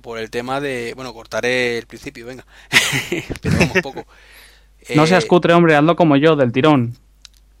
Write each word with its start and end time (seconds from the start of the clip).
por 0.00 0.18
el 0.18 0.30
tema 0.30 0.60
de. 0.60 0.92
Bueno, 0.94 1.12
cortaré 1.14 1.78
el 1.78 1.86
principio, 1.86 2.26
venga. 2.26 2.44
Pero 3.42 3.58
vamos, 3.58 3.78
poco. 3.82 4.06
No 4.94 5.06
seas 5.06 5.24
Eh, 5.24 5.26
cutre, 5.28 5.52
hombre, 5.52 5.76
hazlo 5.76 5.94
como 5.94 6.16
yo, 6.16 6.36
del 6.36 6.52
tirón. 6.52 6.96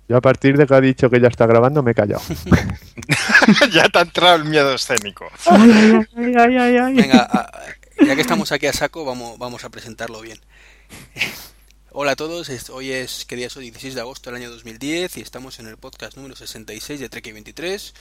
Yo 0.08 0.16
a 0.16 0.20
partir 0.20 0.56
de 0.56 0.66
que 0.66 0.74
ha 0.74 0.80
dicho 0.80 1.08
que 1.10 1.20
ya 1.20 1.28
está 1.28 1.46
grabando 1.46 1.82
me 1.82 1.92
he 1.92 1.94
callado. 1.94 2.22
ya 3.72 3.88
te 3.88 3.98
ha 3.98 4.02
entrado 4.02 4.36
el 4.36 4.44
miedo 4.46 4.74
escénico. 4.74 5.26
Ay, 5.46 5.70
ay, 6.16 6.34
ay, 6.36 6.56
ay, 6.56 6.76
ay. 6.78 6.94
Venga, 6.94 7.20
a- 7.30 7.50
ya 8.04 8.14
que 8.16 8.22
estamos 8.22 8.50
aquí 8.52 8.66
a 8.66 8.72
saco, 8.72 9.04
vamos, 9.04 9.38
vamos 9.38 9.62
a 9.64 9.68
presentarlo 9.68 10.20
bien. 10.22 10.40
Hola 11.92 12.12
a 12.12 12.16
todos, 12.16 12.48
es- 12.48 12.70
hoy 12.70 12.90
es, 12.90 13.24
¿qué 13.26 13.36
día 13.36 13.48
es 13.48 13.56
hoy? 13.56 13.64
16 13.64 13.94
de 13.94 14.00
agosto 14.00 14.30
del 14.30 14.40
año 14.40 14.50
2010 14.50 15.18
y 15.18 15.20
estamos 15.20 15.58
en 15.60 15.66
el 15.66 15.76
podcast 15.76 16.16
número 16.16 16.34
66 16.36 16.98
de 17.00 17.08
Trek 17.08 17.32
23, 17.32 17.94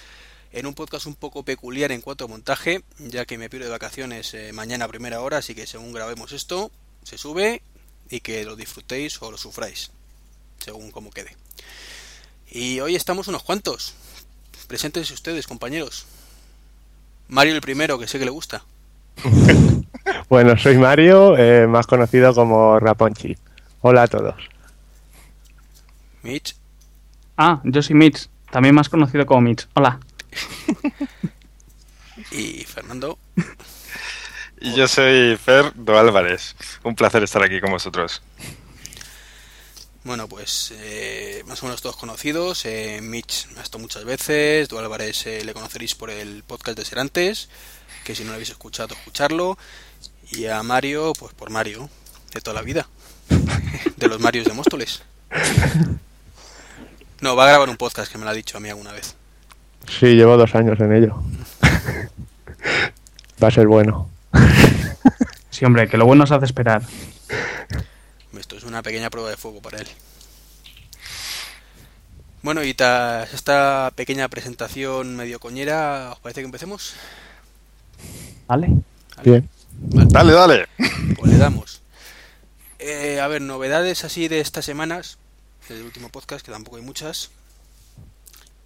en 0.52 0.66
un 0.66 0.74
podcast 0.74 1.06
un 1.06 1.16
poco 1.16 1.44
peculiar 1.44 1.92
en 1.92 2.02
cuanto 2.02 2.26
a 2.26 2.28
montaje, 2.28 2.84
ya 2.98 3.26
que 3.26 3.38
me 3.38 3.50
pido 3.50 3.66
de 3.66 3.70
vacaciones 3.70 4.34
eh, 4.34 4.52
mañana 4.54 4.86
a 4.86 4.88
primera 4.88 5.22
hora, 5.22 5.38
así 5.38 5.56
que 5.56 5.68
según 5.68 5.94
grabemos 5.94 6.32
esto, 6.32 6.72
se 7.04 7.18
sube 7.18 7.62
y 8.10 8.22
que 8.22 8.44
lo 8.46 8.56
disfrutéis 8.56 9.22
o 9.22 9.32
lo 9.32 9.38
sufráis, 9.38 9.92
según 10.60 10.92
como 10.92 11.12
quede. 11.12 11.36
Y 12.50 12.80
hoy 12.80 12.96
estamos 12.96 13.28
unos 13.28 13.44
cuantos. 13.44 13.94
Preséntense 14.68 15.14
ustedes, 15.14 15.48
compañeros. 15.48 16.06
Mario 17.28 17.54
el 17.54 17.62
primero, 17.62 18.00
que 18.00 18.08
sé 18.08 18.20
que 18.20 18.26
le 18.26 18.32
gusta. 18.32 18.64
Bueno, 20.30 20.58
soy 20.58 20.78
Mario, 20.78 21.38
eh, 21.38 21.68
más 21.68 21.88
conocido 21.88 22.34
como 22.36 22.80
Raponchi. 22.80 23.36
Hola 23.82 24.04
a 24.04 24.08
todos. 24.08 24.36
Mitch. 26.22 26.56
Ah, 27.36 27.62
yo 27.64 27.82
soy 27.82 27.96
Mitch, 27.96 28.30
también 28.52 28.76
más 28.76 28.90
conocido 28.90 29.26
como 29.26 29.42
Mitch. 29.42 29.68
Hola. 29.74 30.00
y 32.32 32.64
Fernando. 32.66 33.18
Y 34.62 34.76
yo 34.76 34.88
soy 34.88 35.38
Fer 35.38 35.72
Do 35.76 35.98
Álvarez. 35.98 36.56
Un 36.84 36.96
placer 36.96 37.24
estar 37.24 37.44
aquí 37.44 37.62
con 37.62 37.72
vosotros. 37.72 38.22
Bueno, 40.04 40.28
pues 40.28 40.74
eh, 40.76 41.44
más 41.46 41.62
o 41.62 41.66
menos 41.66 41.82
todos 41.82 41.96
conocidos. 41.96 42.66
Eh, 42.66 43.00
Mitch 43.02 43.48
me 43.52 43.60
ha 43.60 43.64
estado 43.64 43.80
muchas 43.80 44.06
veces. 44.06 44.68
Du 44.68 44.80
Álvarez 44.80 45.26
eh, 45.28 45.44
le 45.44 45.54
conoceréis 45.54 45.96
por 45.96 46.10
el 46.10 46.44
podcast 46.44 46.78
de 46.78 46.86
Serantes, 46.86 47.50
que 48.04 48.16
si 48.16 48.24
no 48.24 48.30
lo 48.30 48.36
habéis 48.36 48.50
escuchado, 48.50 48.96
escucharlo. 48.96 49.58
Y 50.32 50.48
a 50.48 50.62
Mario, 50.64 51.14
pues 51.18 51.34
por 51.34 51.50
Mario, 51.50 51.90
de 52.34 52.42
toda 52.42 52.56
la 52.56 52.62
vida. 52.62 52.88
De 53.98 54.08
los 54.08 54.20
Marios 54.20 54.46
de 54.46 54.54
Móstoles. 54.54 55.04
No, 57.22 57.36
va 57.36 57.44
a 57.44 57.50
grabar 57.50 57.70
un 57.70 57.78
podcast 57.78 58.12
que 58.12 58.18
me 58.18 58.24
lo 58.24 58.32
ha 58.32 58.34
dicho 58.34 58.58
a 58.58 58.62
mí 58.62 58.70
alguna 58.70 58.94
vez. 58.94 59.16
Sí, 59.90 60.16
llevo 60.16 60.38
dos 60.38 60.56
años 60.56 60.80
en 60.80 60.94
ello. 60.94 61.22
Va 63.44 63.48
a 63.48 63.52
ser 63.52 63.68
bueno. 63.68 64.10
Sí, 65.50 65.66
hombre, 65.66 65.90
que 65.90 65.98
lo 65.98 66.06
bueno 66.06 66.26
se 66.26 66.36
hace 66.36 66.46
esperar. 66.46 66.84
Esto 68.38 68.56
es 68.56 68.64
una 68.64 68.82
pequeña 68.82 69.10
prueba 69.10 69.30
de 69.30 69.38
fuego 69.38 69.62
para 69.62 69.80
él. 69.80 69.88
Bueno, 72.42 72.64
y 72.64 72.74
tras 72.74 73.34
esta 73.34 73.92
pequeña 73.96 74.30
presentación 74.30 75.18
medio 75.18 75.40
coñera, 75.40 76.12
¿os 76.14 76.20
parece 76.20 76.42
que 76.42 76.46
empecemos? 76.46 76.94
¿Vale? 78.48 78.70
Bien. 79.24 79.50
Dale, 79.74 80.34
dale. 80.34 80.68
Pues 81.18 81.32
le 81.32 81.38
damos. 81.38 81.82
Eh, 82.80 83.20
a 83.20 83.28
ver, 83.28 83.42
novedades 83.42 84.06
así 84.06 84.30
de 84.30 84.40
estas 84.40 84.64
semanas, 84.64 85.18
del 85.68 85.84
último 85.84 86.08
podcast, 86.10 86.46
que 86.46 86.52
tampoco 86.52 86.78
hay 86.78 86.84
muchas. 86.84 87.32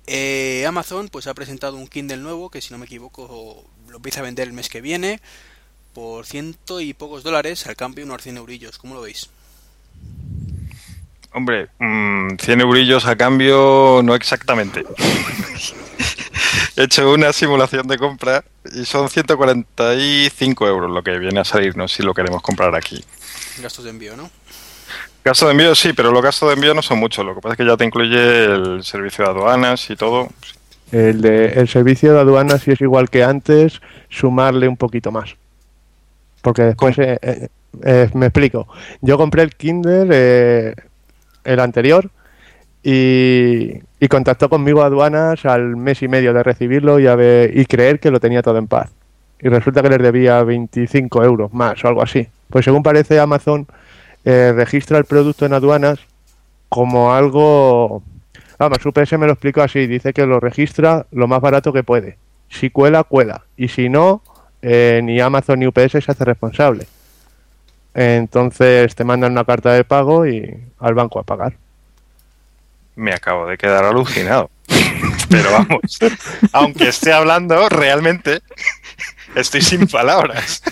Eh, 0.08 0.66
Amazon 0.68 1.08
pues 1.10 1.28
ha 1.28 1.34
presentado 1.34 1.78
un 1.78 1.88
Kindle 1.88 2.18
nuevo 2.18 2.50
que 2.50 2.62
si 2.62 2.74
no 2.74 2.78
me 2.78 2.86
equivoco 2.86 3.66
lo 3.90 3.96
empieza 3.98 4.20
a 4.20 4.24
vender 4.24 4.48
el 4.48 4.54
mes 4.54 4.68
que 4.68 4.82
viene 4.82 5.22
por 5.94 6.26
ciento 6.26 6.82
y 6.82 6.94
pocos 6.94 7.24
dólares 7.24 7.68
al 7.68 7.76
cambio 7.76 8.04
unos 8.06 8.22
100 8.22 8.38
eurillos. 8.38 8.78
¿Cómo 8.80 8.96
lo 8.96 9.02
veis? 9.02 9.30
Hombre, 11.32 11.70
mm, 11.80 12.36
100 12.38 12.62
eurillos 12.62 13.06
a 13.06 13.16
cambio, 13.16 14.02
no 14.04 14.16
exactamente. 14.16 14.84
He 16.76 16.84
hecho 16.84 17.12
una 17.12 17.32
simulación 17.32 17.88
de 17.88 17.98
compra 18.00 18.44
y 18.74 18.86
son 18.86 19.10
145 19.10 20.68
euros 20.68 20.92
lo 20.92 21.04
que 21.04 21.18
viene 21.20 21.40
a 21.40 21.46
salirnos 21.46 21.92
si 21.92 22.02
lo 22.02 22.14
queremos 22.14 22.42
comprar 22.42 22.76
aquí. 22.76 23.04
Gastos 23.60 23.86
de 23.86 23.92
envío, 23.92 24.18
¿no? 24.18 24.30
Gasto 25.24 25.46
de 25.46 25.52
envío 25.54 25.74
sí, 25.74 25.94
pero 25.94 26.12
los 26.12 26.22
gastos 26.22 26.50
de 26.50 26.56
envío 26.56 26.74
no 26.74 26.82
son 26.82 27.00
muchos. 27.00 27.26
Lo 27.26 27.34
que 27.36 27.42
pasa 27.42 27.54
es 27.54 27.58
que 27.58 27.66
ya 27.66 27.78
te 27.78 27.86
incluye 27.86 28.46
el 28.46 28.84
servicio 28.84 29.24
de 29.24 29.32
aduanas 29.32 29.90
y 29.90 29.96
todo. 29.96 30.28
El, 30.92 31.22
de, 31.22 31.46
el 31.54 31.68
servicio 31.68 32.14
de 32.14 32.20
aduana, 32.20 32.58
si 32.60 32.72
es 32.72 32.82
igual 32.82 33.10
que 33.10 33.24
antes, 33.24 33.82
sumarle 34.10 34.68
un 34.68 34.78
poquito 34.78 35.12
más. 35.12 35.36
Porque 36.42 36.64
después, 36.64 36.98
eh, 37.00 37.18
eh, 37.22 37.48
eh, 37.84 38.10
me 38.14 38.28
explico. 38.28 38.68
Yo 39.02 39.18
compré 39.18 39.44
el 39.44 39.56
Kindle, 39.56 40.08
eh, 40.12 40.76
el 41.46 41.60
anterior, 41.62 42.12
y, 42.84 43.72
y 44.00 44.08
contactó 44.10 44.50
conmigo 44.50 44.84
aduanas 44.84 45.46
al 45.46 45.78
mes 45.78 46.02
y 46.04 46.10
medio 46.10 46.34
de 46.34 46.44
recibirlo 46.44 47.00
y, 47.00 47.08
a 47.08 47.16
ver- 47.16 47.58
y 47.58 47.66
creer 47.66 48.00
que 48.02 48.12
lo 48.12 48.20
tenía 48.20 48.42
todo 48.42 48.58
en 48.58 48.68
paz. 48.68 48.90
Y 49.40 49.48
resulta 49.48 49.82
que 49.82 49.90
les 49.90 50.00
debía 50.02 50.44
25 50.44 51.24
euros 51.24 51.54
más 51.54 51.84
o 51.84 51.88
algo 51.88 52.02
así. 52.04 52.28
Pues 52.50 52.66
según 52.66 52.84
parece 52.84 53.20
Amazon, 53.20 53.66
eh, 54.26 54.54
registra 54.56 54.98
el 54.98 55.06
producto 55.06 55.46
en 55.46 55.54
aduanas 55.54 56.00
como 56.70 57.14
algo... 57.14 58.04
Vamos, 58.58 58.86
UPS 58.86 59.14
me 59.14 59.26
lo 59.26 59.34
explicó 59.34 59.62
así, 59.62 59.88
dice 59.88 60.14
que 60.14 60.26
lo 60.26 60.40
registra 60.40 61.06
lo 61.12 61.28
más 61.28 61.42
barato 61.42 61.74
que 61.74 61.84
puede. 61.84 62.18
Si 62.50 62.70
cuela, 62.70 63.04
cuela. 63.04 63.44
Y 63.58 63.68
si 63.68 63.90
no, 63.90 64.22
eh, 64.62 65.02
ni 65.04 65.20
Amazon 65.20 65.60
ni 65.60 65.68
UPS 65.68 65.92
se 65.92 66.12
hace 66.12 66.24
responsable. 66.24 66.88
Entonces 67.94 68.96
te 68.96 69.04
mandan 69.04 69.34
una 69.34 69.44
carta 69.44 69.74
de 69.74 69.84
pago 69.84 70.26
y 70.26 70.58
al 70.80 70.94
banco 70.94 71.20
a 71.20 71.24
pagar. 71.24 71.54
Me 72.96 73.14
acabo 73.14 73.48
de 73.48 73.58
quedar 73.58 73.84
alucinado. 73.86 74.50
Pero 75.30 75.52
vamos, 75.52 76.00
aunque 76.52 76.90
esté 76.90 77.12
hablando, 77.12 77.68
realmente 77.70 78.42
estoy 79.36 79.62
sin 79.62 79.88
palabras. 79.88 80.64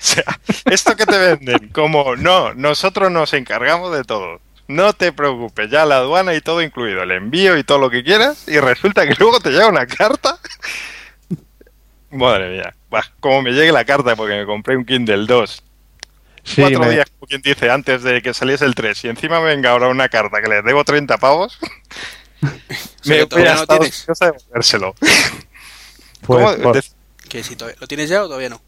O 0.02 0.02
sea, 0.02 0.24
esto 0.64 0.96
que 0.96 1.04
te 1.04 1.18
venden, 1.18 1.68
como 1.68 2.16
no, 2.16 2.54
nosotros 2.54 3.10
nos 3.10 3.34
encargamos 3.34 3.92
de 3.94 4.02
todo. 4.04 4.40
No 4.66 4.92
te 4.94 5.12
preocupes, 5.12 5.68
ya 5.70 5.84
la 5.84 5.96
aduana 5.96 6.32
y 6.34 6.40
todo 6.40 6.62
incluido, 6.62 7.02
el 7.02 7.10
envío 7.10 7.58
y 7.58 7.64
todo 7.64 7.78
lo 7.78 7.90
que 7.90 8.02
quieras, 8.02 8.44
y 8.48 8.58
resulta 8.60 9.06
que 9.06 9.14
luego 9.18 9.40
te 9.40 9.50
llega 9.50 9.66
una 9.68 9.86
carta. 9.86 10.38
Madre 12.10 12.50
mía, 12.50 12.74
Buah, 12.88 13.02
como 13.20 13.42
me 13.42 13.52
llegue 13.52 13.72
la 13.72 13.84
carta 13.84 14.16
porque 14.16 14.34
me 14.38 14.46
compré 14.46 14.76
un 14.76 14.84
Kindle 14.84 15.26
2 15.26 15.62
Sí, 16.42 16.60
cuatro 16.62 16.80
me- 16.80 16.90
días, 16.90 17.06
como 17.10 17.28
quien 17.28 17.42
dice, 17.42 17.70
antes 17.70 18.02
de 18.02 18.22
que 18.22 18.32
saliese 18.32 18.64
el 18.64 18.74
3 18.74 19.04
y 19.04 19.08
encima 19.08 19.40
me 19.40 19.46
venga 19.48 19.70
ahora 19.70 19.88
una 19.88 20.08
carta 20.08 20.40
que 20.40 20.48
les 20.48 20.64
debo 20.64 20.82
30 20.82 21.18
pavos, 21.18 21.58
O 22.42 22.46
sea, 23.02 23.16
que 23.18 23.26
todavía 23.26 23.52
hubiera 23.52 23.54
no 23.54 23.66
tienes. 23.66 24.06
de 24.06 24.14
pues, 26.26 27.56
todavía- 27.56 27.76
¿Lo 27.80 27.86
tienes 27.86 28.08
ya 28.08 28.22
o 28.22 28.26
todavía 28.26 28.48
no? 28.48 28.62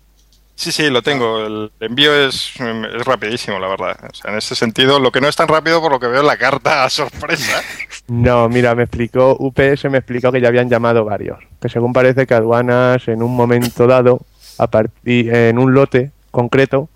Sí, 0.55 0.71
sí, 0.71 0.91
lo 0.91 1.03
tengo. 1.03 1.45
El 1.45 1.73
envío 1.81 2.15
es, 2.15 2.53
es 2.61 3.05
rapidísimo, 3.05 3.59
la 3.59 3.69
verdad. 3.69 3.97
O 4.11 4.15
sea, 4.15 4.31
en 4.31 4.39
ese 4.39 4.55
sentido, 4.55 4.99
lo 4.99 5.11
que 5.11 5.21
no 5.21 5.29
es 5.29 5.37
tan 5.37 5.49
rápido 5.49 5.81
por 5.81 5.93
lo 5.93 5.99
que 5.99 6.07
veo 6.07 6.21
en 6.21 6.27
la 6.27 6.37
carta 6.37 6.89
sorpresa. 6.91 7.61
No, 8.09 8.49
mira, 8.49 8.75
me 8.75 8.83
explicó, 8.83 9.37
UPS 9.39 9.85
me 9.89 9.99
explicó 9.99 10.33
que 10.33 10.41
ya 10.41 10.49
habían 10.49 10.69
llamado 10.69 11.05
varios. 11.05 11.39
Que 11.61 11.69
según 11.69 11.93
parece 11.93 12.27
que 12.27 12.35
aduanas 12.35 13.07
en 13.09 13.23
un 13.23 13.35
momento 13.35 13.87
dado, 13.87 14.21
a 14.59 14.67
partir, 14.67 15.33
en 15.33 15.57
un 15.57 15.73
lote 15.73 16.11
concreto, 16.31 16.89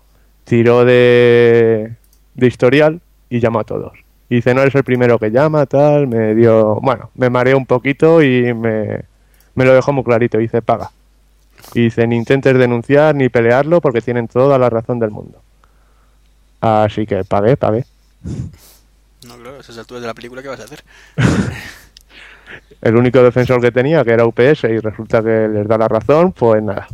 tiró 0.43 0.85
de, 0.85 1.93
de 2.35 2.47
historial 2.47 2.99
y 3.29 3.39
llamó 3.39 3.61
a 3.61 3.63
todos. 3.63 3.93
Y 4.29 4.35
dice, 4.35 4.53
no 4.53 4.61
eres 4.61 4.75
el 4.75 4.83
primero 4.83 5.17
que 5.17 5.31
llama, 5.31 5.65
tal, 5.65 6.07
me 6.07 6.35
dio, 6.35 6.75
bueno, 6.81 7.09
me 7.15 7.29
mareó 7.29 7.57
un 7.57 7.65
poquito 7.65 8.21
y 8.21 8.53
me, 8.53 9.05
me 9.55 9.65
lo 9.65 9.73
dejó 9.73 9.93
muy 9.93 10.03
clarito. 10.03 10.37
Dice, 10.37 10.61
paga. 10.61 10.91
Y 11.73 11.83
dice, 11.85 12.07
ni 12.07 12.15
intentes 12.15 12.57
denunciar 12.57 13.15
ni 13.15 13.29
pelearlo 13.29 13.81
porque 13.81 14.01
tienen 14.01 14.27
toda 14.27 14.57
la 14.57 14.69
razón 14.69 14.99
del 14.99 15.11
mundo. 15.11 15.41
Así 16.61 17.05
que 17.05 17.23
pagué, 17.23 17.57
pagué. 17.57 17.85
No, 19.27 19.35
claro, 19.35 19.57
a 19.57 19.59
esas 19.59 19.77
alturas 19.77 20.01
de 20.01 20.07
la 20.07 20.13
película, 20.13 20.41
¿qué 20.41 20.47
vas 20.47 20.59
a 20.59 20.63
hacer? 20.63 20.83
el 22.81 22.95
único 22.95 23.21
defensor 23.21 23.61
que 23.61 23.71
tenía, 23.71 24.03
que 24.03 24.11
era 24.11 24.25
UPS, 24.25 24.65
y 24.65 24.79
resulta 24.79 25.21
que 25.21 25.47
les 25.47 25.67
da 25.67 25.77
la 25.77 25.87
razón, 25.87 26.31
pues 26.31 26.61
nada. 26.63 26.87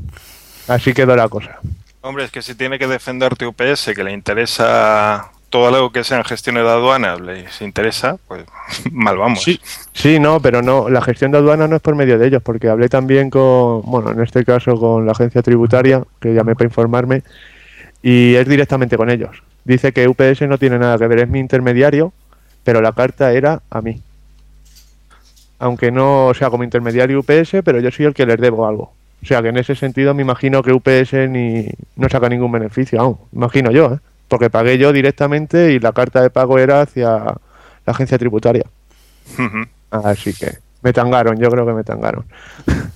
Así 0.68 0.94
quedó 0.94 1.16
la 1.16 1.28
cosa. 1.28 1.60
Hombre, 2.02 2.26
es 2.26 2.32
que 2.32 2.42
si 2.42 2.56
tiene 2.56 2.80
que 2.80 2.88
defenderte 2.88 3.46
UPS, 3.46 3.92
que 3.96 4.04
le 4.04 4.12
interesa 4.12 5.32
todo 5.54 5.70
lo 5.70 5.92
que 5.92 6.04
sean 6.04 6.24
gestiones 6.24 6.64
de 6.64 6.70
aduanas, 6.70 7.22
les 7.22 7.62
interesa, 7.62 8.18
pues 8.28 8.44
mal 8.92 9.20
vamos. 9.20 9.44
Sí. 9.44 9.62
Sí, 9.94 10.20
no, 10.20 10.40
pero 10.40 10.64
no, 10.64 10.90
la 10.90 11.00
gestión 11.00 11.30
de 11.30 11.38
aduana 11.38 11.68
no 11.68 11.76
es 11.76 11.82
por 11.84 11.96
medio 11.96 12.18
de 12.18 12.26
ellos, 12.26 12.42
porque 12.42 12.70
hablé 12.70 12.90
también 12.90 13.30
con, 13.30 13.84
bueno, 13.84 14.10
en 14.10 14.22
este 14.22 14.44
caso 14.44 14.76
con 14.80 15.06
la 15.06 15.12
agencia 15.12 15.44
tributaria, 15.44 16.02
que 16.20 16.34
llamé 16.34 16.56
para 16.56 16.70
informarme, 16.70 17.22
y 18.02 18.34
es 18.34 18.48
directamente 18.48 18.98
con 18.98 19.12
ellos. 19.12 19.44
Dice 19.64 19.92
que 19.92 20.08
UPS 20.08 20.42
no 20.48 20.58
tiene 20.58 20.80
nada 20.80 20.98
que 20.98 21.06
ver, 21.06 21.20
es 21.20 21.30
mi 21.30 21.40
intermediario, 21.40 22.14
pero 22.64 22.82
la 22.82 22.94
carta 22.94 23.32
era 23.32 23.62
a 23.70 23.80
mí. 23.82 24.02
Aunque 25.60 25.92
no 25.92 26.32
sea 26.34 26.50
como 26.50 26.64
intermediario 26.64 27.20
UPS, 27.20 27.58
pero 27.64 27.80
yo 27.80 27.92
soy 27.92 28.08
el 28.08 28.16
que 28.16 28.26
les 28.26 28.42
debo 28.42 28.66
algo. 28.66 28.92
O 29.22 29.26
sea 29.28 29.44
que 29.44 29.50
en 29.50 29.58
ese 29.58 29.76
sentido 29.76 30.16
me 30.16 30.24
imagino 30.24 30.64
que 30.64 30.74
UPS 30.74 31.14
ni 31.30 31.68
no 31.96 32.10
saca 32.10 32.28
ningún 32.28 32.52
beneficio, 32.52 33.00
aún, 33.00 33.20
imagino 33.32 33.70
yo, 33.70 33.94
¿eh? 33.94 34.00
Porque 34.28 34.50
pagué 34.50 34.78
yo 34.78 34.92
directamente 34.94 35.72
y 35.74 35.80
la 35.80 35.92
carta 35.92 36.22
de 36.22 36.30
pago 36.30 36.58
era 36.60 36.82
hacia 36.82 37.10
la 37.10 37.38
agencia 37.86 38.18
tributaria. 38.18 38.66
Así 39.92 40.34
que 40.34 40.58
me 40.82 40.92
tangaron, 40.94 41.38
yo 41.40 41.50
creo 41.50 41.66
que 41.66 41.74
me 41.74 41.84
tangaron. 41.84 42.26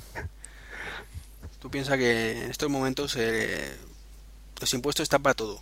Tú 1.60 1.70
piensas 1.70 1.98
que 1.98 2.44
en 2.44 2.52
estos 2.52 2.70
momentos 2.70 3.16
eh, 3.18 3.76
los 4.62 4.74
impuestos 4.74 5.04
están 5.04 5.22
para 5.22 5.34
todo. 5.36 5.60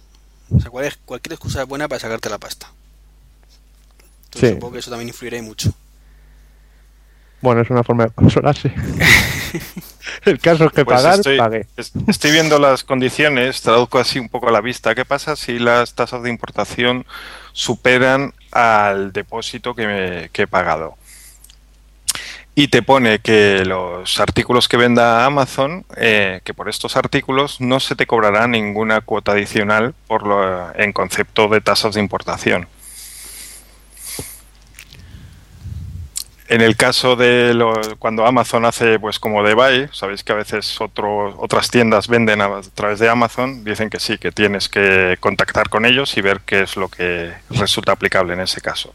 O 0.51 0.59
sea, 0.59 0.69
cual- 0.69 0.93
cualquier 1.05 1.33
excusa 1.33 1.61
es 1.63 1.67
buena 1.67 1.87
para 1.87 1.99
sacarte 1.99 2.29
la 2.29 2.37
pasta. 2.37 2.67
Entonces, 4.25 4.49
Sí. 4.49 4.55
supongo 4.55 4.73
que 4.73 4.79
eso 4.79 4.91
también 4.91 5.07
influirá 5.09 5.37
y 5.37 5.41
mucho. 5.41 5.71
Bueno, 7.41 7.61
es 7.61 7.69
una 7.69 7.83
forma 7.83 8.05
de 8.05 8.11
consolarse. 8.11 8.73
El 10.25 10.39
caso 10.39 10.65
es 10.65 10.71
que 10.71 10.85
Pues 10.85 10.97
pagar, 11.01 11.15
estoy, 11.15 11.37
pagué. 11.37 11.67
es- 11.77 11.91
estoy 12.07 12.31
viendo 12.31 12.59
las 12.59 12.83
condiciones, 12.83 13.61
traduzco 13.61 13.99
así 13.99 14.19
un 14.19 14.29
poco 14.29 14.49
a 14.49 14.51
la 14.51 14.61
vista. 14.61 14.95
¿Qué 14.95 15.05
pasa 15.05 15.35
si 15.35 15.59
las 15.59 15.93
tasas 15.95 16.23
de 16.23 16.29
importación 16.29 17.05
superan 17.53 18.33
al 18.51 19.11
depósito 19.13 19.75
que, 19.75 19.87
me- 19.87 20.29
que 20.29 20.43
he 20.43 20.47
pagado? 20.47 20.95
Y 22.57 22.69
te 22.69 22.81
pone 22.81 23.19
que 23.19 23.65
los 23.65 24.17
artículos 24.21 24.69
que 24.69 24.77
venda 24.77 25.25
Amazon, 25.25 25.85
eh, 25.97 26.39
que 26.45 26.53
por 26.53 26.69
estos 26.69 26.95
artículos 26.95 27.59
no 27.59 27.81
se 27.81 27.97
te 27.97 28.07
cobrará 28.07 28.47
ninguna 28.47 29.01
cuota 29.01 29.33
adicional 29.33 29.93
por 30.07 30.25
lo, 30.25 30.73
en 30.75 30.93
concepto 30.93 31.49
de 31.49 31.59
tasas 31.59 31.95
de 31.95 31.99
importación. 31.99 32.67
En 36.47 36.61
el 36.61 36.75
caso 36.77 37.15
de 37.15 37.55
lo- 37.55 37.73
cuando 37.97 38.25
Amazon 38.25 38.65
hace 38.65 38.99
pues 38.99 39.17
como 39.17 39.41
de 39.41 39.55
buy, 39.55 39.89
sabéis 39.91 40.23
que 40.23 40.31
a 40.31 40.35
veces 40.35 40.79
otro- 40.79 41.35
otras 41.39 41.71
tiendas 41.71 42.07
venden 42.07 42.39
a, 42.41 42.61
través 42.75 42.99
de 42.99 43.09
Amazon, 43.09 43.63
dicen 43.63 43.89
que 43.89 43.99
sí, 43.99 44.19
que 44.19 44.31
tienes 44.31 44.69
que 44.69 45.17
contactar 45.19 45.69
con 45.69 45.85
ellos 45.85 46.15
y 46.17 46.21
ver 46.21 46.41
qué 46.45 46.61
es 46.61 46.77
lo 46.77 46.87
que 46.89 47.33
resulta 47.49 47.93
aplicable 47.93 48.33
en 48.33 48.41
ese 48.41 48.61
caso. 48.61 48.93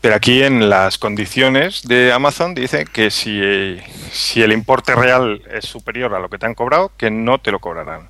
Pero 0.00 0.14
aquí 0.14 0.42
en 0.42 0.70
las 0.70 0.96
condiciones 0.96 1.82
de 1.82 2.10
Amazon 2.10 2.54
dice 2.54 2.86
que 2.86 3.10
si, 3.10 3.78
si 4.10 4.40
el 4.42 4.52
importe 4.52 4.94
real 4.94 5.42
es 5.52 5.66
superior 5.66 6.14
a 6.14 6.20
lo 6.20 6.30
que 6.30 6.38
te 6.38 6.46
han 6.46 6.54
cobrado, 6.54 6.90
que 6.96 7.10
no 7.10 7.36
te 7.38 7.52
lo 7.52 7.58
cobrarán. 7.58 8.08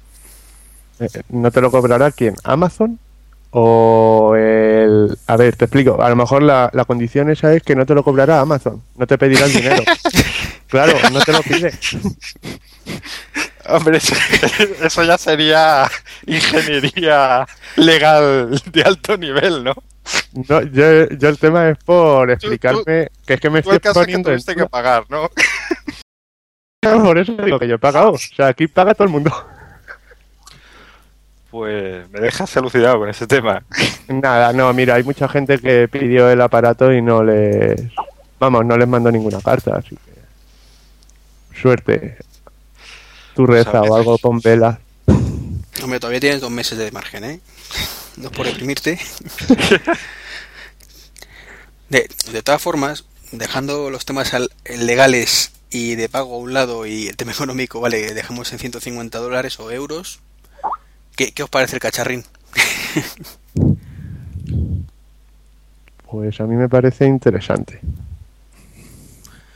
Eh, 1.01 1.09
¿No 1.31 1.51
te 1.51 1.61
lo 1.61 1.73
cobrará 1.73 2.13
quién? 2.13 2.37
¿Amazon? 2.45 3.01
O 3.53 4.35
el... 4.37 5.17
A 5.27 5.37
ver, 5.37 5.57
te 5.57 5.65
explico. 5.65 6.01
A 6.01 6.09
lo 6.09 6.17
mejor 6.17 6.43
la, 6.43 6.71
la 6.73 6.85
condición 6.85 7.31
esa 7.31 7.53
es 7.55 7.63
que 7.63 7.75
no 7.75 7.85
te 7.85 7.95
lo 7.95 8.05
cobrará 8.05 8.41
Amazon. 8.41 8.83
No 8.97 9.07
te 9.07 9.19
pedirá 9.19 9.47
el 9.47 9.53
dinero. 9.53 9.83
claro, 10.69 10.93
no 11.13 11.21
te 11.21 11.33
lo 11.33 11.43
pide. 11.43 11.73
Hombre, 13.69 13.99
eso, 13.99 14.15
eso 14.83 15.03
ya 15.03 15.19
sería 15.19 15.91
ingeniería 16.27 17.47
legal 17.77 18.61
de 18.73 18.83
alto 18.83 19.17
nivel, 19.17 19.65
¿no? 19.65 19.75
No, 20.49 20.63
yo, 20.63 21.09
yo 21.09 21.29
el 21.29 21.39
tema 21.39 21.69
es 21.69 21.79
por 21.79 22.31
explicarme 22.31 23.09
que 23.27 23.35
es 23.35 23.41
que 23.41 23.51
me 23.51 23.63
Tú 23.63 23.71
el 23.71 23.77
estoy 23.77 23.93
que 23.93 23.95
poniendo 23.95 24.31
en 24.31 24.37
tuviste 24.37 24.57
que 24.57 24.67
pagar, 24.69 25.05
¿no? 25.09 25.31
Por 26.81 27.19
eso 27.19 27.33
digo 27.35 27.59
que 27.59 27.69
yo 27.69 27.75
he 27.75 27.79
pagado. 27.79 28.13
O 28.13 28.19
sea, 28.19 28.49
aquí 28.49 28.67
paga 28.67 28.95
todo 28.95 29.05
el 29.05 29.11
mundo. 29.11 29.31
Pues 31.51 32.09
me 32.11 32.21
dejas 32.21 32.57
alucinado 32.57 32.99
con 33.01 33.09
ese 33.09 33.27
tema. 33.27 33.63
Nada, 34.09 34.53
no, 34.53 34.73
mira, 34.73 34.95
hay 34.95 35.03
mucha 35.03 35.29
gente 35.29 35.59
que 35.59 35.89
pidió 35.89 36.31
el 36.31 36.41
aparato 36.41 36.93
y 36.93 37.03
no 37.03 37.23
les... 37.25 37.81
Vamos, 38.39 38.65
no 38.65 38.77
les 38.79 38.87
mando 38.89 39.11
ninguna 39.11 39.41
carta, 39.41 39.77
así 39.77 39.97
que... 39.97 41.61
Suerte. 41.61 42.17
Tu 43.35 43.47
reza 43.47 43.73
Sabes. 43.73 43.91
o 43.91 43.97
algo, 43.97 44.19
pon 44.19 44.41
velas. 44.41 44.79
Hombre, 45.83 45.99
todavía 45.99 46.21
tienes 46.21 46.41
dos 46.41 46.51
meses 46.51 46.79
de 46.79 46.91
margen, 46.93 47.25
¿eh? 47.25 47.41
No 48.17 48.29
es 48.29 48.37
por 48.37 48.47
deprimirte. 48.47 48.99
De, 51.89 52.09
de 52.33 52.43
todas 52.43 52.63
formas, 52.63 53.05
dejando 53.33 53.91
los 53.91 54.05
temas 54.05 54.33
al- 54.35 54.51
legales 54.65 55.51
y 55.71 55.97
de 55.97 56.09
pago 56.09 56.37
a 56.37 56.39
un 56.39 56.55
lado 56.55 56.87
y 56.87 57.09
el 57.09 57.17
tema 57.17 57.33
económico, 57.33 57.81
vale, 57.81 58.15
dejamos 58.15 58.53
en 58.53 58.61
150 58.61 59.19
dólares 59.19 59.59
o 59.59 59.71
euros. 59.73 60.21
¿Qué, 61.21 61.33
qué 61.33 61.43
os 61.43 61.51
parece 61.51 61.77
el 61.77 61.83
cacharrín? 61.83 62.25
Pues 66.11 66.41
a 66.41 66.45
mí 66.45 66.57
me 66.57 66.67
parece 66.67 67.05
interesante. 67.05 67.79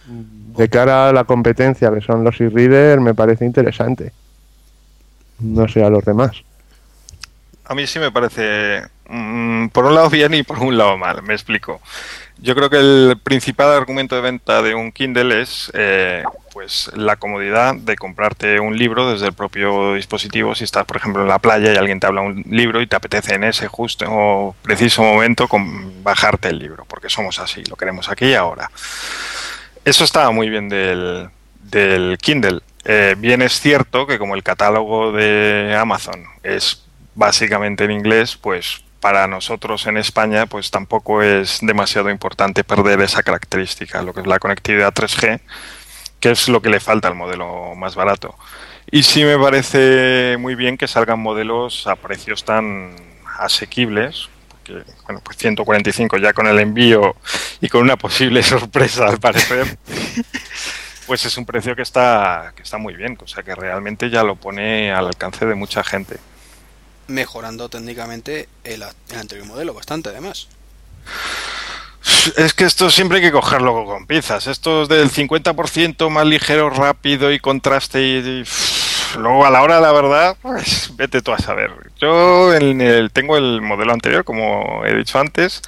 De 0.07 0.69
cara 0.69 1.09
a 1.09 1.13
la 1.15 1.25
competencia 1.25 1.91
que 1.91 2.03
son 2.03 2.23
los 2.23 2.39
e-readers, 2.39 3.01
me 3.01 3.15
parece 3.15 3.47
interesante. 3.47 4.13
No 5.39 5.67
sé 5.67 5.83
a 5.83 5.89
los 5.89 6.05
demás. 6.05 6.45
A 7.65 7.75
mí 7.75 7.87
sí 7.87 7.99
me 7.99 8.13
parece, 8.13 8.83
mm, 9.09 9.69
por 9.69 9.87
un 9.87 9.95
lado 9.95 10.11
bien 10.11 10.35
y 10.35 10.43
por 10.43 10.59
un 10.59 10.77
lado 10.77 10.99
mal, 10.99 11.23
me 11.23 11.33
explico. 11.33 11.81
Yo 12.37 12.55
creo 12.55 12.69
que 12.69 12.79
el 12.79 13.19
principal 13.23 13.73
argumento 13.73 14.15
de 14.15 14.21
venta 14.21 14.61
de 14.61 14.75
un 14.75 14.93
Kindle 14.93 15.41
es 15.41 15.73
eh, 15.75 16.25
pues 16.55 16.89
la 16.95 17.17
comodidad 17.17 17.75
de 17.75 17.97
comprarte 17.97 18.61
un 18.61 18.79
libro 18.79 19.11
desde 19.11 19.27
el 19.27 19.33
propio 19.33 19.95
dispositivo. 19.95 20.55
Si 20.55 20.63
estás, 20.63 20.85
por 20.85 20.97
ejemplo, 20.97 21.23
en 21.23 21.29
la 21.29 21.41
playa 21.41 21.73
y 21.73 21.77
alguien 21.77 21.99
te 21.99 22.07
habla 22.07 22.21
un 22.21 22.45
libro 22.49 22.81
y 22.81 22.87
te 22.87 22.95
apetece 22.95 23.35
en 23.35 23.43
ese 23.43 23.67
justo 23.67 24.07
o 24.09 24.55
preciso 24.63 25.03
momento 25.03 25.49
bajarte 26.03 26.49
el 26.49 26.61
libro, 26.61 26.85
porque 26.87 27.11
somos 27.11 27.41
así, 27.41 27.65
lo 27.65 27.75
queremos 27.75 28.09
aquí 28.09 28.27
y 28.27 28.35
ahora. 28.35 28.71
Eso 29.85 30.05
estaba 30.05 30.31
muy 30.31 30.49
bien 30.49 30.69
del, 30.69 31.29
del 31.65 32.17
Kindle. 32.19 32.61
Eh, 32.85 33.17
bien 33.19 33.43
es 33.43 33.61
cierto 33.61 34.07
que 34.07 34.19
como 34.19 34.37
el 34.37 34.45
catálogo 34.45 35.11
de 35.11 35.77
Amazon 35.77 36.25
es 36.45 36.85
básicamente 37.17 37.85
en 37.85 37.91
inglés, 37.91 38.37
pues 38.37 38.85
para 39.01 39.27
nosotros 39.27 39.87
en 39.87 39.97
España 39.97 40.47
pues 40.47 40.71
tampoco 40.71 41.21
es 41.21 41.59
demasiado 41.63 42.11
importante 42.11 42.63
perder 42.63 43.01
esa 43.01 43.23
característica, 43.23 44.03
lo 44.03 44.15
que 44.15 44.21
es 44.21 44.27
la 44.27 44.39
conectividad 44.39 44.95
3G, 44.95 45.41
que 46.25 46.31
es 46.31 46.49
lo 46.49 46.63
que 46.63 46.71
le 46.71 46.81
falta 46.81 47.07
al 47.07 47.15
modelo 47.15 47.75
más 47.75 47.95
barato. 47.97 48.35
Y 48.91 49.03
sí 49.03 49.23
me 49.25 49.39
parece 49.39 50.39
muy 50.39 50.55
bien 50.55 50.79
que 50.79 50.89
salgan 50.89 51.21
modelos 51.21 51.87
a 51.87 51.97
precios 51.97 52.45
tan 52.45 52.97
asequibles, 53.39 54.31
porque 54.49 54.91
bueno, 55.05 55.21
pues 55.23 55.37
145 55.37 56.17
ya 56.17 56.33
con 56.33 56.47
el 56.47 56.59
envío 56.61 57.15
y 57.61 57.69
con 57.69 57.83
una 57.83 57.99
posible 57.99 58.43
sorpresa 58.55 59.07
al 59.07 59.19
parecer, 59.19 59.77
pues 61.07 61.27
es 61.27 61.37
un 61.37 61.45
precio 61.45 61.77
que 61.77 61.83
está, 61.83 62.55
que 62.57 62.63
está 62.63 62.79
muy 62.79 62.95
bien, 62.95 63.19
o 63.23 63.27
sea 63.27 63.43
que 63.43 63.55
realmente 63.55 64.09
ya 64.09 64.23
lo 64.23 64.37
pone 64.37 64.95
al 64.95 65.09
alcance 65.09 65.45
de 65.45 65.55
mucha 65.55 65.85
gente. 65.85 66.17
Mejorando 67.07 67.69
técnicamente 67.69 68.49
el 68.65 68.83
anterior 69.15 69.47
modelo, 69.47 69.75
bastante 69.75 70.09
además. 70.09 70.49
Es 72.37 72.55
que 72.55 72.65
esto 72.65 72.91
siempre 72.91 73.19
hay 73.19 73.25
que 73.25 73.33
cogerlo 73.33 73.85
con 73.85 74.07
pinzas. 74.07 74.47
Esto 74.47 74.83
es 74.83 74.89
del 74.89 75.11
50% 75.11 76.11
más 76.11 76.27
ligero, 76.27 76.71
rápido 76.71 77.33
y 77.33 77.39
contraste 77.39 78.01
y, 78.03 78.45
luego 79.19 79.47
a 79.47 79.51
la 79.51 79.63
hora 79.63 79.81
la 79.81 79.93
verdad, 79.93 80.37
pues 80.41 80.93
vete 80.97 81.23
tú 81.23 81.33
a 81.33 81.39
saber. 81.39 81.71
Yo 81.99 82.55
en 82.55 82.81
el, 82.81 83.11
tengo 83.11 83.37
el 83.37 83.61
modelo 83.61 83.93
anterior, 83.93 84.25
como 84.25 84.85
he 84.85 84.95
dicho 84.95 85.19
antes, 85.19 85.63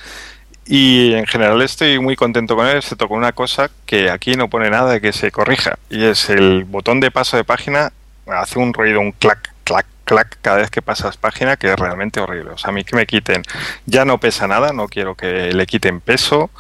y 0.66 1.12
en 1.14 1.26
general 1.26 1.62
estoy 1.62 1.99
muy 1.99 2.16
contento 2.16 2.57
con 2.57 2.66
él, 2.66 2.78
excepto 2.78 3.09
con 3.09 3.19
una 3.19 3.33
cosa 3.33 3.71
que 3.87 4.11
aquí 4.11 4.35
no 4.35 4.49
pone 4.49 4.71
nada 4.71 4.93
de 4.93 5.00
que 5.00 5.12
se 5.12 5.31
corrija, 5.31 5.78
y 5.90 6.05
es 6.05 6.28
el 6.28 6.64
botón 6.64 7.00
de 7.00 7.11
paso 7.11 7.37
de 7.37 7.45
página 7.45 7.93
hace 8.26 8.59
un 8.59 8.75
ruido, 8.75 9.00
un 9.00 9.12
clac, 9.12 9.52
clac, 9.64 9.87
clac 10.07 10.39
cada 10.41 10.59
vez 10.59 10.71
que 10.71 10.81
pasas 10.81 11.19
página 11.19 11.59
que 11.59 11.71
es 11.71 11.79
realmente 11.79 12.21
horrible. 12.21 12.53
O 12.53 12.59
sea, 12.59 12.71
a 12.71 12.73
mí 12.73 12.85
que 12.85 12.97
me 12.97 13.07
quiten, 13.07 13.43
ya 13.85 14.07
no 14.07 14.19
pesa 14.19 14.47
nada, 14.47 14.73
no 14.73 14.89
quiero 14.89 15.15
que 15.15 15.53
le 15.53 15.67
quiten 15.67 16.01
peso, 16.01 16.51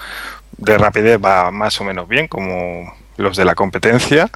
de 0.58 0.76
rapidez 0.76 1.18
va 1.24 1.50
más 1.50 1.80
o 1.80 1.84
menos 1.84 2.06
bien 2.06 2.28
como 2.28 2.92
los 3.16 3.36
de 3.36 3.44
la 3.46 3.54
competencia, 3.54 4.28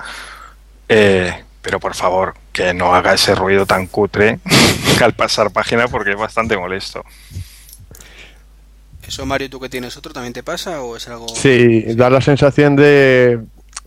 eh, 0.89 1.45
pero 1.61 1.79
por 1.81 1.95
favor 1.95 2.35
que 2.53 2.73
no 2.73 2.95
haga 2.95 3.13
ese 3.13 3.35
ruido 3.35 3.67
tan 3.67 3.87
cutre 3.87 4.39
al 5.03 5.13
pasar 5.13 5.51
página 5.51 5.89
porque 5.89 6.11
es 6.11 6.17
bastante 6.17 6.57
molesto. 6.57 7.05
¿Eso, 9.07 9.27
Mario, 9.27 9.51
tú 9.51 9.59
que 9.59 9.69
tienes 9.69 9.97
otro, 9.97 10.13
también 10.13 10.33
te 10.33 10.45
pasa 10.45 10.83
o 10.83 10.97
es 10.97 11.09
algo...? 11.09 11.29
Sí, 11.29 11.83
da 11.95 12.09
la 12.11 12.21
sensación 12.21 12.77
de... 12.77 13.41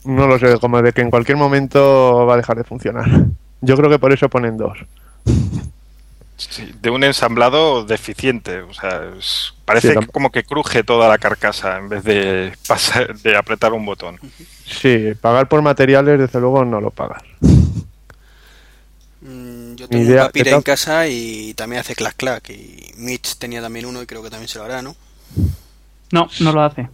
No 0.03 0.27
lo 0.27 0.37
sé, 0.37 0.59
como 0.59 0.81
de 0.81 0.91
que 0.91 0.99
en 0.99 1.09
cualquier 1.09 1.37
momento 1.37 2.25
va 2.25 2.33
a 2.33 2.37
dejar 2.37 2.57
de 2.57 2.65
funcionar. 2.65 3.07
Yo 3.61 3.77
creo 3.77 3.89
que 3.89 3.99
por 3.99 4.11
eso 4.11 4.27
ponen 4.27 4.57
dos. 4.57 4.77
Sí, 6.35 6.73
de 6.81 6.89
un 6.89 7.03
ensamblado 7.03 7.85
deficiente, 7.85 8.61
o 8.61 8.73
sea, 8.73 9.01
es- 9.17 9.53
parece 9.65 9.89
Sí, 9.89 9.93
que 9.93 9.99
tam- 10.01 10.11
como 10.11 10.31
que 10.31 10.43
cruje 10.43 10.83
toda 10.83 11.07
la 11.07 11.17
carcasa 11.17 11.77
en 11.77 11.87
vez 11.89 12.03
de 12.03 12.53
pasar, 12.67 13.15
de 13.17 13.37
apretar 13.37 13.71
un 13.71 13.85
botón. 13.85 14.19
Sí, 14.65 15.13
pagar 15.21 15.47
por 15.47 15.61
materiales, 15.61 16.19
desde 16.19 16.39
luego, 16.39 16.65
no 16.65 16.81
lo 16.81 16.89
pagas. 16.91 17.21
Mm, 19.21 19.75
yo 19.75 19.87
tengo 19.87 20.03
idea- 20.03 20.31
un 20.33 20.47
en 20.47 20.61
casa 20.63 21.07
y 21.07 21.53
también 21.53 21.79
hace 21.79 21.95
clac 21.95 22.15
clac. 22.17 22.49
Y 22.49 22.91
Mitch 22.97 23.37
tenía 23.37 23.61
también 23.61 23.85
uno 23.85 24.01
y 24.01 24.05
creo 24.05 24.21
que 24.21 24.29
también 24.29 24.49
se 24.49 24.59
lo 24.59 24.65
hará, 24.65 24.81
¿no? 24.81 24.95
No, 26.11 26.27
no 26.41 26.51
lo 26.51 26.61
hace. 26.63 26.89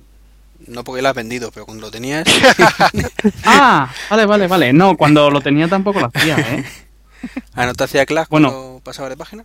No 0.67 0.83
porque 0.83 1.01
lo 1.01 1.09
has 1.09 1.15
vendido, 1.15 1.51
pero 1.51 1.65
cuando 1.65 1.87
lo 1.87 1.91
tenías. 1.91 2.25
Ah, 3.45 3.91
vale, 4.09 4.25
vale, 4.25 4.47
vale. 4.47 4.73
No, 4.73 4.95
cuando 4.95 5.29
lo 5.31 5.41
tenía 5.41 5.67
tampoco 5.67 5.99
lo 6.01 6.11
hacía, 6.13 6.37
¿eh? 6.37 6.63
¿Ah, 7.53 7.65
no 7.65 7.73
te 7.73 7.83
hacía 7.83 8.05
clash 8.05 8.27
Bueno. 8.29 8.49
cuando 8.51 8.81
pasaba 8.83 9.09
de 9.09 9.17
página? 9.17 9.43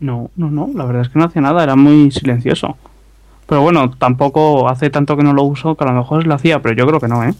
No, 0.00 0.30
no, 0.36 0.50
no, 0.50 0.70
la 0.74 0.84
verdad 0.84 1.02
es 1.02 1.08
que 1.08 1.18
no 1.18 1.24
hacía 1.26 1.40
nada, 1.42 1.62
era 1.62 1.76
muy 1.76 2.10
silencioso. 2.10 2.76
Pero 3.46 3.60
bueno, 3.62 3.90
tampoco 3.98 4.68
hace 4.68 4.90
tanto 4.90 5.16
que 5.16 5.22
no 5.22 5.32
lo 5.32 5.42
uso 5.44 5.74
que 5.76 5.84
a 5.84 5.88
lo 5.88 5.92
mejor 5.94 6.26
lo 6.26 6.34
hacía, 6.34 6.60
pero 6.60 6.74
yo 6.74 6.86
creo 6.86 7.00
que 7.00 7.08
no, 7.08 7.24
¿eh? 7.24 7.34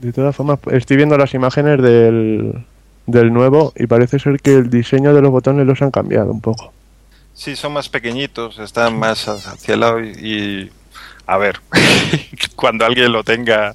De 0.00 0.12
todas 0.12 0.36
formas, 0.36 0.58
estoy 0.72 0.98
viendo 0.98 1.16
las 1.16 1.32
imágenes 1.32 1.80
del, 1.80 2.64
del 3.06 3.32
nuevo 3.32 3.72
y 3.76 3.86
parece 3.86 4.18
ser 4.18 4.38
que 4.40 4.52
el 4.54 4.68
diseño 4.68 5.14
de 5.14 5.22
los 5.22 5.30
botones 5.30 5.66
los 5.66 5.80
han 5.80 5.90
cambiado 5.90 6.30
un 6.30 6.40
poco. 6.42 6.72
Sí, 7.32 7.56
son 7.56 7.72
más 7.72 7.88
pequeñitos, 7.88 8.58
están 8.58 8.98
más 8.98 9.26
hacia 9.28 9.74
el 9.74 9.80
lado 9.80 10.00
y, 10.00 10.08
y- 10.10 10.70
a 11.28 11.38
ver, 11.38 11.60
cuando 12.56 12.84
alguien 12.84 13.10
lo 13.10 13.24
tenga 13.24 13.74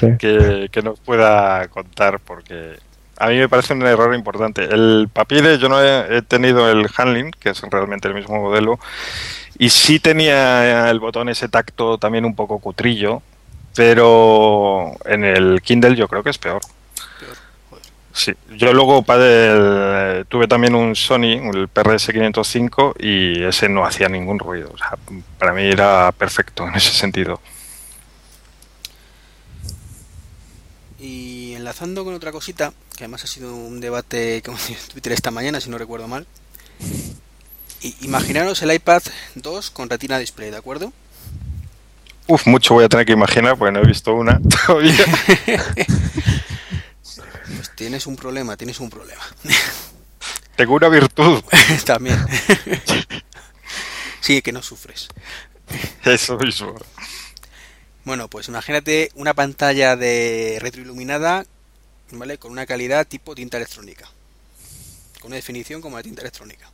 Sí. 0.00 0.08
que, 0.18 0.68
que 0.72 0.82
nos 0.82 0.98
pueda 1.00 1.68
contar 1.68 2.18
porque 2.18 2.76
a 3.18 3.28
mí 3.28 3.36
me 3.36 3.48
parece 3.48 3.72
un 3.74 3.82
error 3.82 4.14
importante. 4.14 4.64
El 4.64 5.08
Papire 5.12 5.58
yo 5.58 5.68
no 5.68 5.82
he, 5.82 6.22
tenido 6.22 6.70
el 6.70 6.86
handling, 6.96 7.30
que 7.32 7.50
es 7.50 7.60
realmente 7.62 8.08
el 8.08 8.14
mismo 8.14 8.40
modelo, 8.40 8.78
y 9.58 9.70
sí 9.70 9.98
tenía 9.98 10.88
el 10.90 11.00
botón 11.00 11.28
ese 11.28 11.48
tacto 11.48 11.98
también 11.98 12.24
un 12.24 12.34
poco 12.34 12.58
cutrillo, 12.58 13.22
pero 13.74 14.92
en 15.04 15.24
el 15.24 15.60
Kindle 15.62 15.96
yo 15.96 16.08
creo 16.08 16.22
que 16.22 16.30
es 16.30 16.38
peor. 16.38 16.60
Sí, 18.12 18.34
yo 18.56 18.72
luego 18.72 19.04
tuve 20.28 20.48
también 20.48 20.74
un 20.74 20.96
Sony, 20.96 21.50
el 21.54 21.68
PRS 21.68 22.10
505, 22.12 22.96
y 22.98 23.44
ese 23.44 23.68
no 23.68 23.84
hacía 23.84 24.08
ningún 24.08 24.38
ruido. 24.40 24.74
Para 25.38 25.52
mí 25.52 25.62
era 25.62 26.10
perfecto 26.12 26.66
en 26.66 26.74
ese 26.74 26.90
sentido. 26.92 27.40
Y 30.98 31.27
enlazando 31.68 32.02
con 32.02 32.14
otra 32.14 32.32
cosita, 32.32 32.72
que 32.96 33.04
además 33.04 33.24
ha 33.24 33.26
sido 33.26 33.54
un 33.54 33.78
debate 33.78 34.40
que 34.40 34.50
en 34.50 34.56
Twitter 34.90 35.12
esta 35.12 35.30
mañana, 35.30 35.60
si 35.60 35.68
no 35.68 35.76
recuerdo 35.76 36.08
mal. 36.08 36.26
I- 37.82 37.94
imaginaros 38.00 38.62
el 38.62 38.72
iPad 38.72 39.02
2 39.34 39.70
con 39.70 39.90
Retina 39.90 40.18
Display, 40.18 40.50
¿de 40.50 40.56
acuerdo? 40.56 40.94
Uf, 42.26 42.46
mucho 42.46 42.72
voy 42.74 42.84
a 42.84 42.88
tener 42.88 43.04
que 43.04 43.12
imaginar, 43.12 43.58
porque 43.58 43.72
no 43.72 43.80
he 43.80 43.86
visto 43.86 44.14
una 44.14 44.40
todavía. 44.66 44.94
Pues 47.56 47.74
tienes 47.74 48.06
un 48.06 48.14
problema, 48.16 48.56
tienes 48.58 48.78
un 48.78 48.88
problema. 48.90 49.22
Tengo 50.54 50.74
una 50.74 50.88
virtud, 50.88 51.42
También. 51.84 52.18
sí, 54.20 54.42
que 54.42 54.52
no 54.52 54.62
sufres. 54.62 55.08
eso 56.04 56.36
mismo. 56.38 56.74
Bueno, 58.04 58.28
pues 58.28 58.48
imagínate 58.48 59.10
una 59.14 59.32
pantalla 59.34 59.96
de 59.96 60.58
retroiluminada, 60.60 61.46
¿vale? 62.12 62.38
Con 62.38 62.52
una 62.52 62.66
calidad 62.66 63.06
tipo 63.06 63.34
tinta 63.34 63.56
electrónica. 63.56 64.08
Con 65.20 65.28
una 65.28 65.36
definición 65.36 65.80
como 65.80 65.96
la 65.96 66.02
tinta 66.02 66.20
electrónica. 66.22 66.70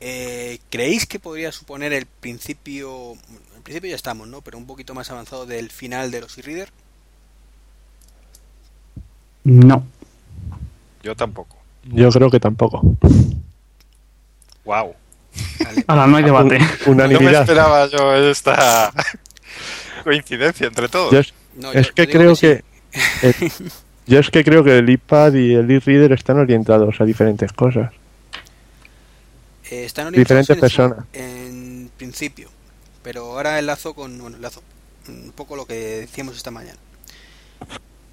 Eh, 0.00 0.58
¿Creéis 0.70 1.06
que 1.06 1.18
podría 1.20 1.52
suponer 1.52 1.92
el 1.92 2.06
principio, 2.06 3.12
en 3.56 3.62
principio 3.62 3.90
ya 3.90 3.96
estamos, 3.96 4.26
¿no? 4.26 4.40
Pero 4.40 4.58
un 4.58 4.66
poquito 4.66 4.94
más 4.94 5.10
avanzado 5.10 5.46
del 5.46 5.70
final 5.70 6.10
de 6.10 6.20
los 6.22 6.36
e-reader? 6.38 6.70
No. 9.44 9.84
Yo 11.02 11.14
tampoco. 11.16 11.56
Yo 11.84 12.10
creo 12.10 12.30
que 12.30 12.40
tampoco. 12.40 12.80
Wow. 14.64 14.94
Vale. 15.64 15.84
Ahora 15.88 16.06
no 16.06 16.16
hay 16.16 16.22
debate. 16.24 16.58
Un- 16.86 16.96
No 16.96 17.08
me 17.20 17.32
esperaba 17.32 17.86
yo 17.88 18.14
esta 18.30 18.92
coincidencia 20.04 20.66
entre 20.66 20.88
todos. 20.88 21.12
Yo 21.12 21.18
es, 21.20 21.32
No, 21.56 21.72
es 21.72 21.88
yo- 21.88 21.94
que 21.94 22.08
creo 22.08 22.34
sí. 22.36 22.54
Eh, 23.22 23.34
yo 24.06 24.18
es 24.18 24.30
que 24.30 24.44
creo 24.44 24.64
que 24.64 24.78
el 24.78 24.90
iPad 24.90 25.34
y 25.34 25.54
el 25.54 25.70
e-reader 25.70 26.12
están 26.12 26.38
orientados 26.38 27.00
a 27.00 27.04
diferentes 27.04 27.52
cosas. 27.52 27.92
Eh, 29.70 29.84
están 29.84 30.08
orientados 30.08 30.46
diferentes 30.46 30.56
en, 30.56 30.60
personas. 30.60 31.06
en 31.12 31.90
principio, 31.96 32.50
pero 33.02 33.24
ahora 33.32 33.58
enlazo 33.58 33.94
con, 33.94 34.18
bueno, 34.18 34.36
enlazo 34.36 34.62
un 35.08 35.32
poco 35.32 35.56
lo 35.56 35.66
que 35.66 35.74
decíamos 35.74 36.36
esta 36.36 36.50
mañana. 36.50 36.78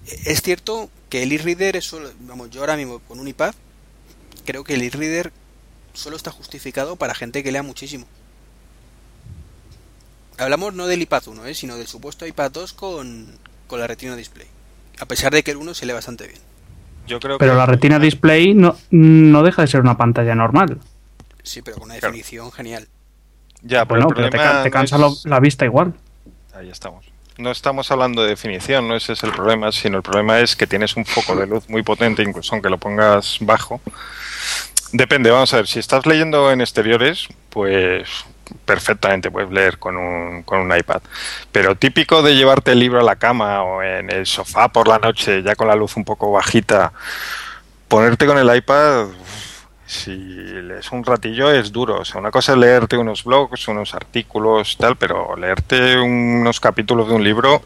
Eh, 0.08 0.18
Es 0.26 0.42
cierto 0.42 0.90
que 1.10 1.24
el 1.24 1.32
e-reader 1.32 1.76
es 1.76 1.86
solo, 1.86 2.12
vamos, 2.22 2.50
yo 2.50 2.62
ahora 2.62 2.78
mismo 2.78 3.00
con 3.00 3.20
un 3.20 3.28
iPad 3.28 3.54
creo 4.46 4.64
que 4.64 4.76
el 4.76 4.82
e-reader 4.84 5.32
solo 5.94 6.16
está 6.16 6.32
justificado 6.32 6.96
para 6.96 7.14
gente 7.16 7.44
que 7.44 7.52
lea 7.52 7.64
muchísimo. 7.64 8.06
Hablamos 10.38 10.74
no 10.74 10.88
del 10.88 11.02
iPad 11.02 11.28
1, 11.28 11.46
¿eh? 11.48 11.54
sino 11.56 11.76
del 11.78 11.88
supuesto 11.88 12.26
iPad 12.26 12.52
2 12.52 12.74
con, 12.74 13.28
con 13.68 13.80
la 13.80 13.88
Retina 13.88 14.16
Display. 14.16 14.48
A 15.00 15.06
pesar 15.06 15.32
de 15.34 15.44
que 15.44 15.52
el 15.52 15.58
1 15.58 15.74
se 15.74 15.86
lee 15.86 15.94
bastante 15.94 16.28
bien. 16.28 16.40
Yo 17.08 17.20
creo 17.20 17.38
Pero 17.38 17.54
que 17.54 17.58
la 17.58 17.66
retina 17.66 17.98
display 18.00 18.54
no, 18.54 18.76
no 18.92 19.44
deja 19.44 19.62
de 19.64 19.68
ser 19.68 19.82
una 19.82 19.98
pantalla 19.98 20.36
normal. 20.36 20.78
Sí, 21.44 21.62
pero 21.62 21.78
con 21.78 21.86
una 21.86 21.96
Claro. 22.00 22.12
definición 22.14 22.52
genial. 22.52 22.88
Ya, 23.62 23.86
pero 23.86 24.02
Bueno, 24.06 24.10
el 24.10 24.30
pero 24.30 24.30
te, 24.64 24.70
no 24.70 24.72
cansa 24.72 24.98
es- 25.08 25.26
la 25.26 25.40
vista 25.40 25.66
igual. 25.66 25.94
Ahí 26.54 26.70
estamos. 26.70 27.06
No 27.38 27.52
estamos 27.52 27.90
hablando 27.92 28.22
de 28.24 28.30
definición, 28.30 28.88
no 28.88 28.96
ese 28.96 29.14
es 29.14 29.24
el 29.24 29.32
problema, 29.32 29.72
sino 29.72 29.98
el 29.98 30.04
problema 30.04 30.40
es 30.40 30.56
que 30.58 30.68
tienes 30.68 30.96
un 30.98 31.06
foco 31.06 31.36
de 31.38 31.48
luz 31.48 31.70
muy 31.70 31.84
potente, 31.84 32.22
incluso 32.22 32.54
aunque 32.54 32.70
lo 32.70 32.78
pongas 32.78 33.38
bajo. 33.40 33.80
Depende, 34.92 35.30
vamos 35.32 35.54
a 35.54 35.58
ver, 35.58 35.68
si 35.68 35.80
estás 35.80 36.06
leyendo 36.06 36.52
en 36.52 36.62
exteriores, 36.62 37.28
pues 37.50 38.10
perfectamente 38.66 39.32
puedes 39.32 39.52
leer 39.52 39.78
con 39.78 39.98
un, 39.98 40.44
con 40.44 40.60
un 40.60 40.76
iPad. 40.76 41.02
Pero 41.52 41.76
típico 41.76 42.22
de 42.22 42.36
llevarte 42.36 42.72
el 42.72 42.80
libro 42.80 43.00
a 43.00 43.04
la 43.04 43.16
cama 43.16 43.64
o 43.64 43.82
en 43.84 44.12
el 44.12 44.26
sofá 44.26 44.68
por 44.70 44.88
la 44.88 45.00
noche, 45.00 45.44
ya 45.44 45.56
con 45.56 45.68
la 45.68 45.76
luz 45.76 45.98
un 45.98 46.06
poco 46.06 46.32
bajita, 46.32 46.94
ponerte 47.88 48.26
con 48.26 48.38
el 48.38 48.56
iPad, 48.56 49.08
si 49.90 50.12
lees 50.16 50.92
un 50.92 51.04
ratillo 51.04 51.52
es 51.52 51.72
duro. 51.72 52.02
O 52.02 52.06
sea, 52.06 52.22
una 52.22 52.32
cosa 52.32 52.52
es 52.54 52.60
leerte 52.60 52.98
unos 52.98 53.24
blogs, 53.24 53.68
unos 53.68 53.96
artículos, 53.96 54.78
tal, 54.78 54.96
pero 54.96 55.36
leerte 55.36 56.00
unos 56.00 56.60
capítulos 56.60 57.08
de 57.08 57.16
un 57.16 57.24
libro, 57.24 57.64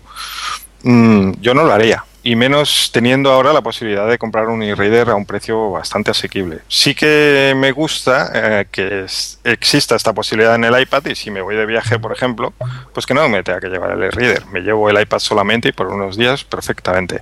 mm, 0.84 1.34
yo 1.42 1.54
no 1.54 1.64
lo 1.64 1.74
haría. 1.74 2.06
Y 2.26 2.38
menos 2.38 2.90
teniendo 2.94 3.32
ahora 3.32 3.52
la 3.52 3.62
posibilidad 3.62 4.08
de 4.08 4.18
comprar 4.18 4.48
un 4.48 4.64
e-reader 4.64 5.10
a 5.10 5.16
un 5.16 5.26
precio 5.26 5.72
bastante 5.72 6.12
asequible. 6.12 6.62
Sí 6.70 6.96
que 6.96 7.54
me 7.58 7.74
gusta 7.74 8.32
eh, 8.34 8.66
que 8.72 9.06
exista 9.44 9.96
esta 9.96 10.14
posibilidad 10.14 10.56
en 10.56 10.64
el 10.64 10.82
iPad 10.82 11.06
y 11.08 11.16
si 11.16 11.32
me 11.32 11.42
voy 11.42 11.58
de 11.58 11.66
viaje, 11.66 12.00
por 12.00 12.14
ejemplo, 12.14 12.54
pues 12.94 13.06
que 13.06 13.14
no 13.14 13.28
me 13.28 13.44
tenga 13.44 13.60
que 13.60 13.68
llevar 13.68 13.92
el 13.92 14.04
e-reader. 14.04 14.46
Me 14.48 14.62
llevo 14.62 14.90
el 14.90 15.02
iPad 15.02 15.20
solamente 15.20 15.68
y 15.68 15.72
por 15.74 15.88
unos 15.88 16.16
días 16.16 16.46
perfectamente. 16.46 17.22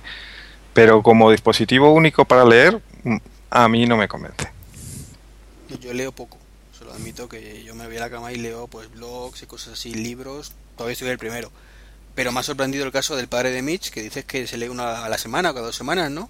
Pero 0.72 1.02
como 1.02 1.32
dispositivo 1.32 1.92
único 1.92 2.24
para 2.24 2.44
leer, 2.44 2.80
mm, 3.02 3.16
a 3.50 3.68
mí 3.68 3.86
no 3.86 3.96
me 3.96 4.06
convence. 4.06 4.50
Yo 5.80 5.92
leo 5.92 6.12
poco, 6.12 6.38
se 6.78 6.84
lo 6.84 6.92
admito 6.92 7.28
que 7.28 7.64
yo 7.64 7.74
me 7.74 7.86
voy 7.86 7.96
a 7.96 8.00
la 8.00 8.10
cama 8.10 8.32
y 8.32 8.36
leo 8.36 8.68
pues 8.68 8.90
blogs 8.92 9.42
y 9.42 9.46
cosas 9.46 9.74
así, 9.74 9.94
libros, 9.94 10.52
todavía 10.76 10.92
estoy 10.92 11.08
el 11.08 11.18
primero. 11.18 11.50
Pero 12.14 12.32
me 12.32 12.40
ha 12.40 12.42
sorprendido 12.42 12.84
el 12.84 12.92
caso 12.92 13.16
del 13.16 13.28
padre 13.28 13.50
de 13.50 13.62
Mitch, 13.62 13.90
que 13.90 14.02
dices 14.02 14.24
que 14.24 14.46
se 14.46 14.58
lee 14.58 14.68
una 14.68 15.04
a 15.04 15.08
la 15.08 15.18
semana 15.18 15.50
o 15.50 15.54
cada 15.54 15.66
dos 15.66 15.76
semanas, 15.76 16.10
¿no? 16.10 16.28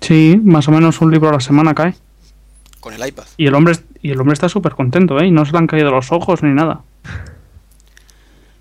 Sí, 0.00 0.40
más 0.42 0.68
o 0.68 0.72
menos 0.72 1.00
un 1.00 1.10
libro 1.10 1.28
a 1.28 1.32
la 1.32 1.40
semana 1.40 1.74
cae. 1.74 1.94
Con 2.80 2.94
el 2.94 3.06
iPad. 3.06 3.26
Y 3.36 3.46
el 3.46 3.54
hombre, 3.54 3.74
y 4.02 4.10
el 4.10 4.20
hombre 4.20 4.34
está 4.34 4.48
súper 4.48 4.74
contento, 4.74 5.20
¿eh? 5.20 5.26
Y 5.26 5.30
no 5.30 5.44
se 5.44 5.52
le 5.52 5.58
han 5.58 5.66
caído 5.66 5.90
los 5.90 6.12
ojos 6.12 6.42
ni 6.42 6.50
nada. 6.50 6.82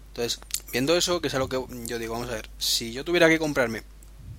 Entonces, 0.10 0.39
viendo 0.72 0.98
eso, 0.98 1.22
que 1.22 1.27
es 1.27 1.34
algo 1.36 1.48
que 1.50 1.60
yo 1.86 2.00
digo, 2.00 2.13
vamos 2.13 2.29
a 2.29 2.34
ver, 2.34 2.50
si 2.58 2.91
yo 2.91 3.03
tuviera 3.03 3.29
que 3.29 3.38
comprarme, 3.38 3.84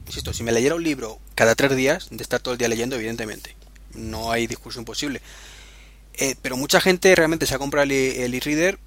insisto, 0.06 0.32
si 0.32 0.42
me 0.42 0.52
leyera 0.52 0.74
un 0.74 0.82
libro 0.82 1.18
cada 1.34 1.54
tres 1.54 1.76
días, 1.76 2.08
de 2.10 2.22
estar 2.22 2.40
todo 2.40 2.54
el 2.54 2.58
día 2.58 2.68
leyendo, 2.68 2.96
evidentemente, 2.96 3.54
no 3.94 4.32
hay 4.32 4.46
discusión 4.46 4.84
posible. 4.84 5.22
Eh, 6.14 6.34
pero 6.42 6.56
mucha 6.56 6.80
gente 6.80 7.14
realmente 7.14 7.46
se 7.46 7.54
ha 7.54 7.58
comprado 7.58 7.84
el 7.84 7.92
el 7.92 8.34
e-reader, 8.34 8.78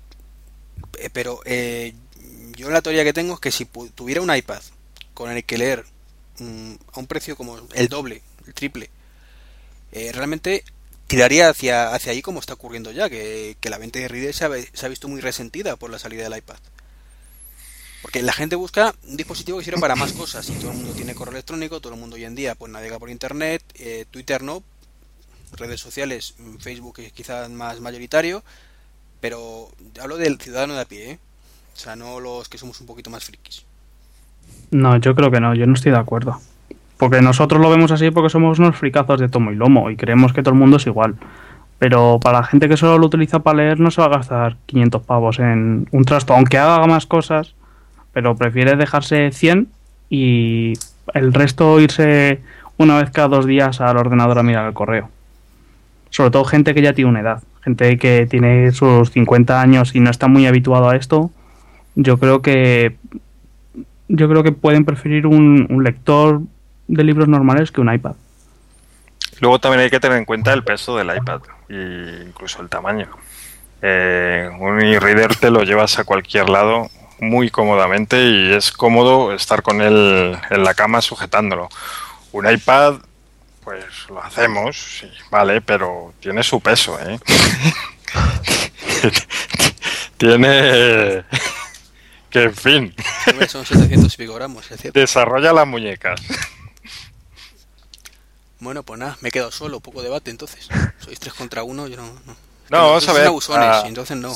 eh, 1.00 1.10
pero 1.13 1.39
eh, 1.46 1.94
yo 2.55 2.70
la 2.70 2.81
teoría 2.81 3.03
que 3.03 3.13
tengo 3.13 3.36
es 3.36 3.39
que 3.39 3.51
si 3.51 3.65
tuviera 3.65 4.22
un 4.22 4.34
iPad 4.34 4.62
con 5.13 5.31
el 5.31 5.43
que 5.43 5.58
leer 5.58 5.86
mm, 6.39 6.74
a 6.93 7.00
un 7.00 7.08
precio 7.08 7.36
como 7.36 7.60
el 7.74 7.88
doble, 7.88 8.22
el 8.48 8.53
triple, 8.53 8.89
eh, 9.91 10.12
realmente 10.13 10.63
tiraría 11.08 11.50
hacia, 11.50 11.93
hacia 11.93 12.13
ahí 12.13 12.22
como 12.22 12.39
está 12.39 12.53
ocurriendo 12.53 12.91
ya, 12.91 13.10
que, 13.10 13.58
la 13.63 13.77
venta 13.77 14.00
de 14.00 14.05
e-reader 14.05 14.34
se 14.34 14.46
ha, 14.46 14.50
se 14.74 14.86
ha 14.86 14.89
visto 14.89 15.08
muy 15.08 15.22
resentida 15.22 15.75
por 15.75 15.89
la 15.89 16.00
salida 16.00 16.24
del 16.24 16.38
iPad. 16.38 16.58
Porque 18.01 18.24
la 18.24 18.34
gente 18.34 18.55
busca 18.55 18.96
un 19.03 19.17
dispositivo 19.17 19.60
que 19.60 19.65
sirva 19.65 19.79
para 19.79 19.96
más 19.96 20.13
cosas. 20.13 20.50
Y 20.50 20.53
todo 20.53 20.72
el 20.72 20.77
mundo 20.77 20.93
tiene 20.93 21.13
correo 21.13 21.34
electrónico, 21.34 21.79
todo 21.81 21.93
el 21.93 22.00
mundo 22.00 22.15
hoy 22.15 22.25
en 22.25 22.34
día 22.34 22.55
pues 22.55 22.72
navega 22.72 22.98
por 22.98 23.10
internet, 23.10 23.63
eh, 23.75 24.05
Twitter 24.10 24.41
no, 24.41 24.63
redes 25.53 25.81
sociales, 25.81 26.36
mm, 26.38 26.58
Facebook 26.58 27.00
es 27.00 27.12
quizás 27.12 27.50
más 27.50 27.79
mayoritario, 27.79 28.43
pero 29.20 29.72
hablo 30.00 30.17
del 30.17 30.39
ciudadano 30.39 30.74
de 30.74 30.81
a 30.81 30.86
pie, 30.86 31.12
¿eh? 31.12 31.20
O 31.74 31.80
sea, 31.80 31.96
no 31.96 32.20
los 32.20 32.50
que 32.50 32.58
somos 32.58 32.80
un 32.82 32.88
poquito 32.88 33.10
más 33.10 33.24
frikis. 33.24 33.66
No, 34.72 34.98
yo 34.98 35.16
creo 35.16 35.32
que 35.32 35.40
no, 35.40 35.54
yo 35.56 35.66
no 35.68 35.74
estoy 35.74 35.92
de 35.92 35.98
acuerdo. 35.98 36.40
Porque 36.98 37.22
nosotros 37.22 37.60
lo 37.60 37.70
vemos 37.70 37.92
así 37.92 38.12
porque 38.12 38.30
somos 38.30 38.60
unos 38.60 38.75
fricazos 38.75 39.20
de 39.20 39.28
tomo 39.28 39.51
y 39.51 39.56
lomo 39.56 39.90
y 39.90 39.96
creemos 39.96 40.34
que 40.34 40.44
todo 40.44 40.54
el 40.54 40.60
mundo 40.60 40.78
es 40.78 40.86
igual. 40.86 41.16
Pero 41.80 42.20
para 42.22 42.42
la 42.42 42.44
gente 42.46 42.70
que 42.70 42.78
solo 42.78 43.00
lo 43.00 43.08
utiliza 43.08 43.40
para 43.40 43.58
leer 43.58 43.80
no 43.80 43.90
se 43.90 44.01
va 44.01 44.08
a 44.08 44.18
gastar 44.18 44.58
500 44.68 45.01
pavos 45.01 45.40
en 45.40 45.88
un 45.92 46.06
trasto, 46.06 46.36
aunque 46.36 46.60
haga 46.60 46.86
más 46.86 47.08
cosas, 47.08 47.56
pero 48.13 48.36
prefiere 48.36 48.75
dejarse 48.75 49.32
100 49.32 49.68
y 50.10 50.74
el 51.16 51.34
resto 51.34 51.80
irse 51.80 52.42
una 52.78 52.98
vez 52.98 53.10
cada 53.10 53.30
dos 53.30 53.46
días 53.46 53.82
al 53.82 53.98
ordenador 53.98 54.38
a 54.38 54.44
mirar 54.44 54.68
el 54.68 54.74
correo. 54.74 55.10
Sobre 56.12 56.30
todo 56.30 56.44
gente 56.44 56.74
que 56.74 56.82
ya 56.82 56.94
tiene 56.94 57.10
una 57.10 57.22
edad, 57.22 57.44
gente 57.63 57.98
que 57.98 58.28
tiene 58.30 58.72
sus 58.72 59.12
50 59.12 59.60
años 59.60 59.96
y 59.96 60.01
no 60.01 60.12
está 60.12 60.28
muy 60.28 60.46
habituado 60.46 60.90
a 60.90 60.96
esto. 60.96 61.32
Yo 61.95 62.17
creo 62.17 62.41
que 62.41 62.95
yo 64.07 64.27
creo 64.29 64.43
que 64.43 64.51
pueden 64.51 64.83
preferir 64.83 65.25
un, 65.25 65.67
un 65.69 65.83
lector 65.83 66.41
de 66.88 67.03
libros 67.03 67.27
normales 67.27 67.71
que 67.71 67.81
un 67.81 67.93
iPad. 67.93 68.15
Luego 69.39 69.60
también 69.60 69.81
hay 69.81 69.89
que 69.89 70.00
tener 70.00 70.17
en 70.17 70.25
cuenta 70.25 70.53
el 70.53 70.63
peso 70.63 70.95
del 70.98 71.15
iPad 71.15 71.41
e 71.69 72.25
incluso 72.27 72.62
el 72.62 72.69
tamaño. 72.69 73.07
Eh, 73.81 74.50
un 74.60 74.79
e-reader 74.81 75.36
te 75.36 75.50
lo 75.50 75.63
llevas 75.63 75.98
a 75.98 76.03
cualquier 76.03 76.50
lado 76.50 76.89
muy 77.19 77.50
cómodamente 77.50 78.24
y 78.24 78.53
es 78.53 78.71
cómodo 78.71 79.33
estar 79.33 79.63
con 79.63 79.81
él 79.81 80.38
en 80.50 80.63
la 80.63 80.74
cama 80.74 81.01
sujetándolo. 81.01 81.69
Un 82.31 82.50
iPad, 82.50 82.95
pues 83.63 83.86
lo 84.10 84.24
hacemos, 84.24 84.77
sí, 85.00 85.10
vale, 85.31 85.62
pero 85.62 86.13
tiene 86.19 86.43
su 86.43 86.62
peso, 86.62 87.00
¿eh? 87.00 87.19
tiene 90.17 91.24
que, 92.32 92.44
en 92.44 92.56
fin, 92.56 92.96
Son 93.50 93.66
700 93.66 94.16
picogramos, 94.16 94.72
es 94.72 94.82
cierto. 94.82 95.00
desarrolla 95.00 95.54
las 95.54 95.68
muñecas. 95.68 96.20
Bueno, 98.60 98.84
pues 98.84 99.00
nada, 99.00 99.18
me 99.22 99.30
he 99.30 99.32
quedado 99.32 99.52
solo, 99.52 99.80
poco 99.80 100.02
debate 100.04 100.30
entonces. 100.30 100.68
Sois 101.00 101.20
tres 101.20 101.34
contra 101.34 101.64
uno, 101.64 101.88
yo 101.88 101.98
no. 101.98 102.04
No, 102.26 102.36
No, 102.70 102.88
vamos 102.90 103.08
a 103.10 103.14
ver, 103.14 103.28
abusones, 103.28 103.68
ah, 103.68 103.82
y 103.86 103.88
entonces 103.90 104.18
no. 104.18 104.34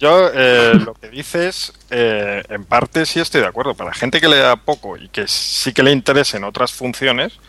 Yo 0.00 0.30
eh, 0.32 0.74
lo 0.74 0.94
que 0.94 1.08
dices, 1.10 1.72
eh, 1.90 2.42
en 2.48 2.64
parte 2.64 3.04
sí 3.06 3.18
estoy 3.20 3.40
de 3.40 3.48
acuerdo. 3.48 3.74
Para 3.74 3.90
la 3.90 3.94
gente 3.96 4.20
que 4.20 4.28
lea 4.28 4.54
poco 4.56 4.96
y 4.96 5.08
que 5.08 5.26
sí 5.26 5.72
que 5.72 5.82
le 5.82 5.90
interesen 5.90 6.44
otras 6.44 6.72
funciones, 6.72 7.40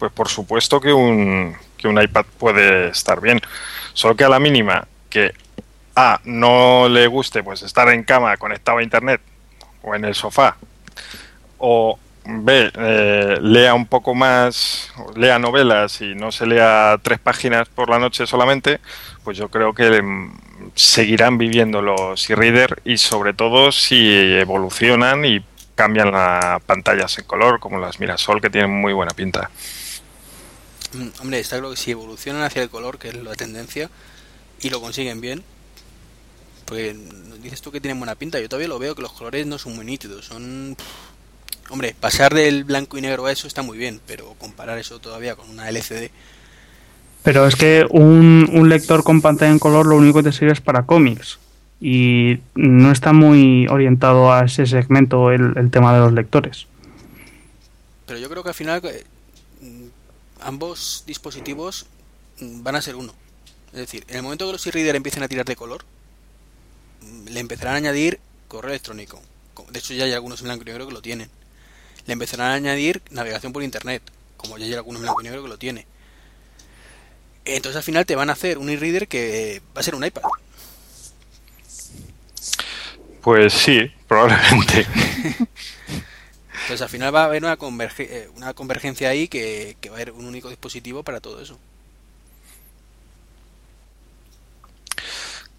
pues 0.00 0.10
por 0.12 0.28
supuesto 0.28 0.80
que 0.80 0.92
un, 0.92 1.56
que 1.76 1.86
un 1.86 2.02
iPad 2.02 2.26
puede 2.36 2.88
estar 2.88 3.20
bien. 3.20 3.40
Solo 3.92 4.16
que 4.16 4.24
a 4.24 4.28
la 4.28 4.40
mínima 4.40 4.88
que 5.08 5.32
A 5.96 6.20
no 6.24 6.88
le 6.88 7.06
guste 7.06 7.42
pues 7.42 7.62
estar 7.62 7.88
en 7.88 8.04
cama 8.04 8.36
conectado 8.36 8.78
a 8.78 8.82
internet 8.82 9.20
o 9.82 9.94
en 9.94 10.04
el 10.04 10.14
sofá, 10.14 10.56
o 11.58 11.98
B 12.26 12.72
eh, 12.74 13.38
lea 13.42 13.74
un 13.74 13.86
poco 13.86 14.14
más, 14.14 14.90
lea 15.14 15.38
novelas 15.38 16.00
y 16.00 16.14
no 16.14 16.32
se 16.32 16.46
lea 16.46 16.98
tres 17.02 17.18
páginas 17.18 17.68
por 17.68 17.90
la 17.90 17.98
noche 17.98 18.26
solamente, 18.26 18.80
pues 19.22 19.36
yo 19.36 19.50
creo 19.50 19.74
que 19.74 20.00
mm, 20.00 20.32
seguirán 20.74 21.36
viviendo 21.36 21.82
los 21.82 22.28
e-reader 22.30 22.80
y 22.84 22.96
sobre 22.96 23.34
todo 23.34 23.70
si 23.72 24.10
evolucionan 24.10 25.24
y 25.26 25.44
cambian 25.74 26.12
las 26.12 26.62
pantallas 26.62 27.18
en 27.18 27.24
color, 27.24 27.60
como 27.60 27.78
las 27.78 28.00
Mirasol, 28.00 28.40
que 28.40 28.48
tienen 28.48 28.70
muy 28.70 28.94
buena 28.94 29.12
pinta. 29.12 29.50
Mm, 30.94 31.08
Hombre, 31.20 31.40
está 31.40 31.56
claro 31.56 31.70
que 31.70 31.76
si 31.76 31.90
evolucionan 31.90 32.42
hacia 32.42 32.62
el 32.62 32.70
color, 32.70 32.98
que 32.98 33.08
es 33.08 33.14
la 33.16 33.34
tendencia, 33.34 33.90
y 34.60 34.70
lo 34.70 34.80
consiguen 34.80 35.20
bien, 35.20 35.44
pues 36.64 36.96
dices 37.42 37.60
tú 37.60 37.70
que 37.70 37.80
tienen 37.80 37.98
buena 37.98 38.14
pinta. 38.14 38.40
Yo 38.40 38.48
todavía 38.48 38.68
lo 38.68 38.78
veo 38.78 38.94
que 38.94 39.02
los 39.02 39.12
colores 39.12 39.46
no 39.46 39.58
son 39.58 39.76
muy 39.76 39.84
nítidos. 39.84 40.26
Son. 40.26 40.76
Hombre, 41.70 41.94
pasar 41.98 42.34
del 42.34 42.64
blanco 42.64 42.98
y 42.98 43.00
negro 43.00 43.26
a 43.26 43.32
eso 43.32 43.46
está 43.46 43.62
muy 43.62 43.78
bien, 43.78 44.00
pero 44.06 44.34
comparar 44.38 44.78
eso 44.78 44.98
todavía 44.98 45.34
con 45.34 45.48
una 45.48 45.68
LCD. 45.68 46.10
Pero 47.22 47.46
es 47.46 47.56
que 47.56 47.86
un, 47.90 48.50
un 48.52 48.68
lector 48.68 49.02
con 49.02 49.22
pantalla 49.22 49.50
en 49.50 49.58
color 49.58 49.86
lo 49.86 49.96
único 49.96 50.18
que 50.18 50.30
te 50.30 50.32
sirve 50.32 50.52
es 50.52 50.60
para 50.60 50.84
cómics. 50.84 51.38
Y 51.80 52.38
no 52.54 52.92
está 52.92 53.12
muy 53.12 53.66
orientado 53.68 54.32
a 54.32 54.44
ese 54.44 54.66
segmento 54.66 55.30
el, 55.30 55.56
el 55.56 55.70
tema 55.70 55.94
de 55.94 56.00
los 56.00 56.12
lectores. 56.12 56.66
Pero 58.06 58.18
yo 58.18 58.28
creo 58.28 58.42
que 58.42 58.50
al 58.50 58.54
final 58.54 58.80
eh, 58.84 59.04
mm, 59.62 59.86
ambos 60.42 61.04
dispositivos 61.06 61.86
mm, 62.40 62.62
van 62.62 62.76
a 62.76 62.82
ser 62.82 62.96
uno. 62.96 63.14
Es 63.72 63.80
decir, 63.80 64.04
en 64.08 64.16
el 64.16 64.22
momento 64.22 64.46
que 64.46 64.52
los 64.52 64.66
e-reader 64.66 64.94
empiecen 64.94 65.22
a 65.22 65.28
tirar 65.28 65.46
de 65.46 65.56
color, 65.56 65.84
le 67.30 67.40
empezarán 67.40 67.74
a 67.74 67.78
añadir 67.78 68.20
correo 68.48 68.70
electrónico. 68.70 69.20
Co- 69.54 69.66
De 69.70 69.78
hecho, 69.78 69.94
ya 69.94 70.04
hay 70.04 70.12
algunos 70.12 70.40
en 70.40 70.46
blanco 70.46 70.62
y 70.62 70.66
negro 70.66 70.86
que 70.86 70.92
lo 70.94 71.02
tienen. 71.02 71.30
Le 72.06 72.12
empezarán 72.12 72.50
a 72.50 72.54
añadir 72.54 73.02
navegación 73.10 73.52
por 73.52 73.62
internet, 73.62 74.02
como 74.36 74.58
ya 74.58 74.66
hay 74.66 74.74
algunos 74.74 75.00
en 75.00 75.04
blanco 75.04 75.20
y 75.20 75.24
negro 75.24 75.42
que 75.42 75.48
lo 75.48 75.58
tiene. 75.58 75.86
Entonces 77.46 77.76
al 77.76 77.82
final 77.82 78.06
te 78.06 78.16
van 78.16 78.30
a 78.30 78.34
hacer 78.34 78.58
un 78.58 78.70
e-reader 78.70 79.06
que 79.08 79.60
va 79.76 79.80
a 79.80 79.84
ser 79.84 79.94
un 79.94 80.04
iPad. 80.04 80.22
Pues 83.22 83.52
sí, 83.54 83.90
probablemente. 84.06 84.86
Entonces 86.52 86.82
al 86.82 86.88
final 86.88 87.14
va 87.14 87.22
a 87.22 87.24
haber 87.26 87.42
una, 87.42 87.58
converge- 87.58 88.06
eh, 88.08 88.28
una 88.36 88.54
convergencia 88.54 89.08
ahí 89.10 89.28
que, 89.28 89.76
que 89.80 89.90
va 89.90 89.96
a 89.96 89.98
haber 90.00 90.12
un 90.12 90.24
único 90.26 90.48
dispositivo 90.48 91.02
para 91.02 91.20
todo 91.20 91.40
eso. 91.42 91.58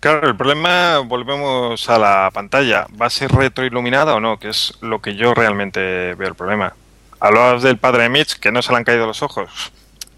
Claro, 0.05 0.27
el 0.27 0.35
problema, 0.35 0.99
volvemos 0.99 1.89
a 1.89 1.97
la 1.97 2.29
pantalla, 2.31 2.85
¿va 3.01 3.07
a 3.07 3.09
ser 3.09 3.31
retroiluminada 3.31 4.13
o 4.13 4.19
no? 4.19 4.37
Que 4.37 4.49
es 4.49 4.75
lo 4.81 5.01
que 5.01 5.15
yo 5.15 5.33
realmente 5.33 6.13
veo 6.13 6.27
el 6.27 6.35
problema. 6.35 6.75
Hablabas 7.19 7.63
del 7.63 7.79
padre 7.79 8.03
de 8.03 8.09
Mitch, 8.09 8.37
que 8.37 8.51
no 8.51 8.61
se 8.61 8.71
le 8.71 8.77
han 8.77 8.83
caído 8.83 9.07
los 9.07 9.23
ojos. 9.23 9.71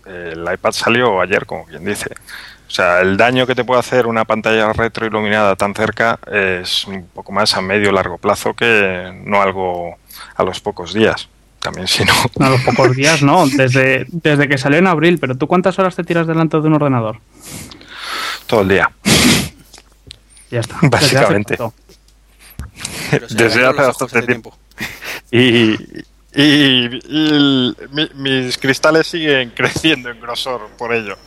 El 0.06 0.42
iPad 0.42 0.74
salió 0.74 1.22
ayer, 1.22 1.46
como 1.46 1.64
quien 1.68 1.86
dice. 1.86 2.10
O 2.68 2.70
sea, 2.70 3.00
el 3.00 3.16
daño 3.16 3.48
que 3.48 3.56
te 3.56 3.64
puede 3.64 3.80
hacer 3.80 4.08
una 4.08 4.26
pantalla 4.26 4.74
retroiluminada 4.74 5.56
tan 5.56 5.74
cerca 5.74 6.20
es 6.30 6.84
un 6.84 7.08
poco 7.08 7.32
más 7.32 7.56
a 7.56 7.62
medio 7.62 7.94
largo 7.94 8.18
plazo 8.18 8.54
que 8.54 9.18
no 9.24 9.42
algo 9.42 9.96
a 10.36 10.44
los 10.44 10.60
pocos 10.60 10.94
días. 10.94 11.30
También 11.62 11.88
si 11.88 12.04
no, 12.04 12.14
A 12.46 12.50
los 12.50 12.62
pocos 12.64 12.94
días, 12.94 13.24
no, 13.24 13.48
desde, 13.48 14.06
desde 14.10 14.50
que 14.50 14.58
salió 14.58 14.80
en 14.80 14.88
abril. 14.88 15.18
Pero 15.18 15.38
tú 15.38 15.48
cuántas 15.48 15.80
horas 15.80 15.96
te 15.96 16.04
tiras 16.04 16.28
delante 16.28 16.60
de 16.60 16.68
un 16.68 16.74
ordenador? 16.74 17.22
todo 18.48 18.62
el 18.62 18.70
día. 18.70 18.90
Ya 20.52 20.60
está. 20.62 20.78
Desde 20.82 20.96
hace 20.96 21.16
Básicamente. 21.16 21.58
Pero 23.12 23.28
Desde 23.28 23.66
hace 23.66 23.82
bastante 23.82 24.22
tiempo. 24.24 24.58
Y, 25.32 25.40
y- 25.74 26.06
y 26.34 26.86
el- 27.10 27.76
mi- 27.92 28.10
mis 28.16 28.58
cristales 28.58 29.08
siguen 29.08 29.50
creciendo 29.56 30.10
en 30.10 30.20
grosor 30.22 30.68
por 30.78 30.94
ello. 30.94 31.18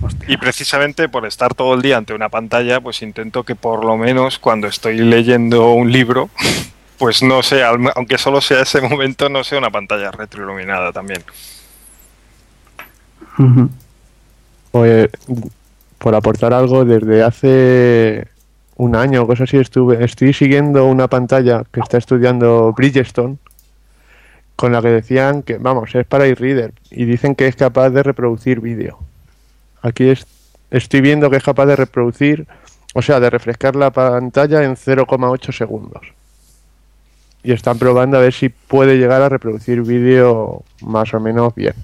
Hostia. 0.00 0.30
Y 0.30 0.36
precisamente 0.36 1.08
por 1.08 1.26
estar 1.26 1.54
todo 1.54 1.74
el 1.74 1.82
día 1.82 1.96
ante 1.96 2.14
una 2.14 2.28
pantalla, 2.28 2.80
pues 2.80 3.02
intento 3.02 3.42
que 3.42 3.56
por 3.56 3.84
lo 3.84 3.96
menos 3.96 4.38
cuando 4.38 4.68
estoy 4.68 4.98
leyendo 4.98 5.72
un 5.72 5.90
libro, 5.92 6.30
pues 6.98 7.22
no 7.22 7.42
sea, 7.42 7.70
aunque 7.96 8.16
solo 8.18 8.40
sea 8.40 8.62
ese 8.62 8.80
momento, 8.80 9.28
no 9.28 9.42
sea 9.44 9.58
una 9.58 9.70
pantalla 9.70 10.10
retroiluminada 10.12 10.92
también. 10.92 11.22
Pues, 14.70 15.08
por 15.98 16.14
aportar 16.14 16.52
algo, 16.54 16.84
desde 16.84 17.22
hace 17.22 18.28
un 18.76 18.94
año 18.94 19.22
o 19.22 19.26
cosas 19.26 19.48
así 19.48 19.56
estuve, 19.56 20.04
estoy 20.04 20.32
siguiendo 20.32 20.86
una 20.86 21.08
pantalla 21.08 21.64
que 21.72 21.80
está 21.80 21.98
estudiando 21.98 22.72
Bridgestone 22.76 23.36
con 24.54 24.72
la 24.72 24.82
que 24.82 24.88
decían 24.88 25.42
que, 25.42 25.58
vamos, 25.58 25.94
es 25.94 26.06
para 26.06 26.26
e-reader 26.26 26.72
y 26.90 27.04
dicen 27.04 27.34
que 27.34 27.46
es 27.46 27.56
capaz 27.56 27.90
de 27.90 28.02
reproducir 28.02 28.60
vídeo. 28.60 28.98
Aquí 29.82 30.08
es- 30.08 30.26
estoy 30.70 31.00
viendo 31.00 31.30
que 31.30 31.36
es 31.36 31.44
capaz 31.44 31.66
de 31.66 31.76
reproducir, 31.76 32.46
o 32.94 33.02
sea, 33.02 33.20
de 33.20 33.30
refrescar 33.30 33.76
la 33.76 33.90
pantalla 33.90 34.64
en 34.64 34.76
0,8 34.76 35.52
segundos. 35.52 36.02
Y 37.44 37.52
están 37.52 37.78
probando 37.78 38.16
a 38.18 38.20
ver 38.20 38.32
si 38.32 38.48
puede 38.48 38.98
llegar 38.98 39.22
a 39.22 39.28
reproducir 39.28 39.82
vídeo 39.82 40.62
más 40.82 41.14
o 41.14 41.20
menos 41.20 41.54
bien. 41.54 41.74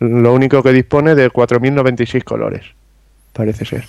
Lo 0.00 0.34
único 0.34 0.62
que 0.62 0.72
dispone 0.72 1.14
de 1.14 1.30
4096 1.30 2.24
colores, 2.24 2.64
parece 3.36 3.64
ser. 3.64 3.86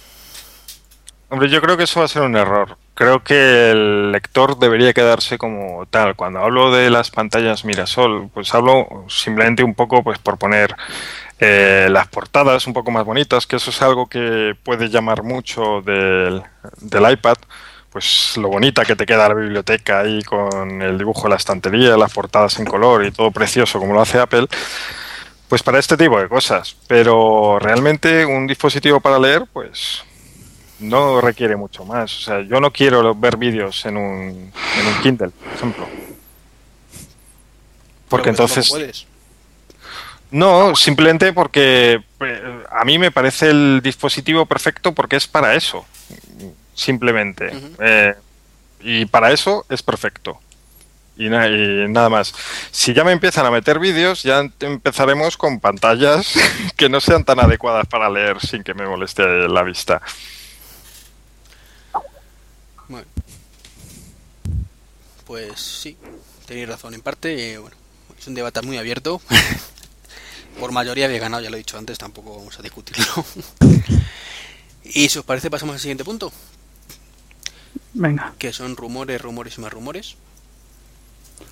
Hombre, 1.29 1.49
yo 1.49 1.61
creo 1.61 1.75
que 1.75 1.83
eso 1.83 1.99
va 1.99 2.05
a 2.05 2.09
ser 2.09 2.21
un 2.21 2.37
error. 2.37 2.77
Creo 2.93 3.21
que 3.21 3.71
el 3.71 4.13
lector 4.13 4.57
debería 4.57 4.93
quedarse 4.93 5.37
como 5.37 5.85
tal. 5.87 6.15
Cuando 6.15 6.39
hablo 6.39 6.71
de 6.71 6.89
las 6.89 7.11
pantallas 7.11 7.65
Mirasol, 7.65 8.29
pues 8.33 8.53
hablo 8.55 9.05
simplemente 9.09 9.63
un 9.63 9.75
poco 9.75 10.03
pues 10.03 10.19
por 10.19 10.37
poner 10.37 10.73
eh, 11.39 11.89
las 11.91 12.07
portadas 12.07 12.65
un 12.65 12.73
poco 12.73 12.91
más 12.91 13.03
bonitas, 13.03 13.45
que 13.45 13.57
eso 13.57 13.71
es 13.71 13.81
algo 13.81 14.07
que 14.07 14.55
puede 14.63 14.89
llamar 14.89 15.23
mucho 15.23 15.81
del, 15.81 16.41
del 16.79 17.11
iPad. 17.11 17.35
Pues 17.89 18.37
lo 18.37 18.47
bonita 18.47 18.85
que 18.85 18.95
te 18.95 19.05
queda 19.05 19.27
la 19.27 19.33
biblioteca 19.33 19.99
ahí 19.99 20.21
con 20.23 20.81
el 20.81 20.97
dibujo 20.97 21.23
de 21.23 21.29
la 21.29 21.35
estantería, 21.35 21.97
las 21.97 22.13
portadas 22.13 22.57
en 22.59 22.65
color 22.65 23.05
y 23.05 23.11
todo 23.11 23.31
precioso 23.31 23.79
como 23.79 23.93
lo 23.93 24.01
hace 24.01 24.19
Apple. 24.19 24.47
Pues 25.47 25.63
para 25.63 25.79
este 25.79 25.95
tipo 25.95 26.19
de 26.19 26.27
cosas. 26.27 26.75
Pero 26.87 27.59
realmente 27.59 28.25
un 28.25 28.47
dispositivo 28.47 28.99
para 28.99 29.19
leer, 29.19 29.45
pues 29.51 30.03
no 30.79 31.21
requiere 31.21 31.55
mucho 31.55 31.85
más. 31.85 32.15
O 32.17 32.21
sea, 32.21 32.41
yo 32.41 32.59
no 32.59 32.71
quiero 32.71 33.15
ver 33.15 33.37
vídeos 33.37 33.85
en 33.85 33.97
un, 33.97 34.51
en 34.79 34.87
un 34.87 35.01
Kindle, 35.01 35.29
por 35.29 35.53
ejemplo. 35.53 35.87
Porque 38.09 38.29
entonces... 38.29 38.69
puedes. 38.69 39.05
No, 40.29 40.75
simplemente 40.75 41.31
porque 41.31 42.03
eh, 42.19 42.63
a 42.69 42.83
mí 42.83 42.97
me 42.97 43.11
parece 43.11 43.49
el 43.49 43.79
dispositivo 43.81 44.45
perfecto 44.45 44.91
porque 44.91 45.15
es 45.15 45.25
para 45.25 45.55
eso, 45.55 45.85
simplemente. 46.73 47.51
Eh, 47.79 48.13
y 48.81 49.05
para 49.05 49.31
eso 49.31 49.65
es 49.69 49.81
perfecto. 49.81 50.39
Y, 51.17 51.29
na- 51.29 51.47
y 51.47 51.87
nada 51.89 52.09
más. 52.09 52.33
Si 52.71 52.93
ya 52.93 53.03
me 53.03 53.11
empiezan 53.11 53.45
a 53.45 53.51
meter 53.51 53.79
vídeos, 53.79 54.23
ya 54.23 54.39
em- 54.41 54.51
empezaremos 54.59 55.35
con 55.37 55.59
pantallas 55.59 56.33
que 56.77 56.89
no 56.89 57.01
sean 57.01 57.23
tan 57.25 57.39
adecuadas 57.39 57.87
para 57.87 58.09
leer 58.09 58.39
sin 58.39 58.63
que 58.63 58.73
me 58.73 58.85
moleste 58.87 59.23
la 59.47 59.63
vista. 59.63 60.01
Bueno. 62.87 63.07
Pues 65.25 65.59
sí, 65.59 65.97
tenéis 66.45 66.69
razón 66.69 66.93
en 66.93 67.01
parte. 67.01 67.53
eh, 67.53 67.57
bueno, 67.57 67.75
es 68.17 68.27
un 68.27 68.33
debate 68.35 68.61
muy 68.61 68.77
abierto. 68.77 69.21
Por 70.59 70.71
mayoría 70.71 71.05
había 71.05 71.19
ganado, 71.19 71.43
ya 71.43 71.49
lo 71.49 71.55
he 71.55 71.59
dicho 71.59 71.77
antes, 71.77 71.97
tampoco 71.97 72.37
vamos 72.37 72.57
a 72.57 72.63
discutirlo. 72.63 73.05
y 74.83 75.09
si 75.09 75.19
os 75.19 75.25
parece, 75.25 75.51
pasamos 75.51 75.73
al 75.75 75.79
siguiente 75.79 76.03
punto, 76.05 76.31
Venga. 77.93 78.33
que 78.39 78.53
son 78.53 78.75
rumores, 78.75 79.21
rumores 79.21 79.57
y 79.57 79.61
más 79.61 79.71
rumores. 79.73 80.15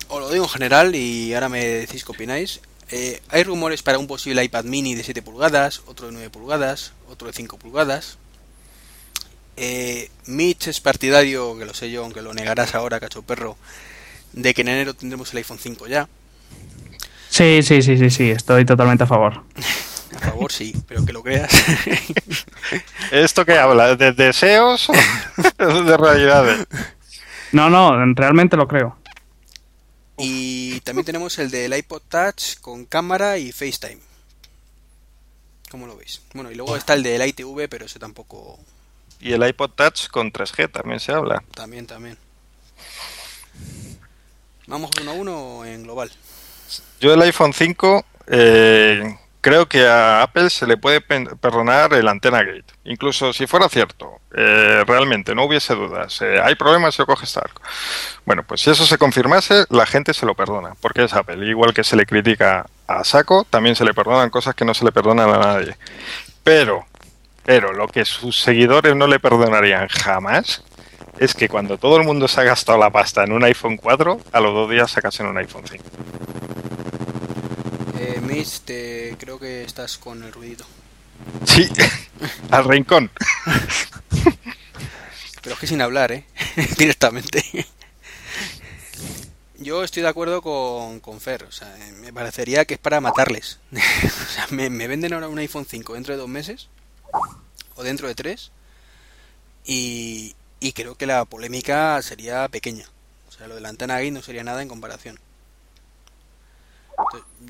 Os 0.08 0.20
lo 0.20 0.30
digo 0.30 0.44
en 0.44 0.50
general 0.50 0.94
y 0.94 1.34
ahora 1.34 1.48
me 1.48 1.64
decís 1.64 2.04
qué 2.04 2.12
opináis. 2.12 2.60
Eh, 2.90 3.20
hay 3.30 3.42
rumores 3.42 3.82
para 3.82 3.98
un 3.98 4.06
posible 4.06 4.44
iPad 4.44 4.64
mini 4.64 4.94
de 4.94 5.02
7 5.02 5.22
pulgadas, 5.22 5.82
otro 5.86 6.06
de 6.06 6.12
9 6.12 6.30
pulgadas, 6.30 6.92
otro 7.08 7.26
de 7.26 7.32
5 7.32 7.58
pulgadas. 7.58 8.18
Eh, 9.56 10.10
Mitch 10.26 10.68
es 10.68 10.80
partidario, 10.80 11.58
que 11.58 11.64
lo 11.64 11.74
sé 11.74 11.90
yo, 11.90 12.04
aunque 12.04 12.22
lo 12.22 12.34
negarás 12.34 12.74
ahora, 12.74 13.00
cacho 13.00 13.22
perro, 13.22 13.56
de 14.32 14.54
que 14.54 14.60
en 14.60 14.68
enero 14.68 14.94
tendremos 14.94 15.32
el 15.32 15.38
iPhone 15.38 15.58
5 15.58 15.88
ya. 15.88 16.08
Sí, 17.28 17.62
sí, 17.62 17.82
sí, 17.82 17.98
sí, 17.98 18.10
sí, 18.10 18.30
estoy 18.30 18.64
totalmente 18.64 19.04
a 19.04 19.06
favor. 19.06 19.42
A 20.14 20.18
favor, 20.18 20.52
sí, 20.52 20.74
pero 20.86 21.04
que 21.04 21.12
lo 21.12 21.22
creas. 21.22 21.52
¿Esto 23.10 23.44
qué 23.44 23.58
habla? 23.58 23.96
¿De 23.96 24.12
deseos 24.12 24.88
o 24.88 24.92
de 25.84 25.96
realidades? 25.96 26.66
No, 27.52 27.68
no, 27.68 28.14
realmente 28.14 28.56
lo 28.56 28.68
creo. 28.68 28.96
Y 30.18 30.80
también 30.80 31.04
tenemos 31.04 31.38
el 31.38 31.50
del 31.50 31.76
iPod 31.76 32.02
Touch 32.08 32.58
con 32.60 32.84
cámara 32.84 33.38
y 33.38 33.52
FaceTime. 33.52 34.00
¿Cómo 35.70 35.86
lo 35.86 35.96
veis? 35.96 36.22
Bueno, 36.32 36.50
y 36.50 36.54
luego 36.54 36.76
está 36.76 36.94
el 36.94 37.02
del 37.02 37.26
ITV, 37.26 37.68
pero 37.68 37.86
ese 37.86 37.98
tampoco. 37.98 38.58
Y 39.20 39.32
el 39.32 39.46
iPod 39.46 39.70
Touch 39.70 40.08
con 40.08 40.32
3G 40.32 40.70
también 40.70 41.00
se 41.00 41.12
habla. 41.12 41.42
También, 41.54 41.86
también. 41.86 42.16
Vamos 44.66 44.90
uno 45.00 45.10
a 45.10 45.14
uno 45.14 45.64
en 45.64 45.82
global. 45.82 46.10
Yo 47.00 47.12
el 47.12 47.22
iPhone 47.22 47.52
5 47.52 48.04
eh, 48.28 49.18
creo 49.46 49.68
que 49.68 49.86
a 49.86 50.22
Apple 50.22 50.50
se 50.50 50.66
le 50.66 50.76
puede 50.76 51.00
perdonar 51.00 51.94
el 51.94 52.08
antena 52.08 52.42
gate. 52.42 52.64
Incluso 52.82 53.32
si 53.32 53.46
fuera 53.46 53.68
cierto, 53.68 54.18
eh, 54.36 54.82
realmente 54.84 55.36
no 55.36 55.44
hubiese 55.44 55.76
dudas, 55.76 56.20
eh, 56.20 56.40
hay 56.42 56.56
problemas 56.56 56.98
lo 56.98 57.06
coge 57.06 57.26
Stark. 57.26 57.52
Bueno, 58.24 58.42
pues 58.42 58.62
si 58.62 58.70
eso 58.70 58.84
se 58.84 58.98
confirmase, 58.98 59.64
la 59.70 59.86
gente 59.86 60.14
se 60.14 60.26
lo 60.26 60.34
perdona, 60.34 60.72
porque 60.80 61.04
es 61.04 61.14
Apple. 61.14 61.46
Igual 61.46 61.72
que 61.74 61.84
se 61.84 61.94
le 61.94 62.06
critica 62.06 62.66
a 62.88 63.04
Saco, 63.04 63.46
también 63.48 63.76
se 63.76 63.84
le 63.84 63.94
perdonan 63.94 64.30
cosas 64.30 64.56
que 64.56 64.64
no 64.64 64.74
se 64.74 64.84
le 64.84 64.90
perdonan 64.90 65.30
a 65.30 65.38
nadie. 65.38 65.76
Pero, 66.42 66.84
pero 67.44 67.72
lo 67.72 67.86
que 67.86 68.04
sus 68.04 68.40
seguidores 68.40 68.96
no 68.96 69.06
le 69.06 69.20
perdonarían 69.20 69.86
jamás 69.86 70.64
es 71.20 71.34
que 71.34 71.48
cuando 71.48 71.78
todo 71.78 71.98
el 71.98 72.02
mundo 72.02 72.26
se 72.26 72.40
ha 72.40 72.44
gastado 72.44 72.78
la 72.78 72.90
pasta 72.90 73.22
en 73.22 73.30
un 73.30 73.44
iPhone 73.44 73.76
4, 73.76 74.22
a 74.32 74.40
los 74.40 74.52
dos 74.52 74.68
días 74.68 74.90
sacasen 74.90 75.26
un 75.26 75.38
iPhone 75.38 75.62
5. 75.70 75.84
Eh, 77.98 78.20
Mitch, 78.20 78.60
te... 78.60 79.16
creo 79.18 79.38
que 79.38 79.64
estás 79.64 79.98
con 79.98 80.22
el 80.22 80.32
ruidito. 80.32 80.66
Sí, 81.44 81.68
al 82.50 82.64
rincón. 82.64 83.10
Pero 85.42 85.54
es 85.54 85.60
que 85.60 85.66
sin 85.66 85.80
hablar, 85.80 86.12
¿eh? 86.12 86.26
Directamente. 86.78 87.42
Yo 89.58 89.82
estoy 89.84 90.02
de 90.02 90.08
acuerdo 90.08 90.42
con, 90.42 91.00
con 91.00 91.20
Fer. 91.20 91.44
O 91.44 91.52
sea, 91.52 91.74
eh, 91.78 91.92
me 91.92 92.12
parecería 92.12 92.64
que 92.64 92.74
es 92.74 92.80
para 92.80 93.00
matarles. 93.00 93.60
o 93.72 94.32
sea, 94.32 94.46
me, 94.50 94.70
me 94.70 94.88
venden 94.88 95.12
ahora 95.12 95.28
un 95.28 95.38
iPhone 95.38 95.66
5 95.68 95.94
dentro 95.94 96.14
de 96.14 96.20
dos 96.20 96.28
meses. 96.28 96.68
O 97.76 97.82
dentro 97.82 98.08
de 98.08 98.14
tres. 98.14 98.50
Y, 99.64 100.34
y 100.60 100.72
creo 100.72 100.96
que 100.96 101.06
la 101.06 101.24
polémica 101.24 102.00
sería 102.02 102.48
pequeña. 102.48 102.86
O 103.28 103.32
sea, 103.32 103.46
lo 103.48 103.54
de 103.54 103.60
la 103.60 103.68
antena 103.68 103.98
gay 103.98 104.10
no 104.10 104.22
sería 104.22 104.44
nada 104.44 104.62
en 104.62 104.68
comparación. 104.68 105.18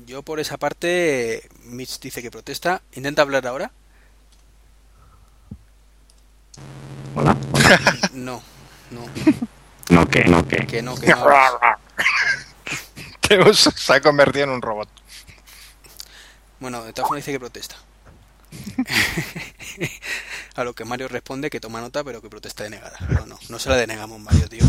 Yo 0.05 0.21
por 0.23 0.39
esa 0.39 0.57
parte, 0.57 1.47
Mitch 1.63 1.99
dice 1.99 2.21
que 2.21 2.31
protesta. 2.31 2.81
Intenta 2.93 3.21
hablar 3.21 3.45
ahora. 3.47 3.71
Hola. 7.15 7.35
No, 8.13 8.41
no, 8.91 9.05
No, 9.89 10.07
que, 10.07 10.23
no, 10.25 10.47
que. 10.47 10.65
que 10.65 10.81
no, 10.81 10.95
que 10.95 11.07
no. 11.07 11.25
Teus 13.21 13.69
se 13.75 13.93
ha 13.93 14.01
convertido 14.01 14.45
en 14.45 14.51
un 14.51 14.61
robot. 14.61 14.89
Bueno, 16.59 16.83
de 16.83 16.93
todas 16.93 17.07
formas 17.07 17.23
dice 17.23 17.33
que 17.33 17.39
protesta. 17.39 17.75
A 20.55 20.63
lo 20.63 20.73
que 20.73 20.85
Mario 20.85 21.07
responde 21.07 21.49
que 21.49 21.59
toma 21.59 21.81
nota, 21.81 22.03
pero 22.03 22.21
que 22.21 22.29
protesta 22.29 22.63
denegada. 22.63 22.97
No, 23.09 23.25
no, 23.25 23.39
no 23.49 23.59
se 23.59 23.69
la 23.69 23.75
denegamos, 23.75 24.19
Mario, 24.19 24.47
tío. 24.49 24.63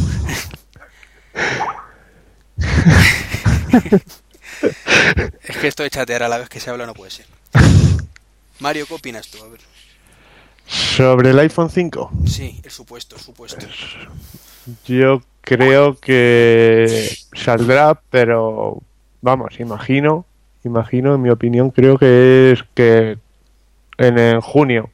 Es 5.42 5.56
que 5.56 5.66
esto 5.68 5.82
de 5.82 5.90
chatear 5.90 6.22
a 6.22 6.28
la 6.28 6.38
vez 6.38 6.48
que 6.48 6.60
se 6.60 6.70
habla 6.70 6.86
no 6.86 6.94
puede 6.94 7.10
ser. 7.10 7.26
Mario, 8.60 8.86
¿qué 8.86 8.94
opinas 8.94 9.28
tú? 9.28 9.42
A 9.42 9.48
ver. 9.48 9.60
Sobre 10.66 11.30
el 11.30 11.38
iPhone 11.38 11.70
5, 11.70 12.10
Sí, 12.26 12.60
el 12.62 12.70
supuesto, 12.70 13.16
el 13.16 13.22
supuesto. 13.22 13.66
yo 14.86 15.22
creo 15.40 15.96
que 15.98 17.08
saldrá, 17.32 17.98
pero 18.10 18.82
vamos, 19.22 19.58
imagino, 19.60 20.26
imagino, 20.64 21.14
en 21.14 21.22
mi 21.22 21.30
opinión, 21.30 21.70
creo 21.70 21.96
que 21.96 22.52
es 22.52 22.64
que 22.74 23.16
en, 23.96 24.18
en 24.18 24.40
junio 24.42 24.90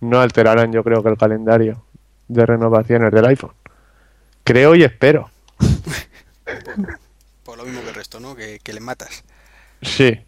no 0.00 0.20
alterarán, 0.20 0.72
yo 0.72 0.82
creo 0.82 1.02
que 1.02 1.10
el 1.10 1.16
calendario 1.16 1.82
de 2.28 2.44
renovaciones 2.44 3.12
del 3.12 3.26
iPhone. 3.26 3.52
Creo 4.42 4.74
y 4.74 4.82
espero. 4.82 5.30
Lo 7.56 7.64
mismo 7.64 7.82
que 7.82 7.88
el 7.88 7.94
resto, 7.94 8.20
¿no? 8.20 8.34
Que, 8.34 8.60
que 8.62 8.72
le 8.72 8.80
matas. 8.80 9.24
Sí. 9.82 10.18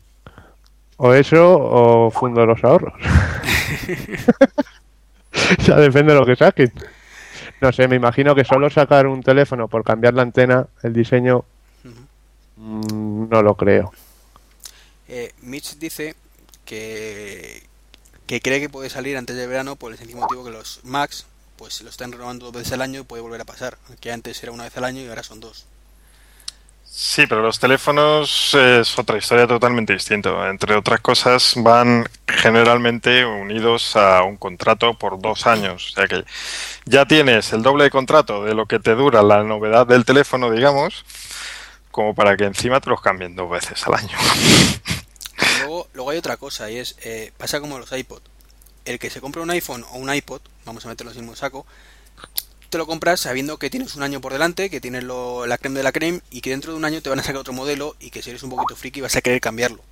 O 0.96 1.12
eso 1.12 1.58
o 1.58 2.10
fundo 2.10 2.44
los 2.44 2.62
ahorros. 2.64 2.94
ya 5.66 5.76
depende 5.76 6.12
de 6.12 6.18
lo 6.18 6.26
que 6.26 6.36
saquen. 6.36 6.72
No 7.60 7.72
sé, 7.72 7.88
me 7.88 7.96
imagino 7.96 8.34
que 8.34 8.44
solo 8.44 8.70
sacar 8.70 9.06
un 9.06 9.22
teléfono 9.22 9.68
por 9.68 9.84
cambiar 9.84 10.14
la 10.14 10.22
antena, 10.22 10.66
el 10.82 10.92
diseño, 10.92 11.44
no 12.56 13.42
lo 13.42 13.54
creo. 13.56 13.92
Eh, 15.08 15.32
Mitch 15.42 15.76
dice 15.78 16.14
que, 16.64 17.62
que 18.26 18.40
cree 18.40 18.60
que 18.60 18.68
puede 18.68 18.90
salir 18.90 19.16
antes 19.16 19.36
del 19.36 19.48
verano 19.48 19.76
por 19.76 19.92
el 19.92 19.98
sencillo 19.98 20.20
motivo 20.20 20.44
que 20.44 20.50
los 20.50 20.80
Macs 20.84 21.26
pues 21.56 21.82
lo 21.82 21.90
están 21.90 22.12
renovando 22.12 22.46
dos 22.46 22.54
veces 22.54 22.72
al 22.72 22.82
año 22.82 23.00
y 23.00 23.04
puede 23.04 23.22
volver 23.22 23.40
a 23.40 23.44
pasar. 23.44 23.78
Que 24.00 24.12
antes 24.12 24.40
era 24.42 24.52
una 24.52 24.64
vez 24.64 24.76
al 24.76 24.84
año 24.84 25.00
y 25.00 25.08
ahora 25.08 25.24
son 25.24 25.40
dos. 25.40 25.66
Sí, 26.90 27.26
pero 27.26 27.42
los 27.42 27.60
teléfonos 27.60 28.54
es 28.54 28.98
otra 28.98 29.18
historia 29.18 29.46
totalmente 29.46 29.92
distinta. 29.92 30.48
Entre 30.48 30.74
otras 30.74 31.00
cosas, 31.00 31.54
van 31.56 32.08
generalmente 32.26 33.24
unidos 33.24 33.94
a 33.94 34.24
un 34.24 34.36
contrato 34.36 34.94
por 34.94 35.20
dos 35.20 35.46
años. 35.46 35.92
O 35.92 35.94
sea 35.94 36.08
que 36.08 36.24
ya 36.86 37.06
tienes 37.06 37.52
el 37.52 37.62
doble 37.62 37.84
de 37.84 37.90
contrato 37.90 38.44
de 38.44 38.54
lo 38.54 38.66
que 38.66 38.80
te 38.80 38.94
dura 38.94 39.22
la 39.22 39.44
novedad 39.44 39.86
del 39.86 40.04
teléfono, 40.04 40.50
digamos, 40.50 41.04
como 41.90 42.14
para 42.14 42.36
que 42.36 42.44
encima 42.44 42.80
te 42.80 42.90
los 42.90 43.00
cambien 43.00 43.36
dos 43.36 43.50
veces 43.50 43.86
al 43.86 43.94
año. 43.94 44.18
Luego, 45.60 45.88
luego 45.92 46.10
hay 46.10 46.18
otra 46.18 46.36
cosa 46.36 46.70
y 46.70 46.78
es, 46.78 46.96
eh, 47.02 47.32
pasa 47.36 47.60
como 47.60 47.78
los 47.78 47.92
iPod. 47.92 48.22
El 48.84 48.98
que 48.98 49.10
se 49.10 49.20
compra 49.20 49.42
un 49.42 49.50
iPhone 49.50 49.84
o 49.90 49.98
un 49.98 50.12
iPod, 50.12 50.40
vamos 50.64 50.84
a 50.86 50.88
meterlos 50.88 51.14
en 51.14 51.20
el 51.20 51.24
mismo 51.24 51.36
saco, 51.36 51.66
te 52.68 52.78
lo 52.78 52.86
compras 52.86 53.20
sabiendo 53.20 53.58
que 53.58 53.70
tienes 53.70 53.94
un 53.94 54.02
año 54.02 54.20
por 54.20 54.32
delante, 54.32 54.70
que 54.70 54.80
tienes 54.80 55.04
lo- 55.04 55.46
la 55.46 55.58
creme 55.58 55.78
de 55.78 55.82
la 55.82 55.92
creme 55.92 56.20
y 56.30 56.40
que 56.40 56.50
dentro 56.50 56.72
de 56.72 56.78
un 56.78 56.84
año 56.84 57.02
te 57.02 57.08
van 57.10 57.18
a 57.20 57.22
sacar 57.22 57.40
otro 57.40 57.52
modelo 57.52 57.96
y 58.00 58.10
que 58.10 58.22
si 58.22 58.30
eres 58.30 58.42
un 58.42 58.50
poquito 58.50 58.76
friki 58.76 59.00
vas 59.00 59.16
a 59.16 59.20
querer 59.20 59.40
cambiarlo. 59.40 59.82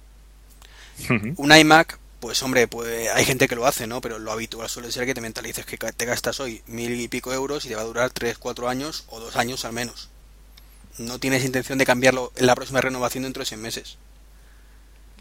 Un 1.36 1.54
iMac, 1.54 1.98
pues 2.20 2.42
hombre, 2.42 2.68
pues 2.68 3.10
hay 3.10 3.24
gente 3.24 3.48
que 3.48 3.54
lo 3.56 3.66
hace, 3.66 3.86
¿no? 3.86 4.00
Pero 4.00 4.18
lo 4.18 4.32
habitual 4.32 4.68
suele 4.68 4.90
ser 4.90 5.04
que 5.04 5.14
te 5.14 5.20
mentalices 5.20 5.66
que 5.66 5.76
te 5.76 6.04
gastas 6.06 6.40
hoy 6.40 6.62
mil 6.66 6.98
y 7.00 7.08
pico 7.08 7.32
euros 7.32 7.64
y 7.64 7.68
te 7.68 7.74
va 7.74 7.82
a 7.82 7.84
durar 7.86 8.10
tres, 8.10 8.38
cuatro 8.38 8.68
años 8.68 9.04
o 9.08 9.20
dos 9.20 9.36
años 9.36 9.64
al 9.64 9.72
menos. 9.72 10.08
No 10.98 11.18
tienes 11.18 11.44
intención 11.44 11.76
de 11.76 11.84
cambiarlo 11.84 12.32
en 12.36 12.46
la 12.46 12.54
próxima 12.54 12.80
renovación 12.80 13.24
dentro 13.24 13.42
de 13.42 13.46
seis 13.46 13.60
meses. 13.60 13.98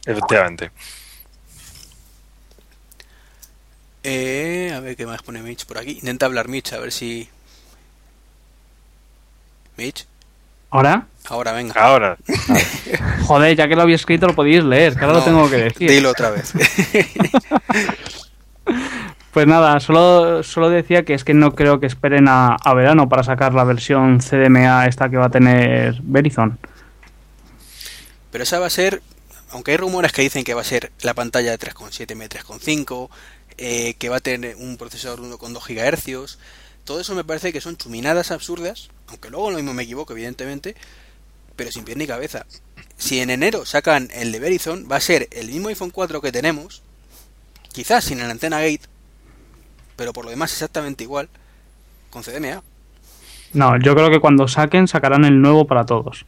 Efectivamente. 0.05 0.71
Eh, 4.03 4.71
a 4.73 4.79
ver 4.79 4.95
qué 4.95 5.05
más 5.05 5.21
pone 5.23 5.41
Mitch 5.41 5.65
por 5.65 5.77
aquí. 5.77 5.91
Intenta 5.93 6.27
hablar 6.27 6.47
Mitch, 6.47 6.73
a 6.73 6.79
ver 6.79 6.91
si... 6.91 7.27
Mitch. 9.77 10.05
¿Ahora? 10.69 11.07
Ahora, 11.27 11.53
venga. 11.53 11.73
Ahora, 11.81 12.17
Joder, 13.25 13.55
ya 13.55 13.67
que 13.67 13.75
lo 13.75 13.81
había 13.81 13.95
escrito 13.95 14.27
lo 14.27 14.35
podéis 14.35 14.63
leer, 14.63 14.95
que 14.95 15.05
ahora 15.05 15.13
No, 15.13 15.19
lo 15.19 15.25
tengo 15.25 15.49
que 15.49 15.57
decir. 15.57 15.89
Dilo 15.89 16.11
otra 16.11 16.31
vez. 16.31 16.53
Pues 19.35 19.47
nada, 19.47 19.81
solo, 19.81 20.43
solo 20.43 20.69
decía 20.69 21.03
que 21.03 21.13
es 21.13 21.25
que 21.25 21.33
no 21.33 21.55
creo 21.55 21.81
que 21.81 21.87
esperen 21.87 22.29
a, 22.29 22.55
a 22.55 22.73
verano 22.73 23.09
para 23.09 23.21
sacar 23.21 23.53
la 23.53 23.65
versión 23.65 24.21
CDMA 24.21 24.85
esta 24.85 25.09
que 25.09 25.17
va 25.17 25.25
a 25.25 25.29
tener 25.29 25.99
Verizon. 26.03 26.57
Pero 28.31 28.45
esa 28.45 28.59
va 28.59 28.67
a 28.67 28.69
ser, 28.69 29.01
aunque 29.49 29.71
hay 29.71 29.77
rumores 29.77 30.13
que 30.13 30.21
dicen 30.21 30.45
que 30.45 30.53
va 30.53 30.61
a 30.61 30.63
ser 30.63 30.93
la 31.01 31.13
pantalla 31.13 31.51
de 31.51 31.59
3,7 31.59 32.13
m 32.13 32.29
3,5, 32.29 33.09
eh, 33.57 33.95
que 33.95 34.07
va 34.07 34.15
a 34.15 34.21
tener 34.21 34.55
un 34.55 34.77
procesador 34.77 35.19
1,2 35.19 35.67
GHz, 35.67 36.37
todo 36.85 37.01
eso 37.01 37.13
me 37.13 37.25
parece 37.25 37.51
que 37.51 37.59
son 37.59 37.75
chuminadas 37.75 38.31
absurdas, 38.31 38.87
aunque 39.07 39.29
luego 39.29 39.51
lo 39.51 39.57
mismo 39.57 39.73
me 39.73 39.83
equivoco, 39.83 40.13
evidentemente, 40.13 40.75
pero 41.55 41.71
sin 41.71 41.83
pie 41.83 41.95
ni 41.95 42.07
cabeza. 42.07 42.45
Si 42.97 43.19
en 43.19 43.29
enero 43.29 43.65
sacan 43.65 44.09
el 44.13 44.31
de 44.31 44.39
Verizon, 44.39 44.87
va 44.91 44.97
a 44.97 45.01
ser 45.01 45.27
el 45.31 45.47
mismo 45.47 45.69
iPhone 45.69 45.91
4 45.91 46.21
que 46.21 46.31
tenemos, 46.31 46.81
quizás 47.71 48.05
sin 48.05 48.19
el 48.19 48.31
antena 48.31 48.61
gate, 48.61 48.81
pero 49.95 50.13
por 50.13 50.25
lo 50.25 50.31
demás 50.31 50.51
exactamente 50.51 51.03
igual, 51.03 51.29
con 52.09 52.23
CDMA. 52.23 52.63
No, 53.53 53.77
yo 53.79 53.95
creo 53.95 54.09
que 54.09 54.19
cuando 54.19 54.47
saquen 54.47 54.87
sacarán 54.87 55.25
el 55.25 55.41
nuevo 55.41 55.65
para 55.65 55.85
todos. 55.85 56.25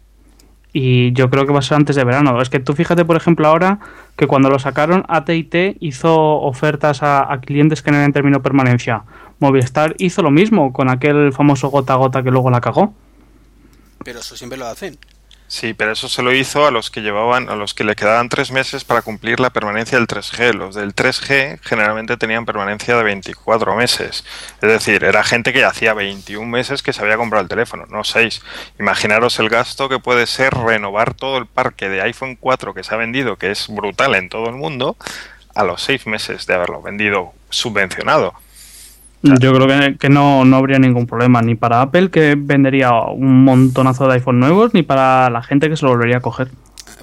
Y 0.80 1.12
yo 1.13 1.32
creo 1.32 1.48
que 1.48 1.54
va 1.54 1.58
a 1.58 1.63
ser 1.63 1.76
antes 1.76 1.96
de 1.96 2.04
verano. 2.04 2.40
Es 2.40 2.52
que 2.52 2.60
tú 2.60 2.76
fíjate, 2.76 3.04
por 3.04 3.18
ejemplo, 3.18 3.48
ahora 3.48 3.80
que 4.16 4.28
cuando 4.28 4.48
lo 4.48 4.60
sacaron, 4.60 5.06
AT&T 5.08 5.78
hizo 5.80 6.16
ofertas 6.16 7.02
a, 7.02 7.36
clientes 7.44 7.82
que 7.82 7.90
no 7.90 7.98
habían 7.98 8.13
terminado 8.13 8.44
permanencia. 8.44 9.04
Movistar 9.40 9.96
hizo 9.98 10.22
lo 10.22 10.30
mismo 10.30 10.74
con 10.74 10.88
aquel 10.92 11.34
famoso 11.34 11.70
gota 11.70 11.94
a 11.94 11.96
gota 11.96 12.22
que 12.22 12.30
luego 12.30 12.52
la 12.52 12.62
cagó. 12.62 12.94
Pero 14.06 14.20
eso 14.20 14.38
siempre 14.38 14.60
lo 14.60 14.68
hacen. 14.68 15.00
Sí, 15.48 15.74
pero 15.74 15.92
eso 15.92 16.10
se 16.10 16.22
lo 16.22 16.34
hizo 16.34 16.68
a 16.68 16.72
los 16.72 16.90
que 16.90 17.02
llevaban, 17.02 17.50
a 17.50 17.56
los 17.56 17.74
que 17.74 17.84
le 17.84 17.96
quedaban 17.96 18.30
tres 18.30 18.52
meses 18.52 18.84
para 18.84 19.02
cumplir 19.02 19.40
la 19.40 19.50
permanencia 19.50 19.98
del 19.98 20.08
3G. 20.08 20.54
Los 20.54 20.76
del 20.76 20.96
3G 20.96 21.60
generalmente 21.64 22.18
tenían 22.18 22.46
permanencia 22.46 22.96
de 22.96 23.04
24 23.04 23.76
meses. 23.76 24.24
Es 24.62 24.70
decir, 24.70 25.04
era 25.04 25.24
gente 25.24 25.54
que 25.54 25.64
hacía 25.64 25.94
21 25.94 26.48
meses 26.48 26.84
que 26.84 26.94
se 26.94 27.02
había 27.02 27.18
comprado 27.18 27.44
el 27.44 27.50
teléfono, 27.50 27.86
no 27.90 28.04
6. 28.04 28.42
Imaginaros 28.80 29.40
el 29.40 29.50
gasto 29.50 29.90
que 29.90 30.00
puede 30.00 30.28
ser 30.28 30.54
renovar 30.54 31.14
todo 31.14 31.38
el 31.38 31.46
parque 31.46 31.90
de 31.90 32.02
iPhone 32.02 32.36
4 32.36 32.74
que 32.74 32.84
se 32.84 32.94
ha 32.94 32.98
vendido, 32.98 33.38
que 33.38 33.52
es 33.52 33.68
brutal 33.68 34.16
en 34.16 34.30
todo 34.30 34.50
el 34.50 34.56
mundo, 34.56 34.98
a 35.56 35.64
los 35.64 35.82
6 35.84 36.08
meses 36.08 36.46
de 36.46 36.54
haberlo 36.54 36.82
vendido 36.82 37.34
subvencionado. 37.50 38.34
Yo 39.40 39.54
creo 39.54 39.68
que, 39.68 39.98
que 39.98 40.10
no, 40.10 40.46
no 40.46 40.58
habría 40.58 40.80
ningún 40.80 41.08
problema, 41.08 41.42
ni 41.42 41.56
para 41.56 41.82
Apple, 41.82 42.10
que 42.10 42.36
vendería 42.38 42.92
un 42.94 43.44
montonazo 43.44 44.08
de 44.08 44.16
iPhone 44.16 44.40
nuevos, 44.40 44.74
ni 44.74 44.84
para 44.84 45.30
la 45.30 45.44
gente 45.44 45.70
que 45.70 45.78
se 45.78 45.86
lo 45.86 45.92
volvería 45.92 46.18
a 46.18 46.22
coger. 46.22 46.50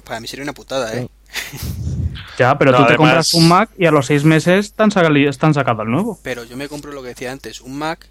Para 0.03 0.19
mí 0.19 0.27
sería 0.27 0.43
una 0.43 0.53
putada, 0.53 0.93
¿eh? 0.95 1.07
Ya, 2.37 2.57
pero 2.57 2.71
No, 2.71 2.77
tú 2.79 2.83
te 2.83 2.93
además- 2.93 2.97
compras 2.97 3.33
un 3.33 3.47
Mac 3.47 3.69
y 3.77 3.85
a 3.85 3.91
los 3.91 4.07
seis 4.07 4.25
meses 4.25 4.65
están, 4.65 4.89
están 5.15 5.53
sacado 5.53 5.83
el 5.83 5.89
nuevo. 5.91 6.19
Pero 6.21 6.43
yo 6.43 6.57
me 6.57 6.67
compro 6.67 6.91
lo 6.91 7.01
que 7.01 7.09
decía 7.09 7.31
antes, 7.31 7.61
un 7.61 7.77
Mac, 7.77 8.07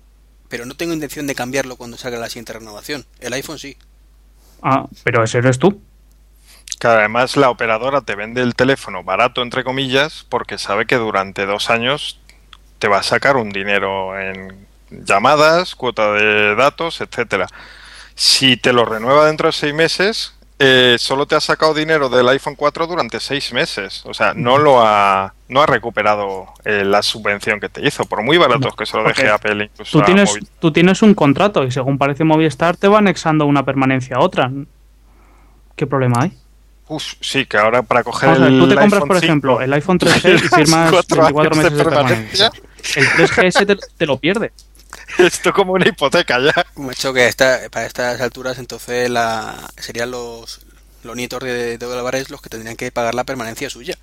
pero 0.48 0.64
no 0.64 0.74
tengo 0.76 0.94
intención 0.94 1.26
de 1.26 1.34
cambiarlo 1.34 1.76
cuando 1.76 1.96
salga 1.98 2.18
la 2.18 2.28
siguiente 2.28 2.54
renovación. 2.54 3.04
El 3.20 3.34
iPhone 3.34 3.58
sí. 3.58 3.76
Ah, 4.62 4.86
pero 5.02 5.22
ese 5.22 5.38
eres 5.38 5.58
tú. 5.58 5.80
Que 6.80 6.86
además 6.86 7.36
la 7.36 7.50
operadora 7.50 8.00
te 8.00 8.14
vende 8.14 8.40
el 8.40 8.54
teléfono 8.54 9.04
barato, 9.04 9.42
entre 9.42 9.62
comillas, 9.62 10.24
porque 10.30 10.56
sabe 10.58 10.86
que 10.86 10.96
durante 10.96 11.44
dos 11.44 11.68
años 11.68 12.18
te 12.84 12.88
va 12.88 12.98
a 12.98 13.02
sacar 13.02 13.38
un 13.38 13.48
dinero 13.48 14.20
en 14.20 14.66
llamadas, 14.90 15.74
cuota 15.74 16.12
de 16.12 16.54
datos, 16.54 17.00
etcétera. 17.00 17.46
Si 18.14 18.58
te 18.58 18.74
lo 18.74 18.84
renueva 18.84 19.24
dentro 19.24 19.48
de 19.48 19.52
seis 19.52 19.72
meses, 19.72 20.34
eh, 20.58 20.96
solo 20.98 21.24
te 21.24 21.34
ha 21.34 21.40
sacado 21.40 21.72
dinero 21.72 22.10
del 22.10 22.28
iPhone 22.28 22.56
4 22.56 22.86
durante 22.86 23.20
seis 23.20 23.54
meses. 23.54 24.02
O 24.04 24.12
sea, 24.12 24.34
no 24.34 24.58
lo 24.58 24.86
ha, 24.86 25.32
no 25.48 25.62
ha 25.62 25.66
recuperado 25.66 26.44
eh, 26.66 26.84
la 26.84 27.00
subvención 27.00 27.58
que 27.58 27.70
te 27.70 27.80
hizo, 27.86 28.04
por 28.04 28.22
muy 28.22 28.36
baratos 28.36 28.76
que 28.76 28.84
se 28.84 28.98
lo 28.98 29.04
deje 29.04 29.30
Apple 29.30 29.64
incluso 29.64 30.00
Tú 30.00 30.04
tienes, 30.04 30.38
tú 30.60 30.70
tienes 30.70 31.00
un 31.00 31.14
contrato 31.14 31.64
y 31.64 31.70
según 31.70 31.96
parece 31.96 32.24
Movistar 32.24 32.76
te 32.76 32.88
va 32.88 32.98
anexando 32.98 33.46
una 33.46 33.64
permanencia 33.64 34.16
a 34.16 34.20
otra. 34.20 34.52
¿Qué 35.74 35.86
problema 35.86 36.24
hay? 36.24 36.38
Uf, 36.86 37.14
sí, 37.20 37.46
que 37.46 37.56
ahora 37.56 37.82
para 37.82 38.02
coger 38.02 38.28
Vamos 38.28 38.42
a 38.42 38.44
ver, 38.44 38.52
el 38.52 38.60
tú 38.60 38.68
te 38.68 38.74
compras, 38.74 38.92
iPhone 38.92 39.08
por 39.08 39.16
5, 39.18 39.24
ejemplo, 39.24 39.60
el 39.62 39.72
iPhone 39.72 39.98
3G 39.98 40.34
y 40.34 40.38
firmas 40.64 40.90
cuatro 40.90 41.22
24 41.22 41.40
años 41.40 41.50
de 41.50 41.62
meses 41.62 41.78
de 41.78 41.84
permanencia. 41.84 42.50
permanencia. 42.50 42.63
El 42.96 43.06
3GS 43.06 43.66
te, 43.66 43.76
te 43.76 44.06
lo 44.06 44.18
pierde. 44.18 44.52
Esto 45.18 45.52
como 45.52 45.72
una 45.72 45.88
hipoteca 45.88 46.38
ya. 46.40 46.52
Macho, 46.76 47.12
que 47.12 47.26
esta, 47.26 47.58
para 47.70 47.86
estas 47.86 48.20
alturas 48.20 48.58
entonces 48.58 49.10
la, 49.10 49.54
serían 49.76 50.10
los, 50.10 50.64
los 51.02 51.16
nietos 51.16 51.40
de, 51.40 51.78
de 51.78 51.86
Álvarez 51.86 52.30
los 52.30 52.40
que 52.40 52.48
tendrían 52.48 52.76
que 52.76 52.90
pagar 52.92 53.14
la 53.14 53.24
permanencia 53.24 53.68
suya. 53.70 53.96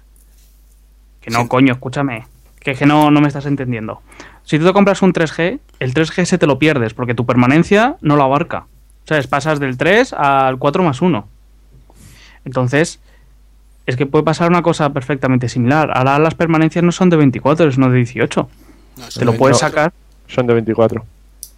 Que 1.22 1.30
no, 1.32 1.44
Sí. 1.44 1.48
coño, 1.48 1.74
escúchame. 1.74 2.28
Que, 2.60 2.76
que 2.76 2.86
no, 2.86 3.10
no 3.12 3.22
me 3.22 3.28
estás 3.28 3.46
entendiendo. 3.46 4.02
Si 4.44 4.60
tú 4.60 4.66
te 4.66 4.74
compras 4.74 5.02
un 5.02 5.14
3G, 5.14 5.60
el 5.80 5.94
3GS 5.94 6.38
te 6.38 6.48
lo 6.48 6.60
pierdes 6.60 6.94
porque 6.94 7.14
tu 7.16 7.26
permanencia 7.26 7.96
no 8.02 8.16
lo 8.16 8.24
abarca. 8.24 8.66
¿Sabes? 9.08 9.28
Pasas 9.28 9.60
del 9.60 9.78
3 9.78 10.14
al 10.14 10.58
4 10.58 10.84
más 10.84 11.02
1. 11.02 11.28
Entonces, 12.46 13.00
es 13.86 13.96
que 13.96 14.06
puede 14.06 14.24
pasar 14.24 14.50
una 14.50 14.62
cosa 14.62 14.92
perfectamente 14.92 15.50
similar. 15.50 15.92
Ahora 15.96 16.20
las 16.20 16.36
permanencias 16.36 16.84
no 16.84 16.92
son 16.92 17.10
de 17.10 17.18
24, 17.18 17.72
sino 17.72 17.90
de 17.90 17.98
18. 17.98 18.50
No, 18.98 19.08
Te 19.08 19.26
lo 19.26 19.36
puedes 19.38 19.58
sacar. 19.58 19.94
Son 20.28 20.46
de 20.48 20.54
24. 20.54 21.06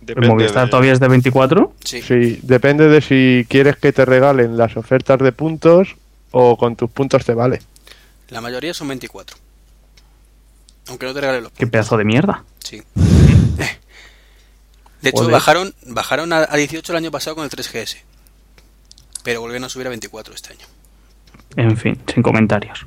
El 0.02 0.06
Depende 0.08 0.28
Movistar 0.30 0.66
de- 0.66 0.70
todavía 0.70 0.92
es 0.94 1.00
de 1.00 1.08
24. 1.08 1.74
Sí. 1.84 2.02
Sí, 2.02 2.40
depende 2.44 2.88
de 2.88 3.02
si 3.02 3.46
quieres 3.50 3.78
que 3.78 3.94
te 3.94 4.04
regalen 4.06 4.58
las 4.58 4.76
ofertas 4.76 5.20
de 5.20 5.32
puntos 5.32 5.96
o 6.32 6.58
con 6.58 6.76
tus 6.76 6.90
puntos 6.92 7.24
te 7.26 7.34
vale. 7.34 7.62
La 8.30 8.42
mayoría 8.42 8.74
son 8.74 8.88
24. 8.90 9.38
Aunque 10.90 11.06
no 11.06 11.14
te 11.14 11.22
regalen 11.22 11.44
los 11.44 11.52
Qué 11.54 11.68
pedazo 11.68 11.96
de 11.98 12.04
mierda. 12.04 12.44
Sí. 12.60 12.82
De 15.02 15.10
hecho, 15.10 15.18
Joder. 15.20 15.34
bajaron, 15.34 15.74
bajaron 15.88 16.32
a, 16.34 16.48
a 16.50 16.56
18 16.56 16.92
el 16.94 16.98
año 16.98 17.12
pasado 17.12 17.36
con 17.36 17.44
el 17.44 17.50
3GS. 17.52 17.98
Pero 19.24 19.42
volvieron 19.42 19.66
a 19.66 19.70
subir 19.70 19.88
a 19.88 19.90
24 19.90 20.34
este 20.34 20.54
año. 20.54 20.66
En 21.58 21.78
fin, 21.78 22.00
sin 22.14 22.24
comentarios. 22.24 22.86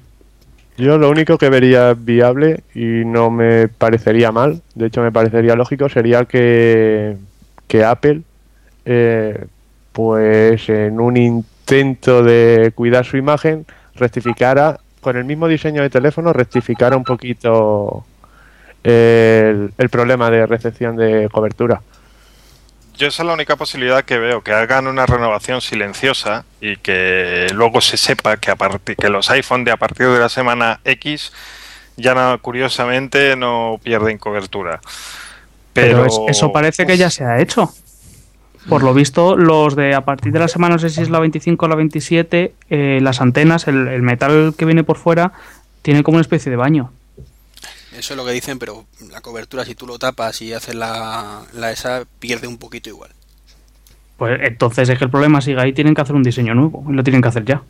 Yo 0.79 0.99
lo 0.99 1.09
único 1.09 1.39
que 1.39 1.49
vería 1.49 1.95
viable 1.95 2.63
y 2.75 3.05
no 3.07 3.31
me 3.31 3.69
parecería 3.69 4.31
mal, 4.31 4.61
de 4.75 4.87
hecho 4.87 5.01
me 5.01 5.11
parecería 5.11 5.57
lógico, 5.57 5.89
sería 5.89 6.27
que, 6.27 7.17
que 7.67 7.83
Apple, 7.83 8.23
eh, 8.85 9.47
pues 9.93 10.69
en 10.69 11.01
un 11.01 11.17
intento 11.17 12.23
de 12.23 12.73
cuidar 12.75 13.07
su 13.07 13.17
imagen, 13.17 13.65
rectificara, 13.95 14.79
con 15.01 15.17
el 15.17 15.25
mismo 15.25 15.49
diseño 15.49 15.81
de 15.81 15.89
teléfono, 15.89 16.35
rectificara 16.35 16.95
un 16.97 17.05
poquito 17.05 18.05
el, 18.85 19.73
el 19.79 19.89
problema 19.89 20.31
de 20.31 20.45
recepción 20.45 20.97
de 20.97 21.31
cobertura. 21.33 21.81
Yo 22.97 23.09
esa 23.09 23.23
es 23.23 23.27
la 23.27 23.35
única 23.35 23.57
posibilidad 23.57 24.05
que 24.05 24.19
veo, 24.19 24.43
que 24.43 24.53
hagan 24.53 24.87
una 24.87 25.05
renovación 25.07 25.61
silenciosa 25.61 26.45
y 26.61 26.77
que 26.77 27.47
luego 27.55 27.81
se 27.81 27.97
sepa 27.97 28.37
que, 28.39 28.51
a 28.51 28.57
partir, 28.57 28.97
que 28.97 29.09
los 29.11 29.31
iPhone 29.31 29.65
de 29.65 29.71
a 29.73 29.77
partir 29.77 30.09
de 30.09 30.19
la 30.19 30.29
semana 30.29 30.81
X 30.85 31.33
ya 31.97 32.15
no, 32.15 32.39
curiosamente 32.41 33.37
no 33.37 33.79
pierden 33.83 34.19
cobertura. 34.19 34.81
Pero, 35.73 36.05
Pero, 36.05 36.07
es- 36.07 36.21
eso 36.37 36.53
parece 36.53 36.87
que 36.87 36.97
ya 36.97 37.11
se 37.11 37.25
ha 37.25 37.39
hecho. 37.41 37.71
Por 38.69 38.83
lo 38.83 38.93
visto, 38.95 39.37
los 39.37 39.77
de 39.77 39.95
a 39.95 40.01
partir 40.05 40.33
de 40.33 40.39
la 40.41 40.49
semana, 40.49 40.75
no 40.75 40.79
sé 40.81 40.91
si 40.91 41.01
es 41.01 41.09
la 41.11 41.21
25 41.21 41.67
o 41.67 41.69
la 41.69 41.77
27, 41.77 42.53
eh, 42.71 42.99
las 43.01 43.21
antenas, 43.21 43.69
el, 43.69 43.87
el 43.89 44.03
metal 44.03 44.55
que 44.59 44.65
viene 44.65 44.83
por 44.83 44.97
fuera, 44.97 45.33
tiene 45.83 46.03
como 46.03 46.17
una 46.17 46.23
especie 46.23 46.51
de 46.51 46.57
baño. 46.57 46.91
Eso 47.97 48.13
es 48.13 48.17
lo 48.17 48.25
que 48.25 48.33
dicen, 48.33 48.59
pero 48.59 48.85
la 49.11 49.21
cobertura, 49.21 49.65
si 49.65 49.75
tú 49.75 49.87
lo 49.87 49.99
tapas 49.99 50.43
y 50.43 50.53
haces 50.53 50.75
la, 50.75 51.43
la 51.53 51.71
esa, 51.73 52.05
pierde 52.19 52.47
un 52.47 52.59
poquito 52.59 52.89
igual. 52.91 53.11
Pues 54.19 54.39
entonces 54.43 54.89
es 54.89 54.99
que 54.99 55.05
el 55.05 55.11
problema 55.11 55.41
sigue 55.41 55.61
ahí, 55.61 55.73
tienen 55.73 55.95
que 55.95 56.01
hacer 56.03 56.15
un 56.15 56.23
diseño 56.23 56.55
nuevo 56.55 56.85
y 56.89 56.93
lo 56.93 57.03
tienen 57.03 57.23
que 57.23 57.29
hacer 57.29 57.45
ya. 57.45 57.63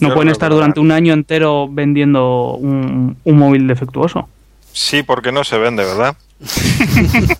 No 0.00 0.08
yo 0.08 0.14
pueden 0.14 0.30
estar 0.30 0.50
durante 0.50 0.80
un 0.80 0.90
año 0.90 1.12
entero 1.12 1.68
vendiendo 1.70 2.54
un, 2.54 3.16
un 3.22 3.36
móvil 3.38 3.66
defectuoso. 3.68 4.28
Sí, 4.72 5.02
porque 5.02 5.30
no 5.30 5.44
se 5.44 5.56
vende, 5.58 5.84
¿verdad? 5.84 6.16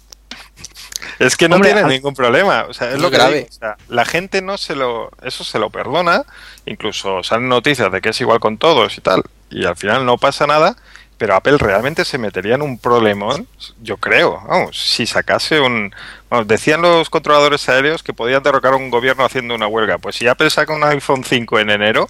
es 1.19 1.37
que 1.37 1.49
no 1.49 1.57
Hombre, 1.57 1.71
tienen 1.71 1.85
al- 1.87 1.91
ningún 1.91 2.15
problema. 2.15 2.65
O 2.69 2.73
sea, 2.75 2.93
es 2.93 3.01
lo 3.01 3.11
que 3.11 3.17
grave. 3.17 3.37
digo. 3.37 3.49
O 3.51 3.53
sea, 3.53 3.77
la 3.89 4.05
gente 4.05 4.43
no 4.43 4.59
se 4.59 4.75
lo. 4.77 5.11
Eso 5.23 5.45
se 5.45 5.59
lo 5.59 5.71
perdona. 5.71 6.25
Incluso 6.67 7.23
salen 7.23 7.49
noticias 7.49 7.91
de 7.91 8.01
que 8.01 8.11
es 8.11 8.21
igual 8.21 8.41
con 8.41 8.59
todos 8.59 8.97
y 8.99 9.01
tal. 9.01 9.23
Y 9.51 9.65
al 9.65 9.77
final 9.77 10.05
no 10.07 10.19
pasa 10.19 10.47
nada. 10.47 10.77
Pero 11.17 11.35
Apple 11.37 11.59
realmente 11.59 12.05
se 12.05 12.19
metería 12.19 12.57
en 12.57 12.63
un 12.63 12.77
problemón, 12.79 13.47
yo 13.81 13.97
creo. 13.99 14.41
Vamos, 14.49 14.77
si 14.91 15.07
sacase 15.07 15.61
un. 15.61 15.95
vamos, 16.29 16.49
decían 16.49 16.83
los 16.83 17.09
controladores 17.09 17.69
aéreos 17.69 18.03
que 18.03 18.13
podían 18.13 18.43
derrocar 18.43 18.73
a 18.73 18.77
un 18.77 18.91
gobierno 18.91 19.25
haciendo 19.25 19.55
una 19.55 19.67
huelga. 19.69 19.99
Pues 19.99 20.17
si 20.17 20.27
Apple 20.27 20.51
saca 20.51 20.73
un 20.73 20.83
iPhone 20.85 21.23
5 21.25 21.61
en 21.61 21.71
enero, 21.71 22.09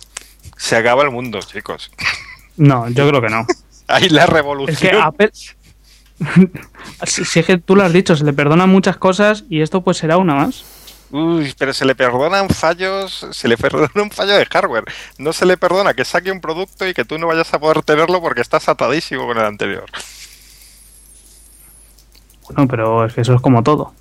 se 0.57 0.77
acaba 0.77 1.03
el 1.03 1.11
mundo, 1.11 1.39
chicos. 1.41 1.91
No, 2.57 2.89
yo 2.89 3.07
creo 3.09 3.21
que 3.21 3.29
no. 3.29 3.47
Ahí 3.89 4.09
la 4.09 4.25
Es 4.25 4.31
revolución. 4.31 4.77
que 4.79 4.99
Apple. 4.99 5.31
si, 7.07 7.25
si 7.25 7.41
es 7.41 7.47
que 7.47 7.59
tú 7.59 7.77
lo 7.77 7.83
has 7.85 7.93
dicho, 7.93 8.17
se 8.17 8.25
le 8.25 8.33
perdonan 8.33 8.69
muchas 8.71 8.97
cosas 8.97 9.45
y 9.51 9.61
esto 9.61 9.83
pues 9.83 9.99
será 9.99 10.17
una 10.17 10.35
más. 10.35 10.65
Uy, 11.17 11.55
pero 11.57 11.73
se 11.73 11.85
le 11.85 11.95
perdonan 11.95 12.49
fallos, 12.49 13.27
se 13.31 13.47
le 13.47 13.57
perdona 13.59 14.03
un 14.03 14.11
fallo 14.11 14.35
de 14.37 14.47
hardware. 14.47 14.85
No 15.19 15.33
se 15.33 15.47
le 15.47 15.57
perdona 15.57 15.95
que 15.95 16.05
saque 16.05 16.33
un 16.33 16.41
producto 16.41 16.89
y 16.89 16.93
que 16.95 17.05
tú 17.05 17.19
no 17.19 17.29
vayas 17.29 17.55
a 17.55 17.61
poder 17.61 17.83
tenerlo 17.83 18.21
porque 18.21 18.41
estás 18.41 18.69
atadísimo 18.69 19.27
con 19.27 19.39
el 19.39 19.45
anterior. 19.45 19.85
Bueno, 22.49 22.69
pero 22.69 23.05
es 23.07 23.15
que 23.15 23.21
eso 23.23 23.35
es 23.35 23.41
como 23.41 23.63
todo. 23.63 23.93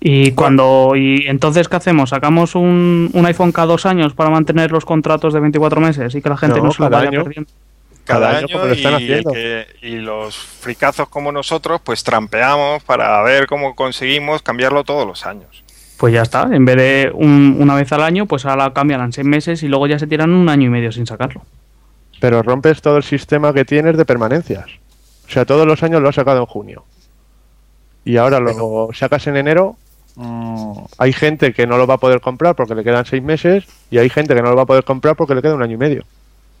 Y 0.00 0.32
cuando. 0.32 0.92
¿Y 0.96 1.26
entonces 1.26 1.68
qué 1.68 1.76
hacemos? 1.76 2.10
¿Sacamos 2.10 2.54
un, 2.54 3.10
un 3.12 3.26
iPhone 3.26 3.52
cada 3.52 3.66
dos 3.66 3.84
años 3.84 4.14
para 4.14 4.30
mantener 4.30 4.70
los 4.72 4.84
contratos 4.86 5.34
de 5.34 5.40
24 5.40 5.80
meses 5.80 6.14
y 6.14 6.22
que 6.22 6.28
la 6.30 6.38
gente 6.38 6.58
no, 6.58 6.66
No, 6.66 6.72
se 6.72 6.82
lo 6.82 6.88
vaya 6.88 7.08
año. 7.08 7.24
perdiendo? 7.24 7.50
Cada, 8.04 8.26
Cada 8.28 8.38
año, 8.38 8.46
año 8.48 8.64
lo 8.66 8.72
están 8.72 8.92
y, 8.92 8.96
haciendo. 8.96 9.32
que- 9.32 9.66
y 9.82 9.96
los 9.96 10.36
fricazos 10.36 11.08
como 11.08 11.30
nosotros 11.32 11.80
pues 11.84 12.02
trampeamos 12.02 12.82
para 12.84 13.20
ver 13.22 13.46
cómo 13.46 13.74
conseguimos 13.76 14.40
cambiarlo 14.40 14.84
todos 14.84 15.06
los 15.06 15.26
años. 15.26 15.59
Pues 16.00 16.14
ya 16.14 16.22
está. 16.22 16.48
En 16.50 16.64
vez 16.64 16.76
de 16.76 17.12
un- 17.14 17.58
una 17.60 17.74
vez 17.74 17.92
al 17.92 18.02
año, 18.02 18.24
pues 18.24 18.46
ahora 18.46 18.72
cambian 18.72 19.02
en 19.02 19.12
seis 19.12 19.26
meses 19.26 19.62
y 19.62 19.68
luego 19.68 19.86
ya 19.86 19.98
se 19.98 20.06
tiran 20.06 20.30
un 20.32 20.48
año 20.48 20.66
y 20.66 20.70
medio 20.70 20.90
sin 20.92 21.06
sacarlo. 21.06 21.42
Pero 22.20 22.42
rompes 22.42 22.80
todo 22.80 22.96
el 22.96 23.02
sistema 23.02 23.52
que 23.52 23.66
tienes 23.66 23.98
de 23.98 24.06
permanencias. 24.06 24.64
O 25.28 25.30
sea, 25.30 25.44
todos 25.44 25.66
los 25.66 25.82
años 25.82 26.00
lo 26.00 26.08
has 26.08 26.14
sacado 26.14 26.40
en 26.40 26.46
junio. 26.46 26.84
Y 28.04 28.16
ahora 28.16 28.40
lo 28.40 28.88
sacas 28.94 29.26
en 29.26 29.36
enero. 29.36 29.76
mm, 30.16 30.72
hay 30.98 31.12
gente 31.12 31.52
que 31.52 31.66
no 31.66 31.76
lo 31.78 31.86
va 31.86 31.94
a 31.94 31.98
poder 31.98 32.20
comprar 32.20 32.54
porque 32.56 32.74
le 32.74 32.82
quedan 32.82 33.04
seis 33.06 33.22
meses. 33.22 33.64
Y 33.90 33.98
hay 33.98 34.08
gente 34.10 34.34
que 34.34 34.42
no 34.42 34.50
lo 34.50 34.56
va 34.56 34.62
a 34.62 34.66
poder 34.66 34.84
comprar 34.84 35.16
porque 35.16 35.34
le 35.34 35.42
queda 35.42 35.54
un 35.54 35.62
año 35.62 35.74
y 35.74 35.78
medio. 35.78 36.04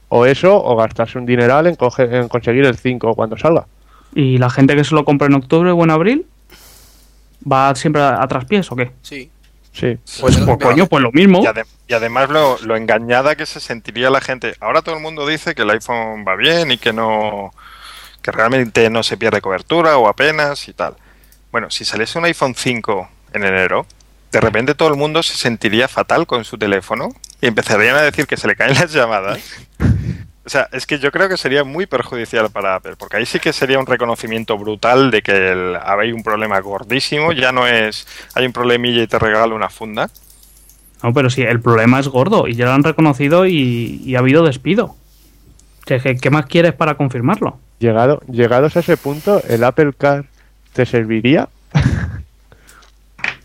O 0.08 0.24
eso, 0.26 0.62
o 0.62 0.76
gastarse 0.76 1.18
un 1.18 1.26
dineral 1.26 1.66
en, 1.66 1.76
coge- 1.76 2.08
en 2.14 2.28
conseguir 2.28 2.64
el 2.64 2.76
5 2.76 3.14
cuando 3.14 3.36
salga. 3.36 3.66
¿Y 4.14 4.38
la 4.38 4.50
gente 4.50 4.76
que 4.76 4.84
se 4.84 4.94
lo 4.94 5.04
compra 5.04 5.26
en 5.26 5.34
octubre 5.34 5.70
o 5.72 5.82
en 5.84 5.90
abril? 5.90 6.26
¿Va 7.50 7.74
siempre 7.74 8.02
a, 8.02 8.22
a 8.22 8.28
traspiés 8.28 8.70
o 8.72 8.76
qué? 8.76 8.90
Sí. 9.02 9.30
Sí. 9.72 9.96
Pues, 10.20 10.36
pues, 10.36 10.36
pero- 10.38 10.58
coño, 10.58 10.86
pues 10.86 11.02
lo 11.02 11.12
mismo. 11.12 11.40
Y, 11.42 11.46
ade- 11.46 11.64
y 11.86 11.94
además 11.94 12.28
lo, 12.28 12.58
lo 12.62 12.76
engañada 12.76 13.36
que 13.36 13.46
se 13.46 13.60
sentiría 13.60 14.10
la 14.10 14.20
gente. 14.20 14.54
Ahora 14.60 14.82
todo 14.82 14.96
el 14.96 15.00
mundo 15.00 15.26
dice 15.26 15.54
que 15.54 15.62
el 15.62 15.70
iPhone 15.70 16.24
va 16.26 16.34
bien 16.36 16.70
y 16.72 16.78
que 16.78 16.92
no 16.92 17.52
que 18.22 18.32
realmente 18.32 18.90
no 18.90 19.02
se 19.02 19.16
pierde 19.16 19.40
cobertura 19.40 19.96
o 19.96 20.08
apenas 20.08 20.68
y 20.68 20.72
tal. 20.74 20.94
Bueno, 21.52 21.70
si 21.70 21.84
saliese 21.86 22.18
un 22.18 22.26
iPhone 22.26 22.54
5 22.54 23.08
en 23.32 23.44
enero, 23.44 23.86
de 24.30 24.40
repente 24.40 24.74
todo 24.74 24.88
el 24.88 24.96
mundo 24.96 25.22
se 25.22 25.36
sentiría 25.36 25.88
fatal 25.88 26.26
con 26.26 26.44
su 26.44 26.58
teléfono 26.58 27.08
y 27.40 27.46
empezarían 27.46 27.96
a 27.96 28.02
decir 28.02 28.26
que 28.26 28.36
se 28.36 28.46
le 28.46 28.56
caen 28.56 28.74
las 28.74 28.92
llamadas. 28.92 29.40
O 30.44 30.48
sea, 30.48 30.68
es 30.72 30.86
que 30.86 30.98
yo 30.98 31.10
creo 31.12 31.28
que 31.28 31.36
sería 31.36 31.64
muy 31.64 31.86
perjudicial 31.86 32.50
para 32.50 32.76
Apple, 32.76 32.94
porque 32.98 33.18
ahí 33.18 33.26
sí 33.26 33.38
que 33.38 33.52
sería 33.52 33.78
un 33.78 33.86
reconocimiento 33.86 34.56
brutal 34.56 35.10
de 35.10 35.20
que 35.22 35.32
el- 35.52 35.76
hay 35.84 36.12
un 36.12 36.22
problema 36.22 36.58
gordísimo, 36.60 37.32
ya 37.32 37.52
no 37.52 37.66
es 37.66 38.06
hay 38.34 38.46
un 38.46 38.52
problemilla 38.52 39.02
y 39.02 39.06
te 39.06 39.18
regalo 39.18 39.54
una 39.54 39.68
funda. 39.68 40.08
No, 41.02 41.12
pero 41.12 41.28
sí, 41.30 41.42
el 41.42 41.60
problema 41.60 42.00
es 42.00 42.08
gordo 42.08 42.48
y 42.48 42.54
ya 42.54 42.66
lo 42.66 42.72
han 42.72 42.84
reconocido 42.84 43.46
y, 43.46 44.02
y 44.04 44.16
ha 44.16 44.20
habido 44.20 44.44
despido. 44.44 44.96
¿Qué, 45.84 45.98
qué- 46.00 46.16
qué 46.16 46.30
más 46.30 46.46
quieres 46.46 46.72
para 46.72 46.94
confirmarlo? 46.94 47.58
Llegado, 47.78 48.20
llegados 48.30 48.76
a 48.76 48.80
ese 48.80 48.96
punto, 48.96 49.42
¿el 49.48 49.62
Apple 49.64 49.92
Car 49.96 50.24
te 50.72 50.84
serviría 50.86 51.48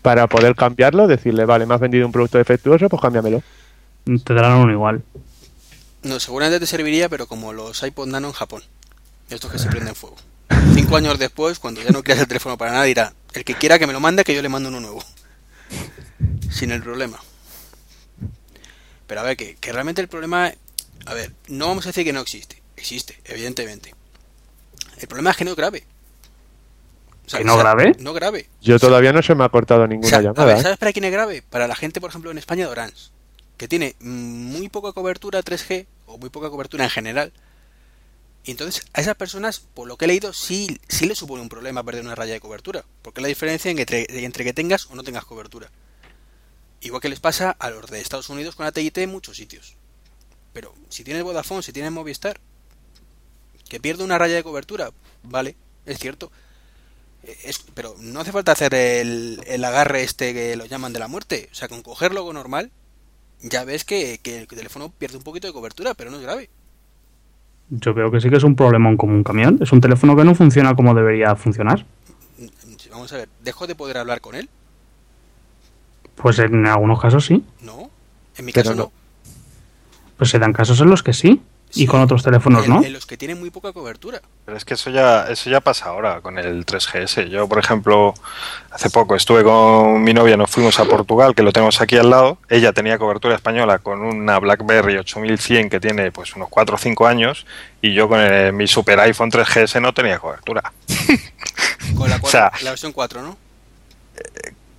para 0.02 0.26
poder 0.26 0.54
cambiarlo? 0.54 1.06
Decirle, 1.06 1.44
vale, 1.44 1.66
me 1.66 1.74
has 1.74 1.80
vendido 1.80 2.06
un 2.06 2.12
producto 2.12 2.38
defectuoso, 2.38 2.88
pues 2.88 3.02
cámbiamelo. 3.02 3.42
Te 4.24 4.34
darán 4.34 4.58
uno 4.58 4.72
igual. 4.72 5.02
No, 6.06 6.20
seguramente 6.20 6.60
te 6.60 6.66
serviría, 6.66 7.08
pero 7.08 7.26
como 7.26 7.52
los 7.52 7.82
iPod 7.82 8.06
Nano 8.06 8.28
en 8.28 8.32
Japón. 8.32 8.62
Estos 9.28 9.50
que 9.50 9.58
se 9.58 9.68
prenden 9.68 9.96
fuego. 9.96 10.16
Cinco 10.72 10.96
años 10.96 11.18
después, 11.18 11.58
cuando 11.58 11.82
ya 11.82 11.90
no 11.90 12.04
quieras 12.04 12.22
el 12.22 12.28
teléfono 12.28 12.56
para 12.56 12.70
nada, 12.70 12.84
dirá, 12.84 13.12
el 13.32 13.44
que 13.44 13.54
quiera 13.54 13.78
que 13.78 13.88
me 13.88 13.92
lo 13.92 13.98
mande, 13.98 14.22
que 14.22 14.34
yo 14.34 14.40
le 14.40 14.48
mando 14.48 14.68
uno 14.68 14.78
nuevo. 14.78 15.02
Sin 16.48 16.70
el 16.70 16.80
problema. 16.80 17.18
Pero 19.08 19.20
a 19.20 19.24
ver, 19.24 19.36
que, 19.36 19.56
que 19.56 19.72
realmente 19.72 20.00
el 20.00 20.08
problema... 20.08 20.52
A 21.06 21.14
ver, 21.14 21.32
no 21.48 21.66
vamos 21.66 21.86
a 21.86 21.88
decir 21.88 22.04
que 22.04 22.12
no 22.12 22.20
existe. 22.20 22.62
Existe, 22.76 23.20
evidentemente. 23.24 23.92
El 24.98 25.08
problema 25.08 25.32
es 25.32 25.36
que 25.36 25.44
no 25.44 25.50
es 25.52 25.56
grave. 25.56 25.84
O 27.32 27.36
¿Que 27.36 27.44
no 27.44 27.56
grave? 27.56 27.96
No 27.98 28.12
grave. 28.12 28.48
Yo 28.62 28.78
todavía 28.78 29.12
no 29.12 29.22
se 29.22 29.34
me 29.34 29.44
ha 29.44 29.48
cortado 29.48 29.88
ninguna 29.88 30.16
a 30.16 30.20
llamada. 30.20 30.44
ver, 30.44 30.58
¿eh? 30.58 30.62
¿sabes 30.62 30.78
para 30.78 30.92
quién 30.92 31.04
es 31.04 31.12
grave? 31.12 31.42
Para 31.42 31.66
la 31.66 31.74
gente, 31.74 32.00
por 32.00 32.10
ejemplo, 32.10 32.30
en 32.30 32.38
España 32.38 32.66
de 32.66 32.70
Orange, 32.70 33.10
que 33.56 33.66
tiene 33.66 33.96
muy 33.98 34.68
poca 34.68 34.92
cobertura 34.92 35.42
3G 35.42 35.86
o 36.06 36.18
muy 36.18 36.30
poca 36.30 36.50
cobertura 36.50 36.84
en 36.84 36.90
general. 36.90 37.32
Y 38.44 38.52
entonces 38.52 38.86
a 38.92 39.00
esas 39.00 39.16
personas, 39.16 39.60
por 39.60 39.88
lo 39.88 39.96
que 39.96 40.04
he 40.04 40.08
leído, 40.08 40.32
sí, 40.32 40.80
sí 40.88 41.06
les 41.06 41.18
supone 41.18 41.42
un 41.42 41.48
problema 41.48 41.82
perder 41.82 42.04
una 42.04 42.14
raya 42.14 42.34
de 42.34 42.40
cobertura. 42.40 42.84
Porque 43.02 43.20
es 43.20 43.22
la 43.22 43.28
diferencia 43.28 43.70
entre, 43.70 44.06
entre 44.24 44.44
que 44.44 44.52
tengas 44.52 44.86
o 44.86 44.94
no 44.94 45.02
tengas 45.02 45.24
cobertura. 45.24 45.70
Igual 46.80 47.02
que 47.02 47.08
les 47.08 47.20
pasa 47.20 47.50
a 47.50 47.70
los 47.70 47.90
de 47.90 48.00
Estados 48.00 48.28
Unidos 48.28 48.54
con 48.54 48.66
AT&T 48.66 49.02
en 49.02 49.10
muchos 49.10 49.36
sitios. 49.36 49.74
Pero 50.52 50.74
si 50.88 51.04
tienes 51.04 51.22
Vodafone, 51.24 51.62
si 51.62 51.72
tienes 51.72 51.90
Movistar, 51.92 52.40
que 53.68 53.80
pierde 53.80 54.04
una 54.04 54.18
raya 54.18 54.36
de 54.36 54.42
cobertura, 54.44 54.92
vale, 55.22 55.56
es 55.84 55.98
cierto. 55.98 56.30
Eh, 57.24 57.36
Es, 57.44 57.64
pero 57.74 57.96
no 57.98 58.20
hace 58.20 58.32
falta 58.32 58.52
hacer 58.52 58.74
el, 58.74 59.42
el 59.46 59.64
agarre 59.64 60.02
este 60.02 60.32
que 60.34 60.56
lo 60.56 60.66
llaman 60.66 60.92
de 60.92 61.00
la 61.00 61.08
muerte. 61.08 61.48
O 61.52 61.54
sea, 61.54 61.68
con 61.68 61.82
cogerlo 61.82 62.24
con 62.24 62.34
normal, 62.34 62.70
ya 63.42 63.64
ves 63.64 63.84
que, 63.84 64.18
que 64.22 64.40
el 64.40 64.46
teléfono 64.46 64.90
pierde 64.90 65.16
un 65.16 65.22
poquito 65.22 65.46
de 65.46 65.52
cobertura, 65.52 65.94
pero 65.94 66.10
no 66.10 66.16
es 66.16 66.22
grave. 66.22 66.50
Yo 67.70 67.94
veo 67.94 68.10
que 68.10 68.20
sí 68.20 68.30
que 68.30 68.36
es 68.36 68.44
un 68.44 68.54
problemón 68.54 68.96
como 68.96 69.14
un 69.14 69.24
camión. 69.24 69.58
Es 69.60 69.72
un 69.72 69.80
teléfono 69.80 70.16
que 70.16 70.24
no 70.24 70.34
funciona 70.34 70.74
como 70.74 70.94
debería 70.94 71.34
funcionar. 71.34 71.84
Vamos 72.90 73.12
a 73.12 73.16
ver, 73.16 73.28
¿dejo 73.42 73.66
de 73.66 73.74
poder 73.74 73.98
hablar 73.98 74.20
con 74.20 74.34
él? 74.34 74.48
Pues 76.14 76.38
en 76.38 76.66
algunos 76.66 77.00
casos 77.00 77.26
sí. 77.26 77.44
No. 77.60 77.90
En 78.36 78.44
mi 78.44 78.52
Pero 78.52 78.70
caso 78.70 78.76
no. 78.76 78.82
no. 78.84 78.92
Pues 80.16 80.30
se 80.30 80.38
dan 80.38 80.52
casos 80.52 80.80
en 80.80 80.88
los 80.88 81.02
que 81.02 81.12
sí. 81.12 81.42
Y 81.76 81.86
con 81.86 82.00
otros 82.00 82.22
teléfonos 82.22 82.64
en, 82.64 82.70
no. 82.70 82.82
en 82.82 82.92
los 82.92 83.06
que 83.06 83.16
tienen 83.16 83.38
muy 83.38 83.50
poca 83.50 83.72
cobertura. 83.72 84.20
Pero 84.44 84.56
es 84.56 84.64
que 84.64 84.74
eso 84.74 84.90
ya, 84.90 85.26
eso 85.28 85.50
ya 85.50 85.60
pasa 85.60 85.86
ahora 85.86 86.20
con 86.22 86.38
el 86.38 86.64
3GS. 86.64 87.28
Yo, 87.28 87.48
por 87.48 87.58
ejemplo, 87.58 88.14
hace 88.70 88.88
poco 88.90 89.14
estuve 89.14 89.44
con 89.44 90.02
mi 90.02 90.14
novia, 90.14 90.36
nos 90.36 90.50
fuimos 90.50 90.78
a 90.80 90.84
Portugal, 90.86 91.34
que 91.34 91.42
lo 91.42 91.52
tenemos 91.52 91.80
aquí 91.80 91.96
al 91.96 92.10
lado. 92.10 92.38
Ella 92.48 92.72
tenía 92.72 92.98
cobertura 92.98 93.34
española 93.34 93.78
con 93.78 94.00
una 94.00 94.38
BlackBerry 94.38 94.96
8100 94.98 95.68
que 95.70 95.78
tiene 95.80 96.10
pues 96.12 96.34
unos 96.34 96.48
4 96.48 96.74
o 96.76 96.78
5 96.78 97.06
años 97.06 97.46
y 97.82 97.92
yo 97.94 98.08
con 98.08 98.20
el- 98.20 98.52
mi 98.52 98.66
super 98.66 98.98
iPhone 99.00 99.30
3GS 99.30 99.80
no 99.80 99.92
tenía 99.92 100.18
cobertura. 100.18 100.72
Con 101.96 102.10
la, 102.10 102.16
O 102.16 102.28
sea- 102.28 102.48
cuatro- 102.50 102.64
la 102.64 102.70
versión 102.70 102.92
4, 102.92 103.22
¿no? 103.22 103.38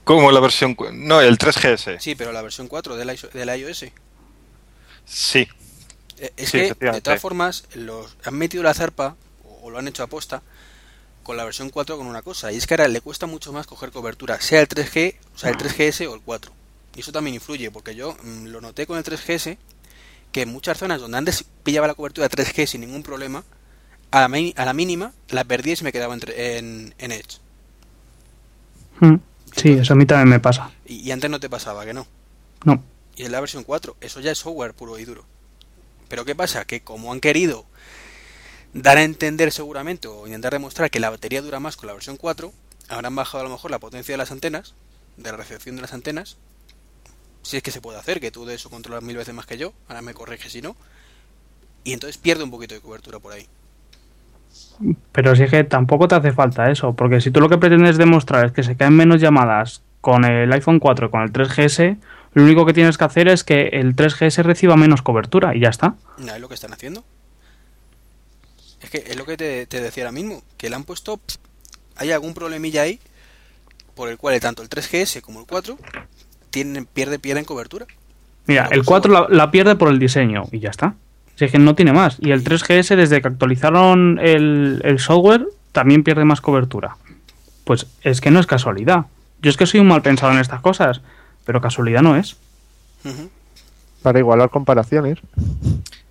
¿Cómo 0.03 0.31
la 0.31 0.39
versión? 0.39 0.75
No, 0.93 1.19
el 1.21 1.38
3GS. 1.38 1.99
Sí, 1.99 2.15
pero 2.15 2.31
la 2.31 2.41
versión 2.41 2.67
4 2.67 2.95
del, 2.95 3.19
del 3.33 3.60
iOS. 3.60 3.86
Sí. 5.05 5.47
Eh, 6.19 6.32
Es 6.38 6.49
Sí, 6.49 6.58
que, 6.60 6.73
de 6.93 7.01
todas 7.01 7.21
formas, 7.21 7.65
los 7.75 8.15
han 8.23 8.36
metido 8.36 8.63
la 8.63 8.73
zarpa, 8.73 9.15
o, 9.45 9.67
o 9.67 9.69
lo 9.71 9.77
han 9.80 9.88
hecho 9.88 10.03
aposta, 10.03 10.41
con 11.23 11.36
la 11.38 11.43
versión 11.43 11.69
4 11.69 11.97
con 11.97 12.08
una 12.08 12.21
cosa. 12.21 12.51
Y 12.51 12.58
es 12.58 12.67
que 12.67 12.73
ahora 12.75 12.88
le 12.88 13.01
cuesta 13.01 13.25
mucho 13.27 13.51
más 13.53 13.67
coger 13.67 13.91
cobertura, 13.91 14.39
sea 14.41 14.62
el 14.62 14.67
3G, 14.67 15.15
o 15.36 15.38
sea, 15.38 15.49
el 15.49 15.58
3GS 15.58 16.08
o 16.08 16.15
el 16.15 16.21
4. 16.21 16.51
Y 16.95 17.01
eso 17.01 17.12
también 17.12 17.36
influye, 17.36 17.69
porque 17.69 17.93
yo 17.95 18.15
mm, 18.23 18.45
lo 18.47 18.62
noté 18.62 18.88
con 18.88 18.97
el 18.97 19.03
3GS, 19.03 19.58
que 20.32 20.41
en 20.41 20.49
muchas 20.49 20.77
zonas 20.77 20.99
donde 21.01 21.17
antes 21.17 21.43
pillaba 21.63 21.88
la 21.88 21.93
cobertura 21.93 22.30
3G 22.30 22.65
sin 22.65 22.82
ningún 22.82 23.03
problema, 23.03 23.43
a 24.12 24.21
la, 24.21 24.27
mi- 24.30 24.53
a 24.58 24.63
la 24.65 24.73
mínima 24.73 25.13
la 25.30 25.43
perdía 25.43 25.73
y 25.73 25.75
se 25.75 25.84
me 25.84 25.91
quedaba 25.91 26.13
entre- 26.13 26.58
en, 26.58 26.95
en 26.97 27.12
Edge. 27.12 27.39
Mm. 28.99 29.15
Sí, 29.56 29.69
eso 29.73 29.93
a 29.93 29.95
mí 29.95 30.06
también 30.06 30.30
me 30.30 30.39
pasa. 30.39 30.71
Y, 30.86 30.95
y 31.01 31.12
antes 31.12 31.30
no 31.30 31.39
te 31.39 31.49
pasaba, 31.49 31.86
que 31.86 31.93
no. 31.93 32.08
No. 32.63 32.82
Y 33.15 33.23
es 33.23 33.32
la 33.32 33.39
versión 33.39 33.63
4, 33.63 33.97
eso 34.01 34.19
ya 34.19 34.32
es 34.32 34.38
software 34.38 34.73
puro 34.73 34.97
y 34.99 35.06
duro. 35.06 35.25
Pero 36.09 36.25
¿qué 36.25 36.35
pasa? 36.35 36.65
Que 36.65 36.81
como 36.81 37.11
han 37.11 37.19
querido 37.19 37.65
dar 38.73 38.97
a 38.97 39.03
entender 39.03 39.51
seguramente 39.51 40.07
o 40.07 40.27
intentar 40.27 40.53
demostrar 40.53 40.89
que 40.89 40.99
la 40.99 41.09
batería 41.09 41.41
dura 41.41 41.59
más 41.59 41.77
con 41.77 41.87
la 41.87 41.93
versión 41.93 42.17
4, 42.17 42.51
habrán 42.89 43.15
bajado 43.15 43.41
a 43.41 43.43
lo 43.43 43.49
mejor 43.49 43.71
la 43.71 43.79
potencia 43.79 44.13
de 44.13 44.17
las 44.17 44.31
antenas, 44.31 44.75
de 45.17 45.31
la 45.31 45.37
recepción 45.37 45.75
de 45.75 45.81
las 45.81 45.93
antenas, 45.93 46.37
si 47.41 47.57
es 47.57 47.63
que 47.63 47.71
se 47.71 47.81
puede 47.81 47.97
hacer, 47.97 48.19
que 48.19 48.31
tú 48.31 48.45
de 48.45 48.55
eso 48.55 48.69
controlas 48.69 49.03
mil 49.03 49.17
veces 49.17 49.33
más 49.33 49.45
que 49.45 49.57
yo, 49.57 49.73
ahora 49.87 50.01
me 50.01 50.13
corriges 50.13 50.51
si 50.51 50.61
no, 50.61 50.75
y 51.83 51.93
entonces 51.93 52.17
pierde 52.17 52.43
un 52.43 52.51
poquito 52.51 52.75
de 52.75 52.81
cobertura 52.81 53.19
por 53.19 53.33
ahí. 53.33 53.47
Pero 55.11 55.35
si 55.35 55.43
es 55.43 55.49
que 55.49 55.63
tampoco 55.63 56.07
te 56.07 56.15
hace 56.15 56.31
falta 56.31 56.69
eso, 56.71 56.93
porque 56.93 57.21
si 57.21 57.31
tú 57.31 57.39
lo 57.39 57.49
que 57.49 57.57
pretendes 57.57 57.97
demostrar 57.97 58.45
es 58.45 58.51
que 58.51 58.63
se 58.63 58.75
caen 58.75 58.95
menos 58.95 59.21
llamadas 59.21 59.81
con 60.01 60.25
el 60.25 60.51
iPhone 60.51 60.79
4 60.79 61.08
y 61.08 61.10
con 61.10 61.21
el 61.21 61.31
3GS, 61.31 61.97
lo 62.38 62.44
único 62.44 62.67
que 62.67 62.73
tienes 62.73 63.00
que 63.00 63.04
hacer 63.04 63.27
es 63.29 63.44
que 63.44 63.69
el 63.69 63.96
3GS 63.96 64.44
reciba 64.44 64.77
menos 64.77 65.02
cobertura 65.02 65.56
y 65.56 65.62
ya 65.62 65.69
está. 65.69 65.96
No, 66.19 66.35
es 66.35 66.40
lo 66.40 66.48
que 66.48 66.54
están 66.54 66.71
haciendo. 66.71 67.04
Es 68.79 68.92
que 68.92 69.04
es 69.08 69.17
lo 69.17 69.25
que 69.25 69.38
te, 69.38 69.65
te 69.65 69.81
decía 69.81 70.04
ahora 70.04 70.12
mismo, 70.12 70.44
que 70.56 70.69
le 70.69 70.75
han 70.75 70.83
puesto, 70.83 71.17
pff, 71.17 71.38
hay 71.96 72.12
algún 72.12 72.35
problemilla 72.35 72.83
ahí, 72.83 73.00
por 73.96 74.10
el 74.10 74.19
cual 74.19 74.40
tanto 74.40 74.62
el 74.62 74.69
3GS 74.69 75.21
como 75.21 75.40
el 75.40 75.48
4 75.48 75.79
tienen, 76.52 76.85
pierde, 76.85 77.17
pierden 77.17 77.44
cobertura. 77.44 77.88
Mira, 78.46 78.65
el 78.65 78.81
pues 78.81 78.88
4 78.88 79.12
la, 79.12 79.27
la 79.31 79.50
pierde 79.50 79.75
por 79.75 79.90
el 79.90 79.98
diseño 79.98 80.44
y 80.52 80.60
ya 80.60 80.69
está. 80.69 80.94
Si 81.38 81.46
es 81.46 81.52
que 81.52 81.58
no 81.58 81.73
tiene 81.73 81.92
más. 81.92 82.17
Y 82.19 82.29
el 82.29 82.44
3GS, 82.44 82.96
desde 82.96 83.19
que 83.19 83.29
actualizaron 83.29 84.19
el, 84.21 84.79
el 84.83 85.00
software, 85.00 85.48
también 85.71 86.04
pierde 86.04 86.23
más 86.23 86.42
cobertura. 86.42 86.98
Pues 87.63 87.88
es 88.04 88.21
que 88.21 88.29
no 88.29 88.40
es 88.40 88.46
casualidad. 88.46 89.08
Yo 89.42 89.50
es 89.50 89.58
que 89.58 89.65
soy 89.65 89.79
un 89.79 89.88
mal 89.88 90.04
pensado 90.04 90.33
en 90.33 90.38
estas 90.38 90.62
cosas, 90.62 91.02
pero 91.48 91.60
casualidad 91.62 92.02
no 92.04 92.15
es. 92.15 92.35
Para 94.04 94.19
igualar 94.19 94.50
comparaciones. 94.52 95.17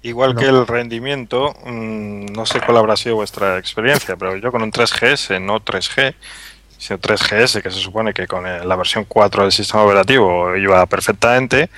Igual 0.02 0.34
No. 0.34 0.40
que 0.40 0.46
el 0.46 0.66
rendimiento, 0.66 1.54
mm, 1.64 2.26
no 2.32 2.46
sé 2.46 2.60
cuál 2.60 2.78
habrá 2.78 2.96
sido 2.96 3.16
vuestra 3.16 3.58
experiencia, 3.58 4.16
pero 4.16 4.36
yo 4.36 4.50
con 4.50 4.62
un 4.62 4.70
3GS, 4.72 5.38
no 5.40 5.60
3G, 5.60 6.14
sino 6.78 6.98
3GS, 6.98 7.62
que 7.62 7.70
se 7.70 7.78
supone 7.80 8.12
que 8.14 8.26
con 8.26 8.44
la 8.44 8.76
versión 8.76 9.04
4 9.06 9.42
del 9.42 9.52
sistema 9.52 9.82
operativo 9.84 10.56
iba 10.56 10.84
perfectamente, 10.86 11.70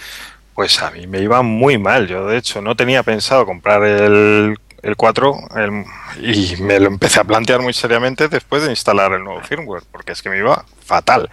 pues 0.55 0.81
a 0.83 0.91
mí 0.91 1.07
me 1.07 1.21
iba 1.21 1.43
muy 1.43 1.79
mal. 1.79 2.07
Yo, 2.07 2.27
de 2.27 2.37
hecho, 2.37 2.61
no 2.61 2.75
tenía 2.77 3.03
pensado 3.03 3.47
comprar 3.47 3.83
el, 3.85 4.57
el 4.83 4.97
4 4.97 5.37
el- 5.57 5.85
y 6.23 6.61
me 6.63 6.79
lo 6.81 6.87
empecé 6.89 7.21
a 7.21 7.25
plantear 7.25 7.61
muy 7.61 7.73
seriamente 7.73 8.29
después 8.29 8.63
de 8.63 8.71
instalar 8.71 9.13
el 9.13 9.25
nuevo 9.25 9.41
firmware, 9.41 9.83
porque 9.91 10.13
es 10.13 10.23
que 10.23 10.31
me 10.31 10.39
iba 10.39 10.65
fatal. 10.85 11.31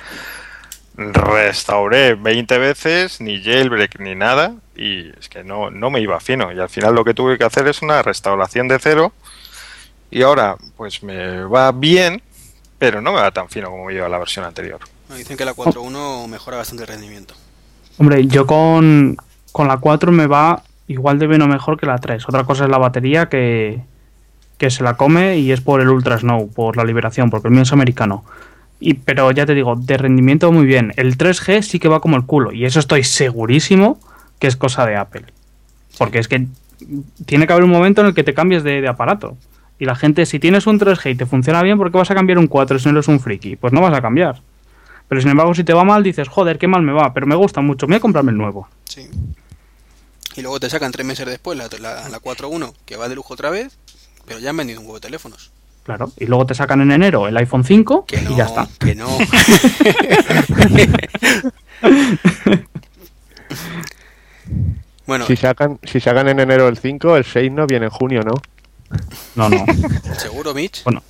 Restauré 0.98 2.16
20 2.16 2.58
veces, 2.58 3.20
ni 3.20 3.42
jailbreak 3.42 4.00
ni 4.00 4.16
nada, 4.16 4.56
y 4.76 5.10
es 5.20 5.28
que 5.30 5.44
no, 5.44 5.70
no 5.70 5.90
me 5.90 6.00
iba 6.00 6.20
fino. 6.20 6.52
Y 6.54 6.60
al 6.60 6.70
final 6.70 6.96
lo 6.96 7.04
que 7.04 7.14
tuve 7.14 7.38
que 7.38 7.44
hacer 7.44 7.68
es 7.68 7.82
una 7.82 8.02
restauración 8.02 8.68
de 8.68 8.80
cero. 8.80 9.12
Y 10.10 10.22
ahora, 10.22 10.56
pues 10.78 11.04
me 11.04 11.44
va 11.44 11.72
bien, 11.74 12.22
pero 12.78 13.02
no 13.02 13.12
me 13.12 13.20
va 13.20 13.32
tan 13.32 13.50
fino 13.50 13.70
como 13.70 13.86
me 13.86 13.94
iba 13.94 14.08
la 14.08 14.18
versión 14.18 14.46
anterior. 14.46 14.80
Bueno, 15.08 15.20
Dicen 15.20 15.36
que 15.36 15.46
la 15.46 15.54
4.1 15.54 16.28
mejora 16.28 16.58
bastante 16.58 16.84
el 16.84 16.88
rendimiento. 16.88 17.34
Hombre, 17.98 18.26
yo 18.28 18.46
con, 18.46 19.18
con 19.52 19.68
la 19.68 19.78
4 19.78 20.12
me 20.12 20.28
va 20.28 20.64
igual 20.88 21.20
de 21.20 21.28
bien 21.28 21.42
o 21.42 21.48
mejor 21.48 21.80
que 21.80 21.86
la 21.86 21.98
3. 21.98 22.28
Otra 22.28 22.44
cosa 22.44 22.66
es 22.66 22.70
la 22.70 22.78
batería 22.78 23.28
que, 23.28 23.82
que 24.58 24.70
se 24.70 24.84
la 24.84 24.96
come 24.96 25.38
y 25.38 25.52
es 25.52 25.62
por 25.62 25.82
el 25.82 25.90
Ultra 25.90 26.18
Snow, 26.18 26.50
por 26.50 26.78
la 26.78 26.84
liberación, 26.84 27.30
porque 27.30 27.48
el 27.48 27.54
mío 27.54 27.64
es 27.64 27.74
americano. 27.74 28.24
Y, 28.86 28.94
pero 28.94 29.32
ya 29.32 29.48
te 29.48 29.56
digo, 29.56 29.76
de 29.76 29.98
rendimiento 29.98 30.52
muy 30.52 30.68
bien. 30.68 30.94
El 30.96 31.18
3G 31.18 31.64
sí 31.64 31.80
que 31.80 31.88
va 31.88 32.00
como 32.02 32.18
el 32.18 32.26
culo 32.28 32.52
y 32.52 32.66
eso 32.66 32.80
estoy 32.80 33.04
segurísimo 33.04 34.00
que 34.38 34.46
es 34.46 34.56
cosa 34.56 34.86
de 34.86 34.96
Apple. 34.96 35.26
Porque 35.98 36.20
es 36.20 36.28
que 36.28 36.46
tiene 37.26 37.48
que 37.48 37.54
haber 37.54 37.66
un 37.66 37.72
momento 37.72 38.02
en 38.02 38.08
el 38.08 38.14
que 38.14 38.24
te 38.24 38.36
cambies 38.36 38.64
de, 38.64 38.88
aparato. 38.88 39.38
Y 39.80 39.86
la 39.86 39.96
gente, 39.96 40.28
si 40.28 40.38
tienes 40.38 40.68
un 40.68 40.80
3G 40.80 41.14
y 41.14 41.16
te 41.16 41.26
funciona 41.26 41.64
bien, 41.64 41.80
¿por 41.80 41.92
qué 41.92 41.98
vas 41.98 42.12
a 42.12 42.14
cambiar 42.14 42.38
un 42.38 42.46
4 42.46 42.78
si 42.78 42.86
no 42.86 42.92
eres 42.92 43.08
un 43.08 43.20
friki? 43.20 43.56
Pues 43.56 43.74
no 43.74 43.82
vas 43.82 43.98
a 43.98 44.04
cambiar. 44.04 44.40
Pero 45.08 45.20
sin 45.20 45.32
embargo, 45.32 45.56
si 45.56 45.64
te 45.64 45.74
va 45.74 45.84
mal, 45.84 46.04
dices, 46.04 46.28
joder, 46.28 46.60
qué 46.60 46.68
mal 46.68 46.84
me 46.84 46.92
va, 46.92 47.12
pero 47.12 47.26
me 47.26 47.34
gusta 47.34 47.62
mucho, 47.62 47.88
voy 47.88 47.96
a 47.96 48.00
comprarme 48.00 48.34
el 48.34 48.38
nuevo. 48.38 48.70
Sí. 48.84 49.10
Y 50.36 50.44
luego 50.44 50.60
te 50.60 50.70
sacan 50.70 50.92
tres 50.92 51.08
meses 51.08 51.26
después 51.26 51.58
la, 51.58 51.70
la, 51.80 52.08
la 52.08 52.20
4.1, 52.20 52.72
que 52.86 52.98
va 52.98 53.10
de 53.10 53.16
lujo 53.16 53.34
otra 53.34 53.50
vez, 53.50 53.80
pero 54.28 54.38
ya 54.38 54.52
han 54.52 54.58
vendido 54.58 54.80
un 54.80 54.86
huevo 54.86 54.98
de 54.98 55.08
teléfonos. 55.08 55.50
Claro. 55.86 56.12
Y 56.20 56.26
luego 56.26 56.46
te 56.48 56.56
sacan 56.56 56.82
en 56.82 56.92
enero 56.92 57.28
el 57.28 57.38
iPhone 57.38 57.64
5 57.64 58.06
Que 58.08 58.20
no, 58.22 58.32
y 58.32 58.36
ya 58.36 58.46
está. 58.46 58.68
que 58.80 58.96
no. 58.96 59.08
bueno, 65.06 65.26
Si 65.28 65.36
sacan, 65.36 65.80
si 65.84 66.00
sacan 66.00 66.28
en 66.30 66.40
enero 66.40 66.68
el 66.68 66.78
5, 66.78 67.18
el 67.18 67.26
6 67.26 67.52
no 67.52 67.68
viene 67.68 67.86
en 67.86 67.92
junio, 67.92 68.22
¿no? 68.24 68.34
No, 69.36 69.50
no. 69.50 69.66
seguro, 70.18 70.54
Mitch. 70.54 70.84
Bueno, 70.84 71.04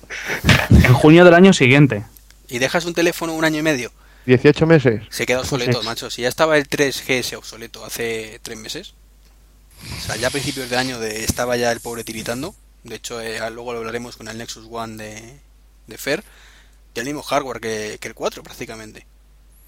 en 0.70 0.92
junio 0.92 1.24
del 1.24 1.34
año 1.34 1.52
siguiente. 1.52 2.04
Y 2.48 2.58
dejas 2.58 2.84
un 2.84 2.94
teléfono 2.94 3.32
un 3.34 3.44
año 3.44 3.58
y 3.60 3.62
medio. 3.62 3.90
18 4.26 4.66
meses. 4.66 5.02
Se 5.10 5.24
queda 5.24 5.40
obsoleto, 5.40 5.80
Sí. 5.80 5.86
macho. 5.86 6.10
Si 6.10 6.22
ya 6.22 6.28
estaba 6.28 6.58
el 6.58 6.68
3GS 6.68 7.36
obsoleto 7.36 7.84
hace 7.84 8.38
tres 8.42 8.58
meses. 8.58 8.94
O 9.98 10.00
sea, 10.00 10.16
ya 10.16 10.28
a 10.28 10.30
principios 10.30 10.68
de 10.68 10.76
año 10.76 10.98
de, 10.98 11.24
estaba 11.24 11.56
ya 11.56 11.70
el 11.72 11.80
pobre 11.80 12.02
tiritando. 12.04 12.54
De 12.86 12.96
hecho, 12.96 13.20
eh, 13.20 13.38
luego 13.50 13.72
lo 13.72 13.80
hablaremos 13.80 14.16
con 14.16 14.28
el 14.28 14.38
Nexus 14.38 14.66
One 14.70 14.96
de, 14.96 15.38
de 15.86 15.98
Fer. 15.98 16.22
Y 16.94 17.00
el 17.00 17.06
mismo 17.06 17.22
hardware 17.22 17.60
que, 17.60 17.98
que 18.00 18.08
el 18.08 18.14
4 18.14 18.42
prácticamente. 18.42 19.06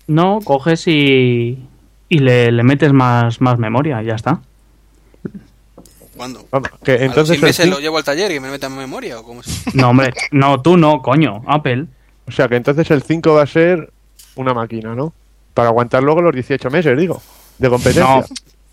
No, 0.07 0.41
coges 0.43 0.87
y, 0.87 1.59
y 2.09 2.19
le, 2.19 2.51
le 2.51 2.63
metes 2.63 2.93
más, 2.93 3.41
más 3.41 3.59
memoria, 3.59 4.03
ya 4.03 4.15
está. 4.15 4.41
¿Cuándo? 6.17 6.47
¿A 6.51 6.59
los 6.59 6.71
entonces 6.87 7.41
meses 7.41 7.65
5 7.65 7.77
lo 7.77 7.81
llevo 7.81 7.99
al 7.99 8.05
taller 8.05 8.33
y 8.33 8.41
me 8.41 8.51
meta 8.51 8.67
en 8.67 8.77
memoria 8.77 9.21
o 9.21 9.23
cómo 9.23 9.41
es? 9.41 9.75
No, 9.75 9.91
hombre, 9.91 10.13
no, 10.33 10.61
tú 10.63 10.77
no, 10.77 11.01
coño, 11.03 11.43
Apple. 11.47 11.87
O 12.27 12.33
sea 12.33 12.49
que 12.49 12.57
entonces 12.57 12.91
el 12.91 13.03
5 13.03 13.35
va 13.35 13.43
a 13.43 13.47
ser 13.47 13.93
una 14.35 14.53
máquina, 14.55 14.95
¿no? 14.95 15.13
Para 15.55 15.69
aguantar 15.69 16.03
luego 16.03 16.23
los 16.23 16.35
18 16.35 16.71
meses, 16.71 16.99
digo, 16.99 17.23
de 17.59 17.69
competencia. 17.69 18.05
No, 18.05 18.25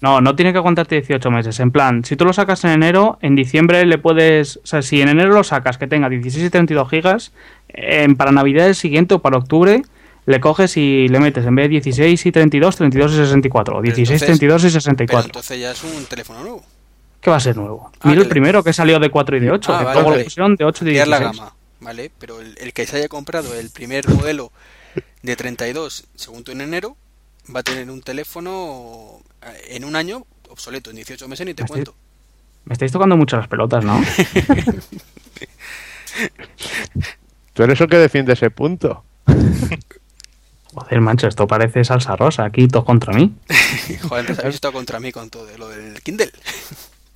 no, 0.05 0.21
no 0.21 0.35
tiene 0.35 0.51
que 0.51 0.59
aguantarte 0.59 0.95
18 0.95 1.31
meses. 1.31 1.59
En 1.59 1.71
plan, 1.71 2.05
si 2.05 2.15
tú 2.15 2.25
lo 2.25 2.31
sacas 2.33 2.63
en 2.63 2.71
enero, 2.71 3.17
en 3.21 3.35
diciembre 3.35 3.83
le 3.85 3.97
puedes. 3.97 4.57
O 4.57 4.65
sea, 4.67 4.81
si 4.83 5.01
en 5.01 5.09
enero 5.09 5.29
lo 5.33 5.43
sacas 5.43 5.77
que 5.79 5.87
tenga 5.87 6.09
16 6.09 6.45
y 6.45 6.49
32 6.49 6.89
gigas, 6.89 7.31
en- 7.69 8.15
para 8.15 8.31
Navidad 8.31 8.67
el 8.67 8.75
siguiente 8.75 9.15
o 9.15 9.19
para 9.19 9.37
octubre, 9.37 9.81
le 10.27 10.39
coges 10.39 10.77
y 10.77 11.07
le 11.07 11.19
metes 11.19 11.45
en 11.45 11.55
vez 11.55 11.65
de 11.65 11.69
16 11.69 12.25
y 12.25 12.31
32, 12.31 12.75
32 12.75 13.13
y 13.13 13.15
64. 13.17 13.77
O 13.77 13.81
Pero 13.81 13.95
16, 13.95 14.21
entonces- 14.21 14.39
32 14.39 14.61
y 14.61 14.65
Pero 14.67 14.71
64. 14.81 15.25
entonces 15.27 15.59
ya 15.59 15.71
es 15.71 15.83
un 15.83 16.05
teléfono 16.05 16.39
nuevo. 16.41 16.63
¿Qué 17.21 17.29
va 17.31 17.37
a 17.37 17.39
ser 17.39 17.57
nuevo? 17.57 17.91
Ah, 18.01 18.09
Mira 18.09 18.21
el 18.21 18.27
primero 18.27 18.63
que 18.63 18.71
salió 18.73 18.99
de 18.99 19.09
4 19.09 19.37
y 19.37 19.39
de 19.39 19.49
8, 19.51 19.73
Ah, 19.73 19.79
que 19.79 19.83
vale, 19.85 19.95
luego 19.95 20.09
vale. 20.11 20.19
le 20.19 20.23
pusieron 20.25 20.55
de 20.55 20.65
8 20.65 20.85
y 20.85 20.93
de 20.93 21.01
Ampliar 21.01 21.19
16. 21.21 21.37
la 21.39 21.43
gama, 21.45 21.55
¿vale? 21.79 22.11
Pero 22.19 22.39
el, 22.41 22.55
el 22.59 22.73
que 22.73 22.85
se 22.85 22.97
haya 22.97 23.07
comprado 23.07 23.53
el 23.55 23.71
primer 23.71 24.07
modelo 24.09 24.51
de 25.23 25.35
32, 25.35 26.05
según 26.15 26.43
tú 26.43 26.51
en 26.51 26.61
enero, 26.61 26.95
va 27.55 27.61
a 27.61 27.63
tener 27.63 27.89
un 27.89 28.01
teléfono 28.01 29.19
eh, 29.19 29.24
en 29.69 29.83
un 29.85 29.95
año 29.95 30.25
obsoleto, 30.49 30.89
en 30.89 30.95
18 30.97 31.27
meses 31.27 31.45
ni 31.45 31.53
te 31.53 31.65
cuento. 31.65 31.95
Me 32.65 32.73
estáis 32.73 32.91
tocando 32.91 33.15
mucho 33.17 33.37
las 33.37 33.47
pelotas, 33.47 33.83
¿no? 33.85 34.01
Tú 37.53 37.63
eres 37.63 37.79
el 37.79 37.87
que 37.87 37.97
defiende 37.97 38.33
ese 38.33 38.49
punto. 38.49 39.03
Joder, 40.73 40.99
mancho, 41.01 41.27
esto 41.27 41.47
parece 41.47 41.83
salsa 41.85 42.15
rosa, 42.15 42.43
aquí 42.45 42.67
todos 42.67 42.85
contra 42.85 43.13
mí. 43.13 43.33
Joder, 44.01 44.19
antes 44.21 44.39
habéis 44.39 44.55
estado 44.55 44.73
contra 44.73 44.99
mí 44.99 45.11
con 45.11 45.29
todo 45.29 45.47
lo 45.57 45.69
del 45.69 46.01
Kindle. 46.01 46.31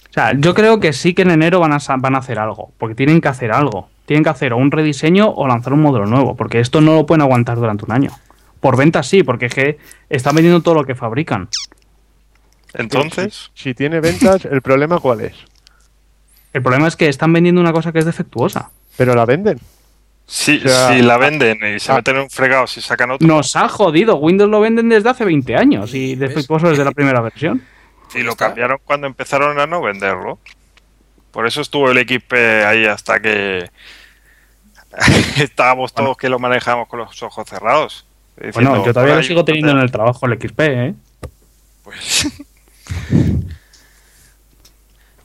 O 0.10 0.14
sea, 0.14 0.34
yo 0.38 0.54
creo 0.54 0.80
que 0.80 0.94
sí 0.94 1.14
que 1.14 1.24
en 1.24 1.32
enero 1.32 1.60
van 1.60 1.74
a, 1.74 1.80
sa- 1.80 1.98
van 1.98 2.16
a 2.16 2.20
hacer 2.20 2.40
algo, 2.40 2.72
porque 2.78 2.96
tienen 2.96 3.20
que 3.22 3.28
hacer 3.28 3.52
algo. 3.52 3.90
Tienen 4.06 4.24
que 4.24 4.30
hacer 4.30 4.54
o 4.54 4.58
un 4.58 4.72
rediseño 4.72 5.30
o 5.30 5.46
lanzar 5.48 5.74
un 5.74 5.82
modelo 5.82 6.06
nuevo, 6.08 6.36
porque 6.36 6.60
esto 6.60 6.82
no 6.82 6.96
lo 6.96 7.06
pueden 7.06 7.22
aguantar 7.22 7.58
durante 7.58 7.86
un 7.86 7.92
año. 7.92 8.12
Por 8.60 8.76
ventas 8.78 9.08
sí, 9.08 9.24
porque 9.24 9.46
es 9.48 9.54
que 9.54 9.78
están 10.10 10.36
vendiendo 10.36 10.62
todo 10.62 10.74
lo 10.76 10.84
que 10.86 10.96
fabrican. 10.96 11.50
Entonces, 12.74 13.52
Si 13.54 13.74
tiene 13.74 14.00
ventas, 14.00 14.46
¿el 14.46 14.62
problema 14.62 15.00
cuál 15.00 15.22
es? 15.22 15.34
El 16.54 16.62
problema 16.64 16.88
es 16.88 16.96
que 16.96 17.08
están 17.10 17.32
vendiendo 17.34 17.62
una 17.62 17.74
cosa 17.74 17.92
que 17.92 18.00
es 18.00 18.06
defectuosa. 18.06 18.70
Pero 18.98 19.16
la 19.16 19.26
venden. 19.26 19.60
si, 20.26 20.58
O 20.58 20.62
sea, 20.62 20.90
si 20.94 21.02
la 21.02 21.18
venden 21.18 21.60
y 21.76 21.80
se 21.80 21.92
ah. 21.92 21.96
meten 21.96 22.16
en 22.18 22.22
un 22.24 22.30
fregado, 22.30 22.68
si 22.68 22.82
sacan 22.82 23.12
otro, 23.12 23.28
Nos 23.28 23.56
ha 23.56 23.68
jodido. 23.70 24.16
Windows 24.18 24.50
lo 24.50 24.60
venden 24.60 24.90
desde 24.90 25.10
hace 25.10 25.26
20 25.26 25.56
años 25.56 25.94
y 25.94 26.16
¿Ves? 26.16 26.30
defectuoso 26.30 26.70
desde 26.70 26.84
la 26.84 26.92
primera 26.92 27.22
versión. 27.22 27.64
y 28.16 28.24
lo 28.24 28.36
cambiaron 28.36 28.80
cuando 28.84 29.08
empezaron 29.08 29.60
a 29.60 29.66
no 29.68 29.82
venderlo. 29.82 30.40
Por 31.32 31.46
eso 31.46 31.62
estuvo 31.62 31.92
el 31.92 31.98
equipo 32.00 32.36
ahí 32.36 32.86
hasta 32.86 33.20
que 33.20 33.70
estábamos 35.38 35.94
todos 35.94 36.18
que 36.18 36.30
lo 36.30 36.40
manejamos 36.40 36.88
con 36.88 37.00
los 37.00 37.22
ojos 37.24 37.48
cerrados. 37.48 38.06
Bueno, 38.36 38.48
diciendo, 38.52 38.86
yo 38.86 38.94
todavía 38.94 39.14
"Por 39.16 39.24
lo 39.24 39.28
sigo 39.28 39.46
teniendo 39.46 39.72
en 39.72 39.78
hacer". 39.78 39.86
el 39.86 39.92
trabajo, 39.92 40.26
el 40.26 40.40
XP, 40.42 40.60
¿eh? 40.62 40.94
Pues, 41.84 42.28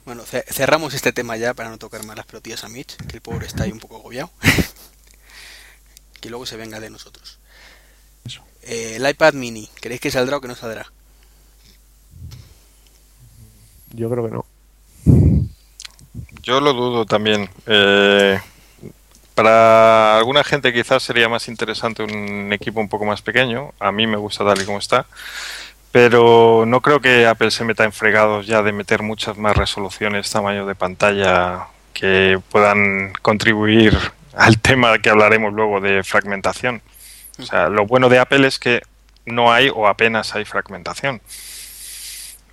Bueno, 0.05 0.23
ce- 0.23 0.45
cerramos 0.49 0.93
este 0.93 1.11
tema 1.13 1.35
ya 1.37 1.53
para 1.53 1.69
no 1.69 1.77
tocar 1.77 2.03
más 2.05 2.15
las 2.15 2.25
pelotillas 2.25 2.63
a 2.63 2.69
Mitch, 2.69 2.95
que 3.07 3.15
el 3.17 3.21
pobre 3.21 3.47
está 3.47 3.63
ahí 3.63 3.71
un 3.71 3.79
poco 3.79 3.95
agobiado. 3.97 4.29
que 6.21 6.29
luego 6.29 6.45
se 6.45 6.57
venga 6.57 6.79
de 6.79 6.89
nosotros. 6.89 7.39
Eso. 8.23 8.41
Eh, 8.63 8.93
el 8.97 9.09
iPad 9.09 9.33
mini, 9.33 9.67
¿creéis 9.79 10.01
que 10.01 10.11
saldrá 10.11 10.37
o 10.37 10.41
que 10.41 10.47
no 10.47 10.55
saldrá? 10.55 10.91
Yo 13.93 14.09
creo 14.09 14.25
que 14.25 14.31
no. 14.31 14.45
yo 16.41 16.59
lo 16.61 16.73
dudo 16.73 17.05
también. 17.05 17.49
Eh, 17.65 18.39
para 19.33 20.17
alguna 20.17 20.43
gente 20.43 20.73
quizás 20.73 21.03
sería 21.03 21.27
más 21.29 21.47
interesante 21.47 22.03
un 22.03 22.51
equipo 22.53 22.79
un 22.79 22.89
poco 22.89 23.05
más 23.05 23.21
pequeño. 23.21 23.73
A 23.79 23.91
mí 23.91 24.05
me 24.07 24.17
gusta 24.17 24.45
tal 24.45 24.61
y 24.61 24.65
como 24.65 24.79
está. 24.79 25.05
Pero 25.95 26.65
no 26.67 26.81
creo 26.81 26.99
que 26.99 27.25
Apple 27.25 27.51
se 27.51 27.63
meta 27.63 27.85
en 27.85 27.93
fregados 27.93 28.45
ya 28.47 28.61
de 28.61 28.73
meter 28.73 29.01
muchas 29.01 29.37
más 29.37 29.55
resoluciones, 29.55 30.29
tamaño 30.29 30.65
de 30.65 30.75
pantalla 30.75 31.67
que 31.93 32.37
puedan 32.51 33.13
contribuir 33.21 33.97
al 34.35 34.59
tema 34.59 34.99
que 34.99 35.09
hablaremos 35.09 35.53
luego 35.53 35.79
de 35.79 36.03
fragmentación. 36.03 36.81
O 37.39 37.45
sea, 37.45 37.69
lo 37.69 37.85
bueno 37.85 38.09
de 38.09 38.19
Apple 38.19 38.45
es 38.45 38.59
que 38.59 38.81
no 39.25 39.53
hay 39.53 39.71
o 39.73 39.87
apenas 39.87 40.35
hay 40.35 40.43
fragmentación. 40.43 41.21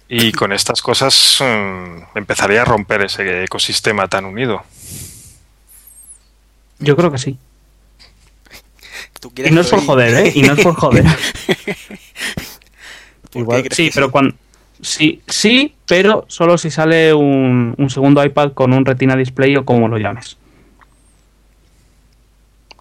Y 0.09 0.31
con 0.39 0.53
estas 0.53 0.81
cosas 0.81 1.39
mm, 1.41 2.17
empezaría 2.17 2.63
a 2.63 2.65
romper 2.65 3.03
ese 3.03 3.43
ecosistema 3.43 4.07
tan 4.07 4.25
unido. 4.25 4.63
Yo 6.79 6.95
creo 6.95 7.11
que 7.11 7.19
sí. 7.19 7.37
¿Tú 9.19 9.33
Y 9.37 9.51
no 9.51 9.63
es 9.63 9.69
por 9.69 9.85
joder, 9.85 10.27
¿eh? 10.27 10.33
Y 10.33 10.43
no 10.43 10.53
es 10.53 10.63
por 10.63 10.75
joder. 10.77 11.05
¿Por 13.33 13.43
Igual- 13.43 13.63
qué 13.63 13.69
crees 13.69 13.77
Sí, 13.77 13.85
que 13.89 13.95
pero 13.95 14.11
cuando... 14.11 14.35
Sí, 14.81 15.23
sí, 15.29 15.75
pero 15.87 16.25
solo 16.29 16.59
si 16.59 16.71
sale 16.71 17.15
un, 17.15 17.75
un 17.79 17.91
segundo 17.91 18.25
iPad 18.25 18.53
con 18.53 18.73
un 18.73 18.85
Retina 18.85 19.15
Display 19.17 19.57
o 19.57 19.65
como 19.65 19.87
lo 19.89 19.97
llames. 19.99 20.37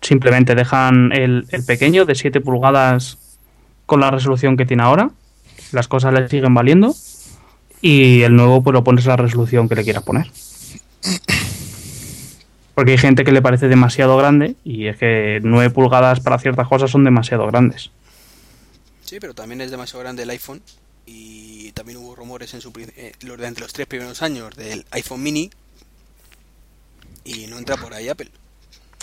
simplemente 0.01 0.55
dejan 0.55 1.11
el, 1.13 1.45
el 1.51 1.63
pequeño 1.63 2.05
de 2.05 2.15
7 2.15 2.41
pulgadas 2.41 3.17
con 3.85 3.99
la 3.99 4.09
resolución 4.09 4.57
que 4.57 4.65
tiene 4.65 4.81
ahora, 4.83 5.11
las 5.71 5.87
cosas 5.87 6.11
le 6.13 6.27
siguen 6.27 6.55
valiendo 6.55 6.95
y 7.81 8.21
el 8.23 8.35
nuevo 8.35 8.63
pues 8.63 8.73
lo 8.73 8.83
pones 8.83 9.05
a 9.05 9.11
la 9.11 9.17
resolución 9.17 9.69
que 9.69 9.75
le 9.75 9.83
quieras 9.83 10.01
poner. 10.03 10.25
Porque 12.73 12.91
hay 12.93 12.97
gente 12.97 13.23
que 13.23 13.31
le 13.31 13.41
parece 13.43 13.67
demasiado 13.67 14.17
grande 14.17 14.55
y 14.63 14.87
es 14.87 14.97
que 14.97 15.39
9 15.43 15.69
pulgadas 15.69 16.19
para 16.19 16.39
ciertas 16.39 16.67
cosas 16.67 16.89
son 16.89 17.03
demasiado 17.03 17.45
grandes. 17.47 17.91
Sí, 19.11 19.19
pero 19.19 19.33
también 19.33 19.59
es 19.59 19.69
demasiado 19.69 19.99
grande 19.99 20.23
el 20.23 20.29
iPhone 20.29 20.61
y 21.05 21.73
también 21.73 21.97
hubo 21.97 22.15
rumores 22.15 22.53
en 22.53 22.61
su, 22.61 22.71
eh, 22.77 23.11
los 23.23 23.37
de 23.37 23.45
entre 23.45 23.63
los 23.63 23.73
tres 23.73 23.85
primeros 23.85 24.21
años 24.21 24.55
del 24.55 24.85
iPhone 24.91 25.21
mini 25.21 25.51
y 27.25 27.45
no 27.47 27.57
entra 27.57 27.75
por 27.75 27.93
ahí 27.93 28.07
Apple. 28.07 28.31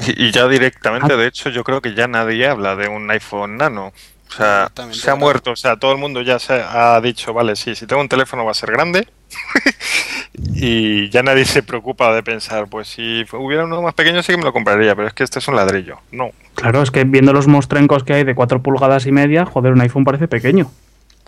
Y, 0.06 0.32
ya 0.32 0.48
directamente, 0.48 1.12
Ah. 1.12 1.16
de 1.18 1.26
hecho, 1.26 1.50
yo 1.50 1.62
creo 1.62 1.82
que 1.82 1.92
ya 1.94 2.08
nadie 2.08 2.46
habla 2.46 2.74
de 2.74 2.88
un 2.88 3.10
iPhone 3.10 3.58
nano. 3.58 3.92
O 4.30 4.32
sea, 4.32 4.72
se 4.92 5.10
ha 5.10 5.14
muerto. 5.14 5.50
O 5.50 5.56
sea, 5.56 5.76
todo 5.76 5.92
el 5.92 5.98
mundo 5.98 6.22
ya 6.22 6.38
se 6.38 6.54
ha 6.54 6.98
dicho, 7.02 7.34
vale, 7.34 7.54
sí, 7.54 7.74
si 7.74 7.86
tengo 7.86 8.00
un 8.00 8.08
teléfono 8.08 8.46
va 8.46 8.52
a 8.52 8.54
ser 8.54 8.72
grande. 8.72 9.06
y 10.54 11.08
ya 11.10 11.22
nadie 11.22 11.44
se 11.44 11.62
preocupa 11.62 12.14
de 12.14 12.22
pensar, 12.22 12.68
pues 12.68 12.88
si 12.88 13.24
hubiera 13.32 13.64
uno 13.64 13.82
más 13.82 13.94
pequeño 13.94 14.22
sí 14.22 14.32
que 14.32 14.38
me 14.38 14.44
lo 14.44 14.52
compraría, 14.52 14.94
pero 14.94 15.08
es 15.08 15.14
que 15.14 15.24
este 15.24 15.38
es 15.38 15.48
un 15.48 15.56
ladrillo. 15.56 15.98
No. 16.12 16.30
Claro, 16.54 16.82
es 16.82 16.90
que 16.90 17.04
viendo 17.04 17.32
los 17.32 17.46
mostrencos 17.46 18.04
que 18.04 18.14
hay 18.14 18.24
de 18.24 18.34
4 18.34 18.62
pulgadas 18.62 19.06
y 19.06 19.12
media, 19.12 19.44
joder, 19.44 19.72
un 19.72 19.80
iPhone 19.80 20.04
parece 20.04 20.28
pequeño. 20.28 20.70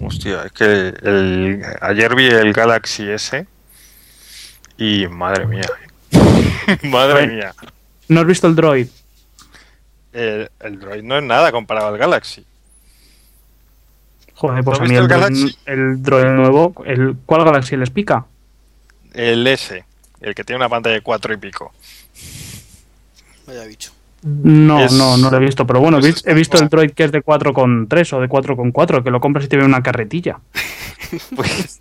Hostia, 0.03 0.45
es 0.47 0.53
que 0.53 0.65
el, 0.65 1.63
ayer 1.81 2.15
vi 2.15 2.27
el 2.27 2.53
Galaxy 2.53 3.11
S 3.11 3.47
y 4.79 5.07
madre 5.09 5.47
mía. 5.47 5.69
madre 6.85 7.27
mía. 7.27 7.55
¿No 8.09 8.21
has 8.21 8.27
visto 8.27 8.47
el 8.47 8.57
Droid? 8.57 8.89
El, 10.13 10.51
el 10.61 10.81
Droid 10.81 11.03
no 11.03 11.19
es 11.19 11.23
nada 11.23 11.53
comparado 11.53 11.89
al 11.89 11.99
Galaxy. 11.99 12.45
Joder, 14.41 14.64
pues 14.64 14.78
¿No 14.78 14.84
a 14.86 14.88
mí 14.88 14.95
el, 14.95 15.03
el 15.03 15.09
Droid, 15.09 15.20
Galaxy? 15.22 15.59
el 15.66 16.03
Droid 16.03 16.30
nuevo, 16.32 16.72
el, 16.86 17.16
¿cuál 17.26 17.45
Galaxy 17.45 17.76
les 17.76 17.91
pica? 17.91 18.24
El 19.12 19.47
S, 19.47 19.84
el 20.22 20.34
que 20.34 20.45
tiene 20.45 20.57
una 20.59 20.68
pantalla 20.70 20.95
de 20.95 21.03
4 21.03 21.34
y 21.34 21.36
pico. 21.36 21.72
Vaya 23.47 23.64
bicho. 23.64 23.93
No, 24.22 24.80
Es- 24.84 24.93
no, 24.93 25.16
no 25.18 25.30
lo 25.30 25.36
he 25.36 25.41
visto, 25.41 25.66
pero 25.66 25.80
bueno, 25.80 25.99
he 25.99 26.01
pues 26.01 26.22
he 26.26 26.32
visto 26.34 26.57
el 26.59 26.68
Droid 26.70 26.93
que 26.93 27.05
es 27.05 27.12
de 27.12 27.22
4,3 27.22 28.12
o 28.14 28.20
de 28.20 28.28
4,4, 28.28 29.03
que 29.03 29.11
lo 29.11 29.20
compras 29.20 29.45
y 29.45 29.49
te 29.49 29.57
ve 29.57 29.64
una 29.64 29.82
carretilla. 29.82 30.38
Pues, 31.34 31.80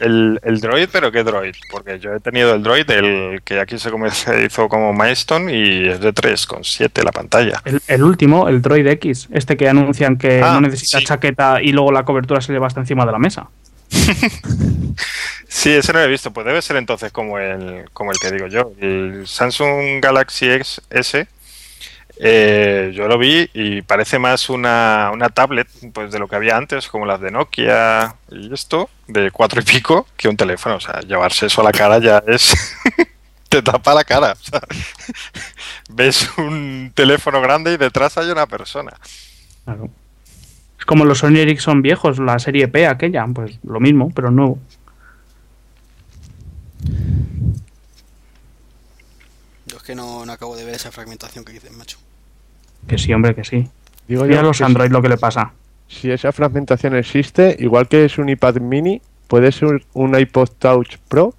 el, 0.00 0.40
el 0.42 0.60
Droid, 0.60 0.88
pero 0.92 1.10
¿qué 1.12 1.24
Droid? 1.24 1.54
Porque 1.70 1.98
yo 1.98 2.14
he 2.14 2.20
tenido 2.20 2.54
el 2.54 2.62
Droid, 2.62 2.88
el 2.90 3.42
que 3.44 3.60
aquí 3.60 3.78
se 3.78 3.90
comercializó 3.90 4.68
como 4.68 4.92
Milestone 4.92 5.52
y 5.52 5.88
es 5.88 6.00
de 6.00 6.12
3,7 6.14 7.02
la 7.04 7.12
pantalla. 7.12 7.60
El, 7.64 7.80
el 7.86 8.02
último, 8.02 8.48
el 8.48 8.62
Droid 8.62 8.86
X, 8.86 9.28
este 9.32 9.56
que 9.56 9.68
anuncian 9.68 10.16
que 10.16 10.42
Ah, 10.42 10.54
no 10.54 10.60
necesita 10.62 10.98
sí. 10.98 11.04
chaqueta 11.04 11.60
y 11.62 11.72
luego 11.72 11.92
la 11.92 12.04
cobertura 12.04 12.40
se 12.40 12.52
le 12.52 12.58
va 12.58 12.66
hasta 12.68 12.80
encima 12.80 13.04
de 13.06 13.12
la 13.12 13.18
mesa. 13.18 13.48
Sí, 15.50 15.70
ese 15.70 15.92
no 15.94 15.98
lo 16.00 16.04
he 16.04 16.08
visto. 16.08 16.30
Pues 16.30 16.46
debe 16.46 16.60
ser 16.60 16.76
entonces 16.76 17.10
como 17.10 17.38
el, 17.38 17.86
como 17.94 18.12
el 18.12 18.18
que 18.18 18.30
digo 18.30 18.46
yo. 18.48 18.72
El 18.80 19.26
Samsung 19.26 20.00
Galaxy 20.00 20.50
X 20.50 20.82
S. 20.90 21.26
eh, 22.20 22.92
yo 22.94 23.06
lo 23.06 23.16
vi 23.16 23.48
y 23.54 23.82
parece 23.82 24.18
más 24.18 24.50
una, 24.50 25.10
una 25.12 25.28
tablet 25.28 25.68
pues 25.92 26.10
de 26.10 26.18
lo 26.18 26.26
que 26.26 26.36
había 26.36 26.56
antes, 26.56 26.88
como 26.88 27.06
las 27.06 27.20
de 27.20 27.30
Nokia 27.30 28.16
y 28.30 28.52
esto, 28.52 28.90
de 29.06 29.30
cuatro 29.30 29.60
y 29.60 29.64
pico, 29.64 30.06
que 30.16 30.28
un 30.28 30.36
teléfono. 30.36 30.76
O 30.76 30.80
sea, 30.80 31.00
llevarse 31.00 31.46
eso 31.46 31.60
a 31.60 31.64
la 31.64 31.72
cara 31.72 31.98
ya 31.98 32.22
es. 32.26 32.76
te 33.48 33.62
tapa 33.62 33.94
la 33.94 34.04
cara. 34.04 34.32
o 34.32 34.44
sea, 34.44 34.60
ves 35.90 36.28
un 36.38 36.90
teléfono 36.94 37.40
grande 37.40 37.74
y 37.74 37.76
detrás 37.76 38.18
hay 38.18 38.30
una 38.30 38.46
persona. 38.46 38.92
Claro. 39.64 39.88
Es 40.78 40.84
como 40.84 41.04
los 41.04 41.18
Sony 41.18 41.36
Ericsson 41.36 41.82
viejos, 41.82 42.18
la 42.18 42.38
serie 42.38 42.66
P 42.68 42.86
aquella, 42.86 43.26
pues 43.32 43.58
lo 43.62 43.78
mismo, 43.78 44.10
pero 44.14 44.30
nuevo. 44.30 44.58
Yo 49.66 49.76
es 49.76 49.82
que 49.82 49.94
no, 49.94 50.26
no 50.26 50.32
acabo 50.32 50.56
de 50.56 50.64
ver 50.64 50.74
esa 50.74 50.90
fragmentación 50.90 51.44
que 51.44 51.52
dices, 51.52 51.70
macho. 51.72 51.98
Que 52.88 52.98
sí, 52.98 53.12
hombre, 53.12 53.34
que 53.34 53.44
sí. 53.44 53.68
Digo 54.08 54.24
Mira 54.24 54.40
a 54.40 54.42
los 54.42 54.60
Android 54.62 54.90
lo 54.90 55.02
que 55.02 55.08
le 55.10 55.18
pasa. 55.18 55.52
si, 55.86 56.10
esa 56.10 56.32
fragmentación 56.32 56.96
existe, 56.96 57.54
igual 57.60 57.88
que 57.88 58.04
es 58.06 58.18
un 58.18 58.28
iPad 58.28 58.56
mini, 58.56 59.00
puede 59.26 59.52
ser 59.52 59.84
un 59.92 60.18
iPod 60.18 60.48
Touch 60.58 60.96
Pro. 61.08 61.34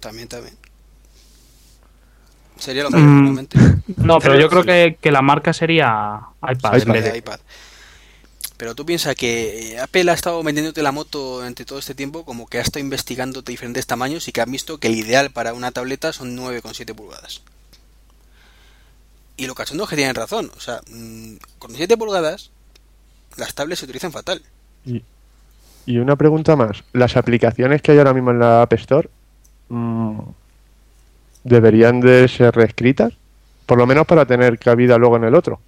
También, 0.00 0.28
también. 0.28 0.54
Sería 2.58 2.84
lo 2.84 2.90
mismo, 2.90 3.08
Mm. 3.08 3.22
realmente. 3.24 3.58
No, 3.96 4.18
pero 4.20 4.38
yo 4.38 4.48
creo 4.48 4.62
que, 4.62 4.96
que 5.00 5.10
la 5.10 5.22
marca 5.22 5.52
sería 5.52 6.20
iPad, 6.42 6.74
en 6.74 6.82
iPad. 6.82 6.92
vez 6.92 7.04
de 7.04 7.10
de- 7.12 7.18
iPad. 7.18 7.40
Pero 8.56 8.74
tú 8.76 8.86
piensas 8.86 9.16
que 9.16 9.72
eh, 9.72 9.80
Apple 9.80 10.08
ha 10.10 10.14
estado 10.14 10.40
vendiéndote 10.44 10.82
la 10.82 10.92
moto 10.92 11.36
durante 11.36 11.64
todo 11.64 11.80
este 11.80 11.96
tiempo 11.96 12.24
como 12.24 12.46
que 12.46 12.58
ha 12.58 12.60
estado 12.60 12.84
investigando 12.84 13.42
diferentes 13.42 13.86
tamaños 13.88 14.28
y 14.28 14.32
que 14.32 14.40
han 14.40 14.52
visto 14.52 14.78
que 14.78 14.86
el 14.86 14.94
ideal 14.94 15.30
para 15.30 15.52
una 15.54 15.72
tableta 15.72 16.12
son 16.12 16.36
9,7 16.36 16.94
pulgadas. 16.94 17.42
Y 19.42 19.46
lo 19.48 19.56
cachondo 19.56 19.82
es 19.82 19.90
que 19.90 19.96
tienen 19.96 20.14
razón. 20.14 20.52
O 20.56 20.60
sea, 20.60 20.80
mm, 20.88 21.34
con 21.58 21.74
7 21.74 21.96
pulgadas 21.96 22.52
las 23.36 23.54
tablets 23.56 23.80
se 23.80 23.86
utilizan 23.86 24.12
fatal. 24.12 24.40
Y, 24.86 25.02
y 25.84 25.98
una 25.98 26.14
pregunta 26.14 26.54
más. 26.54 26.84
¿Las 26.92 27.16
aplicaciones 27.16 27.82
que 27.82 27.90
hay 27.90 27.98
ahora 27.98 28.14
mismo 28.14 28.30
en 28.30 28.38
la 28.38 28.62
App 28.62 28.72
Store 28.74 29.10
mm, 29.68 30.20
deberían 31.42 32.00
de 32.00 32.28
ser 32.28 32.54
reescritas? 32.54 33.14
Por 33.66 33.78
lo 33.78 33.86
menos 33.86 34.06
para 34.06 34.26
tener 34.26 34.60
cabida 34.60 34.96
luego 34.96 35.16
en 35.16 35.24
el 35.24 35.34
otro. 35.34 35.58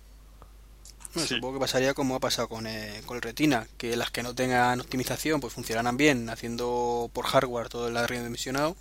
Bueno, 1.12 1.26
Sí. 1.26 1.34
Supongo 1.34 1.54
que 1.54 1.60
pasaría 1.60 1.94
como 1.94 2.14
ha 2.14 2.20
pasado 2.20 2.46
con, 2.46 2.68
eh, 2.68 3.02
con 3.06 3.16
el 3.16 3.22
Retina, 3.22 3.66
que 3.76 3.96
las 3.96 4.12
que 4.12 4.22
no 4.22 4.36
tengan 4.36 4.80
optimización 4.80 5.40
pues 5.40 5.52
funcionarán 5.52 5.96
bien, 5.96 6.30
haciendo 6.30 7.10
por 7.12 7.24
hardware 7.24 7.68
todo 7.68 7.88
el 7.88 7.96
redimensionado 8.06 8.76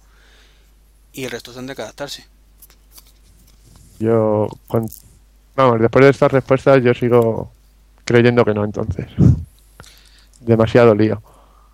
y 1.14 1.24
el 1.24 1.32
resto 1.32 1.52
tendrá 1.52 1.74
que 1.74 1.82
adaptarse. 1.82 2.28
Yo, 4.00 4.48
vamos, 5.56 5.80
después 5.80 6.06
de 6.06 6.12
estas 6.12 6.32
respuestas 6.32 6.84
yo 6.84 6.94
sigo 6.94 7.52
creyendo 8.06 8.44
que 8.46 8.54
no 8.54 8.64
entonces. 8.64 9.08
Demasiado 10.42 10.94
lío. 10.94 11.22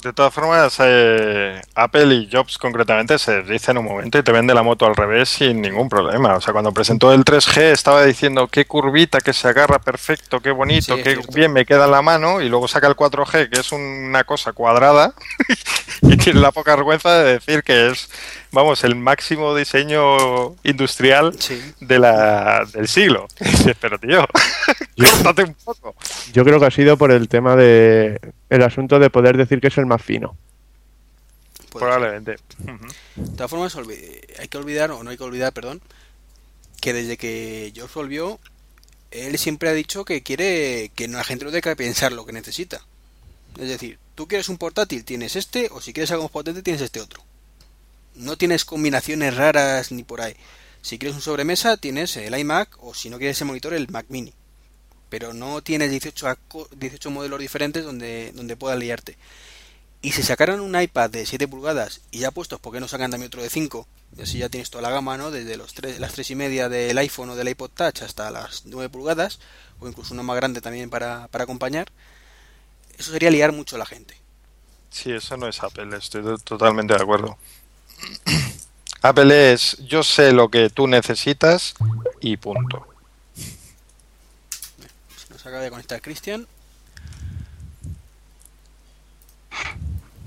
De 0.01 0.13
todas 0.13 0.33
formas, 0.33 0.77
eh, 0.79 1.61
Apple 1.75 2.05
y 2.15 2.29
Jobs 2.31 2.57
concretamente 2.57 3.19
se 3.19 3.41
dicen 3.43 3.77
un 3.77 3.83
momento 3.83 4.17
y 4.17 4.23
te 4.23 4.31
vende 4.31 4.53
la 4.53 4.63
moto 4.63 4.85
al 4.85 4.95
revés 4.95 5.27
sin 5.27 5.59
ningún 5.59 5.89
problema. 5.89 6.35
O 6.35 6.41
sea, 6.41 6.53
cuando 6.53 6.71
presentó 6.71 7.11
el 7.11 7.25
3G 7.25 7.73
estaba 7.73 8.05
diciendo 8.05 8.47
qué 8.47 8.63
curvita, 8.63 9.19
que 9.19 9.33
se 9.33 9.49
agarra 9.49 9.79
perfecto, 9.79 10.39
qué 10.39 10.51
bonito, 10.51 10.95
Sí, 10.95 11.03
qué 11.03 11.11
cierto. 11.15 11.33
bien 11.33 11.51
me 11.51 11.65
queda 11.65 11.83
en 11.83 11.91
la 11.91 12.01
mano 12.01 12.39
y 12.39 12.47
luego 12.47 12.69
saca 12.69 12.87
el 12.87 12.95
4G 12.95 13.49
que 13.49 13.59
es 13.59 13.73
una 13.73 14.23
cosa 14.23 14.53
cuadrada 14.53 15.13
y 16.01 16.15
tiene 16.15 16.39
la 16.39 16.53
poca 16.53 16.77
vergüenza 16.77 17.15
de 17.21 17.33
decir 17.33 17.61
que 17.63 17.89
es, 17.89 18.09
vamos, 18.53 18.85
el 18.85 18.95
máximo 18.95 19.53
diseño 19.53 20.55
industrial 20.63 21.35
Sí. 21.39 21.61
de 21.81 21.99
la, 21.99 22.63
del 22.73 22.87
siglo. 22.87 23.27
Pero 23.81 23.99
tío, 23.99 24.25
córtate 24.97 25.43
un 25.43 25.55
poco. 25.65 25.93
Yo 26.31 26.45
creo 26.45 26.57
que 26.57 26.67
ha 26.67 26.71
sido 26.71 26.95
por 26.95 27.11
el 27.11 27.27
tema 27.27 27.57
de 27.57 28.17
el 28.49 28.63
asunto 28.63 28.99
de 28.99 29.09
poder 29.09 29.37
decir 29.37 29.61
que 29.61 29.67
es 29.67 29.77
el 29.77 29.85
más 29.85 30.01
fino. 30.01 30.35
puede 31.69 31.85
ser. 31.85 31.99
Probablemente. 31.99 32.35
De 33.15 33.35
todas 33.35 33.49
formas, 33.49 33.75
hay 33.75 34.47
que 34.47 34.57
olvidar, 34.57 34.91
o 34.91 35.03
no 35.03 35.09
hay 35.09 35.17
que 35.17 35.23
olvidar, 35.23 35.53
perdón, 35.53 35.81
que 36.81 36.93
desde 36.93 37.17
que 37.17 37.71
Jobs 37.75 37.93
volvió, 37.93 38.39
él 39.11 39.37
siempre 39.37 39.69
ha 39.69 39.73
dicho 39.73 40.05
que 40.05 40.23
quiere 40.23 40.91
que 40.95 41.07
la 41.07 41.23
gente 41.23 41.45
no 41.45 41.51
tenga 41.51 41.71
que 41.71 41.75
pensar 41.75 42.11
lo 42.11 42.25
que 42.25 42.33
necesita. 42.33 42.81
Es 43.57 43.67
decir, 43.67 43.97
tú 44.15 44.27
quieres 44.27 44.49
un 44.49 44.57
portátil, 44.57 45.03
tienes 45.03 45.35
este, 45.35 45.69
o 45.71 45.81
si 45.81 45.93
quieres 45.93 46.11
algo 46.11 46.23
más 46.23 46.31
potente, 46.31 46.61
tienes 46.61 46.81
este 46.81 47.01
otro. 47.01 47.23
No 48.15 48.37
tienes 48.37 48.65
combinaciones 48.65 49.35
raras 49.35 49.91
ni 49.91 50.03
por 50.03 50.21
ahí. 50.21 50.35
Si 50.81 50.97
quieres 50.97 51.15
un 51.15 51.21
sobremesa, 51.21 51.77
tienes 51.77 52.15
el 52.17 52.37
iMac, 52.37 52.77
o 52.81 52.93
si 52.93 53.09
no 53.09 53.17
quieres 53.17 53.39
el 53.41 53.47
monitor, 53.47 53.73
el 53.73 53.89
Mac 53.89 54.05
Mini. 54.09 54.33
Pero 55.09 55.33
no 55.33 55.61
tienes 55.61 55.89
18, 55.91 56.27
aco- 56.27 56.67
18 56.77 57.09
modelos 57.11 57.39
diferentes 57.39 57.83
donde, 57.83 58.31
donde 58.35 58.55
puedas 58.55 58.77
liarte. 58.77 59.17
Y 60.01 60.11
si 60.13 60.23
sacaran 60.23 60.61
un 60.61 60.79
iPad 60.79 61.09
de 61.09 61.25
7 61.25 61.47
pulgadas 61.47 62.01
y 62.11 62.19
ya 62.19 62.31
puestos, 62.31 62.59
¿por 62.59 62.71
qué 62.73 62.79
no 62.79 62.87
sacan 62.87 63.11
también 63.11 63.27
otro 63.27 63.41
de 63.41 63.49
5? 63.49 63.85
Y 64.17 64.21
así 64.21 64.37
ya 64.37 64.49
tienes 64.49 64.69
toda 64.69 64.81
la 64.81 64.91
gama, 64.91 65.17
¿no? 65.17 65.29
Desde 65.29 65.57
los 65.57 65.73
tres, 65.73 65.99
las 65.99 66.13
3 66.13 66.31
y 66.31 66.35
media 66.35 66.69
del 66.69 66.97
iPhone 66.97 67.29
o 67.31 67.35
del 67.35 67.49
iPod 67.49 67.69
Touch 67.71 68.01
hasta 68.01 68.31
las 68.31 68.65
9 68.65 68.89
pulgadas, 68.89 69.39
o 69.79 69.87
incluso 69.87 70.13
uno 70.13 70.23
más 70.23 70.35
grande 70.37 70.61
también 70.61 70.89
para, 70.89 71.27
para 71.27 71.43
acompañar. 71.43 71.89
Eso 72.97 73.11
sería 73.11 73.29
liar 73.29 73.51
mucho 73.51 73.75
a 73.75 73.79
la 73.79 73.85
gente. 73.85 74.15
Sí, 74.89 75.11
eso 75.11 75.37
no 75.37 75.47
es 75.47 75.61
Apple, 75.61 75.95
estoy 75.97 76.23
to- 76.23 76.37
totalmente 76.37 76.93
de 76.95 77.01
acuerdo. 77.01 77.37
Apple 79.01 79.53
es 79.53 79.77
yo 79.79 80.03
sé 80.03 80.31
lo 80.33 80.49
que 80.49 80.69
tú 80.69 80.87
necesitas 80.87 81.73
y 82.19 82.37
punto. 82.37 82.85
Nos 85.49 85.53
acaba 85.55 85.63
de 85.63 85.71
conectar 85.71 85.99
Cristian. 85.99 86.47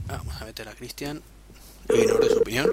Vamos 0.08 0.42
a 0.42 0.44
meter 0.46 0.68
a 0.68 0.74
Cristian. 0.74 1.22
Ignore 1.94 2.28
su 2.28 2.38
opinión. 2.38 2.68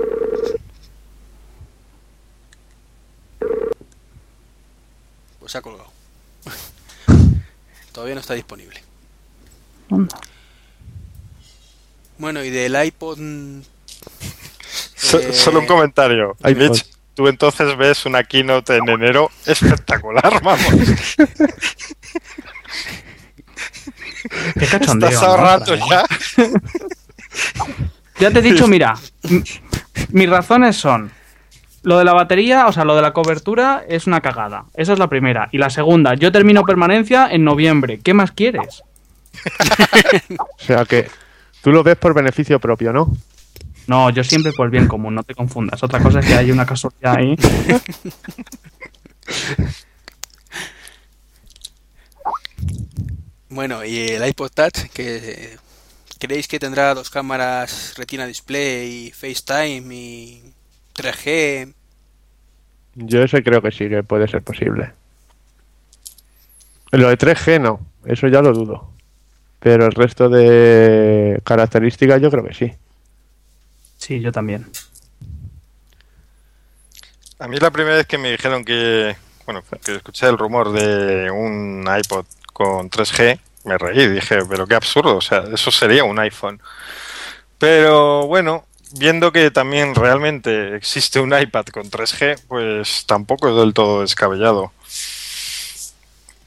Pues 5.40 5.52
se 5.52 5.58
ha 5.58 5.62
colgado. 5.62 5.92
Todavía 7.92 8.16
no 8.16 8.22
está 8.22 8.34
disponible. 8.34 8.82
Bueno, 12.18 12.44
y 12.44 12.50
del 12.50 12.84
iPod... 12.86 13.18
mm, 13.20 13.62
So- 14.96 15.20
eh, 15.20 15.34
Solo 15.34 15.60
un 15.62 15.66
comentario. 15.66 16.36
iPod. 16.44 16.58
Mitch, 16.72 16.86
tú 17.16 17.28
entonces 17.28 17.76
ves 17.78 18.06
una 18.06 18.24
keynote 18.24 18.76
en 18.78 18.90
enero 18.90 19.32
espectacular, 19.46 20.42
vamos. 20.44 21.16
Qué 24.60 24.68
cachondeo. 24.68 25.10
Estás 25.10 25.24
ahorrando 25.24 25.76
ya. 25.76 26.06
Ya 28.20 28.32
te 28.32 28.40
he 28.40 28.42
dicho, 28.42 28.68
mira, 28.68 28.96
mis 30.10 30.30
razones 30.30 30.76
son. 30.76 31.12
Lo 31.84 31.98
de 31.98 32.04
la 32.04 32.14
batería, 32.14 32.68
o 32.68 32.74
sea, 32.74 32.84
lo 32.84 32.96
de 32.96 33.02
la 33.02 33.14
cobertura 33.14 33.84
es 33.88 34.06
una 34.06 34.20
cagada. 34.20 34.66
Esa 34.74 34.94
es 34.94 35.00
la 35.00 35.08
primera. 35.08 35.48
Y 35.54 35.58
la 35.58 35.70
segunda, 35.70 36.16
yo 36.16 36.32
termino 36.32 36.66
permanencia 36.66 37.30
en 37.32 37.46
noviembre. 37.46 38.00
¿Qué 38.04 38.14
más 38.14 38.32
quieres? 38.32 38.84
O 40.40 40.48
sea 40.58 40.86
que 40.86 41.10
tú 41.62 41.72
lo 41.72 41.82
ves 41.82 41.96
por 41.96 42.14
beneficio 42.14 42.60
propio, 42.60 42.92
¿no? 42.92 43.16
No, 43.88 44.10
yo 44.10 44.24
siempre 44.24 44.52
por 44.52 44.70
bien 44.70 44.88
común, 44.88 45.16
no 45.16 45.24
te 45.24 45.34
confundas. 45.34 45.82
Otra 45.82 46.00
cosa 46.00 46.20
es 46.20 46.26
que 46.26 46.36
hay 46.36 46.52
una 46.52 46.66
casualidad 46.66 47.16
ahí. 47.16 47.36
Bueno, 53.50 53.84
y 53.84 54.10
el 54.10 54.28
iPod 54.28 54.52
Touch, 54.52 54.90
que 54.94 55.58
creéis 56.20 56.48
que 56.48 56.60
tendrá 56.60 56.94
dos 56.94 57.10
cámaras 57.10 57.96
Retina 57.98 58.28
Display, 58.28 59.08
y 59.08 59.12
FaceTime 59.12 59.96
y 59.96 60.54
3G. 60.96 61.74
Yo 62.96 63.24
ese 63.24 63.44
creo 63.44 63.62
que 63.62 63.72
sí, 63.72 63.90
que 63.90 64.04
puede 64.04 64.28
ser 64.28 64.44
posible. 64.44 64.94
Lo 66.92 67.10
de 67.10 67.18
3G 67.18 67.60
no, 67.62 67.80
eso 68.06 68.28
ya 68.28 68.42
lo 68.42 68.54
dudo. 68.54 68.92
Pero 69.60 69.86
el 69.86 69.92
resto 69.92 70.30
de 70.30 71.42
características 71.44 72.22
yo 72.22 72.30
creo 72.30 72.44
que 72.44 72.54
sí. 72.54 72.74
Sí, 73.98 74.20
yo 74.22 74.32
también. 74.32 74.68
A 77.40 77.48
mí 77.48 77.58
la 77.58 77.72
primera 77.72 77.98
vez 77.98 78.08
que 78.08 78.18
me 78.18 78.32
dijeron 78.32 78.64
que, 78.64 79.16
bueno, 79.46 79.64
que 79.84 79.96
escuché 79.96 80.28
el 80.28 80.38
rumor 80.38 80.72
de 80.72 81.32
un 81.32 81.88
iPod 81.88 82.26
con 82.60 82.90
3G, 82.90 83.40
me 83.64 83.78
reí, 83.78 84.06
dije, 84.10 84.40
pero 84.50 84.68
qué 84.68 84.76
absurdo, 84.76 85.16
o 85.16 85.22
sea, 85.22 85.46
eso 85.54 85.72
sería 85.72 86.04
un 86.04 86.20
iPhone. 86.20 86.62
Pero 87.58 88.28
bueno, 88.28 88.66
viendo 88.92 89.32
que 89.32 89.50
también 89.50 89.96
realmente 89.96 90.76
existe 90.76 91.22
un 91.22 91.34
iPad 91.34 91.68
con 91.68 91.90
3G, 91.90 92.42
pues 92.50 93.06
tampoco 93.06 93.48
es 93.48 93.56
del 93.56 93.74
todo 93.74 94.02
descabellado. 94.02 94.74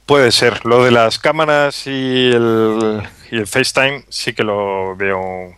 Puede 0.04 0.32
ser. 0.32 0.66
Lo 0.66 0.84
de 0.84 0.90
las 0.90 1.18
cámaras 1.18 1.86
y 1.86 2.30
el, 2.30 3.08
FaceTime 3.46 4.04
sí 4.10 4.34
que 4.34 4.44
lo 4.44 4.94
veo 4.94 5.56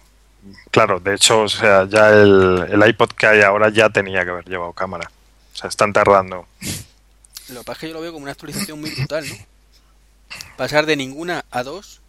claro. 0.70 1.00
De 1.00 1.16
hecho, 1.16 1.42
o 1.42 1.48
sea, 1.48 1.88
ya 1.88 2.10
el, 2.10 2.64
el 2.70 2.88
iPod 2.90 3.10
que 3.10 3.26
hay 3.26 3.40
ahora 3.40 3.70
ya 3.70 3.90
tenía 3.90 4.24
que 4.24 4.30
haber 4.30 4.44
llevado 4.44 4.72
cámara. 4.72 5.10
O 5.52 5.56
sea, 5.56 5.68
están 5.68 5.92
tardando. 5.92 6.46
Lo 7.48 7.60
que 7.60 7.64
pasa 7.64 7.72
es 7.72 7.78
que 7.78 7.88
yo 7.88 7.94
lo 7.94 8.02
veo 8.02 8.12
como 8.12 8.22
una 8.22 8.32
actualización 8.32 8.80
muy 8.80 8.90
brutal, 8.90 9.28
¿no? 9.28 9.53
Pasar 10.56 10.86
de 10.86 10.96
ninguna 10.96 11.44
a 11.50 11.62
dos. 11.62 12.00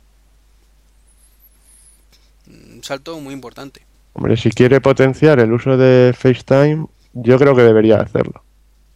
Un 2.48 2.84
salto 2.84 3.20
muy 3.20 3.34
importante. 3.34 3.82
Hombre, 4.14 4.38
si 4.38 4.50
quiere 4.52 4.80
potenciar 4.82 5.40
el 5.40 5.52
uso 5.52 5.78
de 5.78 6.14
FaceTime, 6.18 6.86
yo 7.14 7.38
creo 7.40 7.56
que 7.56 7.64
debería 7.64 7.98
hacerlo. 7.98 8.44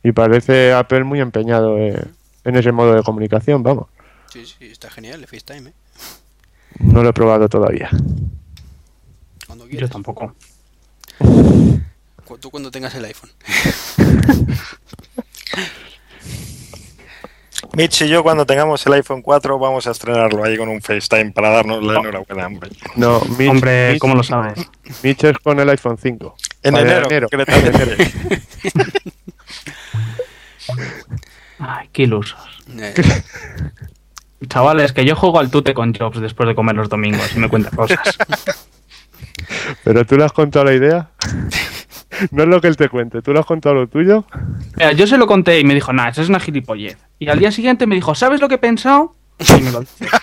Y 0.04 0.12
parece 0.12 0.72
Apple 0.74 1.04
muy 1.04 1.20
empeñado 1.20 1.78
en, 1.78 2.14
en 2.46 2.56
ese 2.56 2.72
modo 2.72 2.94
de 2.94 3.04
comunicación, 3.04 3.64
vamos. 3.64 3.88
Sí, 4.32 4.46
sí, 4.46 4.66
está 4.68 4.90
genial 4.90 5.20
el 5.22 5.28
FaceTime, 5.28 5.70
¿eh? 5.72 5.74
No 6.80 7.02
lo 7.04 7.10
he 7.10 7.14
probado 7.14 7.50
todavía. 7.50 7.90
Cuando 9.48 9.66
Yo 9.66 9.72
quieras. 9.72 9.90
tampoco. 9.90 10.36
Cu- 12.26 12.38
Tú 12.38 12.52
cuando 12.52 12.70
tengas 12.70 12.94
el 12.96 13.04
iPhone. 13.06 13.32
Mitch 17.74 18.02
y 18.02 18.08
yo 18.10 18.24
cuando 18.24 18.46
tengamos 18.46 18.86
el 18.88 18.94
iPhone 18.94 19.22
4 19.22 19.60
vamos 19.60 19.86
a 19.88 19.92
estrenarlo 19.92 20.44
ahí 20.44 20.58
con 20.58 20.70
un 20.70 20.82
FaceTime 20.82 21.32
para 21.32 21.50
darnos 21.50 21.84
la 21.84 22.00
enhorabuena, 22.00 22.48
hombre. 22.48 22.70
No, 22.96 23.22
Mitch, 23.38 23.50
Hombre, 23.50 23.94
Mitch- 23.94 24.00
¿cómo 24.00 24.16
lo 24.16 24.24
sabes? 24.24 24.68
Mitch 25.04 25.24
es 25.26 25.38
con 25.40 25.60
el 25.60 25.70
iPhone 25.70 25.98
5. 25.98 26.36
En 26.64 26.76
enero, 26.76 27.08
concretamente. 27.30 28.12
Ay, 31.60 31.90
qué 31.94 32.04
ilusos. 32.04 32.40
Eh, 32.78 32.94
Chavales, 34.48 34.92
que 34.94 35.06
yo 35.06 35.16
juego 35.16 35.40
al 35.40 35.50
tute 35.50 35.74
con 35.74 35.94
Jobs 35.94 36.20
después 36.20 36.48
de 36.48 36.56
comer 36.56 36.76
los 36.76 36.90
domingos 36.90 37.34
y 37.36 37.40
me 37.40 37.48
cuenta 37.50 37.70
cosas. 37.72 38.00
Pero 39.84 40.06
tú 40.06 40.18
le 40.18 40.26
has 40.26 40.34
contado 40.34 40.66
la 40.66 40.74
idea. 40.74 41.10
No 42.32 42.44
es 42.44 42.50
lo 42.50 42.62
que 42.62 42.68
él 42.68 42.78
te 42.78 42.90
cuente, 42.90 43.22
tú 43.22 43.34
le 43.34 43.40
has 43.40 43.46
contado 43.46 43.76
lo 43.76 43.88
tuyo. 43.88 44.26
Mira, 44.76 44.92
yo 44.94 45.08
se 45.08 45.18
lo 45.18 45.28
conté 45.28 45.60
y 45.60 45.64
me 45.64 45.74
dijo, 45.74 45.94
nah, 45.94 46.10
eso 46.10 46.22
es 46.22 46.30
una 46.30 46.40
gilipollez. 46.40 46.98
Y 47.20 47.28
al 47.30 47.40
día 47.40 47.52
siguiente 47.52 47.88
me 47.88 47.96
dijo, 47.96 48.16
¿sabes 48.16 48.42
lo 48.42 48.48
que 48.48 48.56
he 48.56 48.60
pensado? 48.60 49.16
Y 49.40 49.62
me 49.62 49.72
lo 49.72 49.82
dice. 49.82 50.06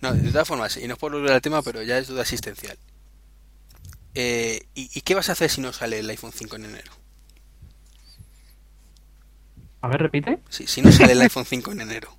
No, 0.00 0.12
de 0.14 0.30
todas 0.30 0.46
formas, 0.46 0.76
y 0.76 0.86
no 0.86 0.94
es 0.94 0.98
por 1.00 1.10
volver 1.12 1.32
al 1.32 1.40
tema, 1.42 1.60
pero 1.62 1.82
ya 1.82 1.98
es 1.98 2.06
duda 2.06 2.22
existencial. 2.22 2.78
Eh, 4.14 4.62
¿y, 4.74 4.90
y 4.96 5.00
qué 5.00 5.14
vas 5.14 5.28
a 5.28 5.32
hacer 5.32 5.50
si 5.50 5.60
no 5.60 5.72
sale 5.72 5.98
el 5.98 6.08
iPhone 6.10 6.30
5 6.32 6.56
en 6.56 6.64
enero? 6.66 6.92
A 9.80 9.88
ver, 9.88 10.00
repite. 10.02 10.38
Si, 10.48 10.66
si 10.66 10.82
no 10.82 10.92
sale 10.92 11.12
el 11.12 11.20
iPhone 11.22 11.44
5 11.44 11.72
en 11.72 11.80
enero, 11.80 12.16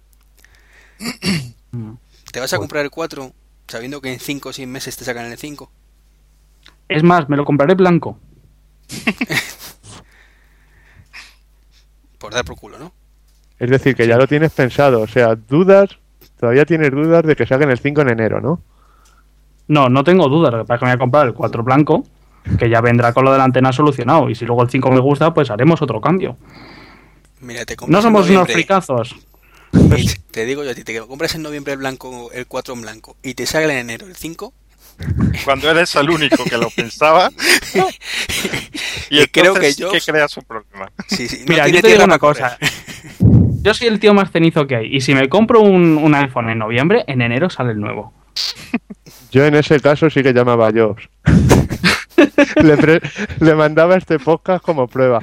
Mm. 1.72 1.94
¿te 2.32 2.40
vas 2.40 2.52
a 2.52 2.58
comprar 2.58 2.84
el 2.84 2.90
4 2.90 3.32
sabiendo 3.70 4.02
que 4.02 4.12
en 4.12 4.20
5 4.20 4.50
o 4.50 4.54
6 4.54 4.68
meses 4.68 4.98
te 4.98 5.06
sacan 5.06 5.26
el 5.26 5.38
5? 5.38 5.72
Es 6.88 7.04
más, 7.04 7.30
me 7.30 7.38
lo 7.38 7.46
compraré 7.46 7.76
blanco. 7.76 8.20
Por 12.18 12.34
dar 12.34 12.44
por 12.44 12.58
culo, 12.58 12.78
¿no? 12.80 12.92
Es 13.60 13.70
decir, 13.70 13.96
que 13.96 14.08
ya 14.08 14.18
lo 14.18 14.28
tienes 14.28 14.52
pensado. 14.52 15.02
O 15.02 15.08
sea, 15.08 15.36
dudas, 15.36 15.98
todavía 16.40 16.66
tienes 16.66 16.92
dudas 16.92 17.24
de 17.24 17.36
que 17.36 17.46
saquen 17.46 17.70
el 17.70 17.80
5 17.80 18.02
en 18.02 18.10
enero, 18.10 18.42
¿no? 18.42 18.62
No, 19.68 19.88
no 19.88 20.04
tengo 20.04 20.28
dudas. 20.28 20.52
Lo 20.52 20.60
que 20.60 20.66
pasa 20.66 20.76
es 20.76 20.80
que 20.80 20.86
me 20.86 20.92
voy 20.92 20.96
a 20.96 21.00
comprar 21.00 21.28
el 21.28 21.34
4 21.34 21.64
blanco, 21.64 22.04
que 22.58 22.70
ya 22.70 22.82
vendrá 22.82 23.14
con 23.14 23.24
lo 23.24 23.32
de 23.32 23.38
la 23.38 23.44
antena 23.44 23.72
solucionado. 23.72 24.30
Y 24.30 24.36
si 24.36 24.46
luego 24.46 24.64
el 24.64 24.70
5 24.70 24.92
me 24.92 25.00
gusta, 25.00 25.34
pues 25.34 25.50
haremos 25.50 25.82
otro 25.82 26.02
cambio. 26.02 26.38
Mira, 27.42 27.66
te 27.66 27.76
No 27.88 28.02
somos 28.02 28.30
unos 28.30 28.52
fricazos. 28.52 29.16
Te 30.32 30.46
digo 30.46 30.64
yo 30.64 30.72
a 30.72 30.74
ti, 30.74 30.84
te 30.84 31.00
compras 31.02 31.36
en 31.36 31.42
noviembre 31.44 31.74
el 31.74 31.80
blanco, 31.80 32.32
el 32.34 32.46
4 32.48 32.74
en 32.74 32.82
blanco, 32.82 33.16
y 33.24 33.34
te 33.34 33.46
sale 33.46 33.66
en 33.66 33.72
enero 33.90 34.08
el 34.08 34.16
5, 34.16 34.54
Cuando 35.46 35.70
eres 35.72 35.96
el 35.96 36.10
único 36.10 36.44
que 36.44 36.58
lo 36.58 36.70
pensaba. 36.76 37.32
y 39.10 39.22
Y 39.22 39.28
creo 39.28 39.54
que 39.56 39.74
yo- 39.74 39.92
que 39.92 40.02
creas 40.02 40.36
un 40.38 40.44
problema. 40.44 40.92
sí, 41.08 41.28
sí, 41.28 41.40
no 41.40 41.46
Mira, 41.54 41.68
yo 41.68 41.82
te 41.82 41.88
digo 41.90 42.04
una 42.04 42.20
cosa. 42.20 42.58
Yo 43.62 43.74
soy 43.74 43.88
el 43.88 44.00
tío 44.00 44.14
más 44.14 44.32
cenizo 44.32 44.66
que 44.68 44.76
hay. 44.78 44.96
Y 44.96 45.02
si 45.02 45.14
me 45.14 45.28
compro 45.28 45.60
un, 45.62 45.98
un 45.98 46.16
iPhone 46.16 46.50
en 46.50 46.60
noviembre, 46.60 47.04
en 47.08 47.22
enero 47.22 47.50
sale 47.50 47.72
el 47.72 47.80
nuevo. 47.80 48.14
Yo 49.32 49.46
en 49.46 49.56
ese 49.56 49.80
caso 49.82 50.10
sí 50.10 50.24
que 50.24 50.32
llamaba 50.34 50.70
a 50.70 50.72
Jobs. 50.72 51.10
le, 52.64 52.78
pre- 52.78 53.02
le 53.40 53.56
mandaba 53.56 53.96
este 53.98 54.18
podcast 54.20 54.64
como 54.64 54.88
prueba. 54.88 55.20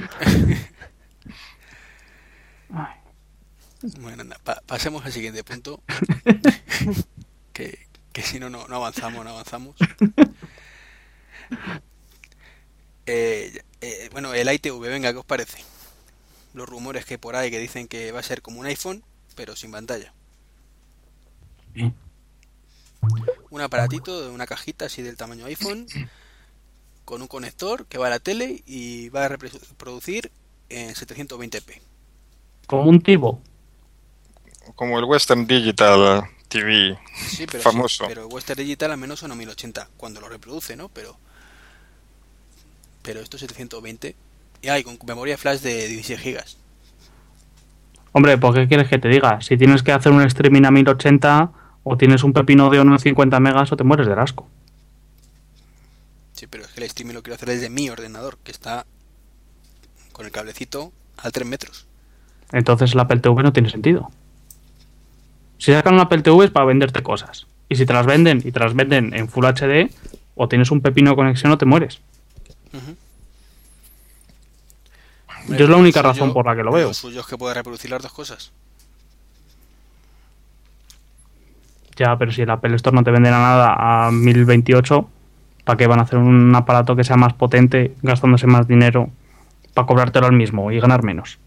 Bueno, 3.99 4.21
anda, 4.21 4.37
pa- 4.43 4.61
pasemos 4.65 5.05
al 5.05 5.11
siguiente 5.13 5.43
punto. 5.43 5.81
que, 7.53 7.87
que 8.11 8.21
si 8.23 8.39
no, 8.39 8.49
no 8.49 8.67
no 8.67 8.75
avanzamos, 8.75 9.23
no 9.23 9.31
avanzamos. 9.31 9.75
Eh, 13.05 13.61
eh, 13.79 14.09
bueno, 14.11 14.33
el 14.33 14.51
ITV, 14.51 14.81
venga, 14.81 15.11
¿qué 15.13 15.19
os 15.19 15.25
parece? 15.25 15.59
Los 16.53 16.67
rumores 16.67 17.05
que 17.05 17.17
por 17.17 17.35
ahí 17.35 17.49
que 17.49 17.59
dicen 17.59 17.87
que 17.87 18.11
va 18.11 18.19
a 18.19 18.23
ser 18.23 18.41
como 18.41 18.59
un 18.59 18.65
iPhone, 18.65 19.03
pero 19.35 19.55
sin 19.55 19.71
pantalla. 19.71 20.13
Sí. 21.73 21.93
Un 23.49 23.61
aparatito 23.61 24.21
de 24.21 24.29
una 24.29 24.45
cajita 24.45 24.85
así 24.85 25.01
del 25.03 25.15
tamaño 25.15 25.45
iPhone, 25.45 25.85
con 27.05 27.21
un 27.21 27.27
conector 27.29 27.85
que 27.85 27.97
va 27.97 28.07
a 28.07 28.09
la 28.09 28.19
tele 28.19 28.61
y 28.65 29.07
va 29.09 29.25
a 29.25 29.29
reproducir 29.29 30.31
en 30.67 30.93
720p. 30.93 31.79
Como 32.65 32.89
un 32.89 32.99
tibo. 33.01 33.41
Como 34.75 34.99
el 34.99 35.05
Western 35.05 35.47
Digital 35.47 36.23
TV. 36.47 36.97
Sí, 37.15 37.45
pero, 37.45 37.63
Famoso. 37.63 38.05
sí, 38.05 38.09
pero 38.09 38.27
el 38.27 38.33
Western 38.33 38.57
Digital 38.59 38.91
al 38.91 38.97
menos 38.97 39.19
son 39.19 39.31
a 39.31 39.35
1080 39.35 39.89
cuando 39.97 40.21
lo 40.21 40.29
reproduce, 40.29 40.75
¿no? 40.75 40.89
Pero 40.89 41.17
pero 43.07 43.21
esto 43.21 43.37
es 43.37 43.41
720 43.41 44.15
y 44.61 44.67
hay 44.67 44.83
con 44.83 44.99
memoria 45.07 45.37
flash 45.37 45.61
de 45.61 45.87
16 45.87 46.19
gigas. 46.19 46.57
Hombre, 48.11 48.37
¿por 48.37 48.53
qué 48.53 48.67
quieres 48.67 48.89
que 48.89 48.97
te 48.97 49.07
diga? 49.07 49.39
Si 49.41 49.57
tienes 49.57 49.81
que 49.81 49.93
hacer 49.93 50.11
un 50.11 50.21
streaming 50.23 50.65
a 50.65 50.71
1080 50.71 51.51
o 51.83 51.97
tienes 51.97 52.25
un 52.25 52.33
pepino 52.33 52.69
de 52.69 52.81
unos 52.81 53.03
50 53.03 53.39
megas 53.39 53.71
o 53.71 53.77
te 53.77 53.85
mueres 53.85 54.07
del 54.07 54.19
asco. 54.19 54.49
Sí, 56.33 56.47
pero 56.47 56.65
es 56.65 56.71
que 56.71 56.81
el 56.81 56.87
streaming 56.87 57.13
lo 57.13 57.23
quiero 57.23 57.35
hacer 57.35 57.47
desde 57.47 57.69
mi 57.69 57.89
ordenador, 57.89 58.37
que 58.43 58.51
está 58.51 58.85
con 60.11 60.25
el 60.25 60.31
cablecito 60.33 60.91
a 61.15 61.31
3 61.31 61.47
metros. 61.47 61.87
Entonces 62.51 62.91
el 62.93 62.99
Apple 62.99 63.19
TV 63.19 63.41
no 63.41 63.53
tiene 63.53 63.69
sentido. 63.69 64.11
Si 65.57 65.71
sacan 65.71 65.95
un 65.95 65.99
Apple 65.99 66.21
TV 66.21 66.45
es 66.45 66.51
para 66.51 66.65
venderte 66.65 67.01
cosas. 67.03 67.47
Y 67.69 67.75
si 67.75 67.85
te 67.85 67.93
las 67.93 68.05
venden 68.05 68.41
y 68.43 68.51
te 68.51 68.59
las 68.59 68.73
venden 68.73 69.13
en 69.13 69.27
Full 69.27 69.45
HD, 69.45 69.89
o 70.35 70.47
tienes 70.47 70.71
un 70.71 70.81
pepino 70.81 71.11
de 71.11 71.15
conexión 71.15 71.51
o 71.51 71.57
te 71.57 71.65
mueres. 71.65 71.99
Yo 75.49 75.63
es 75.63 75.69
la 75.69 75.77
única 75.77 76.01
razón 76.01 76.33
por 76.33 76.45
la 76.45 76.55
que 76.55 76.63
lo 76.63 76.71
veo. 76.71 76.89
Lo 76.89 76.93
suyo 76.93 77.21
es 77.21 77.25
que 77.25 77.37
puede 77.37 77.53
reproducir 77.53 77.89
las 77.89 78.01
dos 78.01 78.11
cosas. 78.11 78.51
Ya, 81.95 82.15
pero 82.17 82.31
si 82.31 82.43
el 82.43 82.49
Apple 82.49 82.75
Store 82.75 82.95
no 82.95 83.03
te 83.03 83.11
vende 83.11 83.31
nada 83.31 84.07
a 84.07 84.11
1028, 84.11 85.09
¿para 85.63 85.77
qué 85.77 85.87
van 85.87 85.99
a 85.99 86.03
hacer 86.03 86.19
un 86.19 86.53
aparato 86.55 86.95
que 86.95 87.03
sea 87.03 87.17
más 87.17 87.33
potente, 87.33 87.95
gastándose 88.03 88.45
más 88.45 88.67
dinero, 88.67 89.09
para 89.73 89.87
cobrártelo 89.87 90.27
al 90.27 90.33
mismo 90.33 90.71
y 90.71 90.79
ganar 90.79 91.03
menos? 91.03 91.39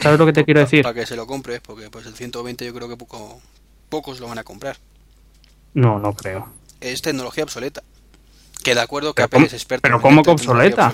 ¿Sabes 0.00 0.18
lo 0.18 0.26
que 0.26 0.32
te 0.32 0.44
quiero 0.44 0.60
decir? 0.60 0.82
Para 0.82 0.94
que 0.94 1.06
se 1.06 1.16
lo 1.16 1.26
compres, 1.26 1.60
porque 1.60 1.90
pues 1.90 2.06
el 2.06 2.14
120 2.14 2.64
yo 2.64 2.72
creo 2.74 2.88
que 2.88 2.96
poco, 2.96 3.40
pocos 3.88 4.18
lo 4.20 4.28
van 4.28 4.38
a 4.38 4.44
comprar. 4.44 4.76
No, 5.74 5.98
no 5.98 6.14
creo. 6.14 6.48
Es 6.80 7.02
tecnología 7.02 7.44
obsoleta. 7.44 7.82
Que 8.64 8.74
de 8.74 8.80
acuerdo 8.80 9.14
que 9.14 9.22
Apple 9.22 9.36
¿cómo- 9.36 9.46
es 9.46 9.52
experto 9.52 9.82
pero 9.82 10.00
cómo 10.00 10.22
que 10.22 10.30
obsoleta? 10.30 10.92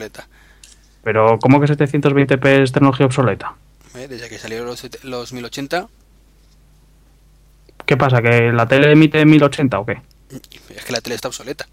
Pero, 1.02 1.38
¿cómo 1.40 1.60
que 1.60 1.66
720p 1.68 2.62
es 2.62 2.72
tecnología 2.72 3.06
obsoleta? 3.06 3.54
¿eh? 3.94 4.08
Desde 4.08 4.28
que 4.28 4.38
salieron 4.38 4.66
los, 4.66 4.80
set- 4.80 5.02
los 5.04 5.32
1080, 5.32 5.88
¿Qué 7.84 7.96
pasa? 7.96 8.20
¿Que 8.20 8.50
la 8.52 8.66
tele 8.66 8.90
emite 8.92 9.24
1080 9.24 9.78
o 9.78 9.86
qué? 9.86 10.00
es 10.70 10.84
que 10.84 10.92
la 10.92 11.00
tele 11.00 11.14
está 11.14 11.28
obsoleta. 11.28 11.66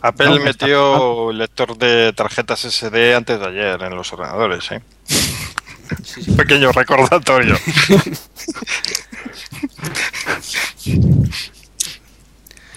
Apple 0.00 0.26
No, 0.26 0.36
está- 0.36 0.64
metió 0.66 1.32
lector 1.32 1.76
de 1.76 2.12
tarjetas 2.14 2.64
SD 2.64 3.14
antes 3.14 3.38
de 3.38 3.46
ayer 3.46 3.82
en 3.82 3.94
los 3.94 4.10
ordenadores, 4.12 4.70
¿eh? 4.72 4.80
Sí, 6.02 6.22
sí. 6.22 6.30
Un 6.30 6.36
pequeño 6.36 6.72
recordatorio. 6.72 7.56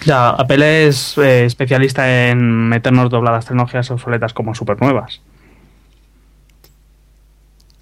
Ya, 0.04 0.30
Apple 0.30 0.86
es 0.88 1.18
eh, 1.18 1.44
especialista 1.44 2.30
en 2.30 2.68
meternos 2.68 3.10
dobladas 3.10 3.44
tecnologías 3.44 3.90
obsoletas 3.90 4.32
como 4.32 4.54
super 4.54 4.80
nuevas. 4.80 5.20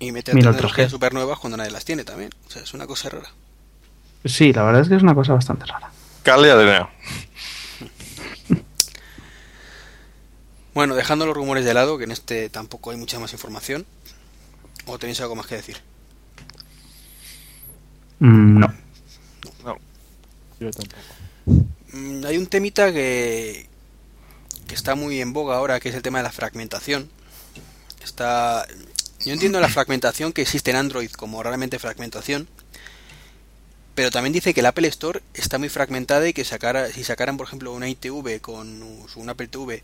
Y 0.00 0.12
meter 0.12 0.34
tecnologías 0.34 0.88
3G. 0.88 0.90
super 0.90 1.14
nuevas 1.14 1.38
cuando 1.38 1.56
nadie 1.56 1.70
las 1.70 1.84
tiene 1.84 2.04
también. 2.04 2.30
O 2.46 2.50
sea, 2.50 2.62
es 2.62 2.74
una 2.74 2.86
cosa 2.86 3.08
rara. 3.08 3.30
Sí, 4.24 4.52
la 4.52 4.64
verdad 4.64 4.82
es 4.82 4.88
que 4.88 4.96
es 4.96 5.02
una 5.02 5.14
cosa 5.14 5.34
bastante 5.34 5.64
rara. 5.66 5.90
Cal 6.22 6.44
y 6.44 6.48
Adrián. 6.48 6.88
Bueno, 10.74 10.94
dejando 10.94 11.26
los 11.26 11.36
rumores 11.36 11.64
de 11.64 11.74
lado, 11.74 11.98
que 11.98 12.04
en 12.04 12.12
este 12.12 12.50
tampoco 12.50 12.90
hay 12.90 12.96
mucha 12.96 13.18
más 13.18 13.32
información. 13.32 13.84
¿O 14.90 14.98
tenéis 15.00 15.20
algo 15.20 15.36
más 15.36 15.46
que 15.48 15.56
decir? 15.60 15.78
Mm, 18.20 18.58
no. 18.60 18.68
Yo 20.60 20.70
tampoco. 20.72 21.04
Mm, 21.92 22.24
Hay 22.26 22.38
un 22.38 22.46
temita 22.46 22.92
que, 22.92 23.70
que 24.66 24.74
está 24.74 24.94
muy 24.94 25.20
en 25.20 25.32
boga 25.32 25.56
ahora, 25.56 25.80
que 25.80 25.88
es 25.90 25.94
el 25.94 26.02
tema 26.02 26.18
de 26.18 26.24
la 26.24 26.32
fragmentación. 26.32 27.10
Está, 28.00 28.66
yo 29.24 29.32
entiendo 29.32 29.60
la 29.60 29.68
fragmentación 29.70 30.32
que 30.32 30.42
existe 30.42 30.70
en 30.70 30.76
Android 30.78 31.10
como 31.12 31.42
realmente 31.42 31.78
fragmentación, 31.78 32.48
pero 33.94 34.10
también 34.10 34.32
dice 34.32 34.54
que 34.54 34.60
el 34.60 34.66
Apple 34.66 34.88
Store 34.88 35.22
está 35.34 35.58
muy 35.58 35.68
fragmentada 35.68 36.28
y 36.28 36.32
que 36.32 36.44
sacara, 36.44 36.88
si 36.88 37.02
sacaran, 37.04 37.36
por 37.36 37.46
ejemplo, 37.46 37.72
una 37.72 37.88
ITV 37.88 38.40
con 38.40 38.82
un 38.82 39.28
Apple 39.28 39.48
TV 39.48 39.82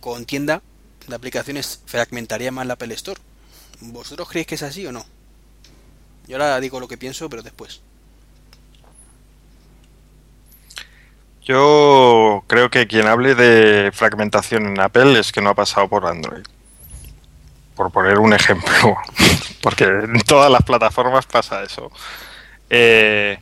con 0.00 0.26
tienda 0.26 0.62
de 1.06 1.14
aplicaciones, 1.14 1.80
fragmentaría 1.86 2.52
más 2.52 2.66
la 2.66 2.74
Apple 2.74 2.94
Store. 2.94 3.20
¿Vosotros 3.80 4.28
creéis 4.28 4.46
que 4.46 4.54
es 4.56 4.62
así 4.62 4.86
o 4.86 4.92
no? 4.92 5.04
Yo 6.26 6.36
ahora 6.36 6.60
digo 6.60 6.80
lo 6.80 6.88
que 6.88 6.98
pienso, 6.98 7.28
pero 7.30 7.42
después. 7.42 7.80
Yo 11.42 12.44
creo 12.46 12.68
que 12.68 12.86
quien 12.86 13.06
hable 13.06 13.34
de 13.34 13.90
fragmentación 13.92 14.66
en 14.66 14.80
Apple 14.80 15.18
es 15.18 15.32
que 15.32 15.40
no 15.40 15.48
ha 15.48 15.54
pasado 15.54 15.88
por 15.88 16.04
Android. 16.04 16.44
Por 17.74 17.90
poner 17.90 18.18
un 18.18 18.34
ejemplo. 18.34 18.98
Porque 19.62 19.84
en 19.84 20.20
todas 20.20 20.50
las 20.50 20.62
plataformas 20.62 21.24
pasa 21.24 21.62
eso. 21.62 21.90
Eh, 22.68 23.38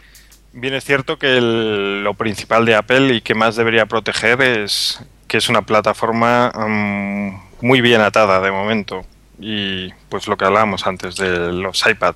bien 0.52 0.74
es 0.74 0.84
cierto 0.84 1.18
que 1.18 1.40
lo 1.40 2.14
principal 2.14 2.64
de 2.64 2.76
Apple 2.76 3.14
y 3.14 3.20
que 3.22 3.34
más 3.34 3.56
debería 3.56 3.86
proteger 3.86 4.40
es 4.40 5.00
que 5.26 5.38
es 5.38 5.48
una 5.48 5.62
plataforma 5.62 6.52
mm, 6.54 7.66
muy 7.66 7.80
bien 7.80 8.02
atada 8.02 8.40
de 8.40 8.52
momento. 8.52 9.04
Y 9.38 9.92
pues 10.08 10.28
lo 10.28 10.36
que 10.36 10.44
hablábamos 10.44 10.86
antes 10.86 11.16
de 11.16 11.52
los 11.52 11.86
iPad 11.86 12.14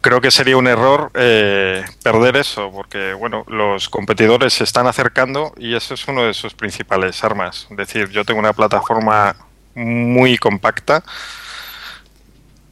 creo 0.00 0.20
que 0.20 0.30
sería 0.30 0.56
un 0.56 0.66
error 0.66 1.10
eh, 1.14 1.84
perder 2.02 2.36
eso, 2.36 2.70
porque 2.72 3.12
bueno, 3.14 3.44
los 3.48 3.88
competidores 3.88 4.54
se 4.54 4.64
están 4.64 4.86
acercando 4.86 5.52
y 5.58 5.74
eso 5.74 5.94
es 5.94 6.06
uno 6.08 6.22
de 6.22 6.34
sus 6.34 6.54
principales 6.54 7.22
armas. 7.24 7.66
Es 7.70 7.76
decir, 7.76 8.08
yo 8.10 8.24
tengo 8.24 8.40
una 8.40 8.52
plataforma 8.52 9.36
muy 9.74 10.38
compacta 10.38 11.02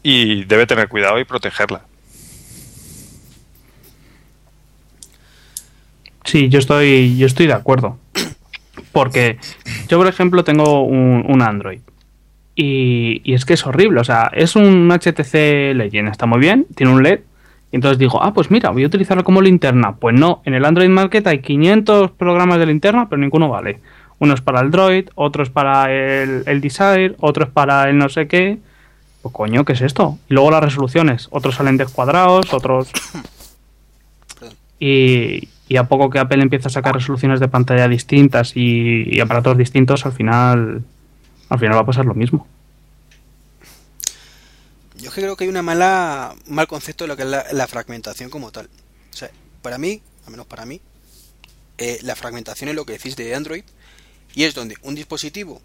y 0.03 0.45
debe 0.45 0.67
tener 0.67 0.89
cuidado 0.89 1.19
y 1.19 1.25
protegerla. 1.25 1.83
Sí, 6.25 6.49
yo 6.49 6.59
estoy, 6.59 7.17
yo 7.17 7.27
estoy 7.27 7.47
de 7.47 7.53
acuerdo. 7.53 7.99
Porque 8.93 9.39
yo, 9.89 9.99
por 9.99 10.07
ejemplo, 10.07 10.43
tengo 10.43 10.83
un, 10.83 11.25
un 11.29 11.43
Android. 11.43 11.81
Y, 12.59 13.21
y 13.23 13.35
es 13.35 13.45
que 13.45 13.55
es 13.55 13.67
horrible. 13.67 14.01
O 14.01 14.05
sea, 14.05 14.31
es 14.33 14.57
un 14.57 14.89
HTC 14.91 15.75
Legend, 15.75 16.09
está 16.09 16.27
muy 16.27 16.41
bien, 16.41 16.67
tiene 16.75 16.93
un 16.93 17.03
LED. 17.03 17.21
Y 17.71 17.77
entonces 17.77 17.99
digo, 17.99 18.23
ah, 18.23 18.33
pues 18.33 18.51
mira, 18.51 18.71
voy 18.71 18.85
a 18.85 18.87
utilizarlo 18.87 19.23
como 19.23 19.43
linterna. 19.43 19.97
Pues 19.97 20.19
no, 20.19 20.41
en 20.45 20.55
el 20.55 20.65
Android 20.65 20.89
Market 20.89 21.27
hay 21.27 21.41
500 21.41 22.13
programas 22.13 22.59
de 22.59 22.67
linterna, 22.67 23.09
pero 23.09 23.21
ninguno 23.21 23.49
vale. 23.51 23.81
Uno 24.19 24.35
es 24.35 24.41
para 24.41 24.61
el 24.61 24.71
Droid, 24.71 25.11
otro 25.15 25.43
es 25.43 25.51
para 25.51 25.93
el, 25.93 26.43
el 26.47 26.61
Desire, 26.61 27.15
otro 27.21 27.45
es 27.45 27.51
para 27.51 27.89
el 27.91 27.99
no 27.99 28.09
sé 28.09 28.27
qué. 28.27 28.59
Pues 29.21 29.35
coño, 29.35 29.65
¿qué 29.65 29.75
es 29.75 29.83
esto? 29.83 30.19
Y 30.29 30.35
luego 30.35 30.51
las 30.51 30.63
resoluciones. 30.63 31.29
Otros 31.31 31.57
salen 31.57 31.77
descuadrados, 31.77 32.55
otros 32.55 32.91
y, 34.81 35.49
y 35.69 35.77
a 35.77 35.85
poco 35.85 36.09
que 36.09 36.19
Apple 36.19 36.41
empieza 36.41 36.69
a 36.69 36.73
sacar 36.73 36.95
resoluciones 36.95 37.41
de 37.41 37.49
pantalla 37.49 37.89
distintas 37.89 38.57
y, 38.57 39.15
y 39.15 39.21
aparatos 39.21 39.59
distintos, 39.59 40.07
al 40.07 40.13
final, 40.13 40.83
al 41.49 41.59
final 41.59 41.77
va 41.77 41.81
a 41.81 41.87
pasar 41.87 42.05
lo 42.05 42.15
mismo. 42.15 42.47
Yo 44.97 45.11
creo 45.11 45.37
que 45.37 45.45
hay 45.45 45.51
una 45.51 45.63
mala, 45.63 46.35
mal 46.47 46.67
concepto 46.67 47.05
de 47.05 47.09
lo 47.09 47.17
que 47.17 47.23
es 47.23 47.29
la, 47.29 47.67
fragmentación 47.67 48.31
como 48.31 48.51
tal. 48.51 48.69
Para 49.63 49.79
mí, 49.79 50.01
al 50.25 50.31
menos 50.31 50.47
para 50.47 50.65
mí, 50.65 50.81
eh, 51.79 51.99
la 52.03 52.15
fragmentación 52.15 52.71
es 52.71 52.77
lo 52.77 52.87
que 52.87 52.93
decís 52.93 53.17
de 53.17 53.35
Android 53.35 53.65
y 54.35 54.45
es 54.45 54.55
donde 54.55 54.77
un 54.83 54.95
dispositivo 54.95 55.61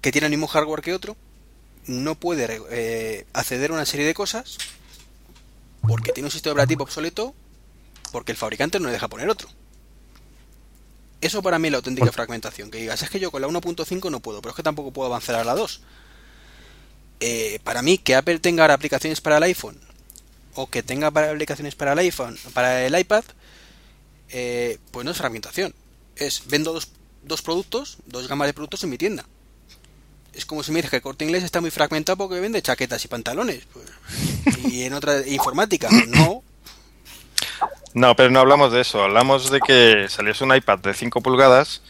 que 0.00 0.12
tiene 0.12 0.26
el 0.26 0.30
mismo 0.30 0.46
hardware 0.46 0.82
que 0.82 0.92
otro 0.92 1.16
no 1.86 2.16
puede 2.16 2.60
eh, 2.70 3.26
acceder 3.32 3.70
a 3.70 3.74
una 3.74 3.86
serie 3.86 4.04
de 4.04 4.14
cosas 4.14 4.58
porque 5.82 6.12
tiene 6.12 6.26
un 6.26 6.32
sistema 6.32 6.52
operativo 6.52 6.82
obsoleto 6.82 7.34
porque 8.10 8.32
el 8.32 8.38
fabricante 8.38 8.80
no 8.80 8.86
le 8.86 8.92
deja 8.92 9.08
poner 9.08 9.28
otro. 9.28 9.48
Eso 11.26 11.42
para 11.42 11.58
mí 11.58 11.68
es 11.68 11.72
la 11.72 11.78
auténtica 11.78 12.12
fragmentación. 12.12 12.70
Que 12.70 12.78
digas, 12.78 13.02
es 13.02 13.10
que 13.10 13.18
yo 13.18 13.30
con 13.30 13.42
la 13.42 13.48
1.5 13.48 14.10
no 14.10 14.20
puedo, 14.20 14.40
pero 14.40 14.50
es 14.50 14.56
que 14.56 14.62
tampoco 14.62 14.92
puedo 14.92 15.08
avanzar 15.08 15.34
a 15.36 15.44
la 15.44 15.54
2 15.54 15.80
eh, 17.20 17.60
para 17.64 17.82
mí 17.82 17.98
que 17.98 18.14
Apple 18.14 18.38
tenga 18.40 18.62
ahora 18.62 18.74
aplicaciones 18.74 19.20
para 19.20 19.38
el 19.38 19.42
iPhone 19.44 19.80
o 20.54 20.68
que 20.68 20.82
tenga 20.82 21.10
para 21.10 21.30
aplicaciones 21.30 21.74
para 21.74 21.92
el 21.92 21.98
iPhone, 21.98 22.38
para 22.52 22.86
el 22.86 22.98
iPad, 22.98 23.24
eh, 24.30 24.78
pues 24.90 25.04
no 25.04 25.10
es 25.10 25.16
fragmentación. 25.16 25.74
Es 26.16 26.42
vendo 26.46 26.72
dos, 26.72 26.88
dos 27.22 27.42
productos, 27.42 27.98
dos 28.06 28.28
gamas 28.28 28.48
de 28.48 28.54
productos 28.54 28.82
en 28.84 28.90
mi 28.90 28.98
tienda. 28.98 29.26
Es 30.32 30.46
como 30.46 30.62
si 30.62 30.70
me 30.72 30.78
dices 30.78 30.90
que 30.90 30.96
el 30.96 31.02
corte 31.02 31.24
inglés 31.24 31.44
está 31.44 31.60
muy 31.60 31.70
fragmentado 31.70 32.16
porque 32.16 32.40
vende 32.40 32.62
chaquetas 32.62 33.04
y 33.04 33.08
pantalones. 33.08 33.64
pues, 33.72 33.86
y 34.70 34.82
en 34.84 34.92
otra 34.92 35.26
informática, 35.26 35.90
no. 36.08 36.42
No, 37.96 38.14
pero 38.14 38.28
no 38.28 38.40
hablamos 38.40 38.72
de 38.72 38.82
eso. 38.82 39.02
Hablamos 39.02 39.50
de 39.50 39.58
que 39.58 40.06
saliese 40.10 40.44
un 40.44 40.54
iPad 40.54 40.80
de 40.80 40.92
5 40.92 41.22
pulgadas 41.22 41.80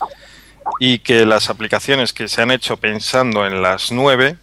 y 0.78 1.00
que 1.00 1.26
las 1.26 1.50
aplicaciones 1.50 2.12
que 2.12 2.28
se 2.28 2.40
han 2.40 2.52
hecho 2.52 2.76
pensando 2.76 3.44
en 3.44 3.61
las 3.61 3.90
9, 3.90 4.38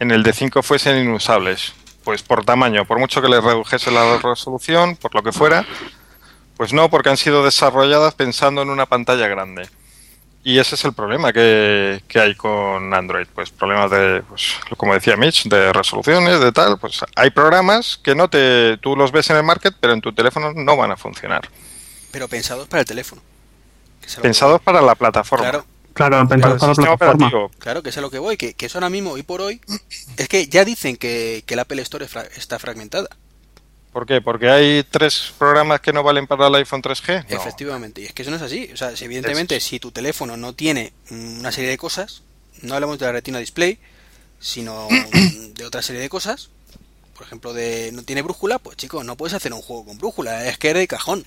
en 0.00 0.10
el 0.10 0.22
de 0.22 0.32
5 0.32 0.62
fuesen 0.62 1.04
inusables. 1.04 1.74
Pues 2.02 2.22
por 2.22 2.46
tamaño, 2.46 2.86
por 2.86 2.98
mucho 2.98 3.20
que 3.20 3.28
le 3.28 3.42
redujese 3.42 3.90
la 3.90 4.16
resolución, 4.22 4.96
por 4.96 5.14
lo 5.14 5.22
que 5.22 5.32
fuera, 5.32 5.66
pues 6.56 6.72
no, 6.72 6.88
porque 6.88 7.10
han 7.10 7.18
sido 7.18 7.44
desarrolladas 7.44 8.14
pensando 8.14 8.62
en 8.62 8.70
una 8.70 8.86
pantalla 8.86 9.28
grande. 9.28 9.68
Y 10.44 10.58
ese 10.58 10.74
es 10.74 10.84
el 10.84 10.92
problema 10.92 11.32
que, 11.32 12.02
que 12.08 12.18
hay 12.18 12.34
con 12.34 12.92
Android. 12.92 13.26
Pues 13.32 13.50
problemas 13.50 13.90
de, 13.92 14.22
pues, 14.28 14.54
como 14.76 14.92
decía 14.94 15.16
Mitch, 15.16 15.44
de 15.44 15.72
resoluciones, 15.72 16.40
de 16.40 16.50
tal. 16.50 16.78
Pues 16.78 16.98
hay 17.14 17.30
programas 17.30 17.98
que 18.02 18.14
no 18.16 18.28
te, 18.28 18.76
tú 18.78 18.96
los 18.96 19.12
ves 19.12 19.30
en 19.30 19.36
el 19.36 19.44
market, 19.44 19.74
pero 19.80 19.92
en 19.92 20.00
tu 20.00 20.12
teléfono 20.12 20.52
no 20.52 20.76
van 20.76 20.90
a 20.90 20.96
funcionar. 20.96 21.48
Pero 22.10 22.26
pensados 22.28 22.66
para 22.68 22.80
el 22.80 22.86
teléfono. 22.86 23.22
Pensados 24.20 24.60
para 24.60 24.82
la 24.82 24.94
plataforma. 24.96 25.44
Claro, 25.48 25.66
Claro, 25.94 26.26
pensado 26.26 26.54
el 26.54 26.58
para 26.58 26.68
la 26.70 26.74
sistema 26.74 26.96
plataforma. 26.96 27.26
operativo. 27.28 27.50
Claro, 27.60 27.82
que 27.82 27.90
es 27.90 27.98
a 27.98 28.00
lo 28.00 28.10
que 28.10 28.18
voy, 28.18 28.36
que, 28.36 28.54
que 28.54 28.66
eso 28.66 28.78
ahora 28.78 28.88
mismo, 28.90 29.10
hoy 29.10 29.22
por 29.22 29.42
hoy, 29.42 29.60
es 30.16 30.26
que 30.26 30.46
ya 30.48 30.64
dicen 30.64 30.96
que, 30.96 31.44
que 31.46 31.54
la 31.54 31.62
Apple 31.62 31.82
Store 31.82 32.08
fra- 32.08 32.26
está 32.34 32.58
fragmentada. 32.58 33.08
¿Por 33.92 34.06
qué? 34.06 34.20
¿Porque 34.22 34.48
hay 34.48 34.84
tres 34.84 35.32
programas 35.38 35.80
que 35.80 35.92
no 35.92 36.02
valen 36.02 36.26
para 36.26 36.46
el 36.46 36.54
iPhone 36.54 36.80
3G? 36.82 37.26
No. 37.28 37.36
Efectivamente, 37.36 38.00
y 38.00 38.06
es 38.06 38.12
que 38.14 38.22
eso 38.22 38.30
no 38.30 38.38
es 38.38 38.42
así. 38.42 38.70
O 38.72 38.76
sea, 38.76 38.96
si 38.96 39.04
evidentemente, 39.04 39.60
si 39.60 39.78
tu 39.80 39.90
teléfono 39.90 40.36
no 40.38 40.54
tiene 40.54 40.92
una 41.10 41.52
serie 41.52 41.68
de 41.68 41.76
cosas, 41.76 42.22
no 42.62 42.74
hablamos 42.74 42.98
de 42.98 43.04
la 43.06 43.12
retina 43.12 43.38
display, 43.38 43.78
sino 44.40 44.88
de 45.54 45.64
otra 45.66 45.82
serie 45.82 46.00
de 46.00 46.08
cosas, 46.08 46.48
por 47.14 47.26
ejemplo, 47.26 47.52
de 47.52 47.90
no 47.92 48.02
tiene 48.02 48.22
brújula, 48.22 48.58
pues 48.58 48.78
chico, 48.78 49.04
no 49.04 49.16
puedes 49.16 49.34
hacer 49.34 49.52
un 49.52 49.60
juego 49.60 49.84
con 49.84 49.98
brújula, 49.98 50.48
es 50.48 50.56
que 50.56 50.70
era 50.70 50.78
de 50.80 50.88
cajón. 50.88 51.24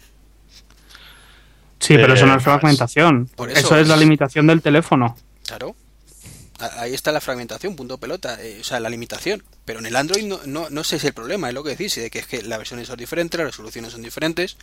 Sí, 1.79 1.93
pero 1.95 2.15
eso 2.15 2.25
no 2.25 2.33
Eh, 2.33 2.37
es 2.37 2.43
fragmentación. 2.43 3.27
por 3.35 3.51
eso, 3.51 3.59
eso 3.59 3.77
es 3.77 3.87
la 3.87 3.93
es- 3.93 3.99
limitación 3.99 4.47
del 4.47 4.61
teléfono. 4.61 5.15
Claro. 5.45 5.75
Ahí 6.77 6.93
está 6.93 7.11
la 7.11 7.21
fragmentación, 7.21 7.75
punto 7.75 7.97
pelota, 7.97 8.41
eh, 8.41 8.59
o 8.61 8.63
sea, 8.63 8.79
la 8.79 8.89
limitación. 8.89 9.43
Pero 9.65 9.79
en 9.79 9.85
el 9.85 9.95
Android 9.95 10.23
no, 10.25 10.39
no, 10.45 10.69
no 10.69 10.81
ese 10.81 10.97
es 10.97 11.03
el 11.03 11.13
problema, 11.13 11.47
es 11.47 11.53
lo 11.53 11.63
que 11.63 11.71
decís, 11.71 11.95
de 11.95 12.09
que 12.09 12.19
es 12.19 12.27
que 12.27 12.41
las 12.43 12.57
versiones 12.57 12.87
son 12.87 12.97
diferentes, 12.97 13.37
las 13.37 13.47
resoluciones 13.47 13.91
son 13.91 14.01
diferentes. 14.01 14.57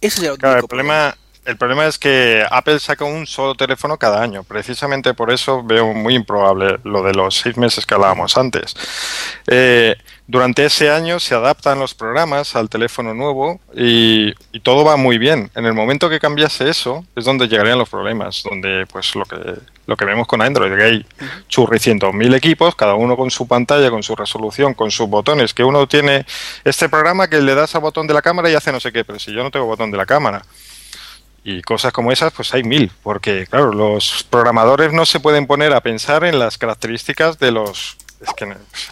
Ese 0.00 0.20
es 0.22 0.28
el 0.28 0.38
Claro, 0.38 0.60
el 0.60 0.68
problema, 0.68 1.16
el 1.48 1.56
problema 1.56 1.86
es 1.86 1.98
que 1.98 2.44
Apple 2.50 2.78
saca 2.78 3.06
un 3.06 3.26
solo 3.26 3.54
teléfono 3.54 3.96
cada 3.96 4.22
año. 4.22 4.44
Precisamente 4.44 5.14
por 5.14 5.32
eso 5.32 5.62
veo 5.62 5.94
muy 5.94 6.14
improbable 6.14 6.78
lo 6.84 7.02
de 7.02 7.14
los 7.14 7.36
seis 7.36 7.56
meses 7.56 7.86
que 7.86 7.94
hablábamos 7.94 8.36
antes. 8.36 8.74
Eh, 9.46 9.96
durante 10.26 10.66
ese 10.66 10.90
año 10.90 11.18
se 11.18 11.34
adaptan 11.34 11.78
los 11.78 11.94
programas 11.94 12.54
al 12.54 12.68
teléfono 12.68 13.14
nuevo 13.14 13.60
y, 13.74 14.34
todo 14.62 14.84
va 14.84 14.98
muy 14.98 15.16
bien. 15.16 15.50
En 15.54 15.64
el 15.64 15.72
momento 15.72 16.10
que 16.10 16.20
cambiase 16.20 16.68
eso 16.68 17.06
es 17.16 17.24
donde 17.24 17.48
llegarían 17.48 17.78
los 17.78 17.88
problemas, 17.88 18.42
donde 18.42 18.84
pues 18.92 19.14
lo 19.14 19.24
que 19.24 19.38
lo 19.86 19.96
que 19.96 20.04
vemos 20.04 20.26
con 20.26 20.42
Android, 20.42 20.76
que 20.76 20.84
hay 20.84 21.06
churricientos 21.48 22.12
mil 22.12 22.34
equipos, 22.34 22.74
cada 22.74 22.94
uno 22.94 23.16
con 23.16 23.30
su 23.30 23.48
pantalla, 23.48 23.88
con 23.88 24.02
su 24.02 24.14
resolución, 24.14 24.74
con 24.74 24.90
sus 24.90 25.08
botones, 25.08 25.54
que 25.54 25.64
uno 25.64 25.88
tiene 25.88 26.26
este 26.62 26.90
programa 26.90 27.28
que 27.28 27.40
le 27.40 27.54
das 27.54 27.74
al 27.74 27.80
botón 27.80 28.06
de 28.06 28.12
la 28.12 28.20
cámara 28.20 28.50
y 28.50 28.54
hace 28.54 28.70
no 28.70 28.80
sé 28.80 28.92
qué, 28.92 29.02
pero 29.02 29.18
si 29.18 29.32
yo 29.32 29.42
no 29.42 29.50
tengo 29.50 29.64
botón 29.64 29.90
de 29.90 29.96
la 29.96 30.04
cámara. 30.04 30.42
Y 31.50 31.62
cosas 31.62 31.94
como 31.94 32.12
esas, 32.12 32.30
pues 32.34 32.52
hay 32.52 32.62
mil, 32.62 32.92
porque 33.02 33.46
claro, 33.46 33.72
los 33.72 34.22
programadores 34.28 34.92
no 34.92 35.06
se 35.06 35.18
pueden 35.18 35.46
poner 35.46 35.72
a 35.72 35.80
pensar 35.80 36.24
en 36.24 36.38
las 36.38 36.58
características 36.58 37.38
de 37.38 37.52
los 37.52 37.96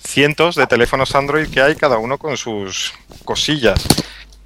cientos 0.03 0.55
de 0.55 0.67
teléfonos 0.67 1.15
Android 1.15 1.51
que 1.51 1.61
hay, 1.61 1.77
cada 1.77 1.99
uno 1.99 2.17
con 2.17 2.39
sus 2.39 2.95
cosillas. 3.27 3.87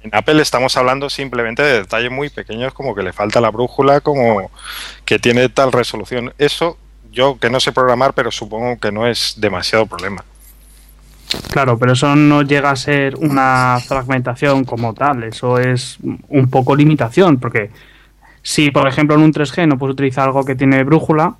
En 0.03 0.13
Apple 0.13 0.41
estamos 0.41 0.75
hablando 0.75 1.09
simplemente 1.09 1.63
de 1.63 1.79
detalles 1.83 2.11
muy 2.11 2.29
pequeños, 2.29 2.73
como 2.73 2.93
que 2.93 3.01
le 3.01 3.13
falta 3.13 3.39
la 3.39 3.49
brújula, 3.49 4.01
como 4.01 4.51
que 5.05 5.17
tiene 5.17 5.47
tal 5.47 5.71
resolución. 5.71 6.33
Eso 6.37 6.77
yo 7.13 7.39
que 7.39 7.49
no 7.49 7.61
sé 7.61 7.71
programar, 7.71 8.11
pero 8.13 8.29
supongo 8.29 8.77
que 8.77 8.91
no 8.91 9.07
es 9.07 9.35
demasiado 9.37 9.85
problema. 9.85 10.25
Claro, 11.49 11.79
pero 11.79 11.93
eso 11.93 12.13
no 12.17 12.41
llega 12.41 12.71
a 12.71 12.75
ser 12.75 13.15
una 13.15 13.79
fragmentación 13.87 14.65
como 14.65 14.93
tal. 14.93 15.23
Eso 15.23 15.59
es 15.59 15.97
un 16.27 16.49
poco 16.49 16.75
limitación, 16.75 17.39
porque 17.39 17.71
si, 18.43 18.71
por 18.71 18.87
ejemplo, 18.87 19.15
en 19.15 19.21
un 19.21 19.33
3G 19.33 19.67
no 19.67 19.77
puedes 19.77 19.93
utilizar 19.93 20.25
algo 20.25 20.43
que 20.43 20.55
tiene 20.55 20.83
brújula, 20.83 21.35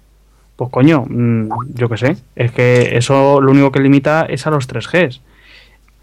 pues 0.55 0.69
coño, 0.69 1.05
mm, 1.07 1.73
yo 1.73 1.89
qué 1.89 1.97
sé. 1.97 2.17
Es 2.35 2.51
que 2.51 2.97
eso 2.97 3.41
lo 3.41 3.51
único 3.51 3.71
que 3.71 3.79
limita 3.79 4.25
es 4.29 4.45
a 4.45 4.51
los 4.51 4.67
3Gs. 4.67 5.21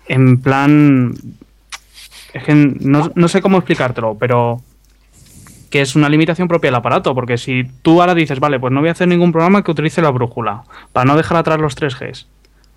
En 0.09 0.41
plan. 0.41 1.15
Es 2.35 2.45
que 2.45 2.55
no, 2.55 3.11
no 3.15 3.29
sé 3.29 3.41
cómo 3.41 3.59
explicártelo, 3.59 4.17
pero 4.19 4.61
que 5.71 5.81
es 5.81 5.97
una 5.97 6.09
limitación 6.09 6.49
propia 6.49 6.69
del 6.69 6.77
aparato, 6.77 7.15
porque 7.15 7.39
si 7.39 7.65
tú 7.83 8.01
ahora 8.01 8.15
dices, 8.15 8.41
vale, 8.41 8.59
pues 8.59 8.73
no 8.73 8.81
voy 8.81 8.89
a 8.89 8.93
hacer 8.93 9.09
ningún 9.09 9.33
programa 9.33 9.63
que 9.63 9.71
utilice 9.71 10.03
la 10.03 10.11
brújula, 10.11 10.65
para 10.93 11.05
no 11.05 11.17
dejar 11.17 11.37
atrás 11.37 11.61
los 11.61 11.77
3Gs. 11.77 12.27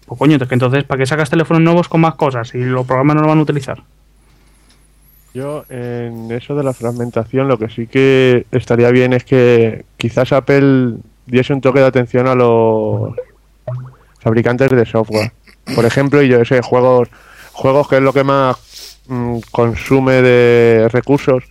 Pues 0.05 0.19
coño, 0.19 0.37
entonces, 0.49 0.83
¿para 0.83 0.99
qué 0.99 1.05
sacas 1.05 1.29
teléfonos 1.29 1.63
nuevos 1.63 1.87
con 1.87 2.01
más 2.01 2.15
cosas 2.15 2.53
y 2.53 2.59
los 2.59 2.85
programas 2.85 3.15
no 3.15 3.21
lo 3.21 3.27
van 3.29 3.39
a 3.39 3.43
utilizar? 3.43 3.81
Yo 5.33 5.63
en 5.69 6.29
eso 6.31 6.55
de 6.55 6.63
la 6.63 6.73
fragmentación 6.73 7.47
lo 7.47 7.57
que 7.57 7.69
sí 7.69 7.87
que 7.87 8.45
estaría 8.51 8.91
bien 8.91 9.13
es 9.13 9.23
que 9.23 9.85
quizás 9.97 10.33
Apple 10.33 10.95
diese 11.25 11.53
un 11.53 11.61
toque 11.61 11.79
de 11.79 11.85
atención 11.85 12.27
a 12.27 12.35
los 12.35 13.13
fabricantes 14.19 14.69
de 14.69 14.85
software. 14.85 15.31
Por 15.73 15.85
ejemplo, 15.85 16.21
y 16.21 16.27
yo 16.27 16.43
sé, 16.43 16.61
juegos, 16.61 17.07
juegos 17.53 17.87
que 17.87 17.97
es 17.97 18.01
lo 18.01 18.11
que 18.11 18.23
más 18.23 18.99
mm, 19.07 19.39
consume 19.51 20.21
de 20.21 20.89
recursos, 20.89 21.43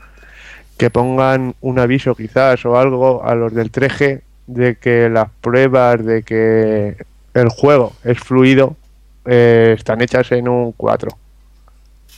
que 0.76 0.90
pongan 0.90 1.54
un 1.60 1.78
aviso 1.78 2.14
quizás 2.14 2.64
o 2.66 2.78
algo 2.78 3.24
a 3.24 3.34
los 3.34 3.54
del 3.54 3.72
3G 3.72 4.20
de 4.46 4.76
que 4.76 5.08
las 5.08 5.28
pruebas 5.40 6.04
de 6.04 6.22
que 6.22 6.96
el 7.34 7.48
juego 7.48 7.92
es 8.04 8.18
fluido 8.18 8.76
eh, 9.24 9.74
están 9.76 10.00
hechas 10.02 10.32
en 10.32 10.48
un 10.48 10.72
4. 10.72 11.10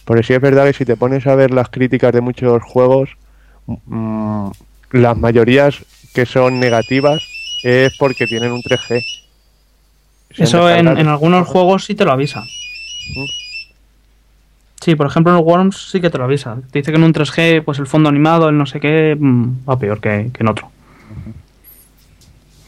Porque 0.05 0.23
sí 0.23 0.33
es 0.33 0.41
verdad 0.41 0.67
que 0.67 0.73
si 0.73 0.85
te 0.85 0.97
pones 0.97 1.27
a 1.27 1.35
ver 1.35 1.53
las 1.53 1.69
críticas 1.69 2.13
de 2.13 2.21
muchos 2.21 2.63
juegos, 2.63 3.11
mm, 3.67 4.49
las 4.93 5.17
mayorías 5.17 5.85
que 6.13 6.27
son 6.27 6.61
negativas 6.61 7.23
es 7.63 7.97
porque 7.97 8.27
tienen 8.27 8.53
un 8.53 8.63
3G. 8.63 9.03
Se 10.33 10.43
han 10.43 10.49
Eso 10.49 10.71
en 10.71 11.09
algunos 11.09 11.47
juegos 11.47 11.85
sí 11.85 11.95
te 11.95 12.05
lo 12.05 12.13
avisa. 12.13 12.43
Mm. 12.43 13.25
Sí, 14.83 14.97
por 14.97 15.07
ejemplo 15.07 15.33
en 15.33 15.39
el 15.39 15.45
Worms 15.45 15.91
sí 15.93 16.01
que 16.01 16.11
te 16.11 16.19
lo 16.19 16.25
avisa. 16.25 16.57
Te 16.73 16.81
dice 16.81 16.91
que 16.91 16.99
en 16.99 17.05
un 17.05 17.13
3G, 17.13 17.63
pues 17.63 17.79
el 17.79 17.87
fondo 17.87 18.09
animado, 18.09 18.49
el 18.49 18.59
no 18.59 18.67
sé 18.67 18.81
qué, 18.81 19.17
mm, 19.17 19.69
va 19.69 19.79
peor 19.79 20.01
que, 20.01 20.31
que 20.33 20.43
en 20.43 20.49
otro. 20.49 20.72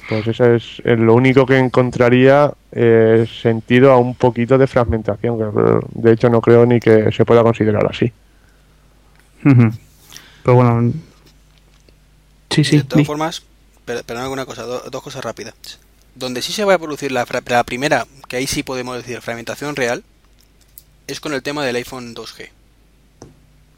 Pues 0.09 0.27
eso 0.27 0.45
es 0.55 0.83
eh, 0.85 0.97
lo 0.97 1.15
único 1.15 1.47
que 1.47 1.57
encontraría 1.59 2.53
eh, 2.73 3.27
sentido 3.41 3.91
a 3.93 3.97
un 3.99 4.15
poquito 4.15 4.59
de 4.59 4.67
fragmentación, 4.67 5.39
que 5.39 5.45
eh, 5.45 5.81
de 5.93 6.13
hecho 6.13 6.29
no 6.29 6.41
creo 6.41 6.67
ni 6.67 6.79
que 6.81 7.11
se 7.13 7.25
pueda 7.25 7.43
considerar 7.43 7.87
así. 7.91 8.13
Pero 9.43 10.55
bueno. 10.55 10.93
Sí, 12.51 12.65
sí. 12.65 12.77
de 12.79 12.85
todas 12.85 13.07
formas, 13.07 13.43
per- 13.85 14.05
perdón 14.05 14.31
una 14.31 14.47
cosa, 14.47 14.63
do- 14.63 14.85
dos 14.91 15.03
cosas 15.03 15.25
rápidas. 15.25 15.55
Donde 16.15 16.43
sí 16.43 16.53
se 16.53 16.65
va 16.65 16.75
a 16.75 16.79
producir 16.79 17.11
la, 17.11 17.27
fra- 17.27 17.43
la 17.47 17.65
primera, 17.65 18.07
que 18.29 18.37
ahí 18.37 18.47
sí 18.47 18.63
podemos 18.63 18.97
decir 18.97 19.21
fragmentación 19.21 19.75
real, 19.77 20.05
es 21.07 21.21
con 21.21 21.33
el 21.35 21.43
tema 21.43 21.65
del 21.65 21.77
iPhone 21.77 22.15
2G. 22.15 22.49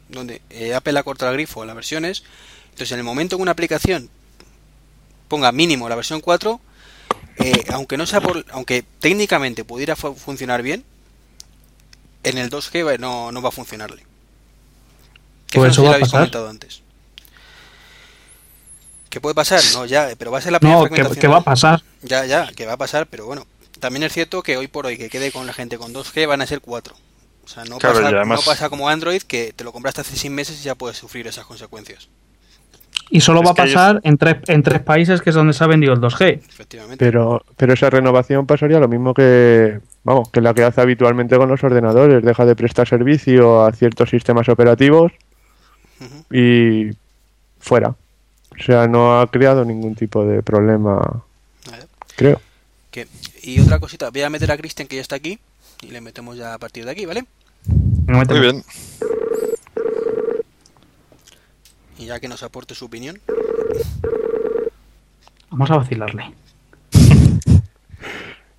Donde 0.09 0.41
eh, 0.49 0.73
Apple 0.73 0.97
ha 0.99 1.03
cortado 1.03 1.31
el 1.31 1.37
grifo 1.37 1.61
en 1.63 1.67
las 1.67 1.75
versiones. 1.75 2.23
Entonces, 2.65 2.91
en 2.91 2.99
el 2.99 3.03
momento 3.03 3.35
que 3.37 3.41
una 3.41 3.51
aplicación 3.51 4.09
ponga 5.27 5.51
mínimo 5.51 5.87
la 5.89 5.95
versión 5.95 6.21
4, 6.21 6.59
eh, 7.39 7.65
aunque 7.71 7.97
no 7.97 8.05
sea 8.05 8.21
por, 8.21 8.45
aunque 8.51 8.83
técnicamente 8.99 9.63
pudiera 9.63 9.95
fu- 9.95 10.15
funcionar 10.15 10.61
bien, 10.61 10.83
en 12.23 12.37
el 12.37 12.49
2G 12.49 12.85
va- 12.85 12.97
no, 12.97 13.31
no 13.31 13.41
va 13.41 13.49
a 13.49 13.51
funcionarle. 13.51 14.03
Que 15.47 15.59
Pues 15.59 15.71
eso 15.71 15.83
no 15.83 15.89
va 15.91 15.95
a 15.95 15.99
pasar. 15.99 16.19
comentado 16.19 16.49
antes. 16.49 16.81
¿Qué 19.09 19.21
puede 19.21 19.35
pasar? 19.35 19.61
No, 19.73 19.85
ya, 19.85 20.09
pero 20.17 20.31
va 20.31 20.39
a 20.39 20.41
ser 20.41 20.51
la 20.51 20.57
No, 20.57 20.59
primera 20.61 20.81
que, 20.81 20.87
fragmentación. 20.89 21.21
que 21.21 21.27
va 21.27 21.37
a 21.37 21.43
pasar. 21.43 21.83
Ya, 22.01 22.25
ya, 22.25 22.51
que 22.51 22.65
va 22.65 22.73
a 22.73 22.77
pasar, 22.77 23.07
pero 23.07 23.25
bueno. 23.25 23.47
También 23.79 24.03
es 24.03 24.11
cierto 24.13 24.41
que 24.43 24.57
hoy 24.57 24.67
por 24.67 24.85
hoy 24.87 24.97
que 24.97 25.09
quede 25.09 25.31
con 25.31 25.45
la 25.47 25.53
gente 25.53 25.77
con 25.77 25.93
2G 25.93 26.27
van 26.27 26.41
a 26.41 26.47
ser 26.47 26.61
4. 26.61 26.95
O 27.45 27.47
sea, 27.47 27.63
no, 27.63 27.77
Claro, 27.77 27.95
pasa, 28.01 28.07
además- 28.09 28.39
no 28.39 28.45
pasa 28.45 28.69
como 28.69 28.89
Android 28.89 29.21
que 29.21 29.53
te 29.55 29.63
lo 29.63 29.71
compraste 29.71 30.01
hace 30.01 30.17
6 30.17 30.31
meses 30.33 30.59
y 30.59 30.63
ya 30.63 30.75
puedes 30.75 30.97
sufrir 30.97 31.27
esas 31.27 31.45
consecuencias. 31.45 32.09
Y 33.09 33.21
solo 33.21 33.41
Es 33.41 33.47
va 33.47 33.51
a 33.51 33.63
ellos- 33.63 33.73
pasar 33.75 34.01
en, 34.03 34.17
tres, 34.17 34.35
en 34.47 34.63
tres 34.63 34.81
países 34.81 35.21
que 35.21 35.29
es 35.29 35.35
donde 35.35 35.53
se 35.53 35.63
ha 35.63 35.67
vendido 35.67 35.93
el 35.93 35.99
2G. 36.01 36.41
Efectivamente. 36.49 36.97
Pero, 37.03 37.43
pero 37.55 37.73
esa 37.73 37.89
renovación 37.89 38.45
pasaría 38.45 38.79
lo 38.79 38.87
mismo 38.89 39.13
que, 39.13 39.79
vamos, 40.03 40.29
que 40.29 40.41
la 40.41 40.53
que 40.53 40.63
hace 40.63 40.81
habitualmente 40.81 41.37
con 41.37 41.47
los 41.47 41.63
ordenadores. 41.63 42.23
Deja 42.23 42.45
de 42.45 42.55
prestar 42.55 42.87
servicio 42.87 43.63
a 43.65 43.71
ciertos 43.71 44.09
sistemas 44.09 44.49
operativos 44.49 45.11
y 46.31 46.89
fuera. 47.59 47.89
O 47.89 48.63
sea, 48.63 48.87
no 48.87 49.19
ha 49.19 49.27
creado 49.29 49.63
ningún 49.63 49.95
tipo 49.95 50.25
de 50.25 50.41
problema, 50.43 50.95
Vale. 51.69 51.83
creo. 52.15 52.41
Que- 52.91 53.07
y 53.43 53.59
otra 53.59 53.79
cosita, 53.79 54.09
voy 54.09 54.21
a 54.23 54.29
meter 54.29 54.51
a 54.51 54.57
Kristen 54.57 54.87
que 54.87 54.95
ya 54.95 55.01
está 55.01 55.15
aquí 55.15 55.39
y 55.81 55.87
le 55.91 56.01
metemos 56.01 56.37
ya 56.37 56.53
a 56.55 56.57
partir 56.57 56.83
de 56.85 56.91
aquí, 56.91 57.05
¿vale? 57.05 57.25
Muy 57.67 58.39
bien. 58.39 58.63
Y 61.97 62.05
ya 62.05 62.19
que 62.19 62.27
nos 62.27 62.43
aporte 62.43 62.75
su 62.75 62.85
opinión. 62.85 63.19
Vamos 65.49 65.71
a 65.71 65.77
vacilarle. 65.77 66.33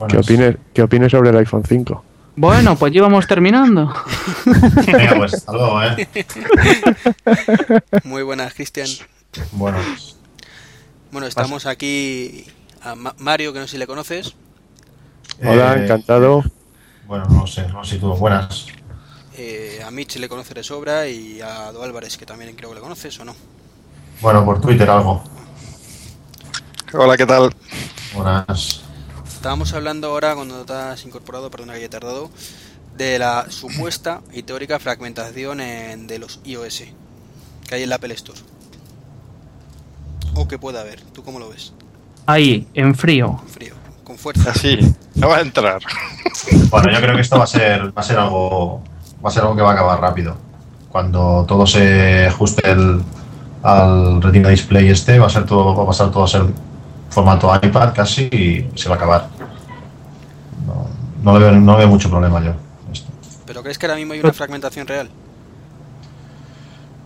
¿Qué 0.08 0.16
opines, 0.18 0.56
¿Qué 0.72 0.82
opines 0.82 1.10
sobre 1.12 1.30
el 1.30 1.36
iPhone 1.36 1.64
5? 1.64 2.04
Bueno, 2.36 2.76
pues 2.76 2.92
ya 2.92 3.02
vamos 3.02 3.26
terminando. 3.26 3.92
Venga, 4.86 5.16
pues 5.16 5.34
hasta 5.34 5.52
luego, 5.52 5.82
¿eh? 5.82 6.08
Muy 8.04 8.22
buenas, 8.22 8.54
Cristian. 8.54 8.86
Bueno, 9.52 9.78
Bueno, 11.10 11.26
estamos 11.26 11.66
aquí 11.66 12.46
a 12.82 12.94
Ma- 12.94 13.14
Mario, 13.18 13.52
que 13.52 13.58
no 13.58 13.66
sé 13.66 13.72
si 13.72 13.78
le 13.78 13.88
conoces. 13.88 14.34
Hola, 15.44 15.74
eh, 15.76 15.84
encantado. 15.84 16.44
Bueno, 17.06 17.24
no 17.28 17.46
sé, 17.46 17.66
no 17.68 17.82
sé 17.84 17.96
si 17.96 18.00
tú. 18.00 18.14
Buenas. 18.14 18.66
Eh, 19.38 19.80
a 19.86 19.90
Mitch 19.90 20.16
le 20.16 20.28
conoce 20.28 20.52
de 20.52 20.62
sobra 20.64 21.06
y 21.08 21.40
a 21.40 21.68
Ado 21.68 21.82
Álvarez, 21.82 22.16
que 22.18 22.26
también 22.26 22.54
creo 22.56 22.68
que 22.70 22.74
le 22.74 22.80
conoces 22.80 23.18
o 23.20 23.24
no. 23.24 23.34
Bueno, 24.20 24.44
por 24.44 24.60
Twitter 24.60 24.90
algo. 24.90 25.22
Hola, 26.92 27.16
¿qué 27.16 27.24
tal? 27.26 27.54
Buenas. 28.14 28.80
Estábamos 29.26 29.72
hablando 29.74 30.08
ahora, 30.08 30.34
cuando 30.34 30.64
te 30.64 30.72
has 30.72 31.04
incorporado, 31.04 31.50
perdona 31.50 31.74
que 31.74 31.78
haya 31.80 31.90
tardado, 31.90 32.30
de 32.96 33.18
la 33.20 33.46
supuesta 33.50 34.22
y 34.32 34.42
teórica 34.42 34.78
fragmentación 34.80 35.60
en- 35.60 36.06
de 36.08 36.18
los 36.18 36.40
iOS 36.44 36.82
que 37.68 37.74
hay 37.76 37.84
en 37.84 37.90
la 37.90 37.96
Apple 37.96 38.14
Store. 38.14 38.40
O 40.34 40.48
que 40.48 40.58
pueda 40.58 40.80
haber. 40.80 41.00
¿Tú 41.02 41.22
cómo 41.22 41.38
lo 41.38 41.48
ves? 41.50 41.72
Ahí, 42.26 42.66
en 42.74 42.94
frío. 42.94 43.40
Frío, 43.46 43.74
con 44.04 44.18
fuerza. 44.18 44.50
Así, 44.50 44.78
no 45.14 45.28
va 45.28 45.36
a 45.36 45.40
entrar. 45.40 45.80
Bueno, 46.70 46.90
yo 46.92 47.00
creo 47.00 47.14
que 47.14 47.22
esto 47.22 47.38
va 47.38 47.44
a 47.44 47.48
ser, 47.48 47.88
va 47.96 48.00
a 48.00 48.04
ser 48.04 48.18
algo, 48.18 48.82
va 49.24 49.28
a 49.28 49.32
ser 49.32 49.42
algo 49.42 49.56
que 49.56 49.62
va 49.62 49.70
a 49.70 49.72
acabar 49.74 50.00
rápido. 50.00 50.36
Cuando 50.90 51.44
todo 51.46 51.66
se 51.66 52.26
ajuste 52.26 52.70
el- 52.70 53.02
al 53.62 54.22
Retina 54.22 54.48
Display 54.48 54.88
este, 54.88 55.18
va 55.18 55.26
a 55.26 55.30
ser 55.30 55.44
todo, 55.44 55.74
va 55.74 55.82
a 55.82 55.86
pasar 55.86 56.10
todo 56.10 56.24
a 56.24 56.28
ser 56.28 56.42
formato 57.10 57.52
iPad 57.62 57.92
casi 57.94 58.22
y 58.24 58.70
se 58.78 58.88
va 58.88 58.94
a 58.94 58.98
acabar. 58.98 59.26
No, 60.66 60.86
no 61.22 61.38
le 61.38 61.44
veo, 61.44 61.60
no 61.60 61.72
le 61.72 61.78
veo 61.78 61.88
mucho 61.88 62.08
problema 62.08 62.40
yo. 62.42 62.52
esto. 62.92 63.08
¿Pero 63.46 63.62
crees 63.62 63.78
que 63.78 63.86
ahora 63.86 63.96
mismo 63.96 64.12
hay 64.12 64.20
una 64.20 64.32
fragmentación 64.32 64.86
real? 64.86 65.08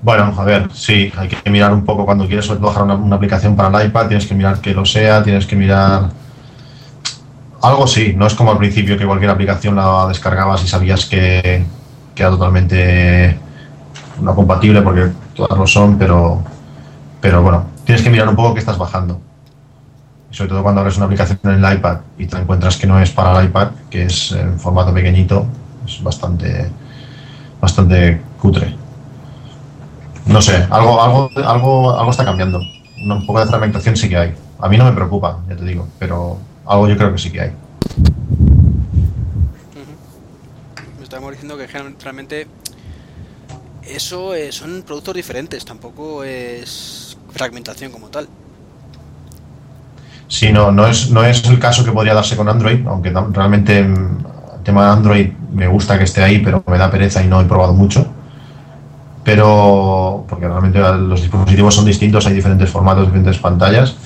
Bueno, 0.03 0.35
a 0.37 0.45
ver, 0.45 0.69
sí, 0.75 1.13
hay 1.17 1.29
que 1.29 1.49
mirar 1.51 1.73
un 1.73 1.85
poco 1.85 2.05
cuando 2.05 2.27
quieres 2.27 2.49
bajar 2.61 2.83
una, 2.83 2.95
una 2.95 3.17
aplicación 3.17 3.55
para 3.55 3.81
el 3.81 3.87
iPad, 3.87 4.09
tienes 4.09 4.27
que 4.27 4.35
mirar 4.35 4.61
que 4.61 4.75
lo 4.75 4.85
sea, 4.85 5.23
tienes 5.23 5.47
que 5.47 5.55
mirar... 5.57 6.11
Algo 7.63 7.87
sí, 7.87 8.13
no 8.17 8.27
es 8.27 8.35
como 8.35 8.51
al 8.51 8.59
principio 8.59 8.99
que 8.99 9.07
cualquier 9.07 9.31
aplicación 9.31 9.77
la 9.77 10.07
descargabas 10.09 10.65
y 10.65 10.67
sabías 10.69 11.07
que, 11.07 11.65
totalmente 12.31 13.39
no 14.21 14.35
compatible, 14.35 14.83
porque 14.83 15.11
todas 15.35 15.59
lo 15.59 15.67
son, 15.67 15.99
pero, 15.99 16.43
pero 17.21 17.43
bueno, 17.43 17.65
tienes 17.85 18.03
que 18.03 18.11
mirar 18.11 18.29
un 18.29 18.37
poco 18.37 18.55
qué 18.55 18.61
estás 18.61 18.79
bajando. 18.79 19.21
Sobre 20.31 20.51
todo 20.51 20.63
cuando 20.63 20.81
abres 20.81 20.97
una 20.97 21.07
aplicación 21.07 21.39
en 21.45 21.65
el 21.65 21.75
iPad 21.75 21.99
y 22.17 22.27
te 22.27 22.39
encuentras 22.39 22.77
que 22.77 22.87
no 22.87 22.99
es 23.01 23.11
para 23.11 23.39
el 23.39 23.47
iPad, 23.47 23.69
que 23.91 24.05
es 24.05 24.33
en 24.33 24.59
formato 24.59 24.93
pequeñito, 24.95 25.47
es 25.87 26.03
bastante, 26.03 26.71
bastante 27.61 28.23
cutre. 28.41 28.75
No 30.27 30.41
sé, 30.41 30.67
algo, 30.71 31.03
algo, 31.03 31.31
algo, 31.45 31.99
algo 31.99 32.11
está 32.11 32.25
cambiando. 32.25 32.61
Un 33.05 33.27
poco 33.27 33.41
de 33.41 33.47
fragmentación 33.47 33.97
sí 33.97 34.09
que 34.09 34.17
hay. 34.17 34.35
A 34.61 34.69
mí 34.69 34.79
no 34.79 34.85
me 34.85 34.93
preocupa, 34.93 35.39
ya 35.49 35.57
te 35.57 35.65
digo, 35.65 35.89
pero 35.99 36.39
algo 36.67 36.89
yo 36.89 36.97
creo 36.97 37.13
que 37.13 37.19
sí 37.19 37.31
que 37.31 37.41
hay. 37.41 37.53
Diciendo 41.43 41.59
que 41.59 41.67
general- 41.67 41.97
realmente 42.01 42.47
eso 43.85 44.33
eh, 44.33 44.53
son 44.53 44.85
productos 44.87 45.13
diferentes, 45.13 45.65
tampoco 45.65 46.23
es 46.23 47.19
fragmentación 47.33 47.91
como 47.91 48.07
tal. 48.11 48.29
Sí, 50.29 50.53
no, 50.53 50.71
no 50.71 50.87
es, 50.87 51.11
no 51.11 51.25
es 51.25 51.45
el 51.49 51.59
caso 51.59 51.85
que 51.85 51.91
podría 51.91 52.15
darse 52.15 52.37
con 52.37 52.49
Android, 52.49 52.87
aunque 52.87 53.11
realmente 53.33 53.83
mm, 53.83 54.19
el 54.59 54.63
tema 54.63 54.85
de 54.87 54.93
Android 54.93 55.33
me 55.53 55.67
gusta 55.67 55.99
que 55.99 56.05
esté 56.05 56.23
ahí, 56.23 56.39
pero 56.39 56.63
me 56.65 56.79
da 56.79 56.89
pereza 56.89 57.21
y 57.25 57.27
no 57.27 57.41
he 57.41 57.45
probado 57.45 57.73
mucho. 57.73 58.07
Pero, 59.25 60.25
porque 60.29 60.47
realmente 60.47 60.79
los 60.79 61.23
dispositivos 61.23 61.75
son 61.75 61.87
distintos, 61.87 62.25
hay 62.25 62.35
diferentes 62.35 62.71
formatos, 62.71 63.07
diferentes 63.07 63.39
pantallas. 63.39 63.97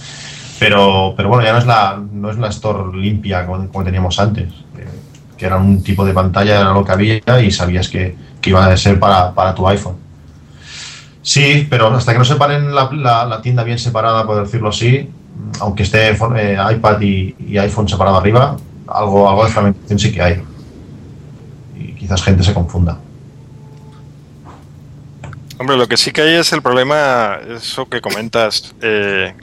Pero, 0.59 1.13
pero 1.15 1.29
bueno, 1.29 1.45
ya 1.45 1.53
no 1.53 1.59
es 1.59 1.67
la, 1.67 2.03
no 2.13 2.31
es 2.31 2.39
la 2.39 2.49
Store 2.49 2.97
limpia 2.97 3.45
como, 3.45 3.69
como 3.69 3.85
teníamos 3.85 4.19
antes, 4.19 4.49
que, 5.37 5.47
era 5.47 5.57
un 5.57 5.83
tipo 5.83 6.05
de 6.05 6.13
pantalla, 6.13 6.61
era 6.61 6.73
lo 6.73 6.85
que 6.85 6.93
había 6.93 7.41
y 7.41 7.51
sabías 7.51 7.89
que, 7.89 8.15
iba 8.45 8.65
a 8.65 8.77
ser 8.77 9.01
para, 9.01 9.33
para 9.35 9.55
tu 9.55 9.67
iPhone. 9.67 9.97
Sí, 11.21 11.67
pero 11.69 11.89
hasta 11.89 12.13
que 12.13 12.19
no 12.19 12.25
separen 12.25 12.73
la, 12.73 12.89
la- 12.93 13.43
tienda 13.43 13.65
bien 13.65 13.81
separada, 13.81 14.25
por 14.25 14.45
decirlo 14.45 14.69
así, 14.69 15.11
aunque 15.59 15.83
esté 15.83 16.11
eh, 16.11 16.59
iPad 16.73 17.01
y, 17.01 17.59
iPhone 17.59 17.89
separado 17.89 18.19
arriba, 18.19 18.57
algo, 18.87 19.29
algo 19.29 19.45
de 19.45 19.51
fragmentación 19.51 19.99
sí 19.99 20.13
que 20.13 20.23
hay. 20.23 20.43
Y 21.77 21.95
quizás 21.95 22.23
gente 22.23 22.45
se 22.45 22.55
confunda. 22.55 22.99
Hombre, 25.59 25.77
lo 25.77 25.89
que 25.89 25.97
sí 25.97 26.13
que 26.13 26.21
hay 26.21 26.35
es 26.35 26.53
el 26.53 26.63
problema, 26.63 27.39
eso 27.57 27.89
que 27.89 28.01
comentas, 28.01 28.75
eh, 28.83 29.35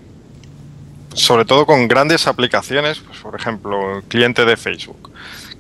sobre 1.14 1.44
todo 1.44 1.66
con 1.66 1.88
grandes 1.88 2.28
aplicaciones, 2.28 3.00
pues 3.00 3.18
por 3.20 3.36
ejemplo, 3.36 4.02
cliente 4.08 4.46
de 4.46 4.56
Facebook, 4.56 5.12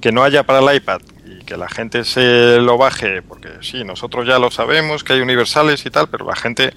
que 0.04 0.12
no 0.12 0.22
haya 0.22 0.43
para 0.43 0.60
el 0.60 0.76
iPad 0.76 0.99
y 1.26 1.45
que 1.45 1.56
la 1.56 1.70
gente 1.70 2.04
se 2.04 2.58
lo 2.60 2.78
baje, 2.78 3.22
porque 3.22 3.47
sí, 3.62 3.86
nosotros 3.86 4.28
ya 4.28 4.38
lo 4.38 4.51
sabemos, 4.51 5.01
que 5.01 5.14
hay 5.14 5.22
universales 5.22 5.86
y 5.86 5.89
tal, 5.89 6.10
pero 6.10 6.28
la 6.28 6.36
gente 6.36 6.74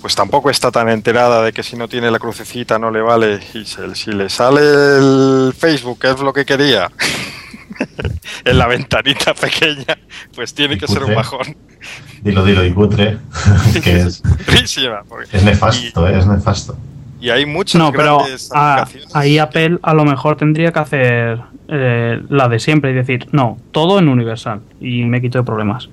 pues 0.00 0.14
tampoco 0.14 0.48
está 0.48 0.70
tan 0.70 0.88
enterada 0.88 1.42
de 1.42 1.52
que 1.52 1.62
si 1.62 1.76
no 1.76 1.86
tiene 1.86 2.10
la 2.10 2.18
crucecita 2.18 2.78
no 2.78 2.90
le 2.90 3.02
vale 3.02 3.40
y 3.52 3.66
se- 3.66 3.94
si 3.94 4.10
le 4.12 4.30
sale 4.30 4.62
el 4.62 5.52
Facebook, 5.54 5.98
que 5.98 6.08
es 6.12 6.20
lo 6.20 6.32
que 6.32 6.46
quería, 6.46 6.90
en 8.46 8.56
la 8.58 8.66
ventanita 8.66 9.34
pequeña, 9.34 9.98
pues 10.34 10.54
tiene 10.54 10.78
que 10.78 10.86
ser 10.88 11.04
un 11.04 11.10
bajón. 11.16 11.56
Dilo, 12.22 12.42
dilo, 12.42 12.64
y 12.64 12.72
cutre, 12.72 13.18
que 13.84 14.00
es, 14.00 14.22
es 15.30 15.42
nefasto, 15.44 16.08
eh, 16.08 16.18
es 16.18 16.26
nefasto. 16.26 16.74
Y, 17.20 17.30
hay 17.30 17.46
muchas 17.46 17.80
No, 17.80 17.92
pero 17.92 18.18
grandes 18.18 18.50
ah, 18.54 18.82
aplicaciones. 18.82 19.16
ahí 19.16 19.38
Apple 19.38 19.78
a 19.82 19.94
lo 19.94 20.04
mejor 20.04 20.36
tendría 20.36 20.72
que 20.72 20.78
hacer 20.78 21.40
eh, 21.68 22.22
la 22.28 22.48
de 22.48 22.58
siempre 22.58 22.90
y 22.90 22.94
decir, 22.94 23.28
no, 23.32 23.58
todo 23.72 23.98
en 23.98 24.08
Universal. 24.08 24.60
Y 24.80 25.04
me 25.04 25.20
quito 25.20 25.38
de 25.38 25.44
problemas. 25.44 25.88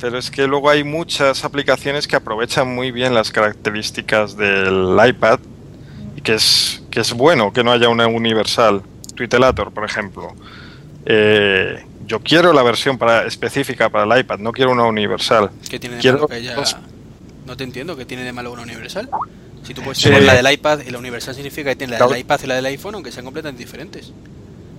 Pero 0.00 0.18
es 0.18 0.30
que 0.30 0.46
luego 0.46 0.70
hay 0.70 0.84
muchas 0.84 1.44
aplicaciones 1.44 2.06
que 2.06 2.16
aprovechan 2.16 2.72
muy 2.72 2.92
bien 2.92 3.14
las 3.14 3.30
características 3.30 4.36
del 4.36 4.96
iPad 5.06 5.40
y 6.16 6.20
que 6.20 6.34
es, 6.34 6.82
que 6.90 7.00
es 7.00 7.12
bueno 7.12 7.52
que 7.52 7.64
no 7.64 7.72
haya 7.72 7.88
una 7.88 8.06
universal. 8.06 8.82
Twitterator, 9.14 9.72
por 9.72 9.84
ejemplo. 9.84 10.28
Eh, 11.04 11.84
yo 12.06 12.20
quiero 12.20 12.52
la 12.52 12.62
versión 12.62 12.96
para, 12.96 13.26
específica 13.26 13.90
para 13.90 14.04
el 14.04 14.20
iPad, 14.20 14.38
no 14.38 14.52
quiero 14.52 14.72
una 14.72 14.84
universal. 14.84 15.50
¿Qué 15.68 15.78
tiene 15.78 15.96
de 15.96 16.02
Quiero 16.02 16.18
malo 16.18 16.28
que 16.28 16.34
haya... 16.36 16.56
No 17.46 17.56
te 17.56 17.64
entiendo, 17.64 17.96
¿qué 17.96 18.04
tiene 18.04 18.24
de 18.24 18.32
malo 18.32 18.52
una 18.52 18.62
universal? 18.62 19.08
Si 19.68 19.74
tú 19.74 19.82
puedes 19.82 19.98
Sí. 19.98 20.04
tener 20.04 20.22
la 20.24 20.34
del 20.34 20.50
iPad 20.50 20.80
y 20.86 20.90
la 20.90 20.98
universal 20.98 21.34
significa 21.34 21.68
que 21.70 21.76
tienes 21.76 21.92
la 21.92 21.98
Claro. 21.98 22.12
del 22.12 22.20
iPad 22.22 22.40
y 22.42 22.46
la 22.46 22.54
del 22.56 22.66
iPhone, 22.66 22.94
aunque 22.94 23.12
sean 23.12 23.24
completamente 23.26 23.62
diferentes. 23.62 24.12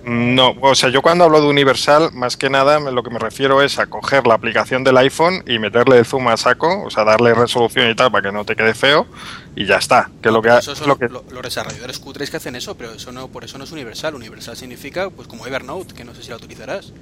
No, 0.04 0.54
o 0.62 0.74
sea, 0.74 0.88
yo 0.88 1.02
cuando 1.02 1.24
hablo 1.24 1.40
de 1.42 1.46
universal, 1.46 2.10
más 2.14 2.36
que 2.38 2.48
nada 2.50 2.80
lo 2.80 3.02
que 3.02 3.10
me 3.10 3.18
refiero 3.18 3.60
es 3.62 3.78
a 3.78 3.86
coger 3.86 4.26
la 4.26 4.32
aplicación 4.34 4.82
del 4.82 4.96
iPhone 4.96 5.44
y 5.46 5.58
meterle 5.58 5.98
el 5.98 6.06
zoom 6.06 6.26
a 6.28 6.36
saco, 6.38 6.82
o 6.84 6.90
sea, 6.90 7.04
darle 7.04 7.34
resolución 7.34 7.88
y 7.90 7.94
tal 7.94 8.10
para 8.10 8.22
que 8.30 8.32
no 8.32 8.44
te 8.46 8.56
quede 8.56 8.72
feo 8.74 9.06
y 9.54 9.66
ya 9.66 9.76
está. 9.76 10.10
Que 10.22 10.30
es 10.30 10.32
lo 10.32 10.40
que, 10.42 10.48
eso 10.48 10.72
es 10.72 10.78
son 10.78 10.88
lo 10.88 10.96
que 10.98 11.08
lo- 11.08 11.22
los 11.30 11.42
desarrolladores 11.42 11.98
cutres 11.98 12.30
que 12.30 12.38
hacen 12.38 12.56
eso, 12.56 12.76
pero 12.76 12.92
eso 12.94 13.12
no, 13.12 13.28
por 13.28 13.44
eso 13.44 13.58
no 13.58 13.64
es 13.64 13.72
universal. 13.72 14.14
Universal 14.14 14.56
significa, 14.56 15.10
pues 15.10 15.28
como 15.28 15.46
Evernote, 15.46 15.94
que 15.94 16.02
no 16.04 16.14
sé 16.14 16.22
si 16.22 16.30
la 16.30 16.36
utilizarás, 16.36 16.92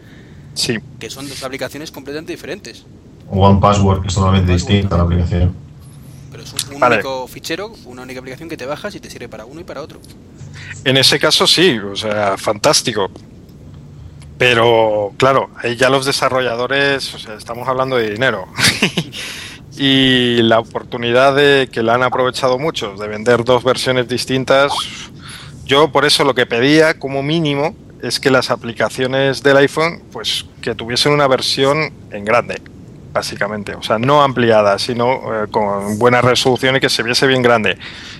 sí. 0.55 0.76
que 0.99 1.09
son 1.09 1.28
dos 1.28 1.43
aplicaciones 1.45 1.91
completamente 1.93 2.32
diferentes. 2.32 2.84
One 3.30 3.61
Password, 3.61 4.03
que 4.03 4.09
es 4.09 4.14
totalmente 4.14 4.53
distinta 4.53 4.97
a 4.97 4.99
la 4.99 5.05
aplicación. 5.05 5.55
Es 6.55 6.64
un, 6.68 6.74
un 6.74 6.80
Vale. 6.80 6.96
único 6.96 7.26
fichero, 7.28 7.72
una 7.84 8.03
única 8.03 8.20
aplicación 8.20 8.49
que 8.49 8.57
te 8.57 8.66
bajas 8.66 8.94
y 8.94 9.01
te 9.01 9.11
sirve 9.11 9.28
para 9.28 9.44
uno 9.44 9.61
y 9.61 9.64
para 9.64 9.82
otro. 9.82 10.01
En 10.84 10.96
ese 10.96 11.18
caso 11.18 11.46
sí, 11.46 11.78
o 11.78 11.96
sea, 11.96 12.36
fantástico. 12.36 13.11
Pero 14.38 15.12
claro, 15.16 15.51
ahí 15.57 15.76
ya 15.76 15.90
los 15.90 16.07
desarrolladores, 16.07 17.12
o 17.14 17.18
sea, 17.18 17.34
estamos 17.34 17.66
hablando 17.68 17.96
de 17.96 18.11
dinero. 18.11 18.46
y 19.76 20.42
la 20.42 20.61
oportunidad 20.61 21.34
de 21.34 21.68
que 21.70 21.82
la 21.82 21.94
han 21.94 22.03
aprovechado 22.05 22.59
muchos 22.59 23.01
de 23.01 23.09
vender 23.09 23.44
dos 23.44 23.64
versiones 23.64 24.09
distintas, 24.09 24.72
yo 25.64 25.90
por 25.90 26.05
eso 26.05 26.24
lo 26.24 26.34
que 26.34 26.46
pedía 26.46 26.99
como 26.99 27.22
mínimo 27.22 27.74
es 28.01 28.20
que 28.20 28.30
las 28.30 28.51
aplicaciones 28.51 29.42
del 29.42 29.57
iPhone, 29.57 30.03
pues 30.12 30.46
que 30.62 30.74
tuviesen 30.74 31.12
una 31.12 31.26
versión 31.26 31.92
en 32.12 32.24
grande, 32.24 32.61
básicamente. 33.13 33.75
O 33.75 33.83
sea, 33.83 33.99
no 33.99 34.23
ampliada, 34.23 34.79
sino 34.79 35.15
eh, 35.45 35.47
con 35.51 35.99
buena 35.99 36.21
resolución 36.21 36.77
y 36.77 36.81
que 36.81 36.89
se 36.89 37.03
viese 37.03 37.27
bien 37.27 37.43
grande. 37.43 37.79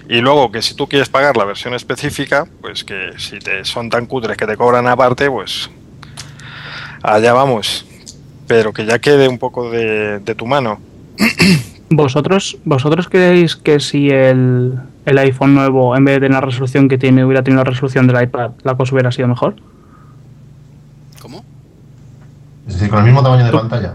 Y 0.09 0.21
luego 0.21 0.51
que 0.51 0.63
si 0.63 0.75
tú 0.75 0.87
quieres 0.89 1.09
pagar 1.09 1.37
la 1.37 1.45
versión 1.45 1.75
específica, 1.75 2.47
pues 2.61 2.85
que 2.85 3.13
si 3.19 3.39
te 3.39 3.65
son 3.65 3.91
tan 3.91 4.07
cutres 4.07 4.37
que 4.37 4.47
te 4.47 4.57
cobran 4.57 4.87
aparte, 4.87 5.31
pues 5.31 5.71
allá 7.03 7.33
vamos. 7.33 7.85
Pero 8.47 8.73
que 8.73 8.87
ya 8.87 8.99
quede 8.99 9.29
un 9.29 9.39
poco 9.39 9.71
de, 9.71 10.21
de 10.21 10.35
tu 10.35 10.47
mano. 10.47 10.81
¿Vosotros, 11.91 12.57
¿Vosotros 12.65 13.09
creéis 13.09 13.57
que 13.57 13.81
si 13.81 14.11
el, 14.11 14.79
el 15.07 15.19
iPhone 15.19 15.55
nuevo, 15.55 15.97
en 15.97 16.05
vez 16.05 16.17
de 16.17 16.21
tener 16.21 16.33
la 16.33 16.41
resolución 16.43 16.89
que 16.89 16.99
tiene, 16.99 17.25
hubiera 17.25 17.43
tenido 17.43 17.63
la 17.65 17.71
resolución 17.71 18.07
del 18.07 18.23
iPad, 18.23 18.51
la 18.63 18.75
cosa 18.77 18.95
hubiera 18.95 19.11
sido 19.13 19.29
mejor? 19.29 19.57
¿Cómo? 21.23 21.45
Es 22.67 22.75
decir, 22.75 22.91
con 22.91 22.99
el 23.01 23.05
mismo 23.07 23.23
tamaño 23.23 23.45
de 23.45 23.51
Tú- 23.51 23.57
pantalla. 23.59 23.95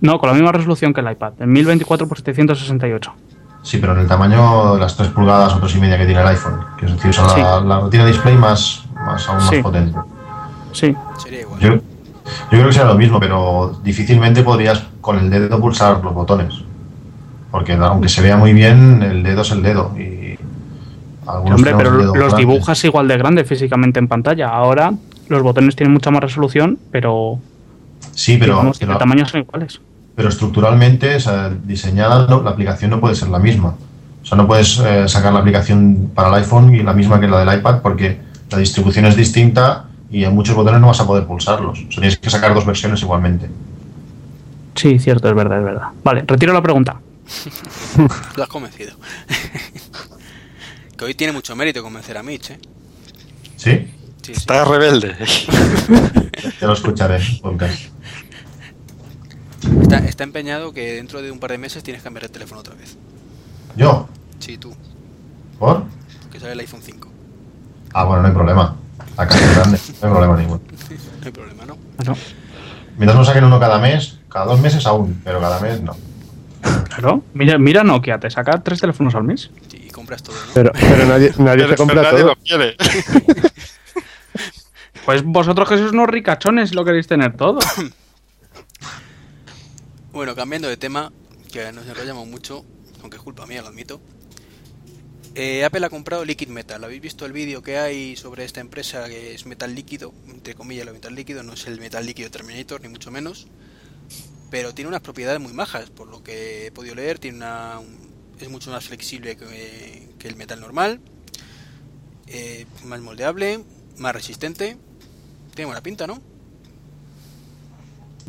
No, 0.00 0.18
con 0.18 0.28
la 0.28 0.34
misma 0.34 0.52
resolución 0.52 0.92
que 0.94 1.00
el 1.00 1.10
iPad, 1.10 1.32
en 1.40 1.50
1024 1.52 2.06
x 2.06 2.18
768. 2.24 3.12
Sí, 3.62 3.78
pero 3.78 3.94
en 3.94 4.00
el 4.00 4.06
tamaño 4.06 4.74
de 4.74 4.80
las 4.80 4.96
3 4.96 5.08
pulgadas 5.10 5.54
o 5.54 5.58
3 5.58 5.76
y 5.76 5.80
media 5.80 5.96
que 5.98 6.04
tiene 6.06 6.20
el 6.20 6.28
iPhone. 6.28 6.60
Que 6.78 6.86
es 6.86 6.92
decir, 6.92 7.14
Sí. 7.14 7.40
la, 7.40 7.60
la 7.60 7.80
retina 7.80 8.04
display 8.06 8.36
más, 8.36 8.84
más 8.94 9.26
aún 9.28 9.38
más 9.38 9.48
Sí. 9.48 9.62
potente. 9.62 9.98
Sí, 10.72 10.94
Sería 11.18 11.40
igual. 11.40 11.60
Yo, 11.60 11.70
yo 11.74 11.80
creo 12.50 12.66
que 12.66 12.72
será 12.72 12.86
lo 12.86 12.94
mismo, 12.94 13.18
pero 13.18 13.78
difícilmente 13.82 14.42
podrías 14.42 14.84
con 15.00 15.18
el 15.18 15.30
dedo 15.30 15.58
pulsar 15.60 16.02
los 16.04 16.12
botones. 16.14 16.54
Porque 17.50 17.72
aunque 17.74 18.08
se 18.08 18.20
vea 18.22 18.36
muy 18.36 18.52
bien, 18.52 19.02
el 19.02 19.22
dedo 19.22 19.42
es 19.42 19.50
el 19.52 19.62
dedo. 19.62 19.92
Y, 19.98 20.38
Algunos 21.26 21.54
Hombre, 21.56 21.74
pero 21.74 21.90
los 22.14 22.36
dibujas 22.36 22.84
igual 22.84 23.08
de 23.08 23.16
grande 23.16 23.44
físicamente 23.44 23.98
en 23.98 24.08
pantalla. 24.08 24.48
Ahora 24.50 24.92
los 25.28 25.42
botones 25.42 25.74
tienen 25.74 25.94
mucha 25.94 26.10
más 26.10 26.20
resolución, 26.22 26.78
pero, 26.90 27.38
Sí, 28.12 28.36
pero, 28.38 28.54
digamos 28.54 28.78
que 28.78 28.86
pero, 28.86 28.98
de 28.98 28.98
tamaño 28.98 29.26
son 29.26 29.40
iguales. 29.40 29.80
pero 30.14 30.28
estructuralmente, 30.28 31.16
o 31.16 31.20
sea, 31.20 31.50
diseñada, 31.50 32.26
no, 32.26 32.42
la 32.42 32.50
aplicación 32.50 32.90
no 32.90 33.00
puede 33.00 33.14
ser 33.14 33.28
la 33.28 33.38
misma. 33.38 33.74
O 34.22 34.26
sea, 34.26 34.38
no 34.38 34.46
puedes 34.46 34.78
eh, 34.78 35.06
sacar 35.08 35.32
la 35.32 35.40
aplicación 35.40 36.10
para 36.14 36.28
el 36.28 36.34
iPhone 36.36 36.74
y 36.74 36.82
la 36.82 36.94
misma 36.94 37.20
que 37.20 37.28
la 37.28 37.44
del 37.44 37.58
iPad 37.58 37.82
porque 37.82 38.18
la 38.50 38.58
distribución 38.58 39.04
es 39.06 39.16
distinta 39.16 39.84
y 40.10 40.24
en 40.24 40.34
muchos 40.34 40.54
botones 40.54 40.80
no 40.80 40.86
vas 40.86 41.00
a 41.00 41.06
poder 41.06 41.26
pulsarlos. 41.26 41.78
O 41.78 41.92
sea, 41.92 42.00
tienes 42.00 42.16
que 42.16 42.30
sacar 42.30 42.54
dos 42.54 42.64
versiones 42.64 43.02
igualmente. 43.02 43.50
Sí, 44.74 44.98
cierto, 44.98 45.28
es 45.28 45.34
verdad, 45.34 45.58
es 45.58 45.64
verdad. 45.64 45.88
Vale, 46.02 46.24
retiro 46.26 46.52
la 46.52 46.62
pregunta. 46.62 47.00
Lo 48.36 48.42
has 48.42 48.48
convencido. 48.48 48.94
que 50.96 51.04
hoy 51.04 51.14
tiene 51.14 51.32
mucho 51.32 51.54
mérito 51.56 51.82
convencer 51.82 52.16
a 52.16 52.22
Mitch, 52.22 52.50
¿eh? 52.50 52.58
¿Sí? 53.56 53.70
Sí, 54.22 54.32
sí. 54.32 54.32
Está 54.32 54.64
rebelde. 54.64 55.14
Ya 56.60 56.66
lo 56.66 56.74
escucharé. 56.74 57.18
podcast. 57.40 57.93
Está, 59.82 59.98
está 59.98 60.24
empeñado 60.24 60.72
que 60.72 60.94
dentro 60.94 61.22
de 61.22 61.30
un 61.30 61.38
par 61.38 61.50
de 61.50 61.58
meses 61.58 61.82
tienes 61.82 62.02
que 62.02 62.04
cambiar 62.04 62.24
el 62.24 62.30
teléfono 62.30 62.60
otra 62.60 62.74
vez. 62.74 62.96
¿Yo? 63.76 64.08
Sí, 64.38 64.58
tú, 64.58 64.74
¿Por? 65.58 65.84
que 66.30 66.38
sale 66.40 66.52
el 66.52 66.60
iPhone 66.60 66.80
5. 66.82 67.08
Ah, 67.92 68.04
bueno, 68.04 68.22
no 68.22 68.28
hay 68.28 68.34
problema. 68.34 68.76
La 69.16 69.26
casa 69.28 69.44
es 69.44 69.56
grande, 69.56 69.78
no 70.02 70.06
hay 70.08 70.12
problema 70.12 70.36
ninguno. 70.36 70.60
No 71.20 71.26
hay 71.26 71.32
problema, 71.32 71.64
¿no? 71.64 71.76
Mientras 72.98 73.16
no 73.18 73.24
saquen 73.24 73.44
uno 73.44 73.58
cada 73.58 73.78
mes, 73.78 74.18
cada 74.28 74.44
dos 74.46 74.60
meses 74.60 74.84
aún, 74.86 75.20
pero 75.24 75.40
cada 75.40 75.58
mes 75.60 75.80
no. 75.80 75.96
claro. 76.88 77.22
Mira, 77.32 77.56
mira 77.58 77.82
Nokia, 77.82 78.18
te 78.20 78.30
saca 78.30 78.62
tres 78.62 78.80
teléfonos 78.80 79.14
al 79.14 79.24
mes. 79.24 79.50
Sí, 79.68 79.84
y 79.86 79.90
compras 79.90 80.22
todo, 80.22 80.36
¿no? 80.36 80.52
Pero, 80.54 80.72
pero 80.78 81.06
nadie, 81.06 81.32
nadie 81.38 81.62
se 81.62 81.66
Pero 81.68 81.76
compra 81.76 82.02
nadie 82.02 82.18
todo. 82.20 82.28
lo 82.28 82.36
quiere. 82.36 82.76
Pues 85.04 85.22
vosotros 85.22 85.68
que 85.68 85.76
sois 85.76 85.92
unos 85.92 86.08
ricachones 86.08 86.74
lo 86.74 86.82
queréis 86.84 87.06
tener 87.06 87.36
todo. 87.36 87.58
Bueno, 90.14 90.34
cambiando 90.34 90.68
de 90.68 90.76
tema, 90.76 91.12
que 91.52 91.70
nos 91.72 91.86
enrollamos 91.86 92.26
mucho, 92.26 92.64
aunque 93.02 93.16
es 93.16 93.22
culpa 93.22 93.46
mía, 93.46 93.60
lo 93.62 93.68
admito. 93.68 94.00
Eh, 95.34 95.64
Apple 95.64 95.84
ha 95.84 95.90
comprado 95.90 96.24
Liquid 96.24 96.48
Metal. 96.48 96.82
¿Habéis 96.84 97.02
visto 97.02 97.26
el 97.26 97.32
vídeo 97.32 97.62
que 97.62 97.78
hay 97.78 98.14
sobre 98.16 98.44
esta 98.44 98.60
empresa 98.60 99.08
que 99.08 99.34
es 99.34 99.46
metal 99.46 99.74
líquido? 99.74 100.14
Entre 100.28 100.54
comillas, 100.54 100.86
lo 100.86 100.92
metal 100.92 101.14
líquido 101.14 101.42
no 101.42 101.54
es 101.54 101.66
el 101.66 101.80
metal 101.80 102.06
líquido 102.06 102.30
Terminator, 102.30 102.80
ni 102.80 102.88
mucho 102.88 103.10
menos. 103.10 103.48
Pero 104.50 104.72
tiene 104.74 104.88
unas 104.88 105.00
propiedades 105.00 105.40
muy 105.40 105.52
majas, 105.52 105.90
por 105.90 106.08
lo 106.08 106.22
que 106.22 106.66
he 106.66 106.70
podido 106.72 106.94
leer. 106.94 107.18
Tiene 107.18 107.38
una, 107.38 107.80
un- 107.80 108.14
es 108.40 108.48
mucho 108.48 108.70
más 108.70 108.84
flexible 108.84 109.36
que, 109.36 110.08
que 110.18 110.28
el 110.28 110.36
metal 110.36 110.60
normal. 110.60 111.00
eh, 112.26 112.66
más 112.84 113.00
moldeable, 113.00 113.60
más 113.98 114.14
resistente. 114.14 114.76
Tiene 115.54 115.66
buena 115.66 115.82
pinta, 115.82 116.06
¿no? 116.06 116.20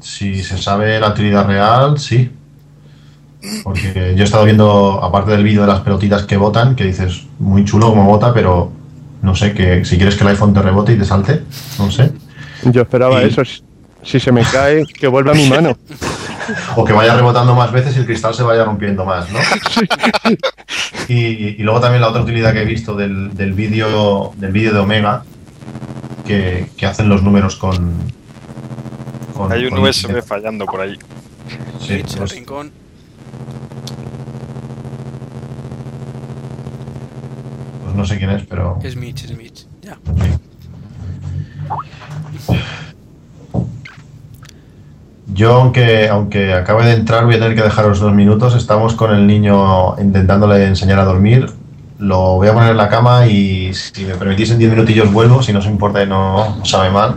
Si 0.06 0.44
se 0.44 0.60
sabe 0.60 1.00
la 1.00 1.10
utilidad 1.10 1.48
real, 1.48 1.98
sí. 1.98 2.30
Porque 3.64 4.14
yo 4.16 4.22
he 4.22 4.24
estado 4.24 4.46
viendo, 4.46 5.04
aparte 5.04 5.32
del 5.32 5.44
vídeo 5.44 5.62
de 5.62 5.68
las 5.68 5.80
pelotitas 5.82 6.24
que 6.28 6.38
botan, 6.38 6.76
que 6.76 6.84
dices, 6.84 7.24
muy 7.40 7.66
chulo 7.66 7.90
como 7.90 8.06
bota, 8.06 8.32
pero 8.32 8.72
no 9.24 9.34
sé, 9.34 9.54
que 9.56 9.84
si 9.84 9.98
quieres 9.98 10.16
que 10.16 10.24
el 10.24 10.30
iPhone 10.30 10.54
te 10.54 10.62
rebote 10.62 10.94
y 10.94 10.98
te 11.00 11.06
salte, 11.06 11.42
no 11.80 11.90
sé. 11.90 12.12
Yo 12.66 12.84
esperaba 12.84 13.24
Y- 13.24 13.28
eso. 13.30 13.42
Si- 14.04 14.20
se 14.20 14.32
me 14.32 14.44
cae, 14.44 14.84
que 14.86 15.08
vuelva 15.08 15.32
a 15.32 15.36
mi 15.36 15.50
mano. 15.50 15.76
O 16.76 16.86
que 16.86 16.94
vaya 16.94 17.16
rebotando 17.16 17.56
más 17.56 17.72
veces 17.72 17.96
y 17.96 18.00
el 18.02 18.06
cristal 18.06 18.36
se 18.36 18.44
vaya 18.44 18.64
rompiendo 18.64 19.06
más, 19.06 19.28
¿no? 19.32 19.40
Y, 21.08 21.16
y 21.16 21.58
luego 21.64 21.80
también 21.80 22.02
la 22.02 22.10
otra 22.10 22.22
utilidad 22.22 22.54
que 22.54 22.62
he 22.62 22.66
visto 22.66 22.96
del, 22.96 23.36
del 23.36 23.54
vídeo 23.54 24.34
del 24.38 24.52
vídeo 24.52 24.72
de 24.74 24.80
Omega, 24.80 25.24
que, 26.26 26.68
que 26.78 26.86
hacen 26.86 27.10
los 27.10 27.22
números 27.24 27.56
con... 27.56 27.94
con- 29.36 29.52
Hay 29.52 29.66
un 29.66 29.72
con- 29.72 29.84
USB 29.84 30.22
fallando 30.24 30.66
por 30.66 30.82
ahí. 30.82 30.98
Sí, 31.80 32.02
pues- 32.18 32.32
rincón. 32.32 32.72
pues 37.84 37.96
no 37.96 38.06
sé 38.06 38.18
quién 38.18 38.30
es, 38.32 38.46
pero... 38.46 38.80
Es 38.84 38.96
Mitch, 38.96 39.26
es 39.26 39.38
Mitch. 39.38 39.66
Ya. 39.82 39.98
Yo, 45.28 45.54
aunque, 45.56 46.08
aunque 46.08 46.54
acabe 46.54 46.86
de 46.86 46.94
entrar, 46.94 47.26
voy 47.26 47.36
a 47.36 47.40
tener 47.40 47.56
que 47.56 47.64
dejaros 47.64 48.00
dos 48.00 48.14
minutos. 48.14 48.56
Estamos 48.56 48.94
con 48.94 49.14
el 49.14 49.26
niño 49.28 50.00
intentándole 50.00 50.66
enseñar 50.66 51.00
a 51.00 51.06
dormir. 51.06 51.48
Lo 52.00 52.36
voy 52.36 52.48
a 52.48 52.54
poner 52.54 52.72
en 52.72 52.78
la 52.78 52.90
cama 52.90 53.28
y 53.28 53.74
si 53.74 54.06
me 54.06 54.16
permitís 54.16 54.52
en 54.52 54.60
10 54.60 54.72
minutillos 54.72 55.12
vuelvo, 55.12 55.42
si 55.42 55.52
no 55.52 55.60
os 55.60 55.66
importa 55.66 56.04
y 56.04 56.08
no 56.08 56.60
os 56.62 56.70
sabe 56.70 56.90
mal. 56.92 57.16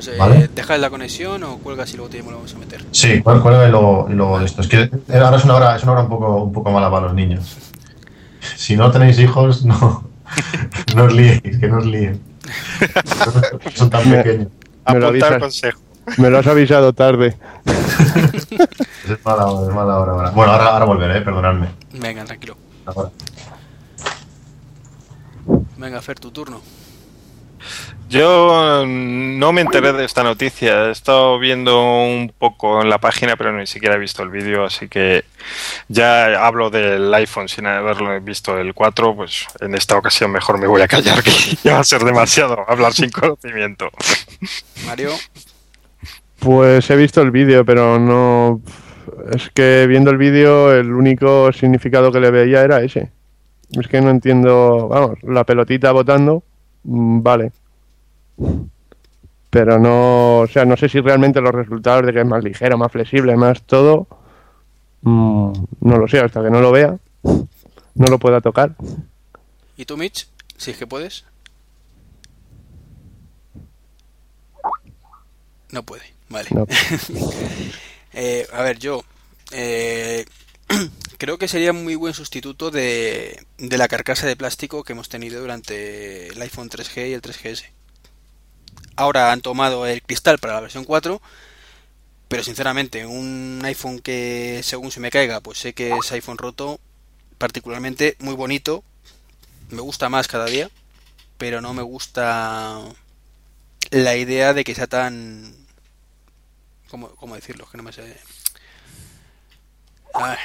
Pues 0.00 0.16
eh, 0.16 0.50
dejas 0.54 0.80
la 0.80 0.88
conexión 0.88 1.42
o 1.42 1.58
cuelgas 1.58 1.92
y 1.92 1.98
luego 1.98 2.10
te 2.10 2.22
lo 2.22 2.24
vamos 2.24 2.54
a 2.54 2.58
meter. 2.58 2.82
Sí, 2.90 3.20
cuelga 3.20 3.68
y 3.68 3.70
luego, 3.70 4.06
y 4.08 4.14
luego 4.14 4.38
de 4.38 4.46
esto. 4.46 4.62
Es 4.62 4.68
que 4.68 4.90
ahora 5.12 5.36
es 5.36 5.44
una 5.44 5.56
hora, 5.56 5.76
es 5.76 5.82
una 5.82 5.92
hora 5.92 6.02
un 6.04 6.08
poco, 6.08 6.44
un 6.44 6.52
poco 6.52 6.70
mala 6.70 6.90
para 6.90 7.06
los 7.06 7.14
niños. 7.14 7.58
Si 8.56 8.78
no 8.78 8.90
tenéis 8.90 9.18
hijos, 9.18 9.66
no, 9.66 10.08
no 10.96 11.04
os 11.04 11.12
liéis, 11.12 11.58
que 11.58 11.68
no 11.68 11.78
os 11.78 11.84
líen. 11.84 12.18
Son 13.74 13.90
tan 13.90 14.10
pequeños. 14.10 14.48
Me 14.90 15.00
lo, 15.00 15.38
consejo. 15.38 15.80
me 16.16 16.30
lo 16.30 16.38
has 16.38 16.46
avisado 16.46 16.94
tarde. 16.94 17.36
Es 19.10 19.24
mala 19.24 19.46
hora, 19.46 19.68
es 19.68 19.74
mala 19.74 19.98
hora 19.98 20.12
ahora. 20.12 20.30
Bueno, 20.30 20.52
ahora, 20.52 20.66
ahora 20.68 20.84
volveré, 20.84 21.18
eh, 21.18 21.22
perdonadme. 21.22 21.68
Venga, 21.92 22.24
tranquilo. 22.24 22.56
Ahora. 22.86 23.10
Venga, 25.76 26.00
Fer, 26.00 26.20
tu 26.20 26.30
turno. 26.30 26.60
Yo 28.10 28.84
mm, 28.84 29.38
no 29.38 29.52
me 29.52 29.60
enteré 29.60 29.92
de 29.92 30.04
esta 30.04 30.24
noticia. 30.24 30.88
He 30.88 30.90
estado 30.90 31.38
viendo 31.38 31.80
un 31.80 32.32
poco 32.36 32.82
en 32.82 32.90
la 32.90 32.98
página, 32.98 33.36
pero 33.36 33.56
ni 33.56 33.68
siquiera 33.68 33.94
he 33.94 33.98
visto 34.00 34.24
el 34.24 34.30
vídeo, 34.30 34.64
así 34.64 34.88
que 34.88 35.24
ya 35.86 36.44
hablo 36.44 36.70
del 36.70 37.14
iPhone 37.14 37.48
sin 37.48 37.66
haberlo 37.66 38.20
visto 38.20 38.58
el 38.58 38.74
4. 38.74 39.14
Pues 39.14 39.46
en 39.60 39.76
esta 39.76 39.96
ocasión 39.96 40.32
mejor 40.32 40.58
me 40.58 40.66
voy 40.66 40.82
a 40.82 40.88
callar, 40.88 41.22
que 41.22 41.30
ya 41.62 41.74
va 41.74 41.80
a 41.80 41.84
ser 41.84 42.02
demasiado 42.02 42.68
hablar 42.68 42.92
sin 42.92 43.10
conocimiento. 43.10 43.88
Mario, 44.86 45.12
Pues 46.40 46.90
he 46.90 46.96
visto 46.96 47.22
el 47.22 47.30
vídeo, 47.30 47.64
pero 47.64 48.00
no. 48.00 48.60
Es 49.32 49.50
que 49.50 49.86
viendo 49.86 50.10
el 50.10 50.18
vídeo, 50.18 50.72
el 50.72 50.92
único 50.92 51.52
significado 51.52 52.10
que 52.10 52.18
le 52.18 52.32
veía 52.32 52.62
era 52.62 52.82
ese. 52.82 53.12
Es 53.70 53.86
que 53.86 54.00
no 54.00 54.10
entiendo. 54.10 54.88
Vamos, 54.88 55.22
la 55.22 55.44
pelotita 55.44 55.92
botando, 55.92 56.42
mm, 56.82 57.22
vale. 57.22 57.52
Pero 59.50 59.78
no. 59.78 60.38
O 60.40 60.46
sea, 60.46 60.64
no 60.64 60.76
sé 60.76 60.88
si 60.88 61.00
realmente 61.00 61.40
los 61.40 61.52
resultados 61.52 62.06
de 62.06 62.12
que 62.12 62.20
es 62.20 62.26
más 62.26 62.44
ligero, 62.44 62.78
más 62.78 62.92
flexible, 62.92 63.36
más 63.36 63.62
todo. 63.62 64.06
mm, 65.02 65.52
no 65.80 65.98
lo 65.98 66.08
sé, 66.08 66.20
hasta 66.20 66.42
que 66.42 66.50
no 66.50 66.60
lo 66.60 66.72
vea. 66.72 66.96
No 67.22 68.06
lo 68.06 68.18
pueda 68.18 68.40
tocar. 68.40 68.74
¿y 69.76 69.84
tú, 69.84 69.96
Mitch? 69.96 70.28
Si 70.56 70.70
es 70.70 70.76
que 70.76 70.86
puedes. 70.86 71.24
No 75.70 75.82
puede, 75.84 76.02
vale. 76.28 76.48
No. 76.52 76.66
Eh, 78.12 78.44
a 78.52 78.62
ver, 78.62 78.76
yo 78.80 79.04
eh, 79.52 80.24
creo 81.18 81.38
que 81.38 81.46
sería 81.46 81.72
muy 81.72 81.94
buen 81.94 82.12
sustituto 82.12 82.72
de, 82.72 83.46
de 83.56 83.78
la 83.78 83.86
carcasa 83.86 84.26
de 84.26 84.34
plástico 84.34 84.82
que 84.82 84.94
hemos 84.94 85.08
tenido 85.08 85.40
durante 85.40 86.26
el 86.26 86.42
iPhone 86.42 86.68
3G 86.68 87.10
y 87.10 87.12
el 87.12 87.22
3GS. 87.22 87.66
Ahora 89.00 89.32
han 89.32 89.40
tomado 89.40 89.86
el 89.86 90.02
cristal 90.02 90.36
para 90.36 90.52
la 90.52 90.60
versión 90.60 90.84
4, 90.84 91.22
pero 92.28 92.44
sinceramente 92.44 93.06
un 93.06 93.62
iPhone 93.64 94.00
que 94.00 94.60
según 94.62 94.90
se 94.90 95.00
me 95.00 95.10
caiga, 95.10 95.40
pues 95.40 95.56
sé 95.56 95.72
que 95.72 95.90
es 95.90 96.12
iPhone 96.12 96.36
roto, 96.36 96.78
particularmente 97.38 98.18
muy 98.18 98.34
bonito, 98.34 98.84
me 99.70 99.80
gusta 99.80 100.10
más 100.10 100.28
cada 100.28 100.44
día, 100.44 100.68
pero 101.38 101.62
no 101.62 101.72
me 101.72 101.80
gusta 101.80 102.78
la 103.90 104.16
idea 104.16 104.52
de 104.52 104.64
que 104.64 104.74
sea 104.74 104.86
tan 104.86 105.54
¿Cómo, 106.90 107.08
cómo 107.16 107.36
decirlo? 107.36 107.66
Que 107.70 107.78
no 107.78 107.84
me 107.84 107.94
sé. 107.94 108.20
Ah, 110.12 110.36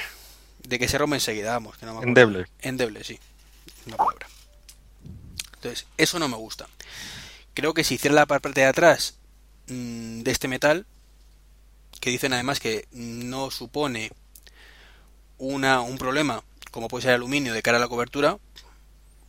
de 0.63 0.79
que 0.79 0.87
se 0.87 0.97
rompe 0.97 1.17
enseguida, 1.17 1.51
vamos. 1.51 1.75
Que 1.75 1.85
no 1.85 1.91
me 1.91 1.97
acuerdo. 1.97 2.09
Endeble. 2.09 2.47
Endeble, 2.61 3.03
sí. 3.03 3.19
Una 3.87 3.97
palabra. 3.97 4.27
Entonces, 5.55 5.87
eso 5.97 6.19
no 6.19 6.29
me 6.29 6.37
gusta. 6.37 6.69
Creo 7.55 7.73
que 7.73 7.85
si 7.85 7.95
hiciera 7.95 8.13
la 8.13 8.25
parte 8.25 8.51
de 8.51 8.65
atrás 8.65 9.17
mm, 9.67 10.21
de 10.21 10.31
este 10.31 10.49
metal, 10.49 10.85
que 12.01 12.09
dicen 12.11 12.33
además 12.33 12.59
que 12.59 12.87
no 12.91 13.49
supone 13.49 14.11
una, 15.37 15.79
un 15.81 15.97
problema, 15.97 16.43
como 16.71 16.89
puede 16.89 17.03
ser 17.03 17.11
el 17.11 17.15
aluminio 17.15 17.53
de 17.53 17.61
cara 17.61 17.77
a 17.77 17.79
la 17.79 17.87
cobertura, 17.87 18.37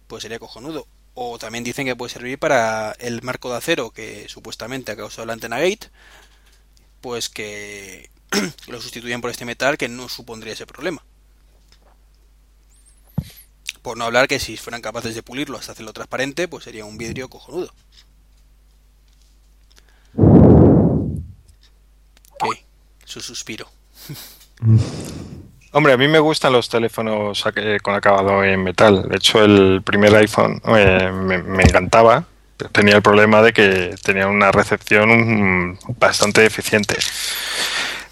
pues 0.08 0.22
sería 0.22 0.40
cojonudo. 0.40 0.86
O 1.14 1.38
también 1.38 1.64
dicen 1.64 1.86
que 1.86 1.96
puede 1.96 2.12
servir 2.12 2.38
para 2.38 2.92
el 2.98 3.22
marco 3.22 3.50
de 3.50 3.58
acero 3.58 3.90
que 3.90 4.28
supuestamente 4.28 4.92
ha 4.92 4.96
causado 4.96 5.24
la 5.26 5.32
antena 5.32 5.60
gate, 5.60 5.88
pues 7.00 7.28
que 7.28 8.10
lo 8.68 8.80
sustituyan 8.80 9.20
por 9.20 9.30
este 9.30 9.44
metal 9.44 9.78
que 9.78 9.88
no 9.88 10.08
supondría 10.08 10.54
ese 10.54 10.66
problema. 10.66 11.04
Por 13.82 13.96
no 13.96 14.04
hablar 14.04 14.26
que 14.26 14.40
si 14.40 14.56
fueran 14.56 14.82
capaces 14.82 15.14
de 15.14 15.22
pulirlo 15.22 15.58
hasta 15.58 15.72
hacerlo 15.72 15.92
transparente, 15.92 16.48
pues 16.48 16.64
sería 16.64 16.84
un 16.84 16.98
vidrio 16.98 17.30
cojonudo. 17.30 17.72
¿Qué? 22.38 22.64
Su 23.06 23.22
suspiro. 23.22 23.66
Hombre, 25.72 25.94
a 25.94 25.96
mí 25.96 26.08
me 26.08 26.18
gustan 26.18 26.52
los 26.52 26.68
teléfonos 26.68 27.42
con 27.82 27.94
acabado 27.94 28.44
en 28.44 28.62
metal. 28.62 29.08
De 29.08 29.16
hecho, 29.16 29.42
el 29.42 29.80
primer 29.82 30.14
iPhone 30.16 30.60
eh, 30.76 31.10
me, 31.12 31.42
me 31.42 31.62
encantaba. 31.62 32.26
pero 32.58 32.70
Tenía 32.70 32.96
el 32.96 33.02
problema 33.02 33.40
de 33.40 33.52
que 33.54 33.94
tenía 34.02 34.26
una 34.26 34.52
recepción 34.52 35.70
mm, 35.70 35.78
bastante 35.98 36.42
deficiente. 36.42 36.96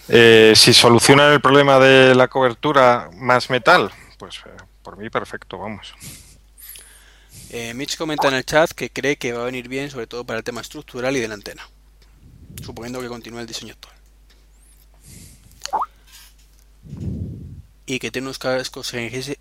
Eh, 0.08 0.52
si 0.54 0.74
solucionan 0.74 1.32
el 1.32 1.40
problema 1.40 1.78
de 1.78 2.14
la 2.14 2.28
cobertura 2.28 3.08
más 3.14 3.48
metal, 3.48 3.90
pues 4.18 4.36
eh, 4.44 4.50
por 4.82 4.98
mí 4.98 5.08
perfecto, 5.08 5.58
vamos. 5.58 5.94
Eh, 7.50 7.72
Mitch 7.72 7.96
comenta 7.96 8.28
en 8.28 8.34
el 8.34 8.44
chat 8.44 8.70
que 8.72 8.90
cree 8.90 9.16
que 9.16 9.32
va 9.32 9.42
a 9.42 9.46
venir 9.46 9.68
bien, 9.68 9.90
sobre 9.90 10.06
todo 10.06 10.24
para 10.24 10.38
el 10.38 10.44
tema 10.44 10.60
estructural 10.60 11.16
y 11.16 11.20
de 11.20 11.28
la 11.28 11.34
antena. 11.34 11.66
Suponiendo 12.62 13.00
que 13.00 13.08
continúe 13.08 13.38
el 13.38 13.46
diseño 13.46 13.72
actual. 13.72 13.93
Y 17.86 17.98
que 17.98 18.10
tiene 18.10 18.26
unos 18.28 18.38
cascos 18.38 18.86
Sennheiser 18.88 19.36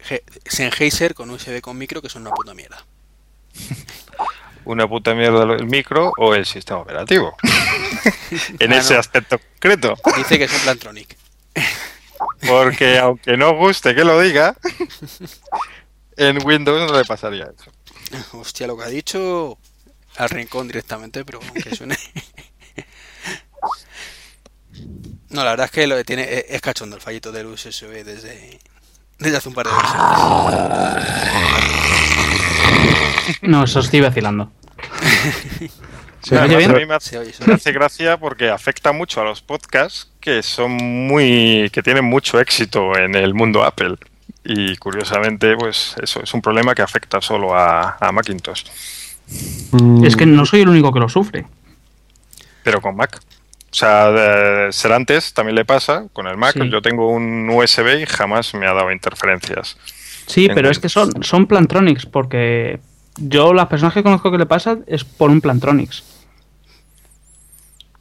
Sennheiser 0.46 1.14
con 1.14 1.30
USB 1.30 1.62
con 1.62 1.78
micro 1.78 2.02
que 2.02 2.10
son 2.10 2.24
una 2.24 2.32
puta 2.32 2.54
mierda. 2.54 2.86
Una 4.66 4.88
puta 4.88 5.14
mierda 5.14 5.44
el 5.56 5.66
micro 5.66 6.14
o 6.18 6.34
el 6.36 6.46
sistema 6.46 6.80
operativo. 6.80 7.36
en 8.60 8.72
Ah, 8.72 8.78
ese 8.78 8.94
no. 8.94 9.00
aspecto 9.02 9.38
concreto. 9.38 9.96
Dice 10.16 10.40
que 10.40 10.48
son 10.48 10.62
Plantronic. 10.62 11.18
Porque 12.48 12.98
aunque 12.98 13.36
no 13.36 13.56
guste 13.58 13.94
que 13.94 14.06
lo 14.06 14.20
diga, 14.22 14.56
en 16.16 16.46
Windows 16.46 16.90
no 16.90 16.98
le 16.98 17.04
pasaría 17.04 17.44
eso. 17.58 17.72
Hostia, 18.38 18.66
lo 18.68 18.78
que 18.78 18.84
ha 18.84 18.88
dicho 18.88 19.58
al 20.16 20.30
rincón 20.30 20.68
directamente, 20.68 21.26
pero 21.26 21.40
aunque 21.46 21.76
suene. 21.76 21.98
No, 25.34 25.44
la 25.44 25.50
verdad 25.52 25.66
es 25.66 25.72
que 25.72 25.88
lo 25.88 25.96
que 25.98 26.04
tiene 26.04 26.46
es, 26.48 26.62
cachondo 26.62 26.96
el 26.96 27.02
fallito 27.02 27.32
del 27.32 27.48
USB 27.48 28.04
desde, 28.04 28.60
desde 29.18 29.38
hace 29.38 29.50
un 29.50 29.56
par 29.56 29.66
de 29.66 29.74
versiones. 29.74 30.04
No, 33.42 33.64
eso 33.64 33.80
estoy 33.80 34.02
vacilando. 34.02 34.52
¿Se 36.22 36.40
oye 36.40 36.56
bien? 36.56 36.72
a 36.72 36.76
mí 36.76 36.86
me 36.86 36.94
hace, 36.94 37.10
Se 37.12 37.18
oye, 37.18 37.34
se 37.34 37.46
me 37.46 37.56
hace 37.56 37.72
gracia 37.72 38.18
porque 38.18 38.50
afecta 38.50 38.94
mucho 38.94 39.22
a 39.22 39.24
los 39.26 39.42
podcasts 39.42 40.10
que 40.22 40.42
son 40.42 40.72
muy 40.72 41.70
que 41.74 41.84
tienen 41.84 42.06
mucho 42.06 42.40
éxito 42.40 42.98
en 42.98 43.16
el 43.16 43.34
mundo 43.34 43.64
Apple 43.64 43.96
y 44.46 44.78
curiosamente 44.78 45.56
pues 45.58 45.96
eso 46.02 46.22
es 46.24 46.34
un 46.34 46.42
problema 46.42 46.76
que 46.76 46.82
afecta 46.82 47.20
solo 47.20 47.56
a, 47.56 47.98
a 48.00 48.12
Macintosh 48.14 48.64
Es 50.06 50.16
que 50.16 50.26
no 50.26 50.46
soy 50.46 50.62
el 50.62 50.70
único 50.70 50.94
que 50.94 51.00
lo 51.00 51.10
sufre. 51.10 51.46
pero 52.64 52.80
con 52.82 52.96
Mac 52.96 53.20
o 53.74 53.76
sea 53.76 54.12
de- 54.12 54.72
Serantes 54.72 55.34
también 55.34 55.56
le 55.56 55.66
pasa 55.66 56.06
con 56.14 56.28
el 56.28 56.38
Mac 56.38 56.54
Sí. 56.54 56.70
yo 56.70 56.80
tengo 56.82 57.10
un 57.10 57.50
USB 57.50 58.02
y 58.02 58.06
jamás 58.06 58.54
me 58.54 58.68
ha 58.68 58.74
dado 58.74 58.92
interferencias 58.92 59.78
Sí, 60.28 60.46
En 60.46 60.54
pero 60.56 60.70
es 60.70 60.78
que 60.80 60.88
son, 60.90 61.10
son 61.24 61.48
Plantronics, 61.48 62.06
porque 62.06 62.80
yo 63.18 63.54
las 63.54 63.66
personas 63.68 63.94
que 63.94 64.04
conozco 64.04 64.32
que 64.32 64.38
le 64.38 64.46
pasa 64.46 64.78
es 64.88 65.04
por 65.04 65.30
un 65.32 65.42
Plantronics. 65.42 66.02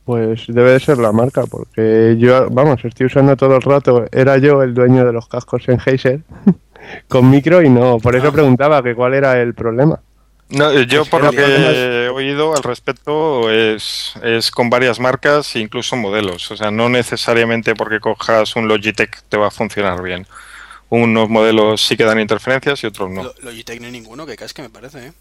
Pues 0.04 0.44
debe 0.46 0.72
de 0.72 0.80
ser 0.80 0.98
la 0.98 1.10
marca, 1.12 1.44
porque 1.50 2.16
yo, 2.18 2.48
vamos, 2.50 2.84
estoy 2.84 3.06
usando 3.06 3.36
todo 3.36 3.56
el 3.56 3.62
rato. 3.62 4.04
Era 4.12 4.36
yo 4.38 4.62
el 4.62 4.74
dueño 4.74 5.04
de 5.04 5.12
los 5.12 5.26
cascos 5.28 5.68
en 5.68 5.78
Heiser 5.84 6.20
con 7.08 7.28
micro 7.30 7.62
y 7.62 7.68
no. 7.68 7.98
Por 7.98 8.14
eso 8.14 8.28
Ah. 8.28 8.32
preguntaba 8.32 8.82
que 8.82 8.94
cuál 8.94 9.14
era 9.14 9.40
el 9.40 9.54
problema. 9.54 10.00
No, 10.52 10.70
eh, 10.70 10.86
yo 10.86 11.00
Pues 11.00 11.08
por 11.08 11.24
lo 11.24 11.30
que 11.32 11.42
he 12.04 12.08
oído 12.10 12.54
al 12.54 12.62
respecto 12.62 13.50
es, 13.50 14.12
es 14.22 14.50
con 14.50 14.68
varias 14.70 15.00
marcas 15.00 15.54
e 15.56 15.60
incluso 15.60 15.96
modelos. 15.96 16.50
O 16.50 16.56
sea, 16.56 16.70
no 16.70 16.88
necesariamente 16.88 17.74
porque 17.74 18.00
cojas 18.00 18.54
un 18.56 18.68
Logitech 18.68 19.22
te 19.28 19.36
va 19.36 19.48
a 19.48 19.50
funcionar 19.50 20.02
bien. 20.02 20.26
Unos 20.90 21.30
modelos 21.30 21.80
sí 21.82 21.96
que 21.96 22.04
dan 22.04 22.20
interferencias 22.20 22.82
y 22.84 22.86
otros 22.86 23.10
no. 23.10 23.22
Lo- 23.24 23.34
Logitech 23.40 23.80
no 23.80 23.86
hay 23.86 23.92
ninguno 23.92 24.26
que 24.26 24.36
casque, 24.36 24.60
me 24.62 24.68
parece, 24.70 25.06
¿eh? 25.06 25.12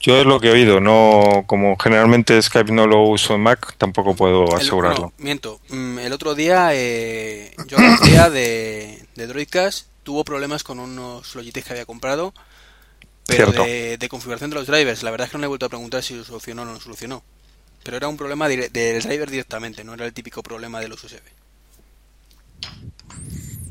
Yo 0.00 0.18
es 0.18 0.26
lo 0.26 0.40
que 0.40 0.48
he 0.48 0.50
oído, 0.52 0.80
no 0.80 1.44
como 1.46 1.76
generalmente 1.78 2.42
Skype 2.42 2.72
no 2.72 2.88
lo 2.88 3.02
uso 3.02 3.36
en 3.36 3.42
Mac, 3.42 3.74
tampoco 3.78 4.16
puedo 4.16 4.46
El- 4.46 4.54
asegurarlo. 4.56 5.12
no, 5.16 5.24
miento. 5.24 5.60
Mm, 5.68 6.00
El 6.00 6.12
otro 6.12 6.34
día, 6.34 6.70
eh, 6.72 7.54
yo 7.68 7.76
García 7.80 8.28
de, 8.28 9.06
de 9.14 9.26
Droidcast 9.28 9.86
tuvo 10.02 10.24
problemas 10.24 10.64
con 10.64 10.80
unos 10.80 11.32
Logitech 11.36 11.64
que 11.64 11.72
había 11.74 11.86
comprado, 11.86 12.34
pero 13.26 13.52
de, 13.52 13.96
de 13.98 14.08
configuración 14.08 14.50
de 14.50 14.56
los 14.56 14.66
drivers. 14.66 15.02
La 15.02 15.10
verdad 15.10 15.26
es 15.26 15.30
que 15.32 15.38
no 15.38 15.42
le 15.42 15.46
he 15.46 15.48
vuelto 15.48 15.66
a 15.66 15.68
preguntar 15.70 16.02
si 16.02 16.14
lo 16.14 16.24
solucionó 16.24 16.62
o 16.62 16.64
no 16.64 16.72
lo 16.74 16.80
solucionó. 16.80 17.24
Pero 17.84 17.96
era 17.98 18.08
un 18.08 18.16
problema 18.18 18.48
del 18.48 18.70
driver 18.72 19.30
directamente, 19.30 19.84
no 19.84 19.94
era 19.94 20.06
el 20.06 20.14
típico 20.14 20.42
problema 20.42 20.80
de 20.80 20.88
los 20.88 21.02
USB. 21.04 21.32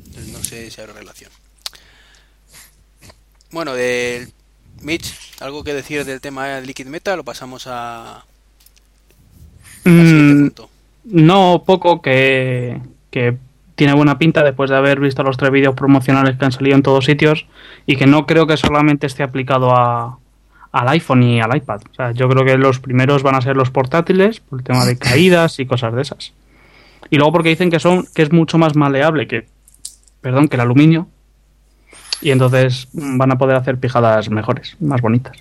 Entonces 0.06 0.32
no 0.32 0.44
sé 0.44 0.70
si 0.72 0.82
habrá 0.82 0.94
relación. 0.94 1.32
Bueno, 3.52 3.74
del 3.74 4.34
Mitch, 4.82 5.14
¿algo 5.40 5.64
que 5.64 5.74
decir 5.74 6.06
del 6.06 6.22
tema 6.22 6.48
de 6.48 6.62
Liquid 6.66 6.88
Metal 6.88 7.20
o 7.20 7.24
pasamos 7.24 7.68
a, 7.68 8.26
al 9.96 10.06
siguiente 10.08 10.36
Mm, 10.36 10.36
punto? 10.36 10.70
no, 11.06 11.64
poco 11.66 12.02
que, 12.02 12.82
que 13.10 13.38
tiene 13.82 13.96
buena 13.96 14.20
pinta 14.20 14.44
después 14.44 14.70
de 14.70 14.76
haber 14.76 15.00
visto 15.00 15.24
los 15.24 15.38
tres 15.38 15.50
vídeos 15.50 15.74
promocionales 15.74 16.38
que 16.38 16.46
han 16.46 16.52
salido 16.52 16.76
en 16.76 16.84
todos 16.84 17.04
sitios 17.04 17.48
y 17.88 17.96
que 17.96 18.06
no 18.06 18.28
creo 18.28 18.46
que 18.46 18.56
solamente 18.56 19.08
esté 19.08 19.24
aplicado 19.24 19.76
a, 19.76 20.20
al 20.72 20.88
iPhone 20.90 21.24
y 21.24 21.42
al 21.42 21.58
iPad. 21.58 21.82
O 21.90 21.96
sea, 21.96 22.12
yo 22.12 22.30
creo 22.30 22.46
que 22.46 22.60
los 22.60 22.80
primeros 22.80 23.24
van 23.24 23.34
a 23.34 23.42
ser 23.42 23.58
los 23.58 23.72
portátiles 23.72 24.40
por 24.40 24.60
el 24.60 24.64
tema 24.64 24.86
de 24.86 25.00
caídas 25.00 25.60
y 25.60 25.66
cosas 25.66 25.96
de 25.96 26.04
esas. 26.04 26.32
Y 27.10 27.16
luego 27.16 27.32
porque 27.32 27.50
dicen 27.50 27.72
que 27.72 27.80
son 27.80 28.06
que 28.14 28.22
es 28.22 28.32
mucho 28.32 28.60
más 28.60 28.76
maleable 28.76 29.26
que 29.26 29.48
perdón, 30.22 30.48
que 30.48 30.58
el 30.58 30.62
aluminio 30.62 31.08
y 32.22 32.30
entonces 32.30 32.88
van 32.94 33.32
a 33.32 33.40
poder 33.40 33.56
hacer 33.56 33.80
pijadas 33.80 34.30
mejores, 34.30 34.78
más 34.80 35.02
bonitas. 35.02 35.40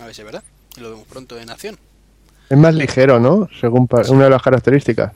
A 0.00 0.06
ver 0.06 0.14
si 0.16 0.22
es 0.22 0.24
verdad. 0.24 0.42
Y 0.76 0.80
lo 0.80 0.90
vemos 0.90 1.06
pronto 1.06 1.38
en 1.38 1.48
acción. 1.48 1.78
Es 2.48 2.58
más 2.58 2.74
ligero, 2.74 3.20
¿no? 3.20 3.48
Según 3.60 3.86
una 4.08 4.24
de 4.24 4.30
las 4.30 4.42
características. 4.42 5.12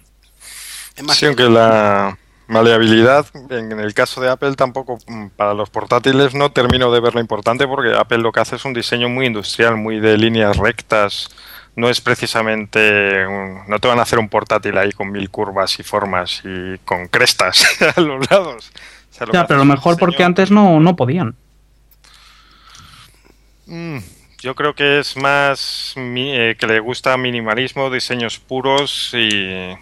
Es 0.97 1.03
más, 1.03 1.17
Sí, 1.17 1.27
aunque 1.27 1.45
la 1.49 2.17
maleabilidad, 2.47 3.27
en 3.51 3.73
el 3.81 3.95
caso 3.95 4.21
de 4.21 4.31
Apple 4.31 4.55
tampoco, 4.55 4.99
mm, 5.07 5.29
para 5.37 5.55
los 5.55 5.71
portátiles 5.71 6.35
no 6.35 6.53
termino 6.53 6.93
de 6.93 7.01
ver 7.01 7.15
lo 7.15 7.21
importante 7.21 7.67
porque 7.67 7.95
Apple 7.97 8.19
lo 8.19 8.33
que 8.33 8.41
hace 8.41 8.57
es 8.57 8.65
un 8.65 8.75
diseño 8.75 9.09
muy 9.09 9.27
industrial, 9.27 9.77
muy 9.77 9.99
de 10.01 10.17
líneas 10.19 10.57
rectas. 10.59 11.29
No 11.77 11.89
es 11.89 12.01
precisamente, 12.01 13.27
un- 13.27 13.67
no 13.67 13.79
te 13.81 13.89
van 13.89 13.99
a 13.99 14.03
hacer 14.03 14.19
un 14.21 14.29
portátil 14.29 14.79
ahí 14.79 14.93
con 14.93 15.11
mil 15.11 15.29
curvas 15.31 15.79
y 15.81 15.83
formas 15.83 16.43
y 16.45 16.79
con 16.85 17.09
crestas 17.09 17.65
a 17.97 18.01
los 18.01 18.31
lados. 18.31 18.71
O 19.11 19.15
sea, 19.17 19.27
lo 19.27 19.33
que 19.33 19.39
Ya, 19.39 19.47
pero 19.47 19.61
a 19.61 19.65
lo 19.65 19.73
mejor 19.73 19.99
porque 19.99 20.23
antes 20.23 20.51
no, 20.53 20.79
no 20.81 20.95
podían. 20.95 21.35
Mm, 23.67 23.99
yo 24.41 24.55
creo 24.55 24.75
que 24.75 24.99
es 25.01 25.17
más 25.17 25.95
mi- 25.97 26.37
eh, 26.37 26.57
que 26.59 26.67
le 26.67 26.79
gusta 26.81 27.17
minimalismo, 27.17 27.91
diseños 27.91 28.39
puros 28.39 29.11
y 29.15 29.75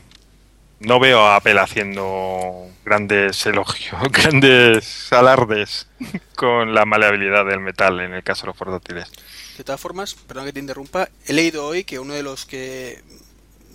no 0.83 1.01
veo 1.01 1.21
a 1.21 1.37
Apple 1.37 1.59
haciendo 1.61 2.69
grandes 2.85 3.45
elogios, 3.47 4.01
grandes 4.13 5.13
alardes 5.13 5.89
con 6.37 6.75
la 6.75 6.85
maleabilidad 6.85 7.45
del 7.47 7.61
metal 7.61 8.01
en 8.01 8.13
el 8.15 8.23
caso 8.23 8.43
de 8.43 8.47
los 8.49 8.57
portátiles. 8.57 9.11
de 9.57 9.65
todas 9.65 9.81
formas, 9.81 10.15
perdón 10.15 10.47
que 10.47 10.53
te 10.53 10.61
interrumpa, 10.61 11.09
he 11.27 11.33
leído 11.33 11.67
hoy 11.67 11.85
que 11.85 11.99
uno 11.99 12.15
de 12.15 12.23
los 12.23 12.45
que 12.47 13.03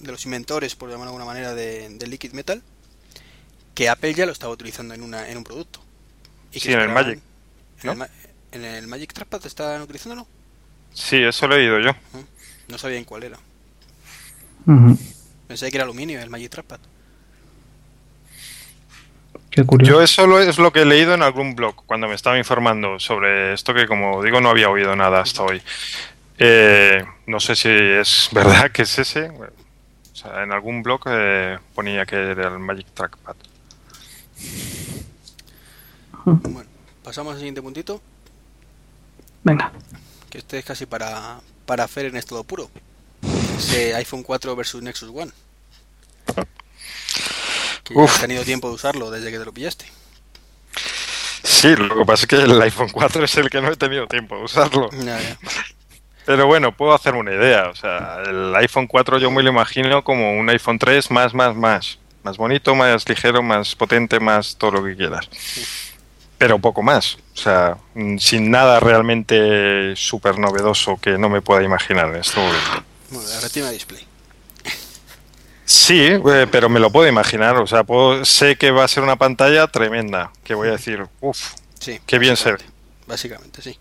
de 0.01 0.11
los 0.11 0.25
inventores, 0.25 0.75
por 0.75 0.89
llamarlo 0.89 1.11
de 1.11 1.15
alguna 1.17 1.25
manera, 1.25 1.55
de, 1.55 1.89
de 1.89 2.07
Liquid 2.07 2.33
Metal, 2.33 2.61
que 3.73 3.89
Apple 3.89 4.13
ya 4.13 4.25
lo 4.25 4.31
estaba 4.31 4.53
utilizando 4.53 4.93
en 4.93 5.01
una 5.01 5.29
en 5.29 5.37
un 5.37 5.43
producto. 5.43 5.81
Y 6.51 6.59
Sí, 6.59 6.71
en 6.73 6.79
el 6.81 6.89
Magic, 6.89 7.19
En, 7.83 7.97
¿no? 7.97 8.05
el, 8.05 8.09
en 8.51 8.65
el 8.65 8.87
Magic 8.87 9.13
Trackpad 9.13 9.45
estaban 9.45 9.81
utilizándolo. 9.81 10.27
Sí, 10.93 11.17
eso 11.17 11.47
lo 11.47 11.55
he 11.55 11.59
oído 11.59 11.79
yo. 11.79 11.91
No 12.67 12.77
sabía 12.77 12.97
en 12.97 13.05
cuál 13.05 13.23
era. 13.23 13.39
Pensé 15.47 15.71
que 15.71 15.77
era 15.77 15.83
aluminio 15.85 16.19
el 16.21 16.29
Magic 16.29 16.51
Trackpad. 16.51 16.79
Qué 19.57 19.65
curioso. 19.65 19.91
Yo 19.91 20.01
eso 20.03 20.27
lo- 20.27 20.39
es 20.39 20.59
lo 20.59 20.71
que 20.71 20.81
he 20.83 20.85
leído 20.85 21.15
en 21.15 21.23
algún 21.23 21.55
blog 21.55 21.73
cuando 21.87 22.07
me 22.07 22.13
estaba 22.13 22.37
informando 22.37 22.99
sobre 22.99 23.53
esto 23.55 23.73
que, 23.73 23.87
como 23.87 24.21
digo, 24.23 24.39
no 24.39 24.49
había 24.51 24.69
oído 24.69 24.95
nada 24.95 25.19
hasta 25.21 25.41
hoy. 25.41 25.59
Eh, 26.37 27.03
no 27.25 27.39
sé 27.39 27.55
si 27.55 27.67
es 27.69 28.29
verdad 28.31 28.69
que 28.69 28.83
es 28.83 28.99
ese. 28.99 29.29
O 29.31 30.15
sea, 30.15 30.43
en 30.43 30.51
algún 30.51 30.83
blog 30.83 31.01
eh, 31.07 31.57
ponía 31.73 32.05
que 32.05 32.15
era 32.17 32.49
el 32.49 32.59
Magic 32.59 32.85
Trackpad. 32.93 33.35
Bueno, 36.25 36.69
pasamos 37.03 37.33
al 37.33 37.39
siguiente 37.39 37.63
puntito, 37.63 37.99
Venga. 39.43 39.71
que 40.29 40.37
este 40.37 40.59
es 40.59 40.65
casi 40.65 40.85
para, 40.85 41.39
para 41.65 41.83
hacer 41.83 42.05
en 42.05 42.15
estado 42.17 42.43
puro. 42.43 42.69
Ese 43.57 43.95
iPhone 43.95 44.21
4 44.21 44.55
versus 44.55 44.83
Nexus 44.83 45.09
One. 45.11 45.31
Que 47.87 47.93
Uf. 47.95 48.15
has 48.15 48.21
tenido 48.21 48.43
tiempo 48.43 48.67
de 48.67 48.75
usarlo 48.75 49.09
desde 49.09 49.31
que 49.31 49.39
te 49.39 49.45
lo 49.45 49.53
pillaste. 49.53 49.85
Sí, 51.43 51.75
lo 51.75 51.97
que 51.97 52.05
pasa 52.05 52.23
es 52.23 52.27
que 52.27 52.35
el 52.35 52.61
iPhone 52.61 52.89
4 52.91 53.23
es 53.23 53.37
el 53.37 53.49
que 53.49 53.61
no 53.61 53.71
he 53.71 53.75
tenido 53.75 54.07
tiempo 54.07 54.35
de 54.37 54.43
usarlo. 54.43 54.89
Ya, 54.91 55.19
ya. 55.19 55.37
Pero 56.25 56.45
bueno, 56.45 56.75
puedo 56.75 56.93
hacerme 56.93 57.21
una 57.21 57.33
idea. 57.33 57.69
O 57.69 57.75
sea, 57.75 58.21
el 58.27 58.53
iPhone 58.57 58.85
4 58.85 59.17
yo 59.17 59.31
me 59.31 59.41
lo 59.41 59.49
imagino 59.49 60.03
como 60.03 60.37
un 60.37 60.49
iPhone 60.49 60.77
3 60.77 61.09
más, 61.09 61.33
más, 61.33 61.55
más. 61.55 61.99
Más 62.23 62.35
bonito, 62.35 62.75
más 62.75 63.07
ligero, 63.07 63.41
más 63.41 63.75
potente, 63.75 64.19
más 64.19 64.57
todo 64.57 64.71
lo 64.71 64.83
que 64.83 64.97
quieras. 64.97 65.29
Pero 66.37 66.59
poco 66.59 66.83
más. 66.83 67.17
O 67.33 67.37
sea, 67.37 67.77
mm, 67.93 68.17
sin 68.17 68.51
nada 68.51 68.81
realmente 68.81 69.95
súper 69.95 70.37
novedoso 70.37 70.99
que 71.01 71.17
no 71.17 71.29
me 71.29 71.41
pueda 71.41 71.63
imaginar 71.63 72.09
en 72.09 72.17
este 72.17 72.39
momento. 72.39 72.83
Bueno, 73.09 73.29
retina 73.41 73.71
display. 73.71 74.05
Sí, 75.69 75.99
eh, 76.01 76.47
pero 76.49 76.69
me 76.69 76.79
lo 76.79 76.89
puedo 76.89 77.09
imaginar. 77.09 77.57
O 77.57 77.67
sea, 77.67 77.83
puedo- 77.83 78.23
sé 78.23 78.55
que 78.55 78.71
va 78.71 78.85
a 78.85 78.87
ser 78.87 79.03
una 79.03 79.17
pantalla 79.17 79.67
tremenda. 79.67 80.31
Que 80.45 80.53
voy 80.55 80.69
a 80.69 80.71
decir, 80.71 81.05
uff, 81.19 81.51
Sí. 81.77 81.99
Qué 82.07 82.17
bien 82.19 82.37
se 82.37 82.53
ve. 82.53 82.57
básicamente. 83.05 83.61
Sí. 83.61 83.77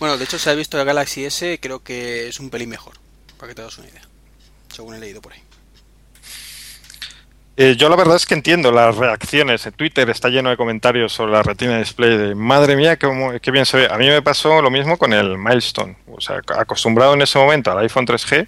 Bueno, 0.00 0.16
de 0.16 0.24
hecho 0.24 0.38
se 0.38 0.48
ha 0.50 0.54
visto 0.54 0.78
el 0.80 0.86
Galaxy 0.86 1.24
S, 1.26 1.58
creo 1.60 1.80
que 1.82 2.28
es 2.28 2.40
un 2.40 2.48
pelín 2.50 2.70
mejor, 2.70 2.94
para 3.36 3.48
que 3.50 3.54
te 3.56 3.62
das 3.62 3.76
una 3.78 3.88
idea. 3.88 4.02
Según 4.74 4.94
he 4.94 4.98
leído 4.98 5.20
por 5.20 5.32
ahí. 5.34 5.42
Eh, 7.56 7.74
yo 7.76 7.88
la 7.88 7.96
verdad 7.96 8.14
es 8.16 8.24
que 8.24 8.34
entiendo 8.34 8.70
las 8.70 8.96
reacciones. 8.96 9.66
En 9.66 9.72
Twitter 9.72 10.08
está 10.10 10.28
lleno 10.28 10.48
de 10.50 10.56
comentarios 10.56 11.12
sobre 11.12 11.32
la 11.32 11.42
retina 11.42 11.76
display 11.78 12.16
de 12.16 12.34
madre 12.36 12.76
mía, 12.76 12.96
qué 12.96 13.50
bien 13.50 13.66
se 13.66 13.76
ve. 13.78 13.88
A 13.90 13.98
mí 13.98 14.06
me 14.08 14.22
pasó 14.22 14.62
lo 14.62 14.70
mismo 14.70 14.96
con 14.96 15.12
el 15.12 15.36
Milestone. 15.38 15.96
O 16.06 16.20
sea, 16.20 16.40
acostumbrado 16.56 17.14
en 17.14 17.22
ese 17.22 17.36
momento 17.38 17.72
al 17.72 17.78
iPhone 17.78 18.06
3G, 18.06 18.46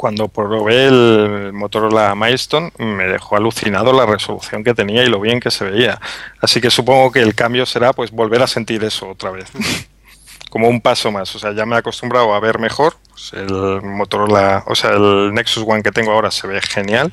cuando 0.00 0.28
probé 0.28 0.86
el 0.86 1.52
Motorola 1.52 2.14
Milestone, 2.14 2.72
me 2.78 3.04
dejó 3.04 3.36
alucinado 3.36 3.92
la 3.92 4.06
resolución 4.06 4.64
que 4.64 4.72
tenía 4.72 5.04
y 5.04 5.10
lo 5.10 5.20
bien 5.20 5.40
que 5.40 5.50
se 5.50 5.62
veía. 5.66 6.00
Así 6.40 6.58
que 6.58 6.70
supongo 6.70 7.12
que 7.12 7.20
el 7.20 7.34
cambio 7.34 7.66
será 7.66 7.92
pues 7.92 8.10
volver 8.10 8.40
a 8.40 8.46
sentir 8.46 8.82
eso 8.82 9.10
otra 9.10 9.30
vez. 9.30 9.50
Como 10.48 10.68
un 10.68 10.80
paso 10.80 11.12
más. 11.12 11.36
O 11.36 11.38
sea, 11.38 11.52
ya 11.52 11.66
me 11.66 11.76
he 11.76 11.78
acostumbrado 11.78 12.32
a 12.32 12.40
ver 12.40 12.58
mejor. 12.58 12.96
Pues 13.10 13.34
el 13.34 13.82
Motorola, 13.82 14.64
o 14.68 14.74
sea, 14.74 14.92
el 14.92 15.34
Nexus 15.34 15.64
One 15.66 15.82
que 15.82 15.92
tengo 15.92 16.12
ahora 16.12 16.30
se 16.30 16.46
ve 16.46 16.62
genial 16.62 17.12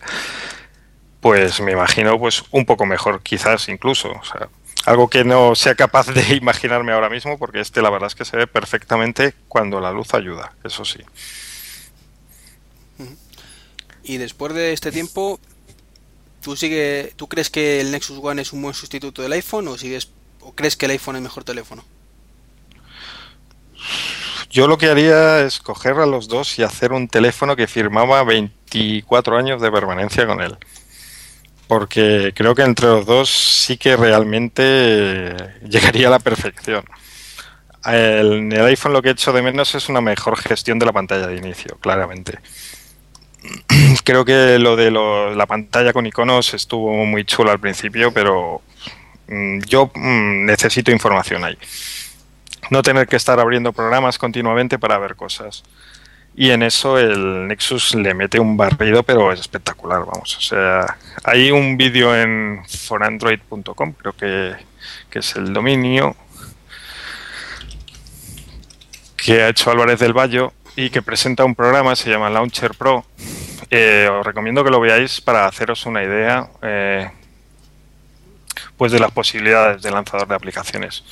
pues 1.20 1.60
me 1.60 1.74
imagino 1.74 2.18
pues 2.18 2.46
un 2.52 2.66
poco 2.66 2.86
mejor, 2.86 3.22
quizás 3.22 3.68
incluso. 3.68 4.12
O 4.12 4.24
sea, 4.24 4.48
algo 4.86 5.10
que 5.10 5.26
no 5.26 5.56
sea 5.56 5.76
capaz 5.76 6.08
de 6.08 6.36
imaginarme 6.42 6.94
ahora 6.94 7.10
mismo, 7.10 7.38
porque 7.38 7.60
este 7.60 7.82
la 7.82 7.90
verdad 7.90 8.08
es 8.08 8.16
que 8.16 8.24
se 8.24 8.38
ve 8.38 8.48
perfectamente 8.48 9.34
cuando 9.50 9.82
la 9.82 9.92
luz 9.92 10.14
ayuda, 10.14 10.54
eso 10.64 10.86
sí. 10.86 11.04
Y 14.08 14.18
después 14.18 14.54
de 14.54 14.72
este 14.74 14.92
tiempo, 14.92 15.40
¿tú 16.42 16.56
tú 17.18 17.28
crees 17.28 17.50
que 17.50 17.82
el 17.82 17.92
Nexus 17.92 18.20
One 18.24 18.42
es 18.42 18.54
un 18.54 18.62
buen 18.62 18.74
sustituto 18.74 19.22
del 19.22 19.34
iPhone 19.34 19.68
o 19.68 19.78
sigues 19.78 20.10
o 20.40 20.54
crees 20.54 20.78
que 20.78 20.86
el 20.86 20.92
iPhone 20.92 21.18
es 21.18 21.22
mejor 21.22 21.44
teléfono? 21.44 21.84
Yo 24.50 24.68
lo 24.68 24.78
que 24.78 24.88
haría 24.90 25.42
es 25.42 25.60
coger 25.60 25.98
a 26.00 26.06
los 26.06 26.30
dos 26.30 26.58
y 26.58 26.64
hacer 26.64 26.94
un 26.94 27.10
teléfono 27.10 27.56
que 27.58 27.68
firmaba 27.68 28.24
24 28.24 29.38
años 29.38 29.62
de 29.62 29.72
permanencia 29.72 30.26
con 30.26 30.42
él. 30.42 30.56
Porque 31.68 32.32
creo 32.34 32.56
que 32.56 32.62
entre 32.62 32.88
los 32.88 33.06
dos 33.06 33.30
sí 33.30 33.76
que 33.78 33.98
realmente 33.98 34.64
eh, 34.64 35.36
llegaría 35.70 36.08
a 36.08 36.12
la 36.12 36.20
perfección. 36.20 36.86
El- 37.84 38.34
En 38.34 38.52
el 38.54 38.66
iPhone 38.68 38.94
lo 38.94 39.02
que 39.02 39.10
he 39.10 39.12
hecho 39.12 39.34
de 39.34 39.42
menos 39.42 39.76
es 39.76 39.90
una 39.90 40.00
mejor 40.00 40.38
gestión 40.38 40.80
de 40.80 40.86
la 40.86 40.94
pantalla 40.94 41.28
de 41.28 41.36
inicio, 41.36 41.78
claramente. 41.82 42.40
Creo 44.04 44.26
que 44.26 44.58
lo 44.60 44.76
de 44.76 44.92
la 44.92 45.46
pantalla 45.46 45.94
con 45.94 46.06
iconos 46.06 46.54
estuvo 46.54 47.06
muy 47.06 47.26
chulo 47.26 47.52
al 47.52 47.60
principio, 47.60 48.12
pero 48.12 48.62
mm, 49.28 49.60
yo 49.62 49.92
mm, 49.94 50.46
necesito 50.46 50.92
información 50.92 51.44
ahí 51.44 51.58
no 52.70 52.82
tener 52.82 53.08
que 53.08 53.16
estar 53.16 53.40
abriendo 53.40 53.74
programas 53.74 54.18
continuamente 54.18 54.80
para 54.80 54.98
ver 54.98 55.16
cosas. 55.16 55.64
Y 56.36 56.52
en 56.52 56.62
eso 56.62 57.00
el 57.00 57.48
Nexus 57.48 57.96
le 57.96 58.14
mete 58.14 58.40
un 58.40 58.58
barrido, 58.58 59.02
pero 59.04 59.32
es 59.32 59.40
espectacular, 59.40 60.06
vamos. 60.06 60.38
O 60.38 60.42
sea, 60.42 60.98
hay 61.24 61.50
un 61.50 61.78
vídeo 61.78 62.16
en 62.16 62.62
forandroid.com, 62.68 63.94
creo 63.94 64.14
que, 64.14 64.54
que 65.10 65.20
es 65.20 65.36
el 65.36 65.52
dominio, 65.52 66.16
que 69.16 69.42
ha 69.42 69.50
hecho 69.50 69.72
Álvarez 69.72 70.00
del 70.00 70.14
Valle 70.14 70.48
y 70.78 70.92
que 70.92 71.02
presenta 71.02 71.44
un 71.44 71.56
programa, 71.56 71.96
se 71.96 72.08
llama 72.08 72.30
Launcher 72.30 72.76
Pro. 72.76 73.04
Eh, 73.72 74.08
os 74.12 74.24
recomiendo 74.24 74.64
que 74.64 74.70
lo 74.70 74.80
veáis 74.80 75.20
para 75.20 75.48
haceros 75.48 75.88
una 75.88 76.04
idea 76.04 76.48
eh, 76.62 77.10
pues 78.78 78.92
de 78.92 79.00
las 79.00 79.12
posibilidades 79.12 79.82
de 79.82 79.90
lanzador 79.90 80.28
de 80.28 80.36
aplicaciones. 80.36 81.04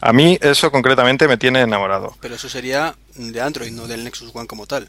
A 0.00 0.12
mí 0.12 0.36
eso 0.42 0.72
concretamente 0.72 1.28
me 1.28 1.36
tiene 1.36 1.60
enamorado. 1.60 2.16
Pero 2.20 2.34
eso 2.34 2.48
sería 2.48 2.96
de 3.14 3.40
Android, 3.40 3.70
no 3.70 3.86
del 3.86 4.02
Nexus 4.02 4.32
One 4.34 4.48
como 4.48 4.66
tal. 4.66 4.88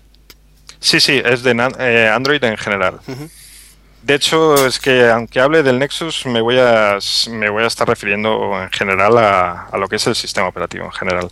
Sí, 0.79 0.99
sí, 0.99 1.21
es 1.23 1.43
de 1.43 1.51
eh, 1.77 2.09
Android 2.11 2.43
en 2.43 2.57
general. 2.57 3.01
De 4.01 4.15
hecho, 4.15 4.65
es 4.65 4.79
que 4.79 5.11
aunque 5.11 5.41
hable 5.41 5.61
del 5.61 5.77
Nexus, 5.77 6.25
me 6.25 6.41
voy 6.41 6.57
a, 6.57 6.97
me 7.29 7.49
voy 7.51 7.63
a 7.63 7.67
estar 7.67 7.87
refiriendo 7.87 8.59
en 8.59 8.71
general 8.71 9.15
a, 9.19 9.67
a 9.67 9.77
lo 9.77 9.87
que 9.87 9.97
es 9.97 10.07
el 10.07 10.15
sistema 10.15 10.47
operativo 10.47 10.85
en 10.85 10.91
general. 10.91 11.29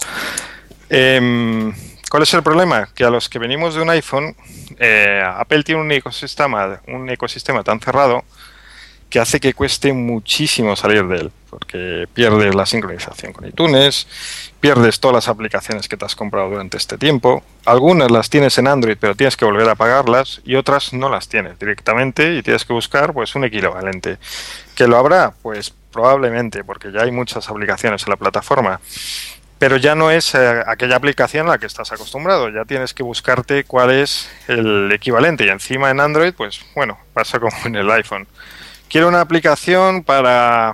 Em, 0.88 1.74
¿Cuál 2.12 2.24
es 2.24 2.34
el 2.34 2.44
problema? 2.44 2.90
Que 2.94 3.06
a 3.06 3.10
los 3.10 3.30
que 3.30 3.40
venimos 3.40 3.74
de 3.74 3.82
un 3.82 3.90
iPhone, 3.90 4.36
eh, 4.78 5.24
Apple 5.26 5.64
tiene 5.64 5.80
un 5.80 5.90
ecosistema, 5.94 6.82
un 6.90 7.10
ecosistema 7.10 7.64
tan 7.64 7.80
cerrado 7.80 8.26
que 9.10 9.22
hace 9.22 9.40
que 9.40 9.54
cueste 9.54 9.94
muchísimo 9.94 10.76
salir 10.76 11.08
de 11.08 11.20
él, 11.20 11.32
porque 11.50 12.10
pierdes 12.14 12.54
la 12.54 12.66
sincronización 12.66 13.32
con 13.32 13.48
iTunes, 13.48 14.08
pierdes 14.60 15.00
todas 15.00 15.16
las 15.16 15.28
aplicaciones 15.30 15.88
que 15.88 15.96
te 15.96 16.04
has 16.04 16.14
comprado 16.14 16.50
durante 16.50 16.76
este 16.76 16.98
tiempo, 16.98 17.44
algunas 17.64 18.12
las 18.12 18.30
tienes 18.30 18.58
en 18.58 18.68
Android 18.68 18.98
pero 19.00 19.16
tienes 19.16 19.38
que 19.38 19.46
volver 19.46 19.70
a 19.70 19.76
pagarlas 19.76 20.42
y 20.44 20.56
otras 20.56 20.92
no 20.92 21.08
las 21.08 21.30
tienes 21.30 21.58
directamente 21.60 22.36
y 22.36 22.44
tienes 22.44 22.66
que 22.66 22.74
buscar 22.74 23.14
pues 23.14 23.36
un 23.36 23.46
equivalente. 23.46 24.18
¿Que 24.76 24.86
lo 24.86 24.98
habrá? 24.98 25.34
Pues 25.42 25.74
probablemente, 25.92 26.66
porque 26.66 26.92
ya 26.92 27.04
hay 27.04 27.12
muchas 27.12 27.50
aplicaciones 27.50 28.04
en 28.04 28.10
la 28.10 28.18
plataforma. 28.18 28.82
Pero 29.62 29.78
ya 29.78 29.94
no 29.94 30.10
es 30.10 30.34
eh, 30.34 30.64
aquella 30.66 30.96
aplicación 30.96 31.46
a 31.46 31.52
la 31.52 31.58
que 31.60 31.68
estás 31.68 31.92
acostumbrado, 31.92 32.50
ya 32.50 32.66
tienes 32.66 32.96
que 32.96 33.04
buscarte 33.04 33.64
cuál 33.64 33.92
es 33.92 34.28
el 34.48 34.92
equivalente. 34.92 35.46
Y 35.46 35.50
encima 35.50 35.92
en 35.92 36.00
Android, 36.00 36.34
pues 36.34 36.62
bueno, 36.74 36.98
pasa 37.14 37.40
como 37.40 37.56
en 37.66 37.76
el 37.76 37.92
iPhone. 37.92 38.28
Quiero 38.90 39.08
una 39.08 39.22
aplicación 39.22 40.04
para, 40.04 40.74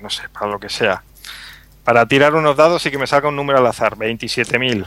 no 0.00 0.08
sé, 0.08 0.22
para 0.28 0.46
lo 0.46 0.60
que 0.60 0.68
sea. 0.68 1.02
Para 1.82 2.06
tirar 2.06 2.36
unos 2.36 2.56
dados 2.56 2.86
y 2.86 2.92
que 2.92 2.98
me 2.98 3.08
salga 3.08 3.28
un 3.28 3.34
número 3.34 3.58
al 3.58 3.66
azar, 3.66 3.96
27.000. 3.96 4.86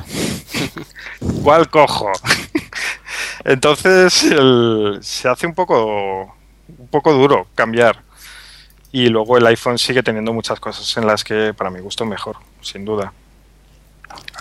¿Cuál 1.43 1.69
cojo? 1.69 2.09
Entonces 3.43 4.23
el- 4.23 4.99
se 5.01 5.27
hace 5.27 5.45
un 5.45 5.55
poco, 5.55 6.37
un 6.69 6.87
poco 6.89 7.11
duro 7.11 7.47
cambiar. 7.53 8.01
Y 8.91 9.07
luego 9.07 9.37
el 9.37 9.45
iPhone 9.47 9.77
sigue 9.77 10.01
teniendo 10.03 10.33
muchas 10.33 10.59
cosas 10.59 10.97
en 10.97 11.05
las 11.05 11.23
que 11.23 11.53
para 11.53 11.69
mi 11.69 11.79
gusto 11.79 12.05
mejor, 12.05 12.37
sin 12.61 12.85
duda. 12.85 13.13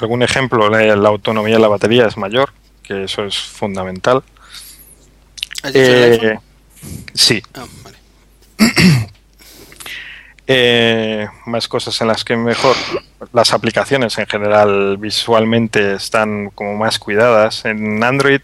Algún 0.00 0.22
ejemplo, 0.22 0.70
la, 0.70 0.96
la 0.96 1.08
autonomía 1.08 1.56
de 1.56 1.60
la 1.60 1.68
batería 1.68 2.06
es 2.06 2.16
mayor, 2.16 2.52
que 2.82 3.04
eso 3.04 3.24
es 3.24 3.36
fundamental. 3.38 4.22
¿Has 5.62 5.72
dicho 5.72 5.84
el 5.92 6.02
Eh, 6.14 6.20
iPhone? 6.22 6.40
sí, 7.14 7.42
Ah, 7.54 7.64
vale. 7.84 7.98
Eh, 10.50 11.28
más 11.44 11.68
cosas 11.68 12.00
en 12.00 12.08
las 12.08 12.24
que 12.24 12.34
mejor. 12.34 12.74
Las 13.34 13.52
aplicaciones 13.52 14.16
en 14.16 14.26
general 14.26 14.96
visualmente 14.96 15.92
están 15.92 16.48
como 16.54 16.74
más 16.74 16.98
cuidadas. 16.98 17.66
En 17.66 18.02
Android, 18.02 18.40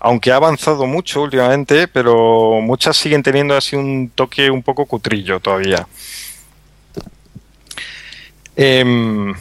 aunque 0.00 0.32
ha 0.32 0.36
avanzado 0.36 0.86
mucho 0.86 1.22
últimamente, 1.22 1.88
pero 1.88 2.60
muchas 2.60 2.96
siguen 2.96 3.22
teniendo 3.22 3.56
así 3.56 3.76
un 3.76 4.10
toque 4.14 4.50
un 4.50 4.62
poco 4.62 4.86
cutrillo 4.86 5.40
todavía. 5.40 5.86
Em, 8.56 9.34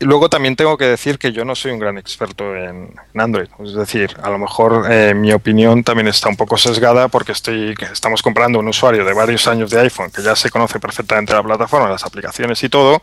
luego 0.00 0.28
también 0.28 0.56
tengo 0.56 0.76
que 0.76 0.84
decir 0.84 1.18
que 1.18 1.32
yo 1.32 1.44
no 1.44 1.54
soy 1.54 1.72
un 1.72 1.78
gran 1.78 1.98
experto 1.98 2.54
en, 2.54 2.94
Android. 3.14 3.48
Es 3.60 3.74
decir, 3.74 4.14
a 4.22 4.30
lo 4.30 4.38
mejor 4.38 4.86
eh, 4.90 5.14
mi 5.14 5.32
opinión 5.32 5.82
también 5.82 6.08
está 6.08 6.28
un 6.28 6.36
poco 6.36 6.56
sesgada 6.56 7.08
porque 7.08 7.32
estoy, 7.32 7.74
estamos 7.92 8.22
comprando 8.22 8.58
un 8.58 8.68
usuario 8.68 9.04
de 9.04 9.14
varios 9.14 9.46
años 9.48 9.70
de 9.70 9.80
iPhone 9.80 10.10
que 10.10 10.22
ya 10.22 10.36
se 10.36 10.50
conoce 10.50 10.78
perfectamente 10.78 11.32
la 11.32 11.42
plataforma, 11.42 11.88
las 11.88 12.04
aplicaciones 12.04 12.62
y 12.62 12.68
todo, 12.68 13.02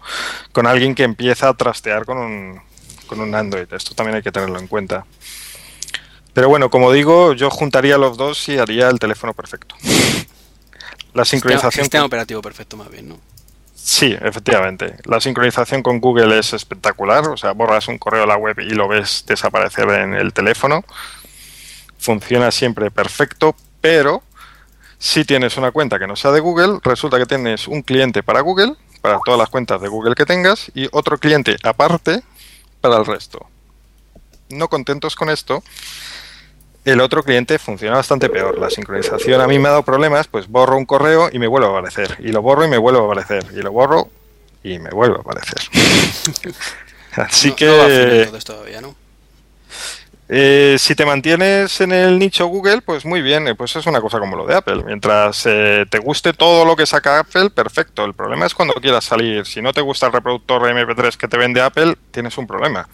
con 0.52 0.68
alguien 0.68 0.96
que 0.96 1.04
empieza 1.04 1.50
a 1.50 1.54
trastear 1.56 2.06
con 2.06 2.18
un, 2.18 2.62
con 3.08 3.20
un 3.20 3.34
Android. 3.34 3.72
Esto 3.74 3.96
también 3.96 4.18
hay 4.18 4.22
que 4.22 4.32
tenerlo 4.32 4.60
en 4.60 4.68
cuenta. 4.68 5.06
Pero 6.34 6.48
bueno, 6.49 6.70
como 6.70 6.91
digo, 6.91 7.34
yo 7.34 7.49
juntaría 7.49 7.98
los 7.98 8.18
dos 8.18 8.48
y 8.49 8.58
haría 8.58 8.90
el 8.90 8.99
teléfono 8.99 9.34
perfecto. 9.34 9.76
La 11.14 11.26
Sistema, 11.26 11.26
sincronización. 11.26 11.84
sistema 11.84 12.06
operativo 12.06 12.41
perfecto, 12.41 12.78
más 12.78 12.90
bien, 12.90 13.10
¿no? 13.10 13.20
Sí, 13.76 14.16
efectivamente. 14.22 14.95
La 15.06 15.20
sincronización 15.20 15.82
con 15.84 15.99
Google 15.99 16.38
es 16.40 16.53
espectacular. 16.53 17.28
O 17.28 17.36
sea, 17.36 17.52
borras 17.52 17.88
un 17.88 17.98
correo 17.98 18.24
a 18.24 18.28
la 18.28 18.38
web 18.38 18.60
y 18.60 18.70
lo 18.70 18.88
ves 18.88 19.24
desaparecer 19.28 19.90
en 19.90 20.14
el 20.14 20.32
teléfono. 20.32 20.86
Funciona 21.98 22.52
siempre 22.52 22.91
perfecto, 22.91 23.56
pero 23.82 24.24
Si 25.03 25.26
tienes 25.26 25.58
una 25.58 25.72
cuenta 25.72 25.98
que 25.98 26.06
no 26.06 26.16
sea 26.16 26.30
de 26.30 26.40
Google, 26.41 26.78
resulta 26.84 27.18
que 27.18 27.26
tienes 27.26 27.68
un 27.68 27.82
cliente 27.82 28.22
para 28.22 28.41
Google, 28.41 28.76
para 29.02 29.20
todas 29.26 29.40
las 29.40 29.49
cuentas 29.49 29.82
de 29.82 29.88
Google 29.88 30.14
que 30.14 30.28
tengas, 30.28 30.72
y 30.76 30.88
otro 30.91 31.18
cliente 31.18 31.58
aparte 31.64 32.22
para 32.82 32.98
el 32.98 33.06
resto. 33.08 33.48
No 34.49 34.68
contentos 34.68 35.16
con 35.16 35.32
esto, 35.32 35.64
el 36.86 36.99
otro 37.02 37.24
cliente 37.24 37.60
funciona 37.60 37.98
bastante 37.98 38.30
peor. 38.30 38.58
La 38.58 38.70
sincronización 38.70 39.40
a 39.41 39.48
mí 39.48 39.60
me 39.60 39.68
ha 39.68 39.72
dado 39.72 39.84
problemas, 39.84 40.28
pues 40.28 40.48
borro 40.48 40.78
un 40.78 40.86
correo 40.86 41.30
y 41.32 41.40
me 41.40 41.48
vuelve 41.48 41.68
a 41.68 41.72
aparecer. 41.72 42.18
Y 42.20 42.32
lo 42.32 42.41
borro 42.41 42.66
y 42.66 42.68
me 42.68 42.78
vuelve 42.78 42.99
a 42.99 43.03
aparecer. 43.03 43.45
Y 43.53 43.62
lo 43.62 43.72
borro 43.72 44.10
y 44.64 44.80
me 44.80 44.90
vuelve 44.90 45.18
a 45.18 45.20
aparecer. 45.22 45.60
Así 47.16 47.49
No- 47.49 47.56
que... 47.56 47.66
no 47.66 47.78
va 47.78 47.86
fino 47.86 47.99
entonces 48.14 48.44
todavía, 48.45 48.82
¿no? 48.82 48.95
Eh, 50.34 50.78
si 50.80 50.95
te 50.95 51.06
mantienes 51.06 51.82
en 51.82 51.91
el 51.91 52.18
nicho 52.18 52.45
Google, 52.48 52.82
pues 52.82 53.03
muy 53.03 53.22
bien, 53.22 53.49
eh, 53.49 53.56
pues 53.56 53.76
es 53.76 53.86
una 53.86 53.99
cosa 53.99 54.18
como 54.18 54.38
lo 54.38 54.45
de 54.45 54.56
Apple. 54.56 54.82
Mientras 54.86 55.44
eh, 55.45 55.86
te 55.90 55.99
guste 55.99 56.32
todo 56.32 56.64
lo 56.64 56.78
que 56.78 56.86
saca 56.86 57.20
Apple, 57.20 57.49
perfecto. 57.49 58.06
El 58.06 58.14
problema 58.14 58.45
es 58.45 58.56
cuando 58.56 58.74
quieras 58.76 59.03
salir. 59.03 59.45
Si 59.45 59.62
no 59.62 59.74
te 59.74 59.82
gusta 59.82 60.06
el 60.06 60.14
reproductor 60.14 60.62
MP3 60.62 61.18
que 61.18 61.28
te 61.28 61.36
vende 61.38 61.60
Apple, 61.62 61.98
tienes 62.12 62.38
un 62.38 62.48
problema. 62.48 62.88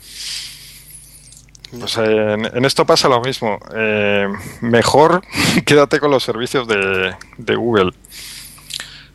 Pues 1.71 1.97
en, 1.97 2.45
en 2.45 2.65
esto 2.65 2.85
pasa 2.85 3.09
lo 3.09 3.21
mismo. 3.21 3.59
Eh, 3.75 4.27
mejor 4.61 5.21
quédate 5.65 5.99
con 5.99 6.11
los 6.11 6.23
servicios 6.23 6.67
de, 6.67 7.15
de 7.37 7.55
Google. 7.55 7.91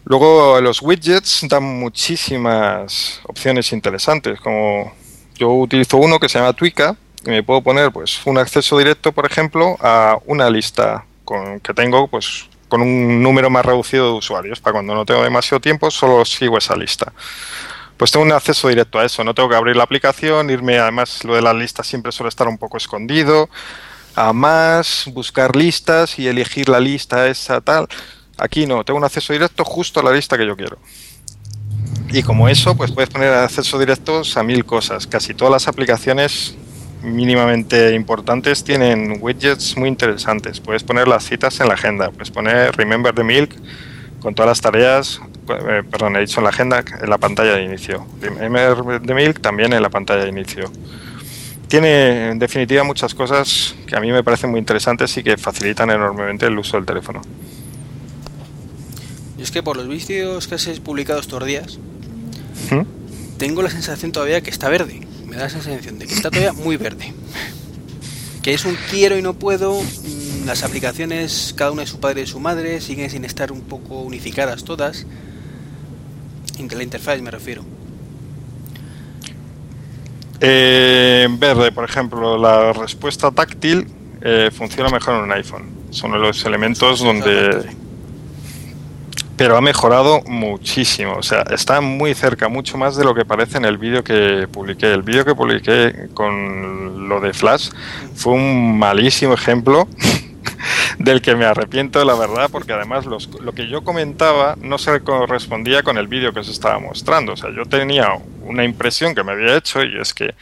Luego 0.04 0.60
los 0.60 0.82
widgets 0.82 1.46
dan 1.48 1.62
muchísimas 1.62 3.20
opciones 3.24 3.72
interesantes, 3.72 4.40
como 4.40 4.92
yo 5.36 5.50
utilizo 5.50 5.96
uno 5.96 6.18
que 6.18 6.28
se 6.28 6.38
llama 6.38 6.52
Twika 6.52 6.96
y 7.24 7.30
me 7.30 7.42
puedo 7.42 7.62
poner 7.62 7.92
pues 7.92 8.20
un 8.26 8.36
acceso 8.36 8.78
directo, 8.78 9.12
por 9.12 9.26
ejemplo, 9.26 9.76
a 9.80 10.18
una 10.26 10.50
lista 10.50 11.04
con, 11.24 11.60
que 11.60 11.72
tengo 11.72 12.08
pues 12.08 12.48
con 12.68 12.82
un 12.82 13.22
número 13.22 13.48
más 13.48 13.64
reducido 13.64 14.06
de 14.06 14.18
usuarios. 14.18 14.60
Para 14.60 14.72
cuando 14.72 14.94
no 14.94 15.04
tengo 15.04 15.22
demasiado 15.22 15.60
tiempo, 15.60 15.90
solo 15.90 16.24
sigo 16.24 16.58
esa 16.58 16.74
lista. 16.74 17.12
Pues 18.02 18.10
tengo 18.10 18.26
un 18.26 18.32
acceso 18.32 18.66
directo 18.66 18.98
a 18.98 19.04
eso, 19.04 19.22
no 19.22 19.32
tengo 19.32 19.48
que 19.48 19.54
abrir 19.54 19.76
la 19.76 19.84
aplicación, 19.84 20.50
irme, 20.50 20.76
además 20.76 21.22
lo 21.22 21.36
de 21.36 21.40
las 21.40 21.54
listas 21.54 21.86
siempre 21.86 22.10
suele 22.10 22.30
estar 22.30 22.48
un 22.48 22.58
poco 22.58 22.76
escondido, 22.76 23.48
a 24.16 24.32
más, 24.32 25.04
buscar 25.14 25.54
listas 25.54 26.18
y 26.18 26.26
elegir 26.26 26.68
la 26.68 26.80
lista 26.80 27.28
esa 27.28 27.60
tal. 27.60 27.86
Aquí 28.38 28.66
no, 28.66 28.82
tengo 28.82 28.98
un 28.98 29.04
acceso 29.04 29.32
directo 29.32 29.64
justo 29.64 30.00
a 30.00 30.02
la 30.02 30.10
lista 30.10 30.36
que 30.36 30.44
yo 30.44 30.56
quiero. 30.56 30.78
Y 32.10 32.24
como 32.24 32.48
eso, 32.48 32.76
pues 32.76 32.90
puedes 32.90 33.08
poner 33.08 33.32
acceso 33.34 33.78
directos 33.78 34.36
a 34.36 34.42
mil 34.42 34.64
cosas. 34.64 35.06
Casi 35.06 35.32
todas 35.32 35.52
las 35.52 35.68
aplicaciones 35.68 36.56
mínimamente 37.04 37.94
importantes 37.94 38.64
tienen 38.64 39.18
widgets 39.20 39.76
muy 39.76 39.88
interesantes. 39.88 40.58
Puedes 40.58 40.82
poner 40.82 41.06
las 41.06 41.22
citas 41.22 41.60
en 41.60 41.68
la 41.68 41.74
agenda, 41.74 42.10
puedes 42.10 42.32
poner 42.32 42.76
Remember 42.76 43.14
the 43.14 43.22
Milk 43.22 43.54
con 44.18 44.34
todas 44.34 44.48
las 44.48 44.60
tareas, 44.60 45.20
eh, 45.48 45.82
perdón, 45.90 46.16
he 46.16 46.20
dicho 46.20 46.40
en 46.40 46.44
la 46.44 46.50
agenda, 46.50 46.84
en 47.00 47.10
la 47.10 47.18
pantalla 47.18 47.54
de 47.54 47.62
inicio. 47.64 48.06
Remember 48.20 49.00
the 49.04 49.14
Milk 49.14 49.40
también 49.40 49.72
en 49.72 49.82
la 49.82 49.90
pantalla 49.90 50.24
de 50.24 50.30
inicio. 50.30 50.70
Tiene 51.68 52.30
en 52.30 52.38
definitiva 52.38 52.84
muchas 52.84 53.14
cosas 53.14 53.74
que 53.86 53.96
a 53.96 54.00
mí 54.00 54.12
me 54.12 54.22
parecen 54.22 54.50
muy 54.50 54.58
interesantes 54.60 55.16
y 55.16 55.22
que 55.22 55.36
facilitan 55.38 55.90
enormemente 55.90 56.46
el 56.46 56.58
uso 56.58 56.76
del 56.76 56.84
teléfono. 56.84 57.22
Y 59.38 59.42
es 59.42 59.50
que 59.50 59.62
por 59.62 59.76
los 59.76 59.88
vídeos 59.88 60.46
que 60.46 60.54
has 60.54 60.66
publicado 60.80 61.20
estos 61.20 61.44
días, 61.44 61.78
¿Mm? 62.70 62.82
tengo 63.38 63.62
la 63.62 63.70
sensación 63.70 64.12
todavía 64.12 64.40
que 64.42 64.50
está 64.50 64.68
verde. 64.68 65.00
Me 65.26 65.36
da 65.36 65.44
la 65.44 65.50
sensación 65.50 65.98
de 65.98 66.06
que 66.06 66.14
está 66.14 66.30
todavía 66.30 66.52
muy 66.52 66.76
verde. 66.76 67.12
Que 68.42 68.52
es 68.52 68.64
un 68.64 68.76
quiero 68.90 69.16
y 69.16 69.22
no 69.22 69.34
puedo. 69.34 69.80
mm, 69.80 70.46
Las 70.46 70.64
aplicaciones, 70.64 71.54
cada 71.56 71.70
una 71.70 71.82
de 71.82 71.86
su 71.88 72.00
padre 72.00 72.22
y 72.22 72.26
su 72.26 72.38
madre, 72.40 72.80
siguen 72.80 73.08
sin 73.08 73.24
estar 73.24 73.50
un 73.50 73.62
poco 73.62 74.02
unificadas 74.02 74.64
todas. 74.64 75.06
La 76.58 76.82
interfaz 76.82 77.20
me 77.20 77.30
refiero. 77.30 77.64
Eh, 80.40 81.22
en 81.24 81.38
verde, 81.38 81.70
por 81.72 81.84
ejemplo, 81.84 82.36
la 82.36 82.72
respuesta 82.72 83.30
táctil 83.30 83.86
eh, 84.20 84.50
funciona 84.52 84.90
mejor 84.90 85.14
en 85.14 85.20
un 85.22 85.32
iPhone. 85.32 85.70
Son 85.90 86.20
los 86.20 86.44
elementos 86.44 87.00
donde... 87.00 87.64
Pero 89.36 89.56
ha 89.56 89.60
mejorado 89.60 90.20
muchísimo. 90.26 91.14
O 91.14 91.22
sea, 91.22 91.42
está 91.50 91.80
muy 91.80 92.14
cerca, 92.14 92.48
mucho 92.48 92.76
más 92.76 92.96
de 92.96 93.04
lo 93.04 93.14
que 93.14 93.24
parece 93.24 93.58
en 93.58 93.64
el 93.64 93.78
vídeo 93.78 94.04
que 94.04 94.46
publiqué. 94.50 94.92
El 94.92 95.02
vídeo 95.02 95.24
que 95.24 95.34
publiqué 95.34 96.08
con 96.12 97.08
lo 97.08 97.20
de 97.20 97.32
Flash 97.32 97.70
fue 98.14 98.34
un 98.34 98.78
malísimo 98.78 99.34
ejemplo 99.34 99.88
del 101.02 101.20
que 101.20 101.34
me 101.34 101.44
arrepiento, 101.44 102.04
la 102.04 102.14
verdad, 102.14 102.48
porque 102.50 102.72
además 102.72 103.06
los- 103.06 103.28
lo 103.40 103.52
que 103.52 103.66
yo 103.68 103.82
comentaba 103.82 104.56
no 104.60 104.78
se 104.78 105.00
correspondía 105.00 105.82
con 105.82 105.98
el 105.98 106.06
vídeo 106.06 106.32
que 106.32 106.44
se 106.44 106.52
estaba 106.52 106.78
mostrando. 106.78 107.32
O 107.32 107.36
sea, 107.36 107.50
yo 107.50 107.64
tenía 107.66 108.08
una 108.42 108.64
impresión 108.64 109.14
que 109.14 109.24
me 109.24 109.32
había 109.32 109.56
hecho 109.56 109.82
y 109.82 109.98
es 110.00 110.14
que 110.14 110.34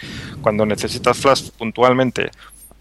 cuando 0.43 0.67
necesitas 0.67 1.17
flash 1.19 1.51
puntualmente 1.57 2.31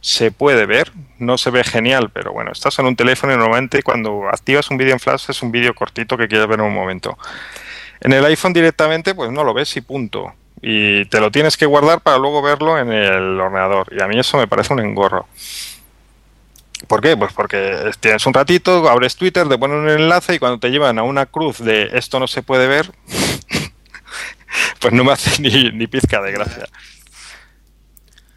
se 0.02 0.32
puede 0.32 0.66
ver, 0.66 0.92
no 1.20 1.38
se 1.38 1.52
ve 1.52 1.64
genial, 1.64 2.10
pero 2.14 2.32
bueno, 2.34 2.52
estás 2.52 2.78
en 2.80 2.86
un 2.86 2.96
teléfono 2.96 3.34
y 3.34 3.38
normalmente 3.38 3.82
cuando 3.82 4.28
activas 4.30 4.70
un 4.72 4.78
vídeo 4.78 4.94
en 4.94 5.00
flash 5.00 5.26
es 5.30 5.42
un 5.42 5.52
vídeo 5.52 5.74
cortito 5.74 6.18
que 6.18 6.28
quieres 6.28 6.48
ver 6.48 6.60
en 6.60 6.66
un 6.66 6.74
momento. 6.74 7.18
En 8.02 8.14
el 8.14 8.24
iPhone 8.26 8.54
directamente 8.54 9.14
pues 9.16 9.32
no 9.32 9.44
lo 9.44 9.54
ves 9.54 9.76
y 9.78 9.82
punto. 9.82 10.34
Y 10.62 11.06
te 11.06 11.22
lo 11.22 11.32
tienes 11.32 11.56
que 11.56 11.66
guardar 11.66 12.02
para 12.02 12.18
luego 12.18 12.42
verlo 12.42 12.78
en 12.78 12.92
el 12.92 13.40
ordenador. 13.40 13.88
Y 13.98 14.02
a 14.02 14.08
mí 14.08 14.20
eso 14.20 14.38
me 14.38 14.48
parece 14.48 14.74
un 14.74 14.82
engorro. 14.82 15.26
¿Por 16.88 17.02
qué? 17.02 17.18
Pues 17.18 17.34
porque 17.34 17.92
tienes 18.00 18.26
un 18.26 18.34
ratito, 18.34 18.90
abres 18.90 19.16
Twitter, 19.16 19.48
te 19.48 19.58
ponen 19.58 19.78
un 19.78 19.90
enlace 19.90 20.36
y 20.36 20.40
cuando 20.40 20.60
te 20.60 20.70
llevan 20.70 20.98
a 20.98 21.04
una 21.04 21.26
cruz 21.26 21.60
de 21.60 21.90
esto 21.94 22.20
no 22.20 22.28
se 22.28 22.42
puede 22.42 22.68
ver, 22.68 22.92
pues 24.80 24.94
no 24.94 25.04
me 25.04 25.12
hace 25.12 25.42
ni, 25.42 25.88
pizca 25.88 26.22
de 26.22 26.32
gracia. 26.32 26.68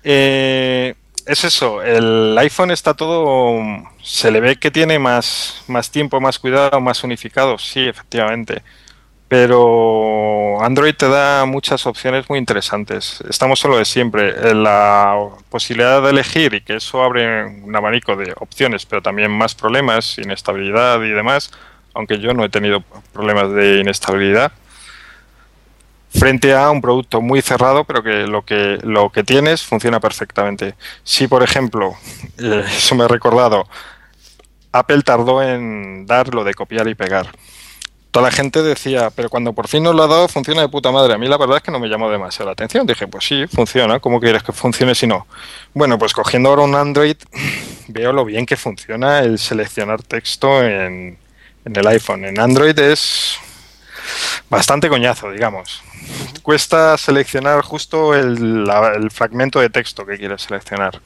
Eh, 0.05 0.95
es 1.27 1.45
eso, 1.45 1.83
el 1.83 2.37
iPhone 2.39 2.73
está 2.73 2.95
todo, 2.95 3.61
se 4.03 4.31
le 4.31 4.41
ve 4.41 4.57
que 4.57 4.71
tiene 4.71 4.99
más, 4.99 5.63
más 5.69 5.91
tiempo, 5.91 6.21
más 6.21 6.39
cuidado, 6.39 6.81
más 6.81 7.05
unificado, 7.05 7.59
sí, 7.59 7.81
efectivamente. 7.81 8.63
Pero 9.33 10.63
Android 10.63 10.95
te 10.95 11.09
da 11.09 11.47
muchas 11.47 11.87
opciones 11.87 12.29
muy 12.29 12.39
interesantes. 12.39 13.25
Estamos 13.31 13.61
solo 13.61 13.79
de 13.79 13.87
siempre. 13.87 14.29
Eh, 14.29 14.55
La 14.55 15.17
posibilidad 15.49 16.03
de 16.03 16.11
elegir 16.11 16.53
y 16.53 16.61
que 16.61 16.77
eso 16.77 17.03
abre 17.03 17.47
un 17.47 17.75
abanico 17.75 18.15
de 18.15 18.35
opciones, 18.39 18.85
pero 18.85 19.01
también 19.01 19.31
más 19.31 19.55
problemas, 19.55 20.19
inestabilidad 20.19 21.01
y 21.01 21.13
demás, 21.13 21.51
aunque 21.95 22.19
yo 22.19 22.35
no 22.35 22.45
he 22.45 22.51
tenido 22.51 22.83
problemas 23.15 23.51
de 23.53 23.79
inestabilidad 23.79 24.53
frente 26.11 26.55
a 26.55 26.71
un 26.71 26.83
producto 26.83 27.23
muy 27.23 27.41
cerrado, 27.41 27.85
pero 27.85 28.03
que 28.03 28.27
lo 28.27 28.43
que 28.43 28.81
lo 28.83 29.09
que 29.09 29.25
tienes 29.25 29.63
funciona 29.63 29.99
perfectamente. 29.99 30.75
Si, 31.05 31.27
por 31.27 31.43
ejemplo, 31.43 31.95
eh, 32.39 32.65
eso 32.67 32.95
me 32.97 33.05
ha 33.05 33.09
recordado, 33.09 33.67
Apple 34.73 35.01
tardó 35.01 35.43
en 35.43 36.05
dar 36.05 36.35
lo 36.35 36.45
de 36.45 36.53
copiar 36.53 36.87
y 36.87 36.95
pegar. 36.95 37.29
Toda 38.13 38.27
la 38.27 38.31
gente 38.31 38.63
decía, 38.63 39.11
pero 39.11 39.31
cuando 39.31 39.55
por 39.55 39.69
fin 39.69 39.83
nos 39.83 39.95
lo 39.95 40.03
ha 40.03 40.07
dado, 40.07 40.29
funciona 40.29 40.61
de 40.61 40.69
puta 40.69 40.93
madre. 40.93 41.15
A 41.15 41.19
mí 41.19 41.27
la 41.27 41.39
verdad 41.39 41.57
es 41.57 41.63
que 41.63 41.71
no 41.71 41.81
me 41.81 41.89
llamó 41.89 42.11
demasiado 42.11 42.45
la 42.47 42.53
atención. 42.53 42.87
Dije, 42.87 43.09
pues 43.09 43.25
sí, 43.27 43.47
funciona. 43.47 44.01
¿Cómo 44.01 44.21
quieres 44.21 44.43
que 44.43 44.53
funcione 44.53 44.95
si 44.95 45.07
no? 45.07 45.27
Bueno, 45.73 45.99
pues 45.99 46.13
cogiendo 46.13 46.51
ahora 46.51 46.63
un 46.63 46.75
Android, 46.75 47.17
veo 47.89 48.13
lo 48.13 48.25
bien 48.27 48.45
que 48.45 48.57
funciona 48.57 49.21
el 49.21 49.39
seleccionar 49.39 50.03
texto 50.03 50.63
en, 50.63 51.17
en 51.65 51.77
el 51.77 51.87
iPhone. 51.87 52.27
En 52.27 52.39
Android 52.39 52.79
es 52.79 53.37
bastante 54.51 54.91
coñazo, 54.91 55.31
digamos. 55.31 55.83
Cuesta 56.43 56.99
seleccionar 56.99 57.63
justo 57.63 58.15
el, 58.15 58.65
la- 58.65 58.93
el 58.95 59.11
fragmento 59.11 59.59
de 59.61 59.71
texto 59.71 60.05
que 60.05 60.19
quieres 60.19 60.43
seleccionar. 60.43 61.01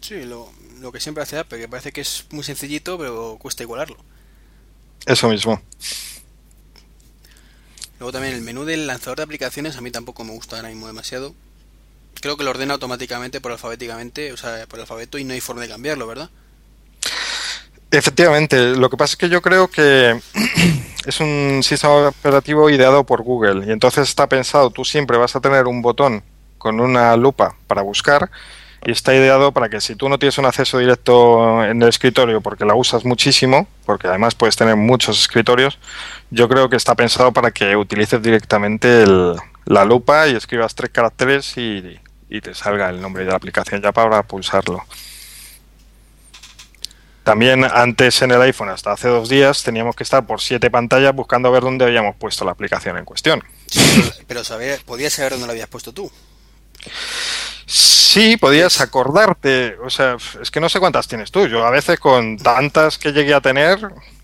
Sí, 0.00 0.24
lo, 0.24 0.50
lo 0.80 0.90
que 0.90 0.98
siempre 1.00 1.22
hace 1.22 1.38
Apple, 1.38 1.58
que 1.60 1.68
parece 1.68 1.92
que 1.92 2.00
es 2.00 2.26
muy 2.30 2.42
sencillito, 2.42 2.98
pero 2.98 3.36
cuesta 3.40 3.62
igualarlo. 3.62 3.98
Eso 5.06 5.28
mismo. 5.28 5.60
Luego 7.98 8.12
también 8.12 8.34
el 8.34 8.42
menú 8.42 8.64
del 8.64 8.86
lanzador 8.86 9.18
de 9.18 9.24
aplicaciones 9.24 9.76
a 9.76 9.80
mí 9.80 9.90
tampoco 9.90 10.24
me 10.24 10.32
gusta 10.32 10.56
ahora 10.56 10.68
mismo 10.68 10.86
demasiado. 10.86 11.34
Creo 12.20 12.36
que 12.36 12.44
lo 12.44 12.50
ordena 12.50 12.74
automáticamente 12.74 13.40
por 13.40 13.52
alfabéticamente, 13.52 14.32
o 14.32 14.36
sea, 14.36 14.66
por 14.66 14.80
alfabeto 14.80 15.18
y 15.18 15.24
no 15.24 15.34
hay 15.34 15.40
forma 15.40 15.62
de 15.62 15.68
cambiarlo, 15.68 16.06
¿verdad? 16.06 16.30
Efectivamente, 17.90 18.74
lo 18.74 18.88
que 18.88 18.96
pasa 18.96 19.12
es 19.12 19.16
que 19.18 19.28
yo 19.28 19.42
creo 19.42 19.68
que 19.68 20.20
es 21.06 21.20
un 21.20 21.60
sistema 21.62 22.08
operativo 22.08 22.70
ideado 22.70 23.04
por 23.04 23.22
Google 23.22 23.66
y 23.66 23.70
entonces 23.70 24.08
está 24.08 24.28
pensado, 24.28 24.70
tú 24.70 24.84
siempre 24.84 25.18
vas 25.18 25.36
a 25.36 25.40
tener 25.40 25.66
un 25.66 25.82
botón 25.82 26.24
con 26.58 26.80
una 26.80 27.16
lupa 27.16 27.56
para 27.66 27.82
buscar 27.82 28.30
y 28.84 28.90
está 28.90 29.14
ideado 29.14 29.52
para 29.52 29.68
que 29.68 29.80
si 29.80 29.94
tú 29.94 30.08
no 30.08 30.18
tienes 30.18 30.38
un 30.38 30.46
acceso 30.46 30.78
directo 30.78 31.64
en 31.64 31.82
el 31.82 31.88
escritorio 31.88 32.40
porque 32.40 32.64
la 32.64 32.74
usas 32.74 33.04
muchísimo, 33.04 33.68
porque 33.86 34.08
además 34.08 34.34
puedes 34.34 34.56
tener 34.56 34.76
muchos 34.76 35.20
escritorios, 35.20 35.78
yo 36.30 36.48
creo 36.48 36.68
que 36.68 36.76
está 36.76 36.94
pensado 36.94 37.32
para 37.32 37.52
que 37.52 37.76
utilices 37.76 38.20
directamente 38.20 39.04
la 39.66 39.84
lupa 39.84 40.26
y 40.28 40.34
escribas 40.34 40.74
tres 40.74 40.90
caracteres 40.90 41.56
y, 41.56 41.98
te 42.40 42.54
salga 42.54 42.88
el 42.88 43.00
nombre 43.00 43.24
de 43.24 43.30
la 43.30 43.36
aplicación 43.36 43.82
ya 43.82 43.92
para 43.92 44.22
pulsarlo. 44.22 44.82
También 47.24 47.64
antes 47.64 48.22
en 48.22 48.32
el 48.32 48.40
iPhone, 48.40 48.70
hasta 48.70 48.90
hace 48.90 49.06
dos 49.06 49.28
días, 49.28 49.62
teníamos 49.62 49.94
que 49.94 50.02
estar 50.02 50.26
por 50.26 50.40
siete 50.40 50.70
pantallas 50.70 51.14
buscando 51.14 51.52
ver 51.52 51.62
dónde 51.62 51.84
habíamos 51.84 52.16
puesto 52.16 52.44
la 52.44 52.52
aplicación 52.52 52.96
en 52.96 53.04
cuestión. 53.04 53.44
Pero, 53.74 54.10
pero 54.26 54.44
saber, 54.44 54.82
podías 54.84 55.12
saber 55.12 55.32
dónde 55.32 55.46
lo 55.46 55.52
habías 55.52 55.68
puesto 55.68 55.92
tú. 55.92 56.10
Sí, 57.66 58.36
podías 58.36 58.80
acordarte. 58.80 59.76
O 59.84 59.90
sea, 59.90 60.16
es 60.40 60.50
que 60.50 60.60
no 60.60 60.68
sé 60.68 60.80
cuántas 60.80 61.08
tienes 61.08 61.30
tú. 61.30 61.46
Yo 61.46 61.64
a 61.64 61.70
veces 61.70 61.98
con 61.98 62.36
tantas 62.36 62.98
que 62.98 63.12
llegué 63.12 63.34
a 63.34 63.40
tener 63.40 63.78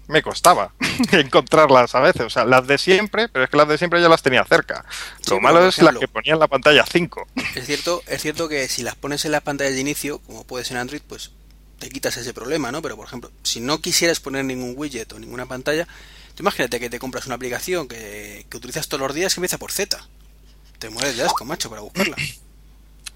me 0.08 0.22
costaba 0.22 0.72
encontrarlas 1.12 1.94
a 1.94 2.00
veces. 2.00 2.22
O 2.22 2.30
sea, 2.30 2.44
las 2.44 2.66
de 2.66 2.78
siempre, 2.78 3.28
pero 3.28 3.44
es 3.44 3.50
que 3.50 3.56
las 3.56 3.68
de 3.68 3.78
siempre 3.78 4.00
ya 4.00 4.08
las 4.08 4.22
tenía 4.22 4.44
cerca. 4.44 4.84
Sí, 5.20 5.30
Lo 5.30 5.40
malo 5.40 5.60
por 5.60 5.68
es 5.68 5.74
ejemplo- 5.78 5.92
las 5.92 6.00
que 6.00 6.08
ponía 6.08 6.32
en 6.34 6.38
la 6.40 6.48
pantalla 6.48 6.84
5. 6.90 7.28
Es 7.54 7.66
cierto, 7.66 8.02
es 8.06 8.22
cierto 8.22 8.48
que 8.48 8.68
si 8.68 8.82
las 8.82 8.94
pones 8.94 9.24
en 9.24 9.32
las 9.32 9.42
pantallas 9.42 9.74
de 9.74 9.80
inicio, 9.80 10.18
como 10.20 10.44
puedes 10.44 10.70
en 10.70 10.76
Android, 10.78 11.02
pues 11.06 11.30
te 11.78 11.88
quitas 11.90 12.16
ese 12.16 12.34
problema, 12.34 12.72
¿no? 12.72 12.82
Pero 12.82 12.96
por 12.96 13.06
ejemplo, 13.06 13.30
si 13.42 13.60
no 13.60 13.80
quisieras 13.80 14.18
poner 14.20 14.44
ningún 14.44 14.74
widget 14.76 15.12
o 15.12 15.18
ninguna 15.18 15.46
pantalla, 15.46 15.86
tú 16.34 16.42
imagínate 16.42 16.80
que 16.80 16.90
te 16.90 16.98
compras 16.98 17.26
una 17.26 17.36
aplicación 17.36 17.86
que, 17.86 18.46
que 18.50 18.56
utilizas 18.56 18.88
todos 18.88 19.00
los 19.06 19.14
días 19.14 19.32
que 19.34 19.40
empieza 19.40 19.58
por 19.58 19.70
Z. 19.72 19.98
Te 20.78 20.90
mueres 20.90 21.16
de 21.16 21.22
asco, 21.24 21.44
macho, 21.44 21.68
para 21.70 21.82
buscarla. 21.82 22.16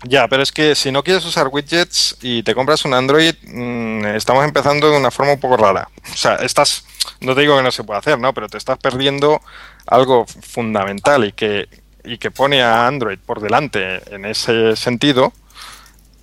Ya, 0.04 0.26
pero 0.26 0.42
es 0.42 0.50
que 0.50 0.74
si 0.74 0.90
no 0.90 1.04
quieres 1.04 1.24
usar 1.24 1.48
widgets 1.48 2.16
y 2.22 2.42
te 2.42 2.54
compras 2.54 2.84
un 2.84 2.92
Android, 2.94 3.34
mm, 3.44 4.06
estamos 4.16 4.44
empezando 4.44 4.90
de 4.90 4.96
una 4.96 5.12
forma 5.12 5.34
un 5.34 5.40
poco 5.40 5.56
rara. 5.56 5.88
O 6.12 6.16
sea, 6.16 6.36
estás, 6.36 6.84
no 7.20 7.34
te 7.34 7.42
digo 7.42 7.56
que 7.56 7.62
no 7.62 7.70
se 7.70 7.84
pueda 7.84 8.00
hacer, 8.00 8.18
¿no? 8.18 8.34
Pero 8.34 8.48
te 8.48 8.58
estás 8.58 8.78
perdiendo 8.78 9.40
algo 9.86 10.26
fundamental 10.26 11.24
y 11.24 11.32
que, 11.32 11.68
y 12.04 12.18
que 12.18 12.32
pone 12.32 12.62
a 12.62 12.88
Android 12.88 13.18
por 13.24 13.40
delante 13.40 14.02
en 14.12 14.24
ese 14.24 14.74
sentido. 14.74 15.32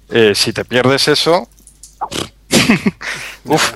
Eh, 0.09 0.33
si 0.35 0.51
te 0.51 0.65
pierdes 0.65 1.07
eso, 1.07 1.47
uf. 3.45 3.73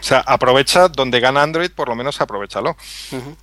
O 0.00 0.02
sea, 0.02 0.20
aprovecha 0.20 0.88
donde 0.88 1.20
gana 1.20 1.42
Android, 1.42 1.70
por 1.70 1.88
lo 1.88 1.94
menos 1.94 2.20
aprovechalo. 2.20 2.76
Ujú. 3.12 3.36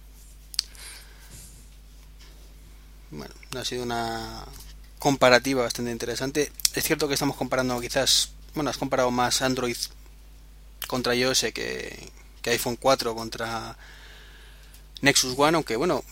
Bueno, 3.12 3.34
ha 3.58 3.66
sido 3.66 3.84
una 3.84 4.44
comparativa 5.00 5.64
bastante 5.64 5.92
interesante. 5.92 6.52
Es 6.76 6.84
cierto 6.84 7.08
que 7.08 7.16
estamos 7.16 7.36
comparando 7.36 7.80
quizás, 7.80 8.32
bueno, 8.54 8.70
has 8.70 8.78
comparado 8.78 9.12
más 9.12 9.42
Android 9.42 9.78
contra 10.88 11.16
iOS 11.16 11.48
que, 11.54 12.10
que 12.42 12.50
iPhone 12.52 12.76
4 12.76 13.16
contra 13.16 13.78
Nexus 15.02 15.34
One, 15.38 15.56
aunque 15.56 15.76
bueno, 15.76 16.04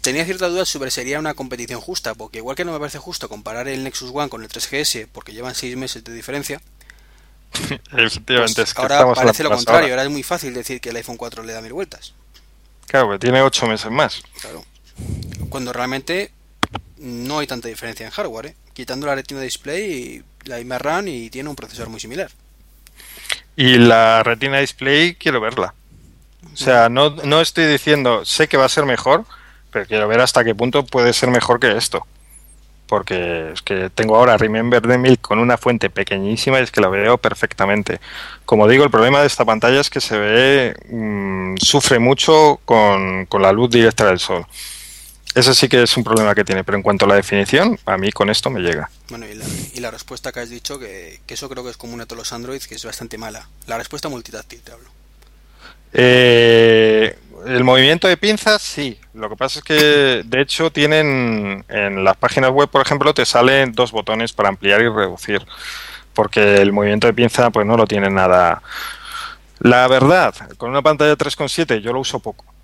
tenía 0.00 0.24
ciertas 0.24 0.50
dudas 0.50 0.68
sobre 0.68 0.90
si 0.90 0.96
sería 0.96 1.18
una 1.18 1.34
competición 1.34 1.80
justa, 1.80 2.14
porque 2.14 2.38
igual 2.38 2.56
que 2.56 2.64
no 2.64 2.72
me 2.72 2.78
parece 2.78 2.98
justo 2.98 3.28
comparar 3.28 3.66
el 3.68 3.82
Nexus 3.82 4.10
One 4.12 4.28
con 4.28 4.42
el 4.42 4.48
3GS, 4.48 5.08
porque 5.12 5.32
llevan 5.32 5.54
6 5.54 5.76
meses 5.76 6.04
de 6.04 6.12
diferencia, 6.12 6.60
Efectivamente, 7.96 8.54
pues 8.54 8.68
es 8.68 8.74
que 8.74 8.82
ahora 8.82 9.14
parece 9.14 9.42
lo 9.42 9.50
contrario, 9.50 9.90
ahora 9.90 10.04
es 10.04 10.10
muy 10.10 10.22
fácil 10.22 10.54
decir 10.54 10.80
que 10.80 10.90
el 10.90 10.96
iPhone 10.96 11.16
4 11.16 11.42
le 11.42 11.52
da 11.52 11.60
mil 11.60 11.72
vueltas. 11.72 12.14
Claro, 12.86 13.10
que 13.10 13.18
tiene 13.18 13.42
ocho 13.42 13.66
meses 13.66 13.90
más. 13.90 14.22
Claro. 14.40 14.64
Cuando 15.48 15.72
realmente 15.72 16.32
no 16.98 17.38
hay 17.38 17.46
tanta 17.46 17.68
diferencia 17.68 18.06
en 18.06 18.12
hardware, 18.12 18.46
¿eh? 18.46 18.54
Quitando 18.72 19.06
la 19.06 19.14
Retina 19.14 19.40
Display, 19.40 20.22
la 20.44 20.56
misma 20.56 20.78
RAM 20.78 21.08
y 21.08 21.30
tiene 21.30 21.48
un 21.48 21.56
procesador 21.56 21.88
muy 21.88 22.00
similar. 22.00 22.30
Y 23.56 23.78
la 23.78 24.22
Retina 24.22 24.58
Display 24.58 25.14
quiero 25.14 25.40
verla. 25.40 25.74
O 26.52 26.56
sea, 26.56 26.88
no, 26.88 27.10
no 27.10 27.40
estoy 27.40 27.66
diciendo, 27.66 28.24
sé 28.24 28.48
que 28.48 28.56
va 28.56 28.64
a 28.64 28.70
ser 28.70 28.86
mejor, 28.86 29.24
pero 29.70 29.86
quiero 29.86 30.08
ver 30.08 30.20
hasta 30.20 30.44
qué 30.44 30.54
punto 30.54 30.84
puede 30.86 31.12
ser 31.12 31.30
mejor 31.30 31.60
que 31.60 31.76
esto. 31.76 32.06
Porque 32.86 33.50
es 33.52 33.62
que 33.62 33.90
tengo 33.90 34.16
ahora 34.16 34.36
Remember 34.36 34.80
the 34.80 34.96
Milk 34.96 35.20
con 35.20 35.38
una 35.38 35.58
fuente 35.58 35.90
pequeñísima 35.90 36.60
y 36.60 36.62
es 36.62 36.70
que 36.70 36.80
la 36.80 36.88
veo 36.88 37.18
perfectamente. 37.18 38.00
Como 38.44 38.68
digo, 38.68 38.84
el 38.84 38.90
problema 38.90 39.20
de 39.20 39.26
esta 39.26 39.44
pantalla 39.44 39.80
es 39.80 39.90
que 39.90 40.00
se 40.00 40.18
ve, 40.18 40.74
mm, 40.88 41.56
sufre 41.58 41.98
mucho 41.98 42.60
con, 42.64 43.26
con 43.26 43.42
la 43.42 43.52
luz 43.52 43.70
directa 43.70 44.06
del 44.06 44.18
sol. 44.18 44.46
Ese 45.36 45.54
sí 45.54 45.68
que 45.68 45.82
es 45.82 45.94
un 45.98 46.02
problema 46.02 46.34
que 46.34 46.44
tiene, 46.44 46.64
pero 46.64 46.78
en 46.78 46.82
cuanto 46.82 47.04
a 47.04 47.08
la 47.08 47.14
definición, 47.14 47.78
a 47.84 47.98
mí 47.98 48.10
con 48.10 48.30
esto 48.30 48.48
me 48.48 48.60
llega. 48.60 48.88
Bueno, 49.10 49.26
y 49.26 49.34
la, 49.34 49.44
y 49.74 49.80
la 49.80 49.90
respuesta 49.90 50.32
que 50.32 50.40
has 50.40 50.48
dicho, 50.48 50.78
que, 50.78 51.20
que 51.26 51.34
eso 51.34 51.50
creo 51.50 51.62
que 51.62 51.68
es 51.68 51.76
común 51.76 52.00
a 52.00 52.06
todos 52.06 52.20
los 52.20 52.32
Androids, 52.32 52.66
que 52.66 52.74
es 52.74 52.82
bastante 52.86 53.18
mala. 53.18 53.46
La 53.66 53.76
respuesta 53.76 54.08
multitáctil, 54.08 54.62
te 54.62 54.72
hablo. 54.72 54.88
Eh, 55.92 57.18
el 57.44 57.64
movimiento 57.64 58.08
de 58.08 58.16
pinzas, 58.16 58.62
sí. 58.62 58.98
Lo 59.12 59.28
que 59.28 59.36
pasa 59.36 59.58
es 59.58 59.64
que, 59.66 60.22
de 60.24 60.40
hecho, 60.40 60.70
tienen 60.72 61.62
en 61.68 62.02
las 62.02 62.16
páginas 62.16 62.50
web, 62.50 62.70
por 62.70 62.80
ejemplo, 62.80 63.12
te 63.12 63.26
salen 63.26 63.72
dos 63.72 63.92
botones 63.92 64.32
para 64.32 64.48
ampliar 64.48 64.80
y 64.80 64.88
reducir, 64.88 65.44
porque 66.14 66.62
el 66.62 66.72
movimiento 66.72 67.08
de 67.08 67.12
pinza, 67.12 67.50
pues 67.50 67.66
no 67.66 67.76
lo 67.76 67.86
tiene 67.86 68.08
nada. 68.08 68.62
La 69.58 69.86
verdad, 69.86 70.34
con 70.56 70.70
una 70.70 70.80
pantalla 70.80 71.14
3,7 71.14 71.82
yo 71.82 71.92
lo 71.92 72.00
uso 72.00 72.20
poco. 72.20 72.55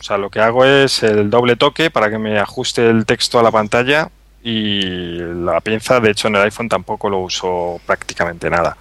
O 0.00 0.02
sea, 0.02 0.18
lo 0.18 0.28
que 0.28 0.40
hago 0.40 0.64
es 0.64 1.02
el 1.02 1.30
doble 1.30 1.56
toque 1.56 1.90
para 1.90 2.10
que 2.10 2.18
me 2.18 2.38
ajuste 2.38 2.88
el 2.88 3.06
texto 3.06 3.38
a 3.38 3.42
la 3.42 3.50
pantalla 3.50 4.10
y 4.42 5.16
la 5.16 5.60
pinza, 5.62 5.98
de 6.00 6.10
hecho, 6.10 6.28
en 6.28 6.36
el 6.36 6.42
iPhone 6.42 6.68
tampoco 6.68 7.08
lo 7.08 7.20
uso 7.20 7.80
prácticamente 7.86 8.50
nada. 8.50 8.76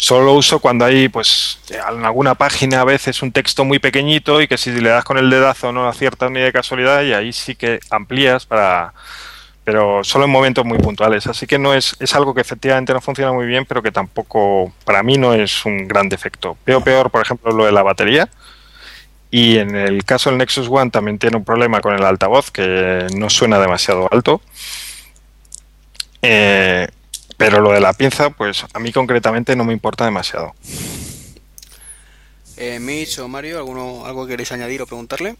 Solo 0.00 0.26
lo 0.26 0.34
uso 0.34 0.60
cuando 0.60 0.84
hay, 0.84 1.08
pues, 1.08 1.60
en 1.70 2.04
alguna 2.04 2.36
página 2.36 2.80
a 2.80 2.84
veces 2.84 3.20
un 3.22 3.32
texto 3.32 3.64
muy 3.64 3.78
pequeñito 3.80 4.40
y 4.40 4.48
que 4.48 4.56
si 4.56 4.70
le 4.72 4.90
das 4.90 5.04
con 5.04 5.18
el 5.18 5.28
dedazo 5.28 5.72
no 5.72 5.88
aciertas 5.88 6.30
ni 6.30 6.40
de 6.40 6.52
casualidad 6.52 7.02
y 7.02 7.12
ahí 7.12 7.32
sí 7.32 7.54
que 7.54 7.80
amplías 7.90 8.46
para... 8.46 8.92
Pero 9.64 10.02
solo 10.02 10.24
en 10.24 10.30
momentos 10.30 10.64
muy 10.64 10.78
puntuales. 10.78 11.26
Así 11.26 11.46
que 11.46 11.58
no 11.58 11.74
es, 11.74 11.94
es 12.00 12.14
algo 12.14 12.32
que 12.32 12.40
efectivamente 12.40 12.92
no 12.92 13.00
funciona 13.00 13.32
muy 13.32 13.46
bien, 13.46 13.66
pero 13.66 13.82
que 13.82 13.92
tampoco, 13.92 14.72
para 14.84 15.02
mí, 15.02 15.18
no 15.18 15.34
es 15.34 15.66
un 15.66 15.86
gran 15.86 16.08
defecto. 16.08 16.56
Veo 16.64 16.80
peor, 16.80 17.10
por 17.10 17.20
ejemplo, 17.20 17.52
lo 17.52 17.66
de 17.66 17.72
la 17.72 17.82
batería. 17.82 18.28
Y 19.30 19.58
en 19.58 19.76
el 19.76 20.04
caso 20.04 20.30
del 20.30 20.38
Nexus 20.38 20.68
One 20.70 20.90
también 20.90 21.18
tiene 21.18 21.36
un 21.36 21.44
problema 21.44 21.80
con 21.80 21.94
el 21.94 22.04
altavoz, 22.04 22.50
que 22.50 23.06
no 23.16 23.28
suena 23.28 23.58
demasiado 23.58 24.08
alto. 24.10 24.40
Eh, 26.22 26.88
pero 27.36 27.60
lo 27.60 27.72
de 27.72 27.80
la 27.80 27.92
pinza, 27.92 28.30
pues 28.30 28.64
a 28.72 28.78
mí 28.78 28.92
concretamente 28.92 29.54
no 29.54 29.64
me 29.64 29.72
importa 29.72 30.04
demasiado. 30.04 30.54
Eh, 32.56 32.80
Mitch 32.80 33.18
o 33.20 33.28
Mario, 33.28 33.58
¿alguno, 33.58 34.04
¿algo 34.04 34.24
que 34.26 34.32
queréis 34.32 34.50
añadir 34.50 34.82
o 34.82 34.86
preguntarle? 34.86 35.36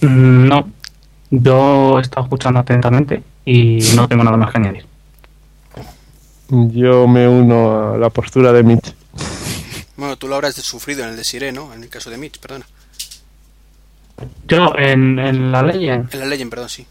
Mm, 0.00 0.48
No, 0.48 0.70
yo 1.30 1.98
he 1.98 2.02
estado 2.02 2.24
escuchando 2.24 2.60
atentamente 2.60 3.22
y 3.44 3.80
no 3.94 4.08
tengo 4.08 4.24
nada 4.24 4.36
más 4.36 4.50
que 4.50 4.58
añadir. 4.58 4.86
Yo 6.48 7.06
me 7.08 7.28
uno 7.28 7.94
a 7.94 7.98
la 7.98 8.10
postura 8.10 8.52
de 8.52 8.62
Mitch. 8.62 8.94
Bueno, 9.96 10.16
tú 10.16 10.28
lo 10.28 10.34
habrás 10.36 10.54
sufrido 10.56 11.04
en 11.04 11.10
el 11.10 11.16
de 11.16 11.24
Siré, 11.24 11.52
¿no? 11.52 11.72
En 11.72 11.82
el 11.82 11.88
caso 11.88 12.10
de 12.10 12.16
Mitch, 12.18 12.38
perdona. 12.40 12.66
Yo, 14.46 14.74
en, 14.76 15.18
en 15.18 15.52
la 15.52 15.62
ley, 15.62 15.88
En 15.88 16.08
la 16.12 16.26
Legend, 16.26 16.50
perdón, 16.50 16.68
sí. 16.68 16.86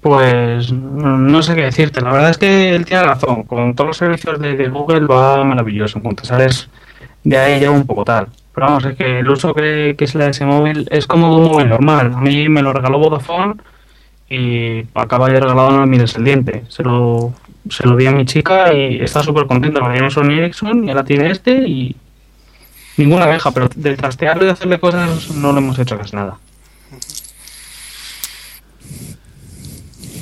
pues 0.00 0.72
no 0.72 1.42
sé 1.42 1.54
qué 1.54 1.62
decirte. 1.62 2.00
La 2.00 2.12
verdad 2.12 2.30
es 2.30 2.38
que 2.38 2.74
él 2.74 2.84
tiene 2.84 3.04
razón. 3.04 3.44
Con 3.44 3.74
todos 3.74 3.88
los 3.88 3.96
servicios 3.96 4.40
de, 4.40 4.56
de 4.56 4.68
Google 4.68 5.06
va 5.06 5.44
maravilloso. 5.44 5.98
En 5.98 6.02
cuanto 6.04 6.24
sales 6.24 6.68
de 7.24 7.38
ahí 7.38 7.60
ya 7.60 7.70
un 7.70 7.86
poco 7.86 8.04
tal. 8.04 8.28
Pero 8.54 8.66
vamos, 8.66 8.84
es 8.84 8.96
que 8.96 9.20
el 9.20 9.28
uso 9.30 9.54
que, 9.54 9.94
que 9.96 10.06
se 10.06 10.18
le 10.18 10.24
da 10.24 10.28
a 10.28 10.30
ese 10.32 10.44
móvil 10.44 10.88
es 10.90 11.06
como 11.06 11.36
un 11.36 11.44
móvil 11.44 11.68
normal. 11.68 12.12
A 12.14 12.20
mí 12.20 12.48
me 12.48 12.62
lo 12.62 12.72
regaló 12.72 12.98
Vodafone 12.98 13.54
y 14.28 14.84
acaba 14.94 15.28
de 15.28 15.40
regalado 15.40 15.70
a 15.82 15.86
mi 15.86 15.98
descendiente. 15.98 16.64
Se 16.68 16.82
lo, 16.82 17.34
se 17.68 17.86
lo 17.86 17.96
di 17.96 18.06
a 18.06 18.12
mi 18.12 18.24
chica 18.24 18.72
y 18.72 19.00
está 19.00 19.22
súper 19.22 19.46
contenta. 19.46 19.80
Me 19.80 19.94
dio 19.94 20.04
un 20.04 20.10
Sony 20.10 20.32
Ericsson 20.32 20.84
y 20.84 20.90
ahora 20.90 21.04
tiene 21.04 21.30
este 21.30 21.52
y 21.68 21.96
ninguna 22.96 23.30
queja. 23.30 23.50
Pero 23.50 23.68
de 23.74 23.96
trastearlo 23.96 24.42
y 24.42 24.46
de 24.46 24.52
hacerle 24.52 24.80
cosas 24.80 25.30
no 25.30 25.52
le 25.52 25.58
hemos 25.58 25.78
hecho 25.78 25.98
casi 25.98 26.16
nada. 26.16 26.38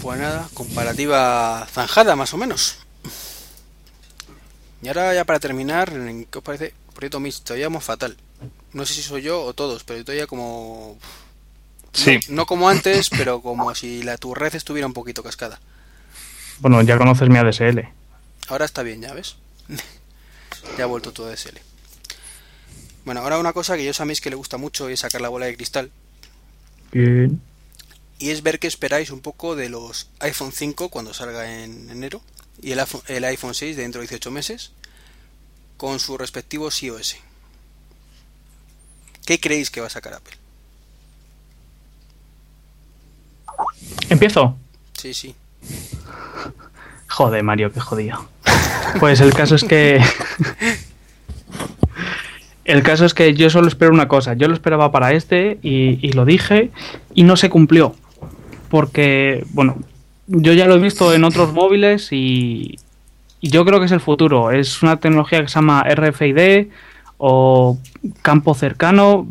Pues 0.03 0.19
nada, 0.19 0.49
comparativa 0.55 1.67
zanjada, 1.71 2.17
más 2.17 2.33
o 2.33 2.39
menos. 2.39 2.79
Y 4.83 4.89
ahora 4.89 5.15
ya 5.15 5.25
para 5.25 5.39
terminar, 5.39 5.93
¿qué 6.31 6.39
os 6.39 6.45
parece? 6.45 6.75
Proyecto 6.95 7.21
Mitch, 7.21 7.43
te 7.43 7.53
oíamos 7.53 7.85
fatal. 7.85 8.17
No 8.73 8.87
sé 8.87 8.95
si 8.95 9.03
soy 9.03 9.23
yo 9.23 9.43
o 9.43 9.53
todos, 9.53 9.85
pero 9.85 10.03
oía 10.09 10.27
como... 10.27 10.97
Sí, 11.93 12.19
No, 12.29 12.37
no 12.37 12.47
como 12.47 12.69
antes, 12.69 13.11
pero 13.11 13.43
como 13.43 13.75
si 13.75 14.03
la 14.03 14.17
tu 14.17 14.35
red 14.35 14.55
estuviera 14.55 14.87
un 14.87 14.93
poquito 14.95 15.23
cascada. 15.23 15.61
Bueno, 16.61 16.83
ya 16.83 16.99
conoces 16.99 17.29
mi 17.29 17.39
ADSL. 17.39 17.89
Ahora 18.49 18.65
está 18.65 18.83
bien, 18.83 19.01
ya 19.01 19.15
ves. 19.15 19.37
ya 20.79 20.85
ha 20.85 20.87
vuelto 20.87 21.13
todo 21.13 21.31
DSL. 21.31 21.59
Bueno, 23.05 23.23
ahora 23.23 23.39
una 23.39 23.53
cosa 23.53 23.77
que 23.77 23.85
yo 23.85 23.95
sabéis 23.95 24.21
que 24.21 24.31
le 24.31 24.37
gusta 24.37 24.59
mucho 24.59 24.89
es 24.89 25.01
sacar 25.01 25.21
la 25.21 25.31
bola 25.31 25.47
de 25.47 25.57
cristal. 25.57 25.91
Bien. 26.93 27.41
Y 28.19 28.31
es 28.31 28.43
ver 28.43 28.59
qué 28.59 28.67
esperáis 28.67 29.11
un 29.11 29.21
poco 29.21 29.57
de 29.57 29.71
los 29.71 30.11
iPhone 30.21 30.53
5 30.53 30.91
cuando 30.91 31.15
salga 31.15 31.63
en 31.63 31.89
enero 31.89 32.21
y 32.61 32.73
el 32.73 32.81
iPhone, 32.81 33.01
el 33.07 33.25
iPhone 33.25 33.55
6 33.55 33.77
dentro 33.77 34.03
de 34.03 34.07
18 34.07 34.31
meses 34.31 34.73
con 35.79 35.99
sus 35.99 36.19
respectivos 36.19 36.83
iOS. 36.83 37.17
¿Qué 39.25 39.41
creéis 39.41 39.71
que 39.71 39.81
va 39.81 39.87
a 39.87 39.91
sacar 39.91 40.13
Apple? 40.13 40.37
¿Empiezo? 44.11 44.59
Sí, 44.99 45.15
sí. 45.15 45.35
Joder, 47.09 47.43
Mario, 47.43 47.73
qué 47.73 47.81
jodido. 47.81 48.29
Pues 48.99 49.21
el 49.21 49.35
caso 49.35 49.55
es 49.55 49.65
que. 49.65 50.01
el 52.65 52.83
caso 52.83 53.05
es 53.05 53.15
que 53.15 53.35
yo 53.35 53.51
solo 53.51 53.69
espero 53.69 53.93
una 53.93 54.09
cosa. 54.09 54.35
Yo 54.35 54.49
lo 54.49 54.55
esperaba 54.55 54.93
para 54.93 55.13
este 55.13 55.59
y, 55.63 56.13
lo 56.13 56.25
dije 56.25 56.71
y 57.15 57.25
no 57.25 57.37
se 57.37 57.51
cumplió. 57.51 57.95
Porque, 58.69 59.45
bueno, 59.51 59.79
yo 60.27 60.53
ya 60.53 60.67
lo 60.67 60.77
he 60.77 60.79
visto 60.79 61.13
en 61.13 61.25
otros 61.25 61.53
móviles 61.53 62.13
y, 62.13 62.79
y 63.41 63.51
yo 63.51 63.65
creo 63.65 63.81
que 63.81 63.87
es 63.87 63.93
el 63.93 64.01
futuro. 64.01 64.53
Es 64.53 64.83
una 64.83 64.99
tecnología 64.99 65.43
que 65.43 65.49
se 65.49 65.57
llama 65.57 65.83
RFID 65.83 66.69
o 67.19 67.79
campo 68.23 68.55
cercano, 68.55 69.27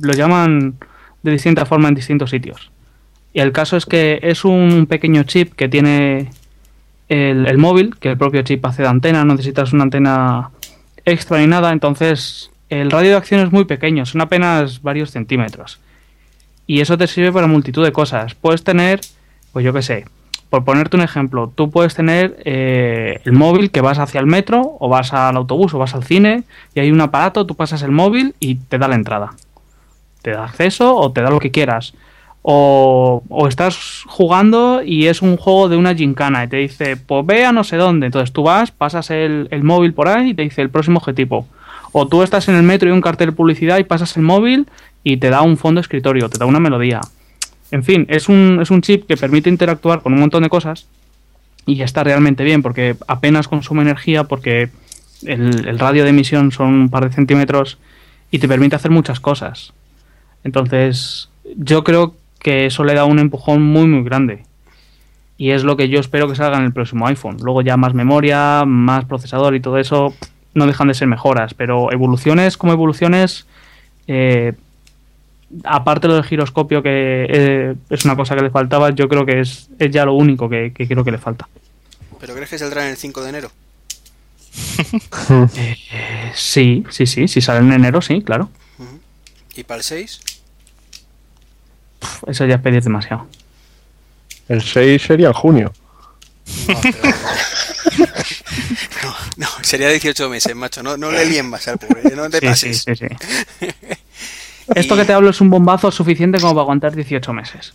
lo 0.00 0.12
llaman 0.14 0.76
de 1.22 1.32
distinta 1.32 1.66
forma 1.66 1.88
en 1.88 1.94
distintos 1.94 2.30
sitios. 2.30 2.70
Y 3.34 3.40
el 3.40 3.52
caso 3.52 3.76
es 3.76 3.84
que 3.84 4.20
es 4.22 4.44
un 4.44 4.86
pequeño 4.86 5.24
chip 5.24 5.54
que 5.54 5.68
tiene 5.68 6.30
el, 7.08 7.58
móvil, 7.58 7.96
que 7.98 8.10
el 8.10 8.16
propio 8.16 8.42
chip 8.42 8.64
hace 8.64 8.82
de 8.82 8.88
antena, 8.88 9.24
no 9.24 9.34
necesitas 9.34 9.72
una 9.72 9.82
antena 9.82 10.50
extra 11.04 11.38
ni 11.38 11.46
nada, 11.48 11.72
entonces 11.72 12.50
el 12.70 12.90
radio 12.90 13.10
de 13.10 13.16
acción 13.16 13.40
es 13.40 13.52
muy 13.52 13.64
pequeño, 13.64 14.06
son 14.06 14.20
apenas 14.20 14.80
varios 14.82 15.10
centímetros. 15.10 15.80
Y 16.66 16.80
eso 16.80 16.96
te 16.96 17.08
sirve 17.08 17.32
para 17.32 17.46
multitud 17.46 17.84
de 17.84 17.92
cosas. 17.92 18.34
Puedes 18.34 18.64
tener, 18.64 19.00
pues 19.52 19.64
yo 19.64 19.72
qué 19.72 19.82
sé, 19.82 20.04
por 20.48 20.64
ponerte 20.64 20.96
un 20.96 21.02
ejemplo, 21.02 21.52
tú 21.52 21.70
puedes 21.70 21.94
tener 21.94 22.40
eh, 22.44 23.20
el 23.24 23.32
móvil 23.32 23.72
que 23.72 23.80
vas 23.80 23.98
hacia 23.98 24.20
el 24.20 24.26
metro 24.26 24.76
o 24.78 24.88
vas 24.88 25.12
al 25.12 25.36
autobús 25.36 25.74
o 25.74 25.78
vas 25.78 25.94
al 25.96 26.04
cine 26.04 26.44
y 26.72 26.80
hay 26.80 26.92
un 26.92 27.00
aparato, 27.00 27.44
tú 27.44 27.56
pasas 27.56 27.82
el 27.82 27.90
móvil 27.90 28.36
y 28.38 28.54
te 28.54 28.78
da 28.78 28.86
la 28.86 28.94
entrada. 28.94 29.32
Te 30.22 30.30
da 30.30 30.44
acceso 30.44 30.94
o 30.96 31.12
te 31.12 31.20
da 31.20 31.30
lo 31.30 31.40
que 31.40 31.50
quieras. 31.50 31.94
O, 32.46 33.22
o 33.30 33.48
estás 33.48 34.02
jugando 34.06 34.82
y 34.84 35.06
es 35.06 35.22
un 35.22 35.38
juego 35.38 35.70
de 35.70 35.78
una 35.78 35.94
gincana 35.94 36.44
y 36.44 36.48
te 36.48 36.58
dice, 36.58 36.98
pues 36.98 37.24
ve 37.24 37.46
a 37.46 37.52
no 37.52 37.64
sé 37.64 37.76
dónde. 37.76 38.04
Entonces 38.04 38.32
tú 38.32 38.42
vas, 38.42 38.70
pasas 38.70 39.10
el, 39.10 39.48
el 39.50 39.62
móvil 39.64 39.94
por 39.94 40.08
ahí 40.08 40.30
y 40.30 40.34
te 40.34 40.42
dice 40.42 40.60
el 40.60 40.68
próximo 40.68 40.98
objetivo. 40.98 41.48
O 41.92 42.06
tú 42.06 42.22
estás 42.22 42.48
en 42.48 42.56
el 42.56 42.62
metro 42.62 42.88
y 42.88 42.92
un 42.92 43.00
cartel 43.00 43.30
de 43.30 43.32
publicidad 43.32 43.78
y 43.78 43.84
pasas 43.84 44.16
el 44.18 44.24
móvil 44.24 44.66
y 45.02 45.16
te 45.16 45.30
da 45.30 45.40
un 45.40 45.56
fondo 45.56 45.80
escritorio, 45.80 46.28
te 46.28 46.38
da 46.38 46.44
una 46.44 46.60
melodía. 46.60 47.00
En 47.70 47.82
fin, 47.82 48.04
es 48.10 48.28
un, 48.28 48.58
es 48.60 48.70
un 48.70 48.82
chip 48.82 49.06
que 49.06 49.16
permite 49.16 49.48
interactuar 49.48 50.02
con 50.02 50.12
un 50.12 50.20
montón 50.20 50.42
de 50.42 50.50
cosas 50.50 50.86
y 51.64 51.80
está 51.80 52.04
realmente 52.04 52.44
bien 52.44 52.62
porque 52.62 52.94
apenas 53.08 53.48
consume 53.48 53.82
energía 53.82 54.24
porque 54.24 54.68
el, 55.24 55.66
el 55.66 55.78
radio 55.78 56.04
de 56.04 56.10
emisión 56.10 56.52
son 56.52 56.74
un 56.74 56.88
par 56.90 57.08
de 57.08 57.14
centímetros 57.14 57.78
y 58.30 58.38
te 58.38 58.48
permite 58.48 58.76
hacer 58.76 58.90
muchas 58.90 59.18
cosas. 59.18 59.72
Entonces, 60.42 61.30
yo 61.56 61.84
creo 61.84 62.14
eso 62.44 62.84
le 62.84 62.94
da 62.94 63.04
un 63.04 63.18
empujón 63.18 63.62
muy, 63.62 63.86
muy 63.86 64.04
grande. 64.04 64.44
Y 65.36 65.50
es 65.50 65.64
lo 65.64 65.76
que 65.76 65.88
yo 65.88 65.98
espero 65.98 66.28
que 66.28 66.36
salga 66.36 66.58
en 66.58 66.64
el 66.64 66.72
próximo 66.72 67.06
iPhone. 67.06 67.38
Luego 67.42 67.62
ya 67.62 67.76
más 67.76 67.94
memoria, 67.94 68.64
más 68.66 69.04
procesador 69.04 69.54
y 69.54 69.60
todo 69.60 69.78
eso 69.78 70.14
no 70.54 70.66
dejan 70.66 70.88
de 70.88 70.94
ser 70.94 71.08
mejoras. 71.08 71.54
Pero 71.54 71.92
evoluciones 71.92 72.56
como 72.56 72.72
evoluciones, 72.72 73.46
eh, 74.06 74.52
aparte 75.64 76.06
lo 76.06 76.14
del 76.14 76.24
giroscopio, 76.24 76.82
que 76.82 77.26
eh, 77.28 77.74
es 77.90 78.04
una 78.04 78.16
cosa 78.16 78.36
que 78.36 78.42
le 78.42 78.50
faltaba, 78.50 78.90
yo 78.90 79.08
creo 79.08 79.26
que 79.26 79.40
es, 79.40 79.68
es 79.78 79.90
ya 79.90 80.04
lo 80.04 80.14
único 80.14 80.48
que, 80.48 80.72
que 80.72 80.86
creo 80.86 81.02
que 81.02 81.10
le 81.10 81.18
falta. 81.18 81.48
¿Pero 82.20 82.34
crees 82.34 82.50
que 82.50 82.58
saldrá 82.58 82.84
en 82.84 82.90
el 82.90 82.96
5 82.96 83.22
de 83.22 83.28
enero? 83.28 83.50
Eh, 85.56 86.32
sí, 86.34 86.84
sí, 86.90 87.06
sí. 87.06 87.28
Si 87.28 87.40
sale 87.40 87.60
en 87.60 87.72
enero, 87.72 88.00
sí, 88.00 88.22
claro. 88.22 88.50
¿Y 89.56 89.64
para 89.64 89.78
el 89.78 89.84
6? 89.84 90.20
Eso 92.26 92.44
ya 92.46 92.56
es 92.56 92.60
pedir 92.60 92.82
demasiado. 92.82 93.26
El 94.48 94.62
6 94.62 95.02
sería 95.02 95.28
en 95.28 95.32
junio. 95.32 95.72
No, 96.68 96.80
pero- 96.82 97.16
no, 99.02 99.14
no, 99.36 99.48
sería 99.62 99.88
18 99.88 100.28
meses, 100.28 100.54
macho. 100.54 100.82
No, 100.82 100.96
no 100.96 101.10
le 101.10 101.24
líen 101.26 101.48
más 101.48 101.66
al 101.68 101.78
pobre, 101.78 102.14
no 102.14 102.28
te 102.30 102.40
Sí, 102.40 102.46
pases. 102.46 102.82
sí, 102.82 102.94
sí, 102.96 103.06
sí. 103.08 103.66
Esto 104.74 104.96
que 104.96 105.04
te 105.04 105.12
hablo 105.12 105.30
es 105.30 105.40
un 105.40 105.50
bombazo 105.50 105.90
suficiente 105.90 106.40
como 106.40 106.54
para 106.54 106.62
aguantar 106.62 106.94
18 106.94 107.32
meses. 107.32 107.74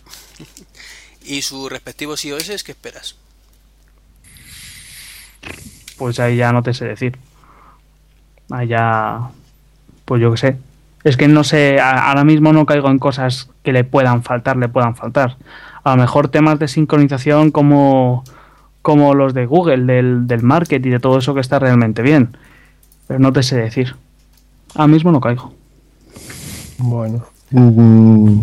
¿Y 1.24 1.42
sus 1.42 1.70
respectivos 1.70 2.24
iOS 2.24 2.64
qué 2.64 2.72
esperas? 2.72 3.14
Pues 5.96 6.18
ahí 6.18 6.36
ya 6.36 6.52
no 6.52 6.62
te 6.62 6.74
sé 6.74 6.86
decir. 6.86 7.16
Ahí 8.50 8.68
ya. 8.68 9.20
Pues 10.04 10.20
yo 10.20 10.32
qué 10.32 10.36
sé. 10.38 10.56
Es 11.04 11.16
que 11.16 11.28
no 11.28 11.44
sé, 11.44 11.80
a- 11.80 12.08
ahora 12.10 12.24
mismo 12.24 12.52
no 12.52 12.66
caigo 12.66 12.90
en 12.90 12.98
cosas 12.98 13.48
que 13.62 13.72
le 13.72 13.84
puedan 13.84 14.22
faltar, 14.22 14.56
le 14.56 14.68
puedan 14.68 14.94
faltar. 14.96 15.36
A 15.84 15.96
lo 15.96 16.02
mejor 16.02 16.28
temas 16.28 16.58
de 16.58 16.68
sincronización 16.68 17.50
como, 17.50 18.22
como 18.82 19.14
los 19.14 19.32
de 19.32 19.46
Google, 19.46 19.84
del, 19.84 20.26
del 20.26 20.42
market 20.42 20.84
y 20.84 20.90
de 20.90 21.00
todo 21.00 21.18
eso 21.18 21.32
que 21.34 21.40
está 21.40 21.58
realmente 21.58 22.02
bien. 22.02 22.36
Pero 23.06 23.18
no 23.18 23.32
te 23.32 23.42
sé 23.42 23.56
decir. 23.56 23.96
Ahora 24.74 24.88
mismo 24.88 25.10
no 25.10 25.20
caigo. 25.20 25.52
Bueno. 26.78 27.24
Mm, 27.50 28.40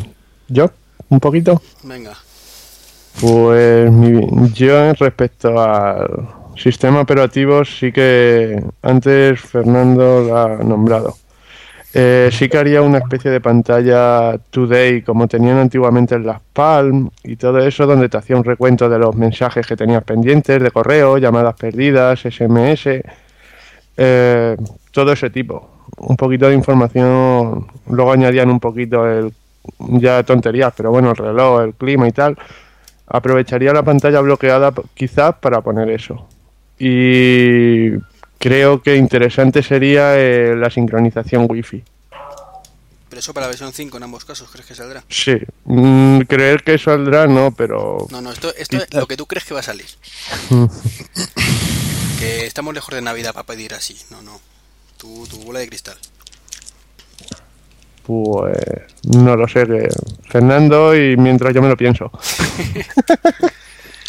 ¿Yo? 0.49 0.71
¿Un 1.09 1.19
poquito? 1.19 1.61
Venga. 1.83 2.13
Pues 3.21 3.91
mi- 3.91 4.49
yo 4.53 4.93
respecto 4.93 5.59
al 5.61 6.27
sistema 6.55 7.01
operativo 7.01 7.63
sí 7.65 7.91
que 7.91 8.63
antes 8.81 9.39
Fernando 9.41 10.21
lo 10.27 10.37
ha 10.37 10.47
nombrado. 10.63 11.15
Eh, 11.93 12.29
sí 12.31 12.49
que 12.49 12.57
haría 12.57 12.81
una 12.81 12.97
especie 12.97 13.31
de 13.31 13.39
pantalla 13.39 14.37
today 14.49 15.01
como 15.01 15.27
tenían 15.27 15.57
antiguamente 15.57 16.15
en 16.15 16.25
las 16.25 16.41
Palm 16.53 17.09
y 17.23 17.37
todo 17.37 17.59
eso 17.59 17.85
donde 17.87 18.09
te 18.09 18.17
hacía 18.17 18.35
un 18.35 18.43
recuento 18.43 18.89
de 18.89 18.99
los 18.99 19.15
mensajes 19.15 19.65
que 19.65 19.77
tenías 19.77 20.03
pendientes 20.03 20.61
de 20.61 20.71
correo, 20.71 21.17
llamadas 21.17 21.55
perdidas, 21.55 22.19
SMS, 22.19 23.01
eh, 23.97 24.57
todo 24.91 25.11
ese 25.13 25.29
tipo. 25.29 25.85
Un 25.99 26.17
poquito 26.17 26.47
de 26.49 26.53
información, 26.53 27.67
luego 27.89 28.11
añadían 28.11 28.49
un 28.49 28.59
poquito 28.59 29.09
el 29.09 29.33
ya 29.79 30.23
tonterías, 30.23 30.73
pero 30.75 30.91
bueno, 30.91 31.11
el 31.11 31.17
reloj, 31.17 31.61
el 31.63 31.73
clima 31.73 32.07
y 32.07 32.11
tal 32.11 32.37
aprovecharía 33.07 33.73
la 33.73 33.83
pantalla 33.83 34.19
bloqueada 34.19 34.73
quizás 34.93 35.35
para 35.35 35.61
poner 35.61 35.89
eso. 35.89 36.27
Y 36.77 37.91
creo 38.39 38.81
que 38.81 38.95
interesante 38.95 39.63
sería 39.63 40.17
eh, 40.17 40.55
la 40.55 40.69
sincronización 40.69 41.47
wifi. 41.49 41.83
Pero 43.09 43.19
eso 43.19 43.33
para 43.33 43.45
la 43.45 43.49
versión 43.49 43.71
5 43.71 43.97
en 43.97 44.03
ambos 44.03 44.25
casos, 44.25 44.49
¿crees 44.51 44.65
que 44.67 44.75
saldrá? 44.75 45.03
Sí, 45.09 45.37
mm, 45.65 46.19
creer 46.21 46.63
que 46.63 46.77
saldrá 46.77 47.25
no, 47.25 47.51
pero 47.51 48.05
No, 48.11 48.21
no, 48.21 48.31
esto, 48.31 48.53
esto 48.55 48.77
es 48.77 48.93
lo 48.93 49.07
que 49.07 49.15
tú 49.17 49.25
crees 49.25 49.45
que 49.45 49.53
va 49.53 49.61
a 49.61 49.63
salir. 49.63 49.87
que 52.19 52.45
estamos 52.45 52.73
lejos 52.73 52.93
de 52.93 53.01
Navidad 53.01 53.33
para 53.33 53.45
pedir 53.45 53.73
así. 53.73 53.97
No, 54.11 54.21
no. 54.21 54.39
Tu, 54.97 55.25
tu 55.27 55.37
bola 55.43 55.59
de 55.59 55.67
cristal. 55.69 55.97
pues 58.03 58.57
no 59.03 59.35
lo 59.35 59.47
sé. 59.47 59.65
Que 59.65 59.87
Fernando 60.29 60.95
y 60.95 61.15
mientras 61.15 61.53
yo 61.53 61.61
me 61.61 61.69
lo 61.69 61.77
pienso. 61.77 62.11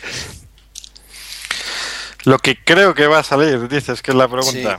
Lo 2.24 2.38
que 2.38 2.62
creo 2.62 2.94
que 2.94 3.06
va 3.06 3.20
a 3.20 3.22
salir, 3.22 3.68
dices 3.68 4.02
que 4.02 4.10
es 4.10 4.16
la 4.16 4.28
pregunta. 4.28 4.78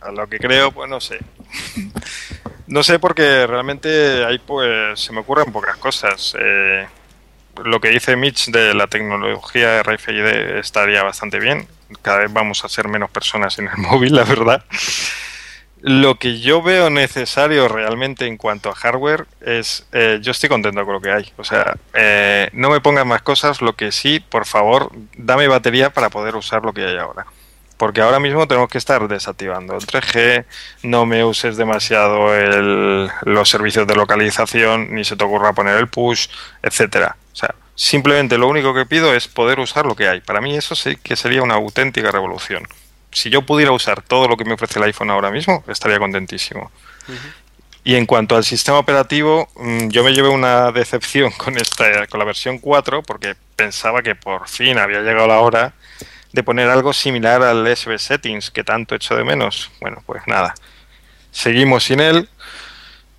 A 0.00 0.10
lo 0.10 0.28
que 0.28 0.38
creo, 0.38 0.72
pues 0.72 0.88
no 0.88 1.00
sé. 1.00 1.18
No 2.66 2.82
sé 2.82 2.98
porque 2.98 3.46
realmente 3.46 4.24
ahí 4.24 4.38
pues 4.38 4.98
se 4.98 5.12
me 5.12 5.20
ocurren 5.20 5.52
pocas 5.52 5.76
cosas. 5.76 6.34
Eh, 6.38 6.86
lo 7.64 7.80
que 7.80 7.90
dice 7.90 8.16
Mitch 8.16 8.46
de 8.50 8.74
la 8.74 8.86
tecnología 8.86 9.82
RFID 9.82 10.58
estaría 10.58 11.02
bastante 11.02 11.38
bien. 11.38 11.66
Cada 12.00 12.18
vez 12.18 12.32
vamos 12.32 12.64
a 12.64 12.68
ser 12.68 12.88
menos 12.88 13.10
personas 13.10 13.58
en 13.58 13.68
el 13.68 13.76
móvil, 13.76 14.14
la 14.14 14.24
verdad. 14.24 14.64
Lo 15.84 16.14
que 16.16 16.38
yo 16.38 16.62
veo 16.62 16.90
necesario 16.90 17.66
realmente 17.66 18.26
en 18.26 18.36
cuanto 18.36 18.70
a 18.70 18.74
hardware 18.74 19.26
es, 19.40 19.84
eh, 19.90 20.20
yo 20.22 20.30
estoy 20.30 20.48
contento 20.48 20.84
con 20.84 20.94
lo 20.94 21.00
que 21.00 21.10
hay. 21.10 21.32
O 21.38 21.42
sea, 21.44 21.74
eh, 21.92 22.48
no 22.52 22.70
me 22.70 22.80
pongas 22.80 23.04
más 23.04 23.22
cosas, 23.22 23.60
lo 23.60 23.74
que 23.74 23.90
sí, 23.90 24.20
por 24.20 24.46
favor, 24.46 24.92
dame 25.16 25.48
batería 25.48 25.90
para 25.90 26.08
poder 26.08 26.36
usar 26.36 26.62
lo 26.64 26.72
que 26.72 26.86
hay 26.86 26.96
ahora. 26.98 27.26
Porque 27.78 28.00
ahora 28.00 28.20
mismo 28.20 28.46
tenemos 28.46 28.70
que 28.70 28.78
estar 28.78 29.08
desactivando 29.08 29.74
el 29.74 29.84
3G, 29.84 30.44
no 30.84 31.04
me 31.04 31.24
uses 31.24 31.56
demasiado 31.56 32.32
el- 32.32 33.10
los 33.22 33.48
servicios 33.48 33.84
de 33.88 33.96
localización, 33.96 34.94
ni 34.94 35.02
se 35.04 35.16
te 35.16 35.24
ocurra 35.24 35.52
poner 35.52 35.76
el 35.78 35.88
push, 35.88 36.28
etcétera. 36.62 37.16
O 37.32 37.36
sea, 37.36 37.56
simplemente 37.74 38.38
lo 38.38 38.46
único 38.46 38.72
que 38.72 38.86
pido 38.86 39.12
es 39.14 39.26
poder 39.26 39.58
usar 39.58 39.84
lo 39.86 39.96
que 39.96 40.06
hay. 40.06 40.20
Para 40.20 40.40
mí 40.40 40.54
eso 40.56 40.76
sí 40.76 40.94
que 41.02 41.16
sería 41.16 41.42
una 41.42 41.54
auténtica 41.54 42.12
revolución. 42.12 42.68
Si 43.12 43.30
yo 43.30 43.42
pudiera 43.42 43.72
usar 43.72 44.02
todo 44.02 44.26
lo 44.26 44.36
que 44.36 44.44
me 44.44 44.54
ofrece 44.54 44.78
el 44.78 44.86
iPhone 44.86 45.10
ahora 45.10 45.30
mismo, 45.30 45.62
estaría 45.68 45.98
contentísimo. 45.98 46.70
Y 47.84 47.96
en 47.96 48.06
cuanto 48.06 48.36
al 48.36 48.44
sistema 48.44 48.78
operativo, 48.78 49.48
mm, 49.56 49.88
yo 49.88 50.04
me 50.04 50.12
llevé 50.12 50.28
una 50.28 50.70
decepción 50.70 51.30
con 51.36 51.56
esta, 51.56 52.06
con 52.06 52.18
la 52.18 52.24
versión 52.24 52.58
4, 52.58 53.02
porque 53.02 53.34
pensaba 53.56 54.02
que 54.02 54.14
por 54.14 54.48
fin 54.48 54.78
había 54.78 55.00
llegado 55.00 55.26
la 55.26 55.40
hora 55.40 55.74
de 56.32 56.42
poner 56.42 56.68
algo 56.68 56.92
similar 56.92 57.42
al 57.42 57.66
SV 57.66 57.98
Settings, 57.98 58.50
que 58.50 58.64
tanto 58.64 58.94
echo 58.94 59.14
de 59.16 59.24
menos. 59.24 59.70
Bueno, 59.80 60.02
pues 60.06 60.22
nada. 60.26 60.54
Seguimos 61.30 61.84
sin 61.84 62.00
él, 62.00 62.28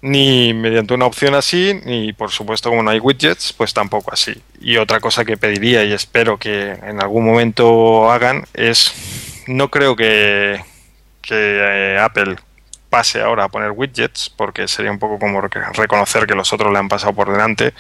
ni 0.02 0.54
mediante 0.54 0.94
una 0.94 1.06
opción 1.06 1.36
así, 1.36 1.80
ni 1.86 2.14
por 2.14 2.32
supuesto 2.32 2.70
como 2.70 2.84
no 2.84 2.92
hay 2.92 3.00
widgets, 3.00 3.54
pues 3.54 3.74
tampoco 3.74 4.14
así. 4.14 4.34
Y 4.60 4.78
otra 4.78 5.00
cosa 5.00 5.26
que 5.26 5.38
pediría 5.38 5.84
y 5.84 5.94
espero 5.94 6.38
que 6.38 6.72
en 6.72 7.02
algún 7.02 7.26
momento 7.26 8.12
hagan 8.12 8.46
es 8.54 8.94
no 9.48 9.70
creo 9.70 9.96
que, 9.96 10.64
que 11.22 11.36
eh, 11.36 12.00
Apple 12.00 12.36
pase 12.90 13.22
ahora 13.22 13.46
a 13.46 13.50
poner 13.50 13.72
widgets, 13.72 14.30
porque 14.30 14.68
sería 14.68 14.92
un 14.92 15.00
poco 15.00 15.18
como 15.18 15.42
reconocer 15.42 16.28
que 16.28 16.36
los 16.36 16.54
otros 16.54 16.72
le 16.72 16.78
han 16.78 16.90
pasado 16.90 17.14
por 17.14 17.32
delante. 17.32 17.74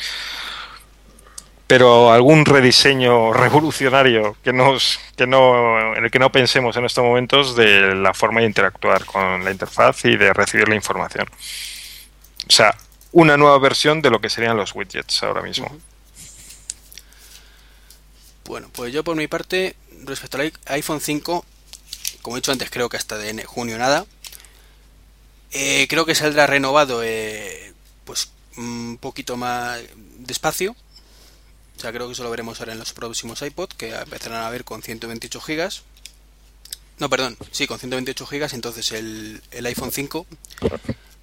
Pero 1.67 2.11
algún 2.11 2.45
rediseño 2.45 3.31
revolucionario 3.31 4.35
que 4.43 4.51
nos, 4.51 4.99
que 5.15 5.27
no, 5.27 5.95
en 5.95 6.05
el 6.05 6.11
que 6.11 6.19
no 6.19 6.31
pensemos 6.31 6.75
en 6.77 6.85
estos 6.85 7.03
momentos 7.03 7.55
de 7.55 7.93
la 7.93 8.13
forma 8.13 8.41
de 8.41 8.47
interactuar 8.47 9.05
con 9.05 9.45
la 9.45 9.51
interfaz 9.51 10.03
y 10.05 10.17
de 10.17 10.33
recibir 10.33 10.67
la 10.67 10.75
información. 10.75 11.27
O 12.47 12.51
sea, 12.51 12.75
una 13.11 13.37
nueva 13.37 13.59
versión 13.59 14.01
de 14.01 14.09
lo 14.09 14.19
que 14.19 14.29
serían 14.29 14.57
los 14.57 14.73
widgets 14.73 15.21
ahora 15.21 15.43
mismo. 15.43 15.71
Bueno, 18.45 18.67
pues 18.73 18.91
yo 18.91 19.03
por 19.03 19.15
mi 19.15 19.27
parte, 19.27 19.75
respecto 20.05 20.37
al 20.37 20.51
iPhone 20.65 20.99
5, 20.99 21.45
como 22.23 22.37
he 22.37 22.39
dicho 22.39 22.51
antes, 22.51 22.71
creo 22.71 22.89
que 22.89 22.97
hasta 22.97 23.17
de 23.17 23.43
junio 23.43 23.77
nada. 23.77 24.07
Eh, 25.51 25.85
creo 25.87 26.05
que 26.05 26.15
saldrá 26.15 26.47
renovado 26.47 27.03
eh, 27.03 27.73
pues 28.05 28.31
un 28.57 28.97
poquito 28.99 29.37
más 29.37 29.81
despacio. 30.17 30.75
O 31.77 31.79
sea, 31.79 31.91
creo 31.91 32.07
que 32.07 32.13
eso 32.13 32.23
lo 32.23 32.31
veremos 32.31 32.59
ahora 32.59 32.73
en 32.73 32.79
los 32.79 32.93
próximos 32.93 33.41
iPod, 33.41 33.69
que 33.69 33.93
empezarán 33.93 34.43
a 34.43 34.49
ver 34.49 34.63
con 34.63 34.81
128 34.81 35.41
GB. 35.41 35.69
No, 36.99 37.09
perdón, 37.09 37.37
sí, 37.51 37.67
con 37.67 37.77
128 37.77 38.25
GB, 38.25 38.53
entonces 38.53 38.91
el, 38.93 39.41
iPhone 39.51 39.91
5 39.91 40.25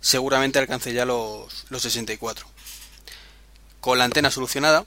seguramente 0.01 0.59
alcance 0.59 0.93
ya 0.93 1.07
los, 1.07 1.67
los 1.71 1.83
64. 1.83 2.47
Con 3.81 3.99
la 3.99 4.05
antena 4.05 4.31
solucionada. 4.31 4.85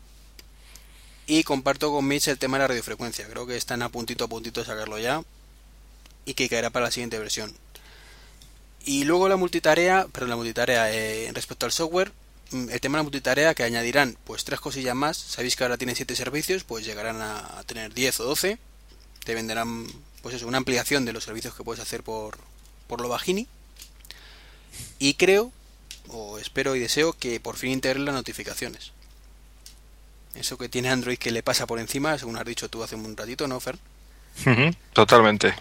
Y 1.25 1.43
comparto 1.43 1.91
con 1.91 2.05
Mitch 2.05 2.27
el 2.27 2.37
tema 2.37 2.57
de 2.57 2.63
la 2.63 2.67
radiofrecuencia. 2.67 3.27
Creo 3.27 3.47
que 3.47 3.57
están 3.57 3.81
a 3.81 3.89
puntito 3.89 4.25
a 4.25 4.27
puntito 4.27 4.59
de 4.59 4.67
sacarlo 4.67 4.99
ya. 4.99 5.23
Y 6.25 6.33
que 6.33 6.49
caerá 6.49 6.69
para 6.69 6.85
la 6.85 6.91
siguiente 6.91 7.19
versión. 7.19 7.53
Y 8.85 9.05
luego 9.05 9.29
la 9.29 9.37
multitarea, 9.37 10.07
perdón, 10.11 10.29
la 10.31 10.35
multitarea 10.35 10.91
eh, 10.91 11.31
respecto 11.33 11.65
al 11.65 11.71
software, 11.71 12.11
mm, 12.51 12.69
el 12.69 12.81
tema 12.81 12.97
de 12.97 12.99
la 12.99 13.03
multitarea 13.03 13.53
que 13.53 13.63
añadirán 13.63 14.17
pues 14.25 14.43
tres 14.43 14.59
cosillas 14.59 14.95
más. 14.95 15.17
Sabéis 15.17 15.55
que 15.55 15.63
ahora 15.63 15.77
tienen 15.77 15.95
siete 15.95 16.15
servicios, 16.15 16.63
pues 16.63 16.85
llegarán 16.85 17.21
a 17.21 17.63
tener 17.65 17.93
10 17.93 18.19
o 18.21 18.25
12. 18.25 18.57
Te 19.23 19.35
venderán 19.35 19.87
pues 20.21 20.35
eso, 20.35 20.47
una 20.47 20.57
ampliación 20.57 21.05
de 21.05 21.13
los 21.13 21.25
servicios 21.25 21.53
que 21.53 21.63
puedes 21.63 21.81
hacer 21.81 22.03
por, 22.03 22.37
por 22.87 23.01
lo 23.01 23.09
bajini. 23.09 23.47
Y 24.99 25.15
creo, 25.15 25.51
o 26.07 26.39
espero 26.39 26.75
y 26.75 26.79
deseo 26.79 27.13
que 27.13 27.39
por 27.39 27.57
fin 27.57 27.71
integren 27.71 28.05
las 28.05 28.15
notificaciones. 28.15 28.91
Eso 30.33 30.57
que 30.57 30.69
tiene 30.69 30.89
Android 30.89 31.17
que 31.17 31.31
le 31.31 31.43
pasa 31.43 31.67
por 31.67 31.79
encima, 31.79 32.17
según 32.17 32.37
has 32.37 32.45
dicho 32.45 32.69
tú 32.69 32.83
hace 32.83 32.95
un 32.95 33.15
ratito, 33.15 33.47
¿no, 33.47 33.59
Fer? 33.59 33.77
totalmente 34.93 35.53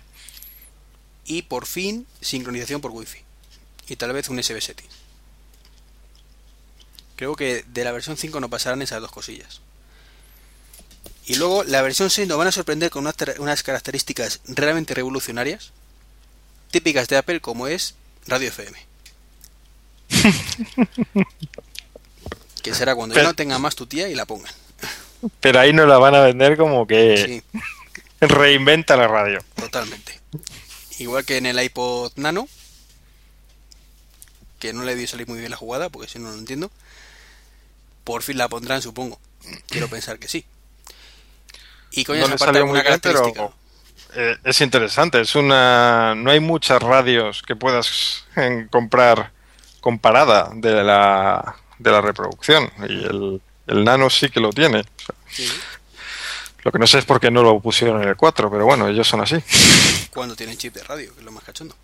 y 1.25 1.43
por 1.43 1.67
fin 1.67 2.07
sincronización 2.21 2.81
por 2.81 2.91
wifi. 2.91 3.19
Y 3.89 3.97
tal 3.97 4.13
vez 4.13 4.29
un 4.29 4.43
SB 4.43 4.61
setting. 4.61 4.89
Creo 7.17 7.37
que 7.37 7.65
de 7.69 7.85
la 7.85 7.93
versión 7.93 8.17
5 8.17 8.41
no 8.41 8.49
pasarán 8.49 8.83
esas 8.83 9.01
dos 9.01 9.13
cosillas. 9.13 9.61
Y 11.27 11.37
luego 11.37 11.63
la 11.65 11.83
versión 11.83 12.11
6 12.11 12.27
nos 12.29 12.39
van 12.39 12.49
a 12.49 12.53
sorprender 12.53 12.91
con 12.91 13.07
unas, 13.39 13.63
características 13.63 14.41
realmente 14.47 14.95
revolucionarias 14.95 15.73
típicas 16.71 17.07
de 17.09 17.19
Apple 17.19 17.41
como 17.41 17.67
es 17.67 17.95
radio 18.27 18.49
FM 18.49 18.79
que 22.63 22.75
será 22.75 22.95
cuando 22.95 23.15
ya 23.15 23.25
no 23.25 23.35
tenga 23.35 23.59
más 23.59 23.77
tu 23.77 23.87
tía 23.87 24.09
y 24.09 24.15
la 24.15 24.25
pongan. 24.25 24.53
Pero 25.41 25.61
ahí 25.61 25.73
nos 25.73 25.87
la 25.87 25.99
van 25.99 26.15
a 26.15 26.21
vender 26.21 26.57
como 26.57 26.87
que 26.87 27.43
reinventa 28.21 28.97
la 28.97 29.07
radio. 29.09 29.39
Totalmente 29.55 30.22
Igual 30.99 31.25
que 31.25 31.37
en 31.37 31.47
el 31.47 31.63
iPod 31.63 32.13
Nano, 32.17 32.49
que 34.59 34.73
no 34.73 34.85
le 34.85 34.95
dio 34.95 35.07
salir 35.09 35.27
muy 35.27 35.39
bien 35.39 35.51
la 35.51 35.57
jugada, 35.57 35.89
porque 35.89 36.09
si 36.09 36.19
no, 36.19 36.31
lo 36.31 36.39
entiendo. 36.39 36.71
Por 38.05 38.23
fin 38.23 38.39
la 38.39 38.49
pondrán, 38.49 38.83
supongo. 38.83 39.19
Quiero 39.69 39.89
pensar 39.89 40.19
que 40.19 40.29
sí. 40.29 40.45
Y 41.93 42.05
con 42.05 42.17
esa 42.17 42.37
parte 42.37 42.63
una 42.63 42.83
característica. 42.83 43.51
Eh, 44.15 44.37
es 44.45 44.61
interesante, 44.61 45.21
es 45.21 45.35
una 45.35 46.15
no 46.15 46.31
hay 46.31 46.41
muchas 46.41 46.83
radios 46.83 47.43
que 47.43 47.57
puedas 47.57 48.25
comprar 48.71 49.33
comparada 49.81 50.51
de 50.55 50.85
la, 50.85 51.57
de 51.79 51.91
la 51.91 52.01
reproducción 52.03 52.71
y 52.81 53.05
el, 53.05 53.41
el 53.67 53.85
nano 53.85 54.11
sí 54.11 54.29
que 54.29 54.41
lo 54.41 54.51
tiene. 54.51 54.85
Lo 56.63 56.71
que 56.71 56.79
no 56.79 56.87
sé 56.87 56.99
es 56.99 57.05
por 57.05 57.21
qué 57.21 57.31
no 57.31 57.43
lo 57.43 57.59
pusieron 57.61 58.03
en 58.03 58.09
el 58.09 58.17
4, 58.17 58.51
pero 58.51 58.65
bueno, 58.65 58.87
ellos 58.87 59.09
son 59.09 59.21
así. 59.21 59.37
Cuando 60.13 60.37
tienen 60.37 60.59
chip 60.59 60.75
de 60.75 60.83
radio, 60.83 61.13
que 61.13 61.21
es 61.21 61.25
lo 61.25 61.33
más 61.33 61.45
cachondo. 61.45 61.75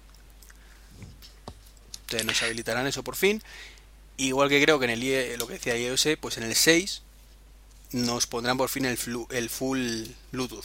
Entonces 2.02 2.26
nos 2.26 2.42
habilitarán 2.42 2.86
eso 2.86 3.02
por 3.02 3.16
fin. 3.16 3.42
Igual 4.16 4.48
que 4.48 4.62
creo 4.62 4.78
que 4.78 4.86
en 4.86 4.90
el 4.90 5.38
lo 5.38 5.46
que 5.46 5.54
decía 5.54 5.76
iOS, 5.76 6.08
pues 6.20 6.36
en 6.38 6.44
el 6.44 6.54
6 6.54 7.02
nos 7.92 8.26
pondrán 8.26 8.58
por 8.58 8.68
fin 8.68 8.84
el, 8.84 8.98
el 9.30 9.50
full 9.50 10.06
Bluetooth. 10.32 10.64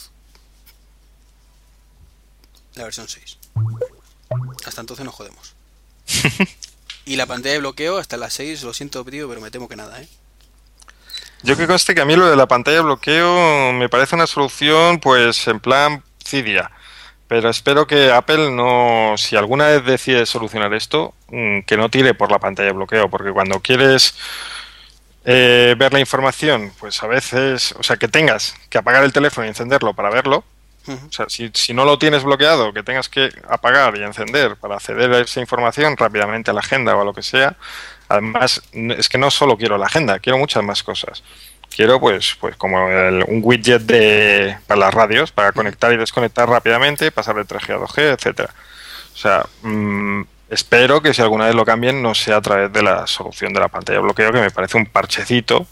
La 2.75 2.83
versión 2.85 3.07
6. 3.07 3.37
Hasta 4.65 4.81
entonces 4.81 5.05
nos 5.05 5.13
jodemos. 5.13 5.53
y 7.05 7.15
la 7.15 7.25
pantalla 7.25 7.53
de 7.53 7.59
bloqueo 7.59 7.97
hasta 7.97 8.17
las 8.17 8.33
6, 8.33 8.63
lo 8.63 8.73
siento, 8.73 9.05
tío, 9.05 9.29
pero 9.29 9.41
me 9.41 9.51
temo 9.51 9.69
que 9.69 9.75
nada, 9.75 10.01
¿eh? 10.01 10.07
Yo 11.43 11.57
que 11.57 11.67
conste 11.67 11.93
que 11.93 12.01
a 12.01 12.05
mí 12.05 12.15
lo 12.15 12.29
de 12.29 12.37
la 12.37 12.47
pantalla 12.47 12.77
de 12.77 12.83
bloqueo 12.83 13.73
me 13.73 13.89
parece 13.89 14.15
una 14.15 14.27
solución, 14.27 14.99
pues 14.99 15.45
en 15.47 15.59
plan 15.59 16.03
Cydia. 16.25 16.71
Pero 17.33 17.49
espero 17.49 17.87
que 17.87 18.11
Apple 18.11 18.51
no, 18.51 19.15
si 19.17 19.35
alguna 19.35 19.65
vez 19.65 19.83
decide 19.83 20.27
solucionar 20.27 20.71
esto, 20.75 21.15
mm, 21.29 21.61
que 21.61 21.77
no 21.77 21.89
tire 21.89 22.13
por 22.13 22.31
la 22.31 22.37
pantalla 22.37 22.67
de 22.67 22.73
bloqueo, 22.73 23.09
porque 23.09 23.31
cuando 23.31 23.59
quieres 23.59 24.13
eh, 25.25 25.73
ver 25.75 25.93
la 25.93 25.99
información, 25.99 26.71
pues 26.79 27.01
a 27.01 27.07
veces, 27.07 27.73
o 27.79 27.81
sea, 27.81 27.97
que 27.97 28.07
tengas 28.07 28.53
que 28.69 28.77
apagar 28.77 29.03
el 29.03 29.13
teléfono 29.13 29.47
y 29.47 29.49
encenderlo 29.49 29.95
para 29.95 30.11
verlo. 30.11 30.43
O 30.87 31.11
sea, 31.11 31.25
si, 31.27 31.49
si 31.55 31.73
no 31.73 31.85
lo 31.85 31.97
tienes 31.97 32.23
bloqueado, 32.23 32.71
que 32.71 32.83
tengas 32.83 33.09
que 33.09 33.31
apagar 33.49 33.97
y 33.97 34.03
encender 34.03 34.55
para 34.57 34.75
acceder 34.75 35.11
a 35.11 35.19
esa 35.21 35.39
información 35.39 35.97
rápidamente 35.97 36.51
a 36.51 36.53
la 36.53 36.59
agenda 36.59 36.95
o 36.95 37.01
a 37.01 37.05
lo 37.05 37.15
que 37.15 37.23
sea, 37.23 37.57
Además, 38.13 38.61
es 38.73 39.09
que 39.09 39.17
no 39.17 39.31
solo 39.31 39.57
quiero 39.57 39.77
la 39.77 39.87
agenda, 39.87 40.19
quiero 40.19 40.37
muchas 40.37 40.63
más 40.63 40.83
cosas. 40.83 41.23
Quiero, 41.75 41.99
pues, 41.99 42.37
pues 42.39 42.55
como 42.55 42.85
un 42.85 43.41
widget 43.43 43.81
de, 43.81 44.57
para 44.67 44.79
las 44.79 44.93
radios, 44.93 45.31
para 45.31 45.51
conectar 45.51 45.91
y 45.91 45.97
desconectar 45.97 46.47
rápidamente, 46.47 47.11
pasar 47.11 47.35
de 47.35 47.45
3G 47.45 47.75
a 47.75 47.79
2G, 47.79 48.13
etcétera. 48.13 48.53
O 49.13 49.17
sea, 49.17 49.45
mm, 49.63 50.21
espero 50.49 51.01
que 51.01 51.13
si 51.13 51.21
alguna 51.21 51.47
vez 51.47 51.55
lo 51.55 51.65
cambien 51.65 52.01
no 52.01 52.13
sea 52.13 52.37
a 52.37 52.41
través 52.41 52.71
de 52.71 52.83
la 52.83 53.07
solución 53.07 53.53
de 53.53 53.59
la 53.59 53.69
pantalla 53.69 53.99
de 53.99 54.03
bloqueo, 54.03 54.31
que 54.31 54.41
me 54.41 54.51
parece 54.51 54.77
un 54.77 54.85
parchecito, 54.85 55.65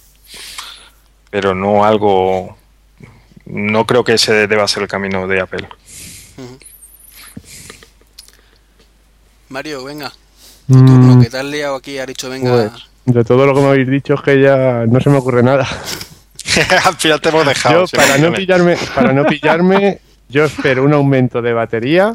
pero 1.30 1.54
no 1.54 1.86
algo. 1.86 2.58
No 3.46 3.86
creo 3.86 4.04
que 4.04 4.14
ese 4.14 4.48
deba 4.48 4.68
ser 4.68 4.84
el 4.84 4.90
camino 4.90 5.28
de 5.28 5.42
Apple. 5.42 5.68
Mario, 9.50 9.84
venga. 9.84 10.14
Mm. 10.68 11.22
¿qué 11.22 11.30
tal 11.30 11.52
liado 11.52 11.76
aquí? 11.76 11.98
Ha 12.00 12.06
dicho, 12.06 12.30
venga. 12.30 12.70
Pues, 12.70 12.91
de 13.06 13.24
todo 13.24 13.46
lo 13.46 13.54
que 13.54 13.62
me 13.62 13.68
habéis 13.68 13.88
dicho 13.88 14.14
es 14.14 14.22
que 14.22 14.42
ya 14.42 14.86
no 14.88 15.00
se 15.00 15.10
me 15.10 15.18
ocurre 15.18 15.44
nada. 15.44 15.68
Al 16.86 16.96
final 16.96 17.22
te 17.22 17.30
hemos 17.30 17.46
dejado. 17.46 17.86
Yo, 17.86 17.98
para 17.98 18.18
no, 18.18 18.34
pillarme, 18.34 18.78
para 18.94 19.14
no 19.14 19.26
pillarme, 19.26 20.00
yo 20.30 20.46
espero 20.46 20.84
un 20.84 20.94
aumento 20.94 21.42
de 21.42 21.54
batería, 21.54 22.14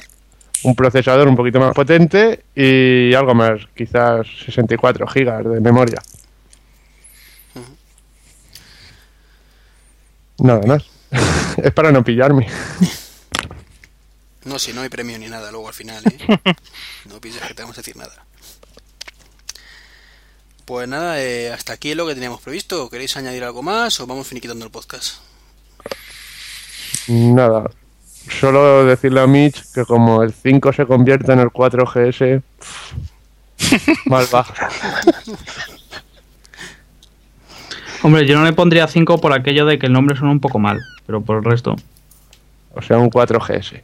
un 0.62 0.74
procesador 0.74 1.28
un 1.28 1.36
poquito 1.36 1.60
más 1.60 1.74
potente 1.74 2.44
y 2.54 3.14
algo 3.14 3.34
más, 3.34 3.60
quizás 3.74 4.26
64 4.44 5.06
gigas 5.06 5.44
de 5.44 5.60
memoria. 5.60 6.00
Nada 10.38 10.60
más. 10.66 10.84
es 11.62 11.72
para 11.72 11.92
no 11.92 12.04
pillarme. 12.04 12.46
No, 14.44 14.58
si 14.58 14.72
no 14.72 14.82
hay 14.82 14.88
premio 14.88 15.18
ni 15.18 15.28
nada 15.28 15.50
luego 15.50 15.68
al 15.68 15.74
final, 15.74 16.02
¿eh? 16.06 16.38
No 17.06 17.20
pienses 17.20 17.42
que 17.42 17.54
te 17.54 17.62
vamos 17.62 17.76
a 17.78 17.80
decir 17.80 17.96
nada. 17.96 18.25
Pues 20.66 20.88
nada, 20.88 21.22
eh, 21.22 21.52
hasta 21.52 21.74
aquí 21.74 21.92
es 21.92 21.96
lo 21.96 22.08
que 22.08 22.14
teníamos 22.14 22.40
previsto. 22.40 22.90
¿Queréis 22.90 23.16
añadir 23.16 23.44
algo 23.44 23.62
más 23.62 24.00
o 24.00 24.06
vamos 24.08 24.26
finiquitando 24.26 24.64
el 24.64 24.72
podcast? 24.72 25.18
Nada. 27.06 27.70
Solo 28.40 28.84
decirle 28.84 29.20
a 29.20 29.28
Mitch 29.28 29.62
que 29.72 29.84
como 29.84 30.24
el 30.24 30.32
5 30.32 30.72
se 30.72 30.84
convierte 30.84 31.32
en 31.32 31.38
el 31.38 31.50
4GS, 31.50 32.42
mal 34.06 34.26
va. 34.34 34.44
Hombre, 38.02 38.26
yo 38.26 38.36
no 38.36 38.44
le 38.44 38.52
pondría 38.52 38.88
5 38.88 39.20
por 39.20 39.32
aquello 39.32 39.66
de 39.66 39.78
que 39.78 39.86
el 39.86 39.92
nombre 39.92 40.16
suena 40.16 40.32
un 40.32 40.40
poco 40.40 40.58
mal, 40.58 40.80
pero 41.06 41.20
por 41.20 41.36
el 41.36 41.44
resto. 41.44 41.76
O 42.74 42.82
sea, 42.82 42.98
un 42.98 43.08
4GS. 43.08 43.82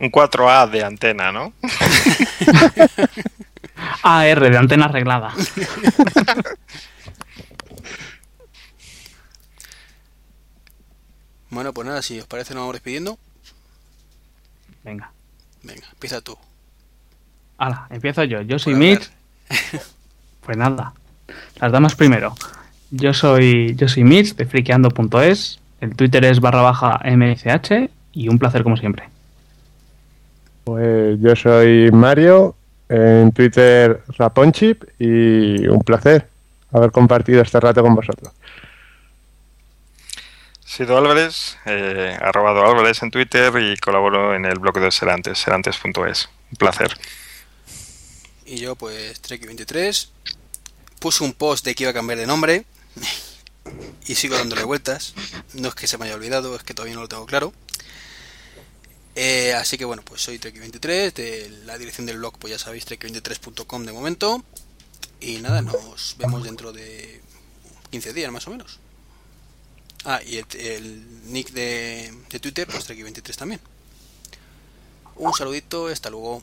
Un 0.00 0.10
4A 0.10 0.70
de 0.70 0.82
antena, 0.82 1.30
¿no? 1.30 1.52
AR, 4.02 4.50
de 4.50 4.56
antena 4.56 4.86
arreglada. 4.86 5.32
bueno, 11.50 11.72
pues 11.72 11.86
nada, 11.86 12.02
si 12.02 12.18
os 12.18 12.26
parece, 12.26 12.54
nos 12.54 12.62
vamos 12.62 12.74
despidiendo. 12.74 13.18
Venga. 14.84 15.12
Venga, 15.62 15.86
empieza 15.92 16.20
tú. 16.20 16.36
Hala, 17.58 17.86
empiezo 17.90 18.24
yo. 18.24 18.42
Yo 18.42 18.58
soy. 18.58 18.74
Mitch. 18.74 19.10
Pues 20.44 20.56
nada. 20.56 20.92
Las 21.60 21.70
damas 21.70 21.94
primero. 21.94 22.34
Yo 22.90 23.14
soy, 23.14 23.76
yo 23.76 23.86
soy 23.86 24.02
Mitch 24.02 24.34
de 24.34 24.44
friqueando.es. 24.44 25.60
El 25.80 25.94
Twitter 25.94 26.24
es 26.24 26.40
barra 26.40 26.62
baja 26.62 26.98
MCH. 27.04 27.88
Y 28.12 28.28
un 28.28 28.40
placer 28.40 28.64
como 28.64 28.76
siempre. 28.76 29.08
Pues 30.64 31.20
yo 31.20 31.36
soy 31.36 31.92
Mario, 31.92 32.56
en 32.92 33.32
Twitter 33.32 34.02
Raponchip 34.18 34.84
y 34.98 35.66
un 35.66 35.80
placer 35.80 36.28
haber 36.72 36.90
compartido 36.90 37.40
este 37.40 37.58
rato 37.58 37.82
con 37.82 37.94
vosotros. 37.94 38.32
Sido 40.62 40.98
Álvarez, 40.98 41.56
eh, 41.64 42.16
arroba 42.20 42.52
Do 42.52 42.66
Álvarez 42.66 43.02
en 43.02 43.10
Twitter 43.10 43.52
y 43.60 43.76
colaboro 43.78 44.34
en 44.34 44.44
el 44.44 44.58
blog 44.58 44.78
de 44.78 44.90
Serantes, 44.90 45.38
serantes.es. 45.38 46.28
Un 46.50 46.56
placer. 46.58 46.94
Y 48.44 48.58
yo, 48.58 48.76
pues, 48.76 49.22
Trek23. 49.22 50.08
Puse 51.00 51.24
un 51.24 51.32
post 51.32 51.64
de 51.64 51.74
que 51.74 51.84
iba 51.84 51.90
a 51.90 51.94
cambiar 51.94 52.18
de 52.18 52.26
nombre. 52.26 52.64
Y 54.08 54.16
sigo 54.16 54.36
dándole 54.36 54.64
vueltas. 54.64 55.14
No 55.54 55.68
es 55.68 55.76
que 55.76 55.86
se 55.86 55.96
me 55.96 56.06
haya 56.06 56.16
olvidado, 56.16 56.56
es 56.56 56.64
que 56.64 56.74
todavía 56.74 56.96
no 56.96 57.02
lo 57.02 57.08
tengo 57.08 57.24
claro. 57.26 57.52
Eh, 59.14 59.52
así 59.54 59.76
que 59.76 59.84
bueno, 59.84 60.02
pues 60.02 60.22
soy 60.22 60.38
Trek23, 60.38 61.12
de 61.12 61.50
la 61.66 61.76
dirección 61.76 62.06
del 62.06 62.18
blog 62.18 62.38
pues 62.38 62.52
ya 62.52 62.58
sabéis 62.58 62.86
trek23.com 62.86 63.84
de 63.84 63.92
momento. 63.92 64.42
Y 65.20 65.38
nada, 65.38 65.62
nos 65.62 66.16
vemos 66.18 66.42
dentro 66.42 66.72
de 66.72 67.20
15 67.90 68.12
días 68.12 68.32
más 68.32 68.46
o 68.46 68.50
menos. 68.50 68.80
Ah, 70.04 70.20
y 70.24 70.38
el, 70.38 71.32
nick 71.32 71.52
de, 71.52 72.12
de 72.28 72.40
Twitter, 72.40 72.66
pues 72.66 72.88
Trek23 72.88 73.36
también. 73.36 73.60
Un 75.16 75.32
saludito, 75.32 75.86
hasta 75.86 76.10
luego. 76.10 76.42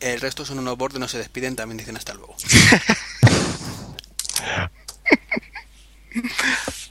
El 0.00 0.20
resto 0.20 0.44
son 0.44 0.58
unos 0.58 0.76
bordes, 0.76 0.98
no 0.98 1.06
se 1.06 1.18
despiden, 1.18 1.54
también 1.54 1.78
dicen 1.78 1.96
hasta 1.96 2.14
luego. 2.14 2.34